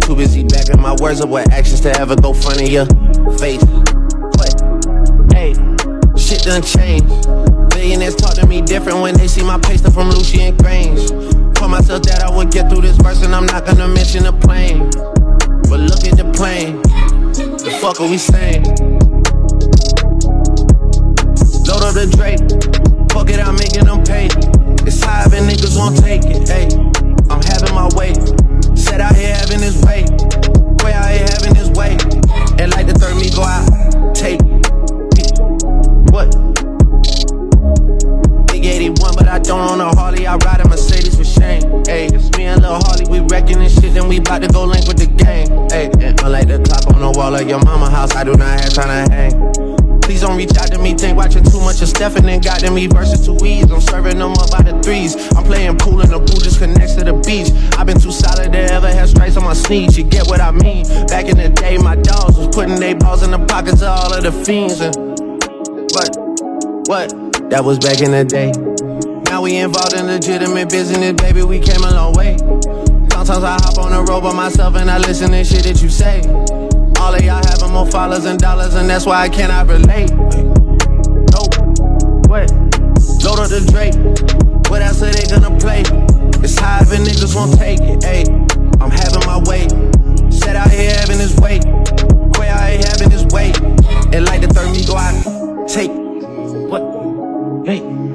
Too 0.00 0.16
busy 0.16 0.42
backing 0.42 0.80
my 0.80 0.96
words 1.00 1.20
up 1.20 1.28
with 1.28 1.48
actions 1.52 1.80
to 1.82 1.90
ever 2.00 2.16
go 2.16 2.34
front 2.34 2.60
of 2.60 2.68
your 2.68 2.86
face. 3.38 3.62
What? 3.62 4.52
Hey, 5.32 5.54
shit 6.16 6.42
done 6.42 6.62
changed. 6.62 7.61
Billionaires 7.82 8.14
talk 8.14 8.34
to 8.34 8.46
me 8.46 8.62
different 8.62 9.00
when 9.00 9.12
they 9.16 9.26
see 9.26 9.42
my 9.42 9.56
up 9.56 9.92
from 9.92 10.08
Lucian 10.10 10.56
Grainge. 10.56 11.02
Told 11.52 11.72
myself 11.72 12.04
that 12.04 12.22
I 12.22 12.30
would 12.30 12.52
get 12.52 12.70
through 12.70 12.82
this 12.82 12.96
verse 12.98 13.24
and 13.24 13.34
I'm 13.34 13.44
not 13.46 13.66
gonna 13.66 13.88
mention 13.88 14.22
the 14.22 14.32
plane. 14.32 14.86
But 15.66 15.80
look 15.90 16.06
at 16.06 16.16
the 16.16 16.30
plane. 16.30 16.80
The 17.34 17.76
fuck 17.82 18.00
are 18.00 18.06
we 18.06 18.18
saying? 18.18 18.62
Load 21.66 21.82
up 21.82 21.98
the 21.98 22.06
Drake. 22.14 22.38
Fuck 23.10 23.30
it, 23.30 23.42
I'm 23.42 23.56
making 23.58 23.86
them 23.90 24.04
pay. 24.04 24.30
It's 24.86 25.02
high 25.02 25.24
and 25.24 25.50
niggas 25.50 25.76
won't 25.76 25.98
take 25.98 26.22
it. 26.22 26.46
Hey, 26.46 26.70
I'm 27.34 27.42
having 27.42 27.74
my 27.74 27.90
way. 27.98 28.14
Set 28.76 29.00
out 29.00 29.16
here 29.16 29.34
having 29.34 29.58
his 29.58 29.74
way. 29.82 30.06
Way 30.86 30.92
out 30.94 31.10
here 31.10 31.26
having 31.34 31.56
his 31.56 31.68
way. 31.74 31.98
And 32.62 32.70
like 32.78 32.86
the 32.86 32.94
third 32.94 33.18
me 33.18 33.28
go 33.34 33.42
out. 33.42 34.14
Take. 34.14 34.61
I 39.32 39.38
don't 39.38 39.66
own 39.66 39.80
a 39.80 39.88
Harley. 39.96 40.26
I 40.26 40.36
ride 40.36 40.60
a 40.60 40.68
Mercedes 40.68 41.16
for 41.16 41.24
shame. 41.24 41.62
Hey, 41.86 42.04
it's 42.04 42.28
me 42.36 42.44
and 42.44 42.60
Lil 42.60 42.78
Harley. 42.84 43.08
We 43.08 43.20
wrecking 43.28 43.60
this 43.60 43.72
shit, 43.80 43.94
then 43.94 44.06
we 44.06 44.20
bout 44.20 44.42
to 44.42 44.48
go 44.48 44.64
link 44.64 44.86
with 44.86 44.98
the 44.98 45.06
gang. 45.06 45.48
Hey, 45.70 45.88
and 46.04 46.20
unlike 46.20 46.48
the 46.48 46.60
clock 46.60 46.84
on 46.94 47.00
the 47.00 47.18
wall 47.18 47.34
of 47.34 47.48
your 47.48 47.64
mama 47.64 47.88
house, 47.88 48.14
I 48.14 48.24
do 48.24 48.34
not 48.34 48.60
have 48.60 48.74
time 48.74 48.92
to 48.92 49.10
hang. 49.10 50.00
Please 50.02 50.20
don't 50.20 50.36
reach 50.36 50.54
out 50.58 50.68
to 50.72 50.78
me, 50.78 50.92
think 50.92 51.16
watching 51.16 51.42
too 51.44 51.60
much 51.60 51.80
of 51.80 51.88
Stephen 51.88 52.28
and 52.28 52.44
got 52.44 52.60
them 52.60 52.74
me 52.74 52.88
versus 52.88 53.24
two 53.24 53.38
E's. 53.42 53.72
I'm 53.72 53.80
serving 53.80 54.18
them 54.18 54.32
up 54.32 54.50
by 54.50 54.60
the 54.60 54.78
threes. 54.82 55.16
I'm 55.32 55.44
playing 55.44 55.78
pool 55.78 56.02
in 56.02 56.10
the 56.10 56.18
pool 56.18 56.36
just 56.36 56.58
connects 56.58 56.96
to 56.96 57.04
the 57.04 57.16
beach. 57.24 57.48
I've 57.80 57.86
been 57.86 57.98
too 57.98 58.12
solid 58.12 58.52
to 58.52 58.58
ever 58.68 58.92
have 58.92 59.08
stripes 59.08 59.38
on 59.38 59.44
my 59.44 59.54
sneaks. 59.54 59.96
You 59.96 60.04
get 60.04 60.26
what 60.28 60.42
I 60.42 60.50
mean? 60.50 60.84
Back 61.08 61.32
in 61.32 61.38
the 61.38 61.48
day, 61.48 61.78
my 61.78 61.96
dogs 61.96 62.36
was 62.36 62.48
putting 62.52 62.76
their 62.76 62.96
balls 62.96 63.22
in 63.22 63.30
the 63.30 63.40
pockets 63.46 63.80
of 63.80 63.96
all 63.96 64.12
of 64.12 64.22
the 64.22 64.32
fiends. 64.44 64.82
And 64.84 64.94
what? 65.96 66.20
What? 66.84 67.48
That 67.48 67.64
was 67.64 67.78
back 67.78 68.02
in 68.02 68.10
the 68.10 68.26
day. 68.28 68.71
We 69.42 69.56
involved 69.56 69.94
in 69.94 70.06
legitimate 70.06 70.70
business, 70.70 71.14
baby. 71.14 71.42
We 71.42 71.58
came 71.58 71.82
a 71.82 71.90
long 71.90 72.12
way. 72.12 72.38
Sometimes 72.38 73.42
I 73.42 73.58
hop 73.58 73.76
on 73.78 73.90
the 73.90 74.04
road 74.08 74.20
by 74.20 74.32
myself 74.32 74.76
and 74.76 74.88
I 74.88 74.98
listen 74.98 75.32
to 75.32 75.42
shit 75.42 75.64
that 75.64 75.82
you 75.82 75.88
say. 75.88 76.20
All 77.02 77.12
of 77.12 77.20
y'all 77.24 77.42
having 77.50 77.72
more 77.72 77.90
followers 77.90 78.24
and 78.24 78.38
dollars, 78.38 78.76
and 78.76 78.88
that's 78.88 79.04
why 79.04 79.22
I 79.22 79.28
cannot 79.28 79.66
relate. 79.66 80.14
Nope. 81.34 81.58
What? 82.30 82.54
Load 83.26 83.42
up 83.42 83.50
the 83.50 83.66
Drake. 83.66 83.98
What 84.70 84.80
else 84.80 85.02
are 85.02 85.10
they 85.10 85.26
gonna 85.26 85.58
play? 85.58 85.82
It's 86.38 86.56
high 86.56 86.78
and 86.78 87.02
niggas 87.04 87.34
won't 87.34 87.58
take 87.58 87.80
it. 87.80 87.98
Ayy, 88.06 88.30
I'm 88.80 88.92
having 88.94 89.26
my 89.26 89.42
way. 89.50 89.66
Set 90.30 90.54
out 90.54 90.70
here 90.70 90.94
having 90.94 91.18
his 91.18 91.34
way. 91.42 91.58
Quay 92.38 92.46
out 92.46 92.70
here 92.70 92.86
having 92.86 93.10
his 93.10 93.26
way. 93.34 93.50
And 94.14 94.24
like 94.24 94.40
the 94.40 94.46
third 94.54 94.70
me 94.70 94.86
go 94.86 94.94
out, 94.94 95.66
take 95.66 95.90
what? 96.70 97.66
Hey. 97.66 98.11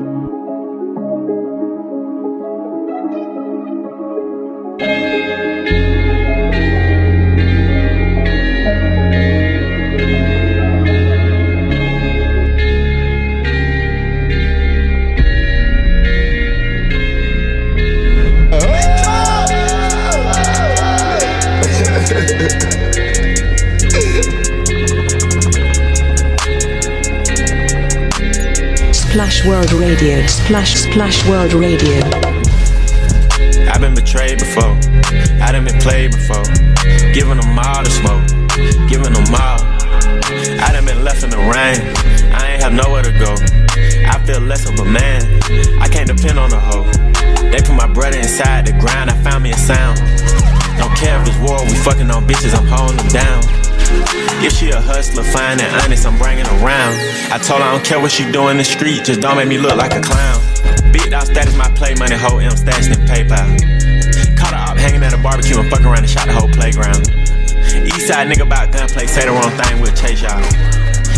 Splash 28.93 29.43
World 29.45 29.73
Radio. 29.73 30.25
Splash 30.27 30.75
Splash 30.75 31.27
World 31.27 31.53
Radio. 31.53 32.06
Betrayed 34.07 34.39
before. 34.39 34.71
I 35.43 35.51
done 35.51 35.65
been 35.65 35.81
played 35.81 36.11
before. 36.11 36.47
Giving 37.11 37.43
them 37.43 37.59
all 37.59 37.83
the 37.83 37.91
smoke. 37.91 38.23
Giving 38.87 39.11
them 39.11 39.27
all. 39.35 39.59
I 40.63 40.71
done 40.71 40.85
been 40.85 41.03
left 41.03 41.25
in 41.25 41.29
the 41.29 41.35
rain. 41.35 41.83
I 42.31 42.55
ain't 42.55 42.63
have 42.63 42.71
nowhere 42.71 43.03
to 43.03 43.11
go. 43.11 43.35
I 44.07 44.15
feel 44.23 44.39
less 44.39 44.63
of 44.63 44.79
a 44.79 44.85
man. 44.85 45.27
I 45.83 45.89
can't 45.91 46.07
depend 46.07 46.39
on 46.39 46.53
a 46.53 46.59
hoe. 46.59 46.87
They 47.51 47.59
put 47.59 47.75
my 47.75 47.91
brother 47.91 48.17
inside 48.17 48.65
the 48.67 48.71
grind. 48.79 49.09
I 49.09 49.21
found 49.27 49.43
me 49.43 49.51
a 49.51 49.57
sound. 49.57 49.99
Don't 50.79 50.95
care 50.95 51.19
if 51.19 51.27
it's 51.27 51.37
war. 51.43 51.59
We 51.67 51.75
fucking 51.75 52.09
on 52.09 52.23
bitches. 52.25 52.55
I'm 52.55 52.65
holding 52.65 52.95
them 52.95 53.09
down. 53.11 53.43
If 54.39 54.53
she 54.53 54.69
a 54.69 54.79
hustler, 54.79 55.23
fine 55.23 55.59
and 55.59 55.83
honest, 55.83 56.07
I'm 56.07 56.17
bringing 56.17 56.47
around. 56.63 56.95
I 57.27 57.39
told 57.43 57.59
her 57.59 57.67
I 57.67 57.75
don't 57.75 57.83
care 57.83 57.99
what 57.99 58.13
she 58.13 58.23
do 58.31 58.47
in 58.47 58.55
the 58.55 58.63
street, 58.63 59.03
just 59.03 59.19
don't 59.19 59.35
make 59.35 59.47
me 59.47 59.57
look 59.57 59.75
like 59.75 59.93
a 59.95 60.01
clown. 60.01 60.39
Big 60.93 61.09
dog 61.09 61.25
status, 61.25 61.55
my 61.57 61.69
play 61.71 61.95
money, 61.95 62.15
whole 62.15 62.39
M 62.39 62.55
stashed 62.55 62.91
in 62.91 63.05
PayPal. 63.05 63.86
Hanging 64.87 65.03
at 65.03 65.11
a 65.11 65.17
barbecue 65.17 65.59
and 65.59 65.69
fuck 65.69 65.83
around 65.83 66.07
and 66.07 66.09
shot 66.09 66.27
the 66.27 66.33
whole 66.33 66.47
playground. 66.47 67.11
Eastside 67.91 68.31
nigga 68.31 68.47
about 68.47 68.71
gunplay, 68.71 69.05
say 69.05 69.27
the 69.27 69.35
wrong 69.35 69.51
thing, 69.59 69.81
we'll 69.83 69.91
chase 69.91 70.23
y'all. 70.23 70.39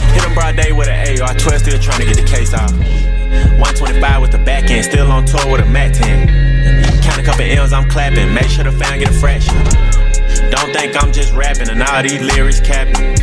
Hit 0.10 0.26
him 0.26 0.34
broad 0.34 0.58
day 0.58 0.74
with 0.74 0.90
an 0.90 1.22
AR, 1.22 1.38
12 1.38 1.62
still 1.62 1.78
trying 1.78 2.02
to 2.02 2.08
get 2.10 2.18
the 2.18 2.26
case 2.26 2.50
off. 2.58 2.74
125 3.62 4.22
with 4.22 4.32
the 4.32 4.40
back 4.40 4.72
end, 4.72 4.84
still 4.84 5.12
on 5.12 5.24
tour 5.24 5.46
with 5.52 5.62
a 5.62 5.70
Mac 5.70 5.94
10. 5.94 7.06
Count 7.06 7.22
a 7.22 7.24
couple 7.24 7.46
L's, 7.46 7.72
I'm 7.72 7.88
clapping, 7.88 8.34
make 8.34 8.50
sure 8.50 8.64
the 8.64 8.72
fan 8.72 9.06
get 9.06 9.14
a 9.14 9.20
fraction. 9.22 9.54
Don't 10.50 10.74
think 10.74 10.98
I'm 10.98 11.14
just 11.14 11.36
rapping 11.38 11.70
and 11.70 11.84
all 11.84 12.02
these 12.02 12.26
lyrics 12.26 12.60
capping. 12.60 13.22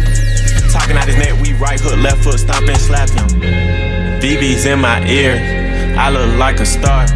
Talking 0.71 0.95
out 0.95 1.11
his 1.11 1.19
neck, 1.19 1.35
we 1.43 1.55
right 1.55 1.81
hook, 1.81 1.99
left 1.99 2.23
foot, 2.23 2.39
stomp 2.39 2.71
and 2.71 2.79
slap 2.79 3.11
him. 3.11 3.43
VV's 4.23 4.65
in 4.65 4.79
my 4.79 5.03
ear, 5.11 5.43
I 5.99 6.09
look 6.11 6.39
like 6.39 6.61
a 6.61 6.67
star. 6.67 7.11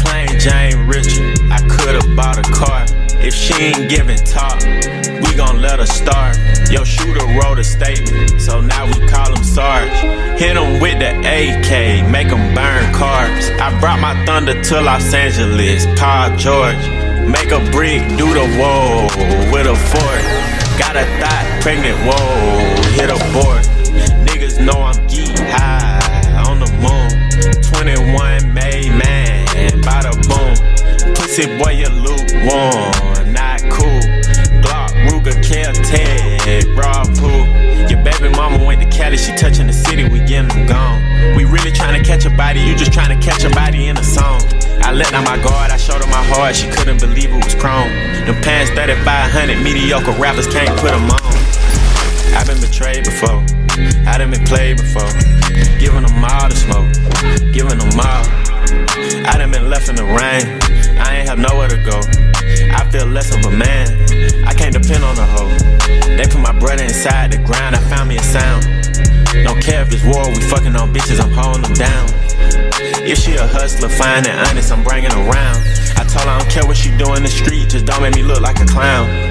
Plain 0.00 0.40
Jane 0.40 0.88
Richard, 0.88 1.29
could've 1.90 2.16
bought 2.16 2.38
a 2.38 2.42
car. 2.52 2.84
If 3.18 3.34
she 3.34 3.54
ain't 3.54 3.90
giving 3.90 4.18
talk, 4.18 4.62
we 4.62 5.34
gon' 5.34 5.60
let 5.60 5.80
her 5.80 5.86
starve. 5.86 6.36
Yo, 6.70 6.84
shooter 6.84 7.26
wrote 7.36 7.58
a 7.58 7.64
statement, 7.64 8.40
so 8.40 8.60
now 8.60 8.86
we 8.86 9.06
call 9.08 9.34
him 9.34 9.42
Sarge. 9.42 9.90
Hit 10.38 10.56
him 10.56 10.80
with 10.80 10.98
the 11.00 11.10
AK, 11.18 12.08
make 12.08 12.28
him 12.28 12.54
burn 12.54 12.94
cars. 12.94 13.50
I 13.60 13.76
brought 13.80 14.00
my 14.00 14.14
thunder 14.24 14.62
to 14.62 14.80
Los 14.80 15.12
Angeles, 15.12 15.86
Paul 15.98 16.36
George. 16.36 16.84
Make 17.26 17.50
a 17.50 17.60
brick, 17.72 18.02
do 18.16 18.26
the 18.38 18.46
whoa 18.58 19.08
with 19.52 19.66
a 19.66 19.76
fork. 19.90 20.24
Got 20.78 20.96
a 20.96 21.04
thought, 21.18 21.46
pregnant, 21.62 21.98
whoa, 22.06 22.70
hit 22.94 23.10
a 23.10 23.18
board. 23.34 23.64
Niggas 24.26 24.64
know 24.64 24.80
I'm 24.80 25.06
geek 25.08 25.36
high 25.38 26.44
on 26.46 26.60
the 26.60 26.70
moon. 26.78 27.10
21 27.82 28.54
made 28.54 28.90
man, 28.90 29.82
bada 29.82 30.12
boom. 30.28 30.70
Pussy 31.14 31.46
boy, 31.58 31.70
lukewarm, 32.40 33.32
not 33.32 33.60
cool. 33.70 34.00
Glock, 34.60 34.90
Ruger, 35.08 35.36
Kel, 35.44 35.72
Tag, 35.72 36.66
raw 36.76 37.04
poo. 37.04 37.44
Your 37.88 38.02
baby 38.04 38.28
mama 38.34 38.64
went 38.64 38.80
to 38.82 38.88
Cali, 38.88 39.16
she 39.16 39.34
touching 39.36 39.66
the 39.66 39.72
city, 39.72 40.08
we 40.08 40.18
getting 40.20 40.48
them 40.48 40.66
gone. 40.66 41.36
We 41.36 41.44
really 41.44 41.72
trying 41.72 42.00
to 42.00 42.06
catch 42.06 42.24
a 42.24 42.30
body, 42.30 42.60
you 42.60 42.76
just 42.76 42.92
trying 42.92 43.18
to 43.18 43.26
catch 43.26 43.44
a 43.44 43.50
body 43.50 43.88
in 43.88 43.96
a 43.96 44.04
song. 44.04 44.40
I 44.82 44.92
let 44.92 45.10
down 45.10 45.24
my 45.24 45.36
guard, 45.42 45.70
I 45.70 45.76
showed 45.76 46.02
her 46.02 46.10
my 46.10 46.24
heart, 46.32 46.56
she 46.56 46.68
couldn't 46.70 47.00
believe 47.00 47.30
it 47.30 47.44
was 47.44 47.54
chrome. 47.54 47.88
Them 48.26 48.40
pants 48.42 48.70
3500, 48.70 49.62
mediocre 49.62 50.12
rappers 50.12 50.46
can't 50.46 50.70
put 50.78 50.90
them 50.90 51.10
on. 51.10 51.34
I've 52.32 52.46
been 52.46 52.60
betrayed 52.60 53.04
before, 53.04 53.42
I 54.06 54.18
done 54.18 54.30
been 54.30 54.44
played 54.44 54.76
before. 54.76 55.10
Giving 55.80 56.02
them 56.02 56.24
all 56.24 56.48
the 56.48 56.54
smoke, 56.54 56.92
giving 57.52 57.78
them 57.78 57.98
all. 57.98 58.24
I 59.26 59.36
done 59.38 59.50
been 59.50 59.68
left 59.68 59.88
in 59.88 59.96
the 59.96 60.04
rain, 60.04 60.60
I 60.98 61.18
ain't 61.18 61.28
have 61.28 61.38
nowhere 61.38 61.68
to 61.68 61.76
go. 61.82 62.29
I 62.74 62.88
feel 62.90 63.06
less 63.06 63.34
of 63.34 63.44
a 63.44 63.50
man, 63.50 63.88
I 64.46 64.54
can't 64.54 64.72
depend 64.72 65.04
on 65.04 65.16
a 65.18 65.26
hoe. 65.26 65.50
They 66.16 66.26
put 66.26 66.40
my 66.40 66.52
brother 66.58 66.84
inside 66.84 67.32
the 67.32 67.38
grind, 67.38 67.76
I 67.76 67.80
found 67.88 68.08
me 68.08 68.16
a 68.16 68.22
sound. 68.22 68.64
Don't 69.44 69.62
care 69.62 69.82
if 69.82 69.92
it's 69.92 70.04
war, 70.04 70.28
we 70.28 70.40
fucking 70.40 70.74
on 70.76 70.92
bitches, 70.92 71.20
I'm 71.20 71.30
holding 71.30 71.62
them 71.62 71.74
down. 71.74 72.08
If 73.06 73.18
she 73.18 73.34
a 73.34 73.46
hustler, 73.46 73.88
fine 73.88 74.26
and 74.26 74.38
honest, 74.48 74.72
I'm 74.72 74.82
bringing 74.82 75.12
around. 75.12 75.58
I 75.96 76.04
told 76.04 76.24
her 76.24 76.30
I 76.30 76.38
don't 76.38 76.50
care 76.50 76.66
what 76.66 76.76
she 76.76 76.90
do 76.96 77.14
in 77.14 77.22
the 77.22 77.28
street, 77.30 77.70
just 77.70 77.86
don't 77.86 78.02
make 78.02 78.14
me 78.14 78.22
look 78.22 78.40
like 78.40 78.60
a 78.60 78.66
clown. 78.66 79.29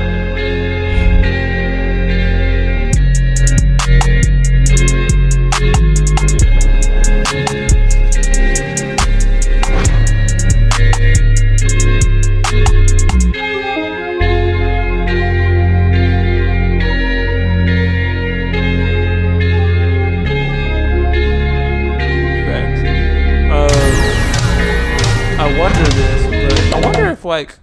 Like 27.30 27.60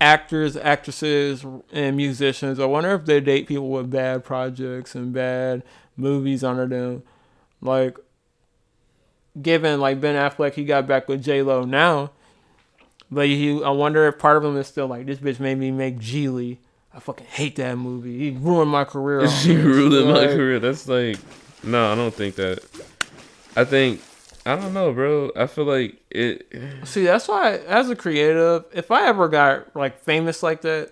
actors, 0.00 0.56
actresses, 0.56 1.44
and 1.70 1.96
musicians, 1.98 2.58
I 2.58 2.64
wonder 2.64 2.94
if 2.94 3.04
they 3.04 3.20
date 3.20 3.46
people 3.46 3.68
with 3.68 3.90
bad 3.90 4.24
projects 4.24 4.94
and 4.94 5.12
bad 5.12 5.62
movies 5.98 6.42
under 6.42 6.66
them. 6.66 7.02
Like, 7.60 7.98
given 9.40 9.80
like 9.80 10.00
Ben 10.00 10.16
Affleck, 10.16 10.54
he 10.54 10.64
got 10.64 10.86
back 10.86 11.08
with 11.08 11.22
J 11.22 11.42
Lo 11.42 11.64
now, 11.64 12.10
but 13.10 13.26
he, 13.26 13.62
I 13.62 13.68
wonder 13.68 14.08
if 14.08 14.18
part 14.18 14.38
of 14.38 14.44
him 14.44 14.56
is 14.56 14.66
still 14.66 14.86
like 14.86 15.04
this 15.04 15.18
bitch 15.18 15.38
made 15.38 15.58
me 15.58 15.70
make 15.70 15.98
Gigli. 15.98 16.56
I 16.94 17.00
fucking 17.00 17.26
hate 17.26 17.56
that 17.56 17.76
movie. 17.76 18.18
He 18.18 18.30
ruined 18.30 18.70
my 18.70 18.84
career. 18.84 19.28
she 19.42 19.54
this. 19.54 19.62
ruined 19.62 20.08
my 20.10 20.26
career. 20.26 20.58
That's 20.58 20.88
like, 20.88 21.18
no, 21.62 21.92
I 21.92 21.94
don't 21.94 22.14
think 22.14 22.36
that. 22.36 22.64
I 23.56 23.64
think, 23.64 24.00
I 24.44 24.56
don't 24.56 24.74
know, 24.74 24.92
bro. 24.92 25.30
I 25.36 25.46
feel 25.46 25.64
like 25.64 26.02
it. 26.10 26.46
See, 26.84 27.04
that's 27.04 27.28
why, 27.28 27.52
as 27.58 27.88
a 27.90 27.96
creative, 27.96 28.64
if 28.72 28.90
I 28.90 29.06
ever 29.06 29.28
got 29.28 29.74
like 29.76 30.00
famous 30.00 30.42
like 30.42 30.62
that, 30.62 30.90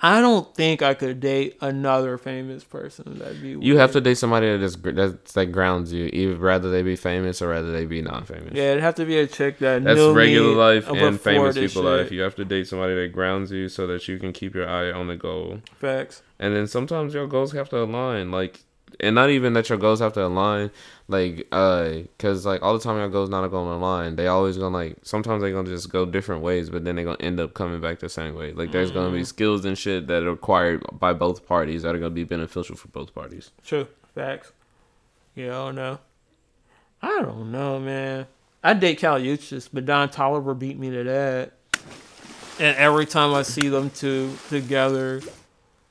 I 0.00 0.20
don't 0.20 0.54
think 0.54 0.80
I 0.80 0.94
could 0.94 1.18
date 1.18 1.56
another 1.60 2.18
famous 2.18 2.62
person. 2.62 3.18
That'd 3.18 3.42
be 3.42 3.56
You 3.60 3.78
have 3.78 3.90
to 3.92 4.00
date 4.00 4.16
somebody 4.16 4.46
that 4.46 4.58
just 4.60 4.80
that's 4.82 5.32
that 5.32 5.46
grounds 5.46 5.92
you, 5.92 6.08
either 6.12 6.36
rather 6.36 6.70
they 6.70 6.82
be 6.82 6.94
famous 6.94 7.42
or 7.42 7.48
rather 7.48 7.72
they 7.72 7.84
be 7.84 8.00
non-famous. 8.02 8.52
Yeah, 8.52 8.72
it'd 8.72 8.82
have 8.82 8.94
to 8.96 9.04
be 9.04 9.18
a 9.18 9.26
chick 9.26 9.58
that 9.58 9.82
That's 9.82 9.96
knew 9.98 10.12
regular 10.12 10.50
me 10.50 10.54
life 10.54 10.86
before 10.86 11.08
and 11.08 11.20
famous 11.20 11.54
this 11.56 11.72
people 11.72 11.90
life. 11.90 12.04
shit. 12.08 12.12
You 12.12 12.20
have 12.20 12.36
to 12.36 12.44
date 12.44 12.68
somebody 12.68 12.94
that 12.94 13.12
grounds 13.12 13.50
you 13.50 13.68
so 13.68 13.86
that 13.88 14.06
you 14.06 14.18
can 14.18 14.32
keep 14.32 14.54
your 14.54 14.68
eye 14.68 14.92
on 14.92 15.08
the 15.08 15.16
goal. 15.16 15.62
Facts. 15.80 16.22
And 16.38 16.54
then 16.54 16.68
sometimes 16.68 17.14
your 17.14 17.26
goals 17.26 17.52
have 17.52 17.68
to 17.70 17.82
align, 17.82 18.30
like, 18.30 18.60
and 19.00 19.14
not 19.14 19.30
even 19.30 19.52
that 19.54 19.68
your 19.68 19.78
goals 19.78 20.00
have 20.00 20.12
to 20.14 20.24
align, 20.24 20.70
like, 21.08 21.46
uh, 21.52 21.90
cause 22.18 22.44
like 22.44 22.62
all 22.62 22.72
the 22.76 22.82
time 22.82 22.96
your 22.96 23.08
goals 23.08 23.28
not 23.30 23.46
gonna 23.48 23.76
align. 23.76 24.16
They 24.16 24.26
always 24.26 24.56
gonna 24.56 24.76
like 24.76 24.96
sometimes 25.02 25.42
they 25.42 25.50
gonna 25.52 25.68
just 25.68 25.90
go 25.90 26.04
different 26.06 26.42
ways, 26.42 26.70
but 26.70 26.84
then 26.84 26.96
they 26.96 27.04
gonna 27.04 27.16
end 27.20 27.40
up 27.40 27.54
coming 27.54 27.80
back 27.80 27.98
the 28.00 28.08
same 28.08 28.34
way. 28.34 28.52
Like 28.52 28.72
there's 28.72 28.90
gonna 28.90 29.10
be 29.12 29.22
Mhm. 29.22 29.26
skills 29.26 29.64
and 29.64 29.76
shit 29.78 30.06
that 30.08 30.22
are 30.22 30.30
required 30.30 30.82
by 30.92 31.12
both 31.12 31.46
parties 31.46 31.82
that 31.82 31.94
are 31.94 31.98
gonna 31.98 32.10
be 32.10 32.24
beneficial 32.24 32.76
for 32.76 32.88
both 32.88 33.14
parties. 33.14 33.50
True. 33.64 33.86
Facts. 34.14 34.52
Yeah, 35.34 35.48
I 35.60 35.64
don't 35.66 35.74
know. 35.76 35.98
I 37.00 37.20
don't 37.22 37.52
know, 37.52 37.78
man. 37.78 38.26
I 38.64 38.74
date 38.74 39.00
Kali 39.00 39.24
Uchis, 39.28 39.68
but 39.72 39.86
Don 39.86 40.08
Toliver 40.08 40.58
beat 40.58 40.76
me 40.78 40.90
to 40.90 41.04
that. 41.04 41.52
And 42.58 42.76
every 42.76 43.06
time 43.06 43.32
I 43.34 43.42
see 43.42 43.68
them 43.68 43.88
two 43.90 44.32
together, 44.48 45.20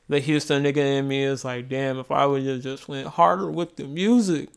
the 0.10 0.20
Houston 0.20 0.64
nigga 0.64 0.78
in 0.78 1.08
me 1.08 1.24
is 1.24 1.44
like, 1.46 1.68
damn, 1.70 2.00
if 2.00 2.12
I 2.12 2.26
would 2.26 2.44
have 2.46 2.62
just 2.62 2.88
went 2.88 3.08
harder 3.08 3.50
with 3.52 3.76
the 3.76 3.84
music, 3.86 4.50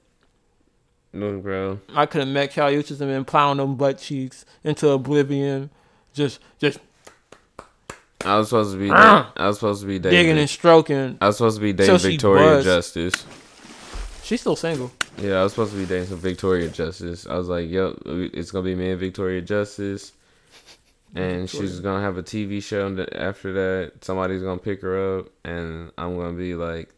Look, 1.12 1.42
bro. 1.42 1.80
I 1.94 2.06
could 2.06 2.20
have 2.20 2.28
met 2.28 2.54
Kali 2.54 2.76
Uchis 2.76 3.00
and 3.00 3.10
been 3.10 3.24
plowing 3.24 3.56
them 3.58 3.74
butt 3.76 3.98
cheeks 3.98 4.44
into 4.62 4.88
oblivion. 4.90 5.70
Just, 6.12 6.38
just 6.58 6.78
I 8.24 8.36
was 8.36 8.48
supposed 8.48 8.72
to 8.72 8.78
be. 8.78 8.90
Ah. 8.92 9.32
I 9.36 9.46
was 9.48 9.56
supposed 9.56 9.80
to 9.80 9.86
be 9.86 9.98
dating. 9.98 10.18
digging 10.18 10.38
and 10.38 10.48
stroking. 10.50 11.18
I 11.20 11.26
was 11.28 11.36
supposed 11.38 11.56
to 11.56 11.62
be 11.62 11.72
So 11.72 11.94
dating 11.94 11.98
she 11.98 12.08
Victoria 12.12 12.44
buzzed. 12.44 12.64
Justice. 12.66 13.26
She's 14.22 14.40
still 14.40 14.56
single. 14.56 14.92
Yeah, 15.18 15.40
I 15.40 15.42
was 15.42 15.52
supposed 15.52 15.72
to 15.72 15.78
be 15.78 15.86
dating 15.86 16.06
some 16.08 16.18
Victoria 16.18 16.68
Justice. 16.68 17.26
I 17.26 17.36
was 17.36 17.48
like, 17.48 17.68
yo, 17.68 17.98
it's 18.06 18.50
gonna 18.52 18.64
be 18.64 18.74
me 18.76 18.90
and 18.90 19.00
Victoria 19.00 19.40
Justice, 19.40 20.12
and 21.14 21.48
she's 21.48 21.80
gonna 21.80 22.02
have 22.02 22.16
a 22.16 22.22
TV 22.22 22.62
show. 22.62 22.86
And 22.86 23.00
after 23.14 23.52
that, 23.52 24.04
somebody's 24.04 24.42
gonna 24.42 24.58
pick 24.58 24.82
her 24.82 25.18
up, 25.18 25.26
and 25.44 25.90
I'm 25.98 26.16
gonna 26.16 26.36
be 26.36 26.54
like, 26.54 26.92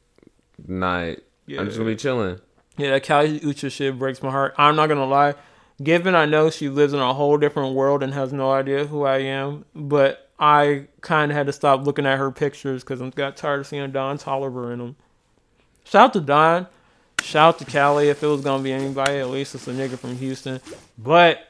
not. 0.66 1.16
I'm 1.48 1.66
just 1.66 1.78
gonna 1.78 1.90
be 1.90 1.97
chilling. 1.97 2.40
Yeah, 2.78 2.90
that 2.90 3.05
Kali 3.05 3.40
Ucha 3.40 3.70
shit 3.70 3.98
breaks 3.98 4.22
my 4.22 4.30
heart. 4.30 4.55
I'm 4.56 4.76
not 4.76 4.89
gonna 4.89 5.06
lie. 5.06 5.34
Given 5.82 6.14
I 6.14 6.26
know 6.26 6.51
she 6.51 6.68
lives 6.68 6.93
in 6.93 7.01
a 7.01 7.12
whole 7.12 7.36
different 7.36 7.74
world 7.74 8.02
and 8.02 8.14
has 8.14 8.32
no 8.32 8.52
idea 8.52 8.86
who 8.86 9.05
I 9.05 9.18
am, 9.18 9.64
but 9.74 10.30
I 10.39 10.86
kind 11.01 11.30
of 11.30 11.36
had 11.36 11.47
to 11.47 11.52
stop 11.52 11.84
looking 11.84 12.06
at 12.06 12.18
her 12.18 12.30
pictures 12.30 12.82
because 12.82 13.02
I 13.02 13.10
got 13.10 13.36
tired 13.36 13.60
of 13.60 13.66
seeing 13.66 13.90
Don 13.93 14.18
Toliver 14.18 14.72
in 14.72 14.78
them. 14.78 14.97
Shout 15.84 16.06
out 16.06 16.12
to 16.14 16.20
Don. 16.20 16.66
Shout 17.20 17.55
out 17.55 17.59
to 17.59 17.64
Kali. 17.64 18.09
If 18.09 18.22
it 18.22 18.26
was 18.26 18.43
gonna 18.43 18.62
be 18.62 18.72
anybody, 18.72 19.18
at 19.18 19.28
least 19.28 19.55
it's 19.55 19.68
a 19.68 19.72
nigga 19.72 19.98
from 19.98 20.16
Houston. 20.16 20.60
But 20.98 21.48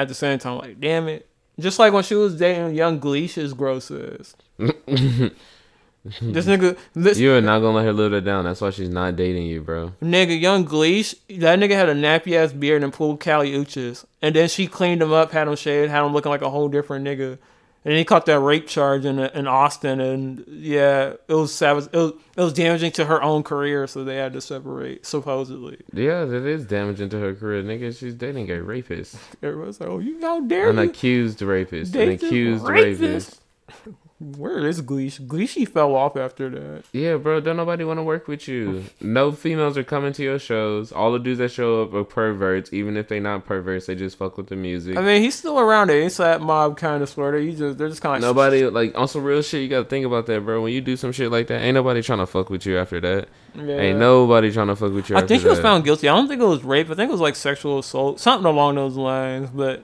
at 0.00 0.08
the 0.08 0.14
same 0.14 0.38
time, 0.38 0.58
like, 0.58 0.80
damn 0.80 1.08
it. 1.08 1.28
Just 1.58 1.78
like 1.78 1.92
when 1.92 2.02
she 2.02 2.14
was 2.14 2.36
dating 2.36 2.74
young 2.74 2.98
Gleesh's 2.98 3.52
gross 3.52 3.90
ass. 3.90 4.34
this 4.58 6.46
nigga, 6.46 6.78
this 6.94 7.18
You 7.18 7.34
are 7.34 7.42
not 7.42 7.60
gonna 7.60 7.76
let 7.76 7.84
her 7.84 7.92
live 7.92 8.12
that 8.12 8.24
down. 8.24 8.44
That's 8.44 8.62
why 8.62 8.70
she's 8.70 8.88
not 8.88 9.16
dating 9.16 9.44
you, 9.46 9.60
bro. 9.60 9.92
Nigga, 10.00 10.40
young 10.40 10.64
Gleesh, 10.64 11.14
that 11.38 11.58
nigga 11.58 11.72
had 11.72 11.90
a 11.90 11.94
nappy 11.94 12.32
ass 12.34 12.52
beard 12.52 12.82
and 12.82 12.92
pulled 12.92 13.20
Kali 13.20 13.52
Uchis. 13.52 14.06
And 14.22 14.34
then 14.34 14.48
she 14.48 14.66
cleaned 14.66 15.02
him 15.02 15.12
up, 15.12 15.32
had 15.32 15.48
him 15.48 15.56
shaved, 15.56 15.90
had 15.90 16.04
him 16.04 16.14
looking 16.14 16.30
like 16.30 16.42
a 16.42 16.50
whole 16.50 16.68
different 16.68 17.04
nigga. 17.04 17.36
And 17.82 17.94
he 17.94 18.04
caught 18.04 18.26
that 18.26 18.40
rape 18.40 18.66
charge 18.66 19.06
in 19.06 19.18
in 19.18 19.46
Austin, 19.46 20.00
and 20.00 20.44
yeah, 20.48 21.14
it 21.28 21.32
was 21.32 21.52
savage. 21.52 21.88
It 21.92 21.96
was, 21.96 22.12
it 22.36 22.40
was 22.42 22.52
damaging 22.52 22.92
to 22.92 23.06
her 23.06 23.22
own 23.22 23.42
career, 23.42 23.86
so 23.86 24.04
they 24.04 24.16
had 24.16 24.34
to 24.34 24.42
separate, 24.42 25.06
supposedly. 25.06 25.78
Yeah, 25.92 26.26
that 26.26 26.44
is 26.44 26.66
damaging 26.66 27.08
to 27.08 27.18
her 27.18 27.34
career, 27.34 27.62
nigga. 27.62 27.98
She's 27.98 28.14
dating 28.14 28.50
a 28.50 28.62
rapist, 28.62 29.16
Everyone's 29.42 29.80
like, 29.80 29.88
"Oh, 29.88 29.98
you 29.98 30.20
how 30.20 30.40
dare 30.40 30.68
an 30.68 30.76
you 30.76 30.82
accused 30.82 31.40
rapist, 31.40 31.96
an 31.96 32.10
accused 32.10 32.64
rapist?" 32.66 33.00
rapist. 33.00 33.96
Where 34.20 34.66
is 34.66 34.82
Gleesh? 34.82 35.18
Gleesh 35.18 35.66
fell 35.66 35.94
off 35.94 36.14
after 36.14 36.50
that. 36.50 36.84
Yeah, 36.92 37.16
bro, 37.16 37.40
don't 37.40 37.56
nobody 37.56 37.84
want 37.84 37.98
to 37.98 38.02
work 38.02 38.28
with 38.28 38.46
you. 38.48 38.84
No 39.00 39.32
females 39.32 39.78
are 39.78 39.82
coming 39.82 40.12
to 40.12 40.22
your 40.22 40.38
shows. 40.38 40.92
All 40.92 41.10
the 41.10 41.18
dudes 41.18 41.38
that 41.38 41.50
show 41.50 41.82
up 41.82 41.94
are 41.94 42.04
perverts. 42.04 42.70
Even 42.70 42.98
if 42.98 43.08
they 43.08 43.18
not 43.18 43.46
perverts, 43.46 43.86
they 43.86 43.94
just 43.94 44.18
fuck 44.18 44.36
with 44.36 44.48
the 44.48 44.56
music. 44.56 44.98
I 44.98 45.00
mean, 45.00 45.22
he's 45.22 45.36
still 45.36 45.58
around 45.58 45.88
the 45.88 45.94
ASAP 45.94 46.42
mob 46.42 46.76
kind 46.76 47.02
of 47.02 47.08
sort 47.08 47.34
of. 47.34 47.40
He 47.40 47.54
just 47.54 47.78
they're 47.78 47.88
just 47.88 48.02
kind 48.02 48.16
of 48.16 48.28
nobody 48.28 48.66
like 48.66 48.96
on 48.96 49.08
some 49.08 49.24
real 49.24 49.40
shit. 49.40 49.62
You 49.62 49.68
gotta 49.68 49.86
think 49.86 50.04
about 50.04 50.26
that, 50.26 50.44
bro. 50.44 50.60
When 50.60 50.74
you 50.74 50.82
do 50.82 50.98
some 50.98 51.12
shit 51.12 51.30
like 51.30 51.46
that, 51.46 51.62
ain't 51.62 51.74
nobody 51.74 52.02
trying 52.02 52.18
to 52.18 52.26
fuck 52.26 52.50
with 52.50 52.66
you 52.66 52.76
after 52.78 53.00
that. 53.00 53.28
Yeah. 53.54 53.76
Ain't 53.76 53.98
nobody 53.98 54.52
trying 54.52 54.66
to 54.66 54.76
fuck 54.76 54.92
with 54.92 55.08
you. 55.08 55.16
I 55.16 55.26
think 55.26 55.40
he 55.40 55.48
was 55.48 55.56
that. 55.56 55.62
found 55.62 55.84
guilty. 55.84 56.10
I 56.10 56.14
don't 56.14 56.28
think 56.28 56.42
it 56.42 56.46
was 56.46 56.62
rape. 56.62 56.90
I 56.90 56.94
think 56.94 57.08
it 57.08 57.12
was 57.12 57.22
like 57.22 57.36
sexual 57.36 57.78
assault, 57.78 58.20
something 58.20 58.44
along 58.44 58.74
those 58.74 58.96
lines. 58.96 59.48
But 59.48 59.82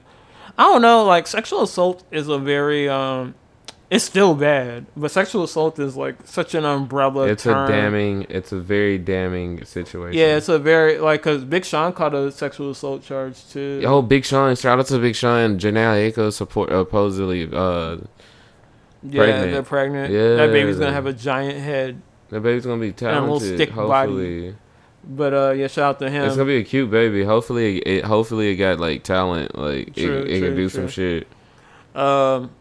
I 0.59 0.63
don't 0.65 0.83
know. 0.83 1.05
Like 1.05 1.25
sexual 1.25 1.63
assault 1.63 2.03
is 2.11 2.27
a 2.27 2.37
very 2.37 2.87
um, 2.87 3.33
it's 3.89 4.03
still 4.03 4.35
bad. 4.35 4.85
But 4.97 5.11
sexual 5.11 5.43
assault 5.43 5.79
is 5.79 5.95
like 5.95 6.15
such 6.25 6.53
an 6.55 6.65
umbrella. 6.65 7.27
It's 7.27 7.43
term. 7.43 7.65
a 7.69 7.71
damning. 7.71 8.25
It's 8.29 8.51
a 8.51 8.59
very 8.59 8.97
damning 8.97 9.63
situation. 9.65 10.17
Yeah, 10.19 10.35
it's 10.37 10.49
a 10.49 10.59
very 10.59 10.99
like 10.99 11.21
because 11.21 11.43
Big 11.45 11.63
Sean 11.65 11.93
caught 11.93 12.13
a 12.13 12.31
sexual 12.31 12.71
assault 12.71 13.03
charge 13.03 13.47
too. 13.49 13.79
Yo, 13.81 14.01
Big 14.01 14.25
Sean! 14.25 14.55
Shout 14.55 14.79
out 14.79 14.87
to 14.87 14.99
Big 14.99 15.15
Sean. 15.15 15.57
Jhené 15.57 16.11
Aiko 16.11 16.31
support 16.33 16.69
supposedly 16.69 17.49
uh, 17.51 17.97
yeah, 19.03 19.21
pregnant. 19.23 19.51
they're 19.53 19.63
pregnant. 19.63 20.11
Yeah, 20.13 20.35
that 20.35 20.51
baby's 20.51 20.77
gonna 20.79 20.93
have 20.93 21.05
a 21.05 21.13
giant 21.13 21.59
head. 21.59 22.01
That 22.29 22.41
baby's 22.41 22.65
gonna 22.65 22.81
be 22.81 22.89
And 22.89 23.01
a 23.03 23.21
little 23.21 23.39
talented. 23.39 23.55
stick 23.55 23.73
body. 23.73 23.87
hopefully, 24.11 24.55
But 25.05 25.33
uh, 25.33 25.51
yeah, 25.51 25.67
shout 25.67 25.85
out 25.95 25.99
to 25.99 26.09
him. 26.09 26.25
it's 26.25 26.35
gonna 26.35 26.45
be 26.47 26.57
a 26.57 26.63
cute 26.63 26.91
baby. 26.91 27.23
Hopefully, 27.23 27.77
it 27.79 28.03
hopefully 28.03 28.49
it 28.49 28.55
got 28.57 28.79
like 28.81 29.03
talent. 29.03 29.57
Like 29.57 29.93
True, 29.95 30.17
it, 30.23 30.27
it 30.27 30.39
true, 30.39 30.47
can 30.49 30.55
do 30.57 30.69
true. 30.69 30.69
some 30.69 30.87
shit. 30.89 31.27
Um, 31.95 32.51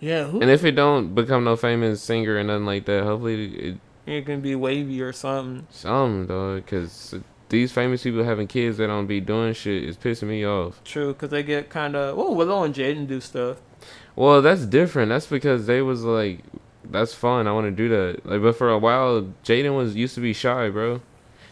yeah, 0.00 0.24
who 0.24 0.40
And 0.40 0.50
if 0.50 0.64
it 0.64 0.72
don't 0.72 1.14
become 1.14 1.44
no 1.44 1.56
famous 1.56 2.02
singer 2.02 2.36
or 2.36 2.44
nothing 2.44 2.66
like 2.66 2.84
that, 2.86 3.04
hopefully 3.04 3.54
it 3.56 3.76
it 4.06 4.24
can 4.24 4.40
be 4.40 4.54
wavy 4.54 5.02
or 5.02 5.12
something. 5.12 5.66
some 5.70 6.26
dog. 6.26 6.66
Cause 6.66 7.14
these 7.48 7.72
famous 7.72 8.02
people 8.02 8.24
having 8.24 8.46
kids 8.46 8.78
that 8.78 8.86
don't 8.88 9.06
be 9.06 9.20
doing 9.20 9.52
shit 9.52 9.84
is 9.84 9.96
pissing 9.96 10.28
me 10.28 10.44
off. 10.46 10.82
True, 10.84 11.12
because 11.12 11.30
they 11.30 11.42
get 11.42 11.70
kind 11.70 11.96
of. 11.96 12.18
Oh, 12.18 12.32
Willow 12.32 12.62
and 12.62 12.74
Jaden 12.74 13.06
do 13.06 13.20
stuff. 13.20 13.58
Well, 14.14 14.42
that's 14.42 14.64
different. 14.64 15.10
That's 15.10 15.26
because 15.26 15.66
they 15.66 15.82
was 15.82 16.02
like, 16.04 16.40
that's 16.84 17.14
fun. 17.14 17.46
I 17.46 17.52
want 17.52 17.66
to 17.66 17.70
do 17.70 17.88
that. 17.88 18.26
Like, 18.26 18.42
but 18.42 18.56
for 18.56 18.70
a 18.70 18.78
while, 18.78 19.32
Jaden 19.44 19.76
was 19.76 19.94
used 19.94 20.14
to 20.14 20.20
be 20.20 20.32
shy, 20.32 20.70
bro. 20.70 21.00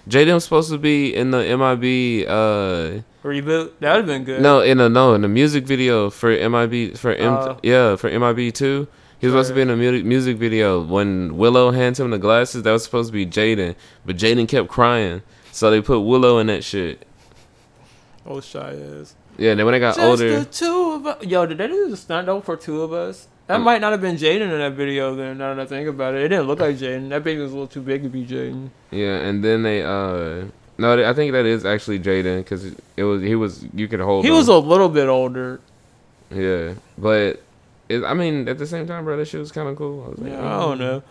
Jaden 0.08 0.34
was 0.34 0.44
supposed 0.44 0.70
to 0.70 0.78
be 0.78 1.14
in 1.14 1.30
the 1.30 1.38
MIB. 1.38 2.26
uh 2.28 3.02
Reboot 3.26 3.70
that 3.80 3.90
would 3.96 3.96
have 3.96 4.06
been 4.06 4.24
good. 4.24 4.42
No, 4.42 4.60
in 4.60 4.78
a 4.80 4.88
no 4.88 5.14
in 5.14 5.22
the 5.22 5.28
music 5.28 5.64
video 5.64 6.10
for 6.10 6.30
MIB 6.30 6.96
for 6.96 7.12
M 7.14 7.32
Oh. 7.32 7.58
yeah 7.62 7.96
for 7.96 8.10
MIB 8.10 8.52
two. 8.52 8.86
He 9.18 9.26
was 9.28 9.32
supposed 9.32 9.48
to 9.48 9.54
be 9.54 9.62
in 9.62 9.70
a 9.70 9.76
mu- 9.76 10.02
music 10.04 10.36
video 10.36 10.82
when 10.82 11.38
Willow 11.38 11.70
hands 11.70 11.98
him 11.98 12.10
the 12.10 12.18
glasses. 12.18 12.62
That 12.64 12.72
was 12.72 12.84
supposed 12.84 13.08
to 13.08 13.12
be 13.14 13.24
Jaden, 13.24 13.74
but 14.04 14.16
Jaden 14.18 14.46
kept 14.46 14.68
crying, 14.68 15.22
so 15.50 15.70
they 15.70 15.80
put 15.80 16.00
Willow 16.00 16.38
in 16.38 16.48
that 16.48 16.62
shit. 16.62 17.06
Oh, 18.26 18.42
shy 18.42 18.70
is. 18.70 19.14
Yeah, 19.38 19.54
then 19.54 19.64
when 19.64 19.74
I 19.74 19.78
got 19.78 19.96
Just 19.96 20.06
older, 20.06 20.40
the 20.40 20.44
two 20.44 20.92
of 20.92 21.06
us. 21.06 21.24
Yo, 21.24 21.46
did 21.46 21.56
they 21.58 21.66
do 21.68 21.88
the 21.88 21.96
stunt 21.96 22.26
double 22.26 22.42
for 22.42 22.56
two 22.56 22.82
of 22.82 22.92
us? 22.92 23.26
That 23.46 23.60
might 23.60 23.80
not 23.80 23.92
have 23.92 24.00
been 24.00 24.16
Jaden 24.16 24.40
in 24.40 24.58
that 24.58 24.72
video. 24.72 25.14
Then 25.14 25.38
now 25.38 25.54
that 25.54 25.62
I 25.62 25.66
think 25.66 25.88
about 25.88 26.14
it, 26.14 26.22
it 26.22 26.28
didn't 26.28 26.46
look 26.46 26.60
like 26.60 26.76
Jaden. 26.76 27.10
That 27.10 27.22
baby 27.24 27.40
was 27.42 27.52
a 27.52 27.54
little 27.54 27.68
too 27.68 27.82
big 27.82 28.02
to 28.02 28.08
be 28.08 28.24
Jaden. 28.24 28.70
yeah, 28.90 29.16
and 29.16 29.44
then 29.44 29.62
they 29.62 29.82
uh 29.82 30.46
no, 30.76 31.08
I 31.08 31.12
think 31.12 31.32
that 31.32 31.44
is 31.46 31.64
actually 31.64 32.00
Jaden 32.00 32.38
because 32.38 32.74
it 32.96 33.04
was 33.04 33.22
he 33.22 33.34
was 33.34 33.66
you 33.74 33.86
could 33.86 34.00
hold. 34.00 34.24
He 34.24 34.30
him. 34.30 34.36
was 34.36 34.48
a 34.48 34.56
little 34.56 34.88
bit 34.88 35.08
older. 35.08 35.60
yeah, 36.30 36.74
but 36.98 37.42
it, 37.88 38.02
I 38.04 38.14
mean 38.14 38.48
at 38.48 38.58
the 38.58 38.66
same 38.66 38.86
time, 38.86 39.04
bro, 39.04 39.16
that 39.18 39.26
shit 39.26 39.40
was 39.40 39.52
kind 39.52 39.68
of 39.68 39.76
cool. 39.76 40.04
I 40.04 40.08
was 40.08 40.18
like, 40.18 40.32
Yeah, 40.32 40.56
I 40.56 40.60
don't 40.60 40.78
know. 40.78 41.02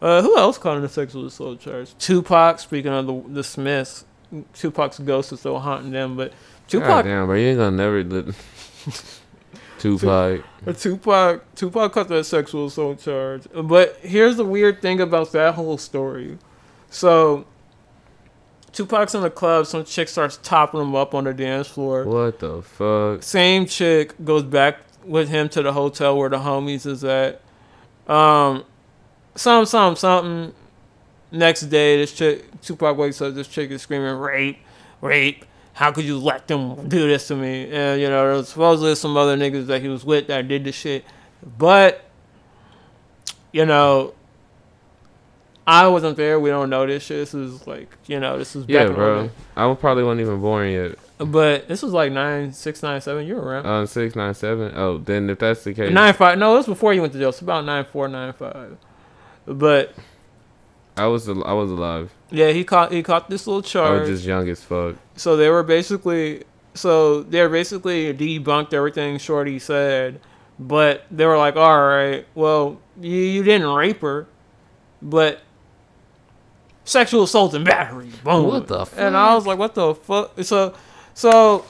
Uh, 0.00 0.22
who 0.22 0.36
else 0.36 0.58
caught 0.58 0.76
in 0.76 0.84
a 0.84 0.88
sexual 0.88 1.26
assault 1.26 1.60
charge? 1.60 1.96
Tupac. 1.98 2.58
Speaking 2.58 2.92
of 2.92 3.06
the 3.06 3.22
the 3.28 3.44
Smiths, 3.44 4.04
Tupac's 4.54 4.98
ghost 4.98 5.32
is 5.32 5.40
still 5.40 5.58
haunting 5.58 5.92
them. 5.92 6.16
But 6.16 6.30
God 6.30 6.68
Tupac, 6.68 7.04
damn, 7.04 7.26
bro, 7.26 7.36
you 7.36 7.48
ain't 7.48 7.58
gonna 7.58 7.76
never 7.76 8.02
Tupac. 9.78 10.44
Tupac, 10.78 11.54
Tupac 11.54 11.92
caught 11.92 12.08
that 12.08 12.24
sexual 12.24 12.66
assault 12.66 13.00
charge. 13.00 13.42
But 13.54 13.96
here's 14.02 14.36
the 14.36 14.44
weird 14.44 14.82
thing 14.82 15.00
about 15.00 15.32
that 15.32 15.54
whole 15.54 15.78
story. 15.78 16.38
So, 16.90 17.46
Tupac's 18.72 19.14
in 19.14 19.22
the 19.22 19.30
club. 19.30 19.66
Some 19.66 19.84
chick 19.84 20.08
starts 20.08 20.38
topping 20.42 20.80
him 20.80 20.94
up 20.94 21.14
on 21.14 21.24
the 21.24 21.34
dance 21.34 21.68
floor. 21.68 22.04
What 22.04 22.38
the 22.38 22.62
fuck? 22.62 23.22
Same 23.22 23.66
chick 23.66 24.14
goes 24.24 24.42
back 24.42 24.78
with 25.04 25.28
him 25.28 25.48
to 25.50 25.62
the 25.62 25.72
hotel 25.72 26.16
where 26.16 26.28
the 26.28 26.38
homies 26.38 26.86
is 26.86 27.04
at. 27.04 27.40
Um, 28.06 28.64
some, 29.34 29.66
something, 29.66 29.98
something. 29.98 30.54
Next 31.32 31.62
day, 31.62 31.96
this 31.96 32.12
chick, 32.12 32.60
Tupac 32.62 32.96
wakes 32.96 33.20
up. 33.20 33.34
This 33.34 33.48
chick 33.48 33.70
is 33.70 33.82
screaming, 33.82 34.16
"Rape, 34.16 34.58
rape! 35.00 35.44
How 35.76 35.92
could 35.92 36.04
you 36.04 36.18
let 36.18 36.48
them 36.48 36.88
do 36.88 37.06
this 37.06 37.28
to 37.28 37.36
me?" 37.36 37.70
And 37.70 38.00
you 38.00 38.08
know, 38.08 38.26
there 38.26 38.36
was 38.36 38.48
supposedly 38.48 38.94
some 38.94 39.16
other 39.16 39.36
niggas 39.36 39.66
that 39.66 39.82
he 39.82 39.88
was 39.88 40.04
with 40.04 40.26
that 40.28 40.48
did 40.48 40.64
this 40.64 40.74
shit, 40.74 41.04
but 41.58 42.02
you 43.52 43.64
know, 43.64 44.14
I 45.66 45.88
wasn't 45.88 46.16
there. 46.16 46.38
We 46.38 46.50
don't 46.50 46.70
know 46.70 46.86
this 46.86 47.02
shit. 47.02 47.18
This 47.18 47.34
is 47.34 47.66
like, 47.66 47.88
you 48.06 48.20
know, 48.20 48.38
this 48.38 48.54
is 48.54 48.64
Yeah, 48.68 48.88
bro. 48.88 49.30
I 49.56 49.72
probably 49.74 50.04
wasn't 50.04 50.22
even 50.22 50.40
born 50.40 50.70
yet. 50.70 50.98
But 51.18 51.66
this 51.66 51.82
was 51.82 51.92
like 51.92 52.12
nine, 52.12 52.52
six, 52.52 52.82
nine, 52.82 53.00
seven. 53.00 53.26
You 53.26 53.36
were 53.36 53.42
around. 53.42 53.66
Um, 53.66 53.86
six 53.86 54.14
nine 54.14 54.34
seven. 54.34 54.72
Oh, 54.76 54.98
then 54.98 55.30
if 55.30 55.38
that's 55.38 55.64
the 55.64 55.72
case, 55.72 55.92
Nine 55.92 56.12
five. 56.12 56.38
No, 56.38 56.54
it 56.54 56.58
was 56.58 56.66
before 56.66 56.92
you 56.92 57.00
went 57.00 57.12
to 57.14 57.18
jail. 57.18 57.30
It's 57.30 57.40
about 57.40 57.64
nine 57.64 57.84
four, 57.86 58.06
nine 58.08 58.32
five. 58.34 58.76
But 59.46 59.94
I 60.96 61.06
was 61.06 61.28
al- 61.28 61.44
I 61.46 61.52
was 61.52 61.70
alive. 61.70 62.10
yeah, 62.30 62.50
he 62.50 62.64
caught 62.64 62.92
he 62.92 63.02
caught 63.02 63.28
this 63.30 63.46
little 63.46 63.62
charge. 63.62 63.98
I 63.98 64.00
was 64.02 64.08
just 64.08 64.24
young 64.24 64.48
as 64.48 64.62
fuck. 64.62 64.96
so 65.16 65.36
they 65.36 65.48
were 65.50 65.62
basically 65.62 66.44
so 66.74 67.22
they 67.22 67.40
were 67.42 67.48
basically 67.48 68.12
debunked 68.14 68.72
everything 68.74 69.18
Shorty 69.18 69.58
said, 69.58 70.20
but 70.58 71.04
they 71.10 71.24
were 71.26 71.38
like, 71.38 71.56
all 71.56 71.86
right, 71.86 72.26
well, 72.34 72.80
you 73.00 73.16
you 73.16 73.42
didn't 73.42 73.68
rape 73.68 74.00
her, 74.00 74.26
but 75.02 75.40
sexual 76.84 77.24
assault 77.24 77.54
and 77.54 77.64
battery. 77.64 78.10
Boom. 78.24 78.46
What 78.46 78.66
the 78.66 78.86
fuck? 78.86 78.98
And 78.98 79.16
I 79.16 79.34
was 79.34 79.46
like, 79.46 79.58
what 79.58 79.74
the 79.74 79.94
fuck? 79.94 80.32
So 80.42 80.74
so. 81.14 81.64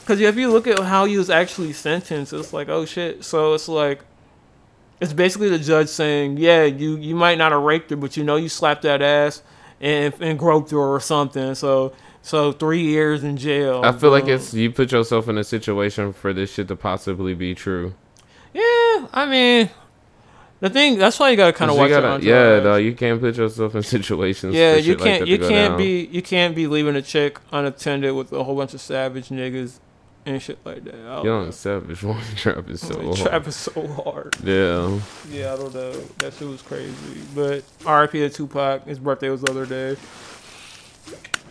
Because 0.00 0.20
if 0.20 0.36
you 0.36 0.50
look 0.52 0.66
at 0.66 0.78
how 0.80 1.06
he 1.06 1.16
was 1.16 1.30
actually 1.30 1.72
sentenced, 1.72 2.34
it's 2.34 2.52
like, 2.52 2.68
oh 2.68 2.84
shit. 2.84 3.24
So 3.24 3.54
it's 3.54 3.68
like, 3.68 4.00
it's 5.00 5.12
basically 5.12 5.48
the 5.48 5.58
judge 5.58 5.88
saying, 5.88 6.36
yeah, 6.36 6.64
you, 6.64 6.96
you 6.96 7.14
might 7.14 7.38
not 7.38 7.52
have 7.52 7.62
raped 7.62 7.90
her, 7.90 7.96
but 7.96 8.16
you 8.16 8.24
know 8.24 8.36
you 8.36 8.48
slapped 8.48 8.82
that 8.82 9.02
ass 9.02 9.42
and, 9.80 10.14
and 10.20 10.38
groped 10.38 10.70
her 10.70 10.78
or 10.78 11.00
something. 11.00 11.54
So 11.54 11.92
so 12.24 12.52
three 12.52 12.82
years 12.82 13.22
in 13.22 13.36
jail. 13.36 13.82
I 13.84 13.92
feel 13.92 14.10
like 14.10 14.24
Boom. 14.24 14.34
it's 14.34 14.54
you 14.54 14.70
put 14.70 14.92
yourself 14.92 15.28
in 15.28 15.36
a 15.36 15.44
situation 15.44 16.14
for 16.14 16.32
this 16.32 16.54
shit 16.54 16.68
to 16.68 16.76
possibly 16.76 17.34
be 17.34 17.54
true. 17.54 17.94
Yeah, 18.54 19.08
I 19.12 19.26
mean, 19.28 19.68
the 20.60 20.70
thing 20.70 20.96
that's 20.96 21.18
why 21.18 21.28
you 21.28 21.36
gotta 21.36 21.52
kind 21.52 21.70
of 21.70 21.76
watch 21.76 21.90
gotta, 21.90 22.24
yeah, 22.24 22.34
entourage. 22.34 22.64
dog. 22.64 22.82
You 22.82 22.94
can't 22.94 23.20
put 23.20 23.36
yourself 23.36 23.74
in 23.74 23.82
situations. 23.96 24.54
Yeah, 24.54 24.76
you 24.76 24.96
can't 24.96 25.20
that 25.20 25.28
you 25.28 25.38
can't 25.38 25.72
down. 25.72 25.76
be 25.76 26.06
you 26.10 26.22
can't 26.22 26.54
be 26.54 26.66
leaving 26.66 26.96
a 26.96 27.02
chick 27.02 27.38
unattended 27.52 28.14
with 28.14 28.32
a 28.32 28.42
whole 28.42 28.56
bunch 28.56 28.72
of 28.72 28.80
savage 28.80 29.28
niggas 29.28 29.80
and 30.26 30.40
shit 30.40 30.58
like 30.64 30.84
that. 30.84 30.94
I 30.94 31.22
Young 31.22 31.44
know. 31.46 31.50
Savage 31.50 32.02
one 32.02 32.20
trap 32.36 32.68
is 32.70 32.80
so 32.80 33.00
hard. 33.02 33.16
Trap 33.16 33.46
is 33.46 33.56
so 33.56 33.86
hard. 33.88 34.34
Yeah. 34.42 34.98
Yeah, 35.30 35.52
I 35.52 35.56
don't 35.56 35.74
know. 35.74 35.92
That 36.18 36.32
shit 36.34 36.48
was 36.48 36.62
crazy. 36.62 36.92
But 37.34 37.64
R.I.P. 37.86 38.18
to 38.20 38.30
Tupac. 38.30 38.86
His 38.86 38.98
birthday 38.98 39.28
was 39.30 39.42
the 39.42 39.50
other 39.50 39.66
day. 39.66 39.96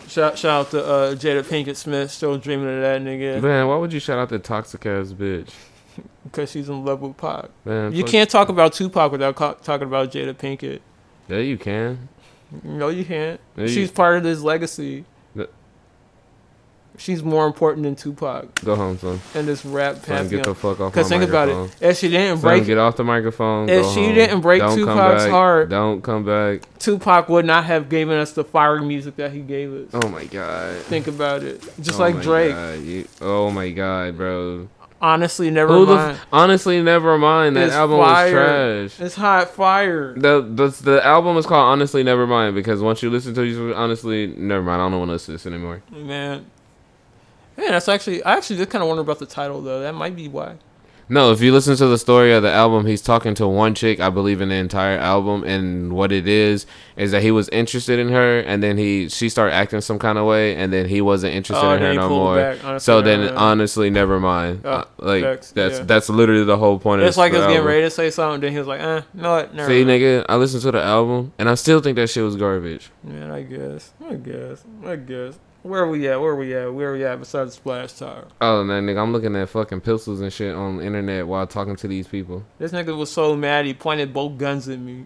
Shout, 0.08 0.38
shout 0.38 0.66
out 0.68 0.72
to 0.72 0.86
uh, 0.86 1.16
Jada 1.16 1.44
Pinkett 1.44 1.76
Smith. 1.76 2.12
Still 2.12 2.38
dreaming 2.38 2.68
of 2.76 2.82
that 2.82 3.02
nigga. 3.02 3.42
Man, 3.42 3.68
why 3.68 3.78
would 3.78 3.94
you 3.94 4.00
shout 4.00 4.20
out 4.20 4.30
the 4.30 4.40
toxic 4.40 4.86
ass 4.86 5.12
bitch? 5.14 5.50
Because 6.24 6.52
she's 6.52 6.70
in 6.70 6.84
love 6.86 7.02
with 7.02 7.18
Pac. 7.18 7.46
Man, 7.66 7.94
you 7.94 8.04
can't 8.04 8.30
talk 8.30 8.50
about 8.50 8.74
Tupac 8.74 9.12
without 9.12 9.36
co- 9.36 9.58
talking 9.64 9.88
about 9.88 10.12
Jada 10.12 10.34
Pinkett. 10.34 10.82
Yeah, 11.28 11.38
you 11.38 11.58
can. 11.58 12.10
No, 12.64 12.90
you 12.90 13.06
can't. 13.06 13.40
Yeah, 13.56 13.64
you- 13.64 13.70
She's 13.70 13.92
part 13.92 14.18
of 14.18 14.24
this 14.24 14.42
legacy. 14.42 15.06
She's 16.98 17.24
more 17.24 17.48
important 17.48 17.84
than 17.84 17.96
Tupac 17.96 18.54
Go 18.64 18.76
home, 18.76 19.00
son. 19.00 19.20
And 19.34 19.48
this 19.48 19.66
rap 19.66 20.06
Son, 20.06 20.28
get 20.30 20.44
the 20.44 20.54
fuck 20.54 20.80
off 20.80 20.94
Because 20.94 21.10
my 21.10 21.18
think 21.18 21.30
about 21.30 21.50
it. 21.50 21.76
If 21.82 21.98
she 21.98 22.08
didn't 22.08 22.38
Son, 22.38 22.50
break 22.50 22.66
get 22.66 22.78
off 22.78 22.96
the 22.98 23.04
microphone. 23.04 23.68
If 23.68 23.86
she 23.94 24.06
home. 24.06 24.14
didn't 24.16 24.42
break 24.42 24.62
Don't 24.62 24.78
Tupac's 24.78 25.26
heart- 25.26 25.70
don't 25.70 26.02
come 26.04 26.24
back. 26.24 26.62
Tupac 26.78 27.30
would 27.30 27.46
not 27.46 27.66
have 27.66 27.90
given 27.90 28.18
us 28.20 28.34
the 28.34 28.44
fire 28.44 28.80
music 28.82 29.16
that 29.16 29.32
he 29.32 29.40
gave 29.40 29.74
us. 29.74 29.90
Oh 29.94 30.08
my 30.08 30.26
god. 30.26 30.76
Think 30.84 31.08
about 31.08 31.42
it. 31.44 31.62
Just 31.82 32.00
Oh 32.00 32.04
like 32.04 32.22
Drake. 32.22 32.56
You- 32.84 33.08
oh 33.22 33.50
my 33.50 33.72
god, 33.72 34.16
bro. 34.16 34.68
Honestly, 35.02 35.50
never 35.50 35.74
Who 35.74 35.86
mind. 35.88 36.12
f- 36.16 36.26
honestly, 36.32 36.82
never 36.82 37.18
mind. 37.18 37.58
That 37.58 37.66
It's 37.68 37.74
album 37.76 38.00
fire. 38.00 38.84
was 38.84 38.96
trash. 38.96 39.06
It's 39.06 39.16
hot 39.16 39.50
fire. 39.50 40.14
The, 40.16 40.40
the 40.42 40.68
the 40.82 41.06
album 41.06 41.36
is 41.36 41.46
called 41.46 41.66
Honestly 41.74 42.04
Never 42.04 42.26
Mind 42.26 42.56
because 42.56 42.82
once 42.82 43.04
you 43.04 43.10
listen 43.10 43.34
to 43.34 43.42
it, 43.42 43.76
honestly, 43.76 44.28
never 44.28 44.64
mind. 44.64 44.82
I 44.82 44.90
don't 44.90 45.00
want 45.00 45.10
to 45.10 45.14
listen 45.14 45.26
to 45.26 45.32
this 45.34 45.46
anymore. 45.46 45.82
Man. 45.92 46.46
Man, 47.58 47.72
that's 47.72 47.88
actually 47.88 48.24
I 48.24 48.34
actually 48.38 48.58
just 48.58 48.70
kind 48.70 48.82
of 48.82 48.88
wonder 48.88 49.02
about 49.02 49.20
the 49.20 49.26
title 49.26 49.62
though. 49.62 49.80
That 49.82 49.94
might 49.94 50.16
be 50.16 50.28
why. 50.28 50.56
No, 51.10 51.34
if 51.34 51.42
you 51.42 51.52
listen 51.52 51.76
to 51.76 51.86
the 51.88 51.98
story 51.98 52.32
of 52.34 52.44
the 52.44 52.50
album, 52.50 52.86
he's 52.86 53.02
talking 53.02 53.36
to 53.36 53.46
one 53.46 53.76
chick, 53.76 54.00
I 54.00 54.10
believe, 54.10 54.40
in 54.40 54.48
the 54.48 54.56
entire 54.56 54.98
album, 54.98 55.44
and 55.44 55.92
what 55.92 56.14
it 56.14 56.30
is 56.30 56.66
is 56.96 57.12
that 57.12 57.22
he 57.22 57.30
was 57.30 57.50
interested 57.50 58.00
in 58.00 58.08
her, 58.10 58.40
and 58.40 58.64
then 58.64 58.78
he 58.78 59.10
she 59.10 59.28
started 59.28 59.54
acting 59.54 59.82
some 59.82 60.00
kind 60.00 60.18
of 60.18 60.26
way, 60.26 60.56
and 60.56 60.72
then 60.72 60.88
he 60.88 61.02
wasn't 61.02 61.36
interested 61.36 61.64
Oh, 61.64 61.74
in 61.74 61.82
her 61.82 61.92
he 61.92 61.98
no 61.98 62.08
more. 62.10 62.36
back. 62.38 62.64
Honestly, 62.64 62.86
so 62.86 63.02
then, 63.02 63.20
Mind. 63.20 63.38
honestly, 63.38 63.90
never 63.90 64.18
mind. 64.20 64.62
Oh, 64.64 64.70
Uh, 64.72 64.86
like 65.00 65.24
facts, 65.24 65.52
that's 65.52 65.80
yeah. 65.80 65.84
that's 65.84 66.10
literally 66.10 66.46
the 66.46 66.58
whole 66.58 66.80
point 66.80 67.02
of 67.02 67.08
It's 67.08 67.18
like 67.18 67.34
he 67.34 67.38
was 67.38 67.48
getting 67.48 67.66
ready 67.68 67.82
to 67.82 67.92
say 67.92 68.10
something, 68.10 68.40
then 68.40 68.54
he 68.54 68.58
was 68.58 68.68
like, 68.68 68.80
eh, 68.82 69.02
no 69.14 69.32
what, 69.34 69.54
never 69.54 69.70
See, 69.70 69.84
mind. 69.84 70.02
nigga, 70.02 70.26
I 70.30 70.38
listened 70.38 70.64
to 70.64 70.72
the 70.72 70.82
album, 70.82 71.34
and 71.38 71.50
I 71.50 71.56
still 71.56 71.82
think 71.82 71.98
that 71.98 72.10
shit 72.10 72.24
was 72.24 72.38
garbage. 72.38 72.90
Man, 73.04 73.30
I 73.30 73.42
guess. 73.44 73.92
I 74.10 74.16
guess. 74.16 74.64
I 74.86 74.96
guess. 74.96 75.38
Where 75.64 75.84
are 75.84 75.90
we 75.90 76.08
at? 76.10 76.20
Where 76.20 76.32
are 76.32 76.36
we 76.36 76.54
at? 76.54 76.74
Where 76.74 76.90
are 76.90 76.94
we 76.94 77.06
at 77.06 77.20
besides 77.20 77.56
Splash 77.56 77.94
Tower? 77.94 78.28
Oh, 78.42 78.64
man, 78.66 78.86
nigga, 78.86 79.02
I'm 79.02 79.14
looking 79.14 79.34
at 79.38 79.48
fucking 79.48 79.80
pistols 79.80 80.20
and 80.20 80.32
shit 80.32 80.54
on 80.54 80.78
the 80.78 80.86
internet 80.86 81.26
while 81.26 81.48
talking 81.48 81.78
to 81.78 81.88
these 81.88 82.06
people. 82.06 82.44
This 82.60 82.74
nigga 82.74 82.96
was 82.98 83.10
so 83.12 83.36
mad 83.38 83.66
he 83.66 83.74
pointed 83.74 84.14
both 84.14 84.38
guns 84.38 84.68
at 84.68 84.80
me. 84.80 85.06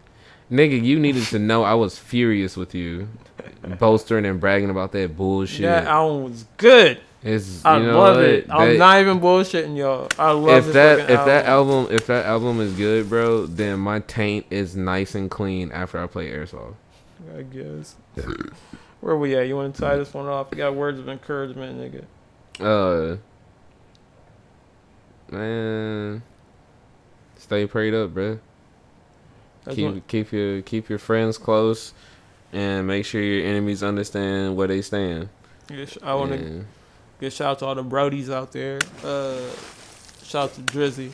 Nigga, 0.51 0.81
you 0.81 0.99
needed 0.99 1.25
to 1.25 1.39
know 1.39 1.63
I 1.63 1.75
was 1.75 1.99
furious 1.99 2.57
with 2.57 2.73
you, 2.73 3.07
bolstering 3.79 4.25
and 4.25 4.39
bragging 4.39 4.71
about 4.71 4.93
that 4.93 5.15
bullshit. 5.15 5.61
That 5.61 5.85
album 5.85 6.23
was 6.31 6.45
good. 6.57 7.01
It's, 7.21 7.63
I 7.65 7.79
know 7.79 7.99
love 7.99 8.19
it. 8.19 8.47
I'm 8.49 8.77
not 8.77 9.01
even 9.01 9.19
bullshitting 9.19 9.75
y'all. 9.75 10.07
I 10.17 10.31
love 10.31 10.67
if 10.67 10.73
that 10.73 10.99
if 10.99 11.25
that 11.25 11.45
album 11.45 11.87
if 11.91 12.07
that 12.07 12.25
album 12.25 12.61
is 12.61 12.73
good, 12.73 13.09
bro, 13.09 13.47
then 13.47 13.79
my 13.79 13.99
taint 14.01 14.45
is 14.49 14.75
nice 14.75 15.15
and 15.15 15.29
clean 15.29 15.71
after 15.71 16.01
I 16.01 16.07
play 16.07 16.29
Airsoft. 16.29 16.75
I 17.35 17.41
guess. 17.41 17.95
Where 19.01 19.15
we 19.15 19.35
at? 19.35 19.47
You 19.47 19.55
want 19.55 19.75
to 19.75 19.81
tie 19.81 19.95
this 19.95 20.13
one 20.13 20.25
off? 20.27 20.47
You 20.51 20.57
got 20.57 20.75
words 20.75 20.99
of 20.99 21.07
encouragement, 21.07 21.79
nigga. 21.79 22.03
Uh, 22.59 23.17
man, 25.31 26.21
stay 27.37 27.65
prayed 27.67 27.93
up, 27.93 28.13
bro. 28.13 28.39
That's 29.63 29.75
Keep 29.75 29.93
what- 29.93 30.07
keep 30.07 30.31
your 30.31 30.61
keep 30.61 30.89
your 30.89 30.99
friends 30.99 31.37
close, 31.37 31.93
and 32.53 32.87
make 32.87 33.05
sure 33.05 33.21
your 33.21 33.45
enemies 33.45 33.83
understand 33.83 34.55
where 34.55 34.67
they 34.67 34.81
stand. 34.81 35.29
Yes, 35.69 35.97
I 36.01 36.15
want 36.15 36.31
to 36.31 36.65
give 37.19 37.33
shout 37.33 37.51
out 37.51 37.59
to 37.59 37.65
all 37.65 37.75
the 37.75 37.83
Brodies 37.83 38.31
out 38.31 38.53
there. 38.53 38.79
Uh, 39.03 39.37
shout 40.23 40.49
out 40.49 40.53
to 40.55 40.61
Drizzy. 40.61 41.11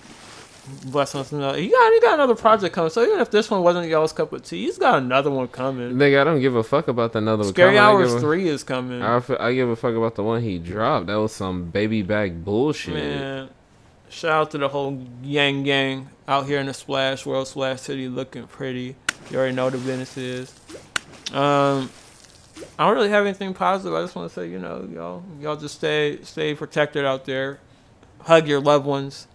Bless 0.85 1.13
us. 1.13 1.29
He 1.29 1.37
got 1.39 1.57
he 1.57 1.69
got 1.69 2.13
another 2.13 2.35
project 2.35 2.73
coming. 2.73 2.89
So 2.89 3.03
even 3.03 3.19
if 3.19 3.29
this 3.29 3.51
one 3.51 3.63
wasn't 3.63 3.89
y'all's 3.89 4.13
cup 4.13 4.31
of 4.31 4.43
tea, 4.43 4.63
he's 4.63 4.77
got 4.77 4.99
another 4.99 5.29
one 5.29 5.49
coming. 5.49 5.91
Nigga, 5.95 6.21
I 6.21 6.23
don't 6.23 6.39
give 6.39 6.55
a 6.55 6.63
fuck 6.63 6.87
about 6.87 7.11
the 7.11 7.19
another 7.19 7.43
one. 7.43 7.53
Scary. 7.53 7.77
Hours 7.77 8.13
a- 8.13 8.19
three 8.21 8.47
is 8.47 8.63
coming. 8.63 9.01
I 9.01 9.53
give 9.53 9.67
a 9.67 9.75
fuck 9.75 9.93
about 9.93 10.15
the 10.15 10.23
one 10.23 10.41
he 10.41 10.59
dropped. 10.59 11.07
That 11.07 11.15
was 11.15 11.33
some 11.33 11.65
baby 11.65 12.01
back 12.01 12.31
bullshit. 12.31 12.93
Man, 12.93 13.49
shout 14.09 14.31
out 14.31 14.51
to 14.51 14.57
the 14.57 14.69
whole 14.69 15.05
Yang 15.21 15.63
Gang 15.63 16.09
out 16.29 16.45
here 16.45 16.59
in 16.61 16.67
the 16.67 16.73
Splash 16.73 17.25
World, 17.25 17.49
Splash 17.49 17.81
City, 17.81 18.07
looking 18.07 18.47
pretty. 18.47 18.95
You 19.29 19.37
already 19.39 19.55
know 19.55 19.69
the 19.69 19.77
business 19.79 20.15
is. 20.17 20.53
Um, 21.33 21.89
I 22.79 22.85
don't 22.85 22.95
really 22.95 23.09
have 23.09 23.25
anything 23.25 23.53
positive. 23.53 23.93
I 23.93 24.01
just 24.01 24.15
want 24.15 24.29
to 24.29 24.33
say, 24.33 24.47
you 24.47 24.59
know, 24.59 24.87
y'all, 24.93 25.23
y'all 25.41 25.55
just 25.57 25.75
stay, 25.75 26.19
stay 26.21 26.55
protected 26.55 27.03
out 27.03 27.25
there. 27.25 27.59
Hug 28.21 28.47
your 28.47 28.61
loved 28.61 28.85
ones. 28.85 29.27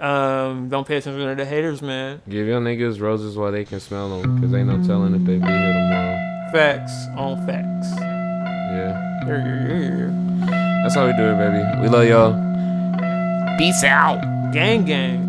Um, 0.00 0.68
don't 0.68 0.86
pay 0.86 0.96
attention 0.96 1.26
to 1.26 1.34
the 1.34 1.44
haters, 1.44 1.82
man. 1.82 2.22
Give 2.28 2.46
your 2.46 2.60
niggas 2.60 3.00
roses 3.00 3.36
while 3.36 3.50
they 3.50 3.64
can 3.64 3.80
smell 3.80 4.20
them, 4.20 4.40
cause 4.40 4.54
ain't 4.54 4.68
no 4.68 4.80
telling 4.86 5.14
if 5.14 5.24
they 5.24 5.38
be 5.38 5.46
here 5.46 5.72
tomorrow. 5.72 6.50
Facts 6.52 7.06
on 7.16 7.44
facts. 7.46 7.88
Yeah. 7.98 9.24
Here, 9.24 9.40
here, 9.40 9.66
here, 9.66 9.96
here. 9.96 10.46
That's 10.82 10.94
how 10.94 11.06
we 11.06 11.12
do 11.14 11.24
it, 11.24 11.36
baby. 11.36 11.82
We 11.82 11.88
love 11.88 12.06
y'all. 12.06 13.58
Peace 13.58 13.82
out. 13.82 14.20
Gang, 14.52 14.84
gang. 14.84 15.27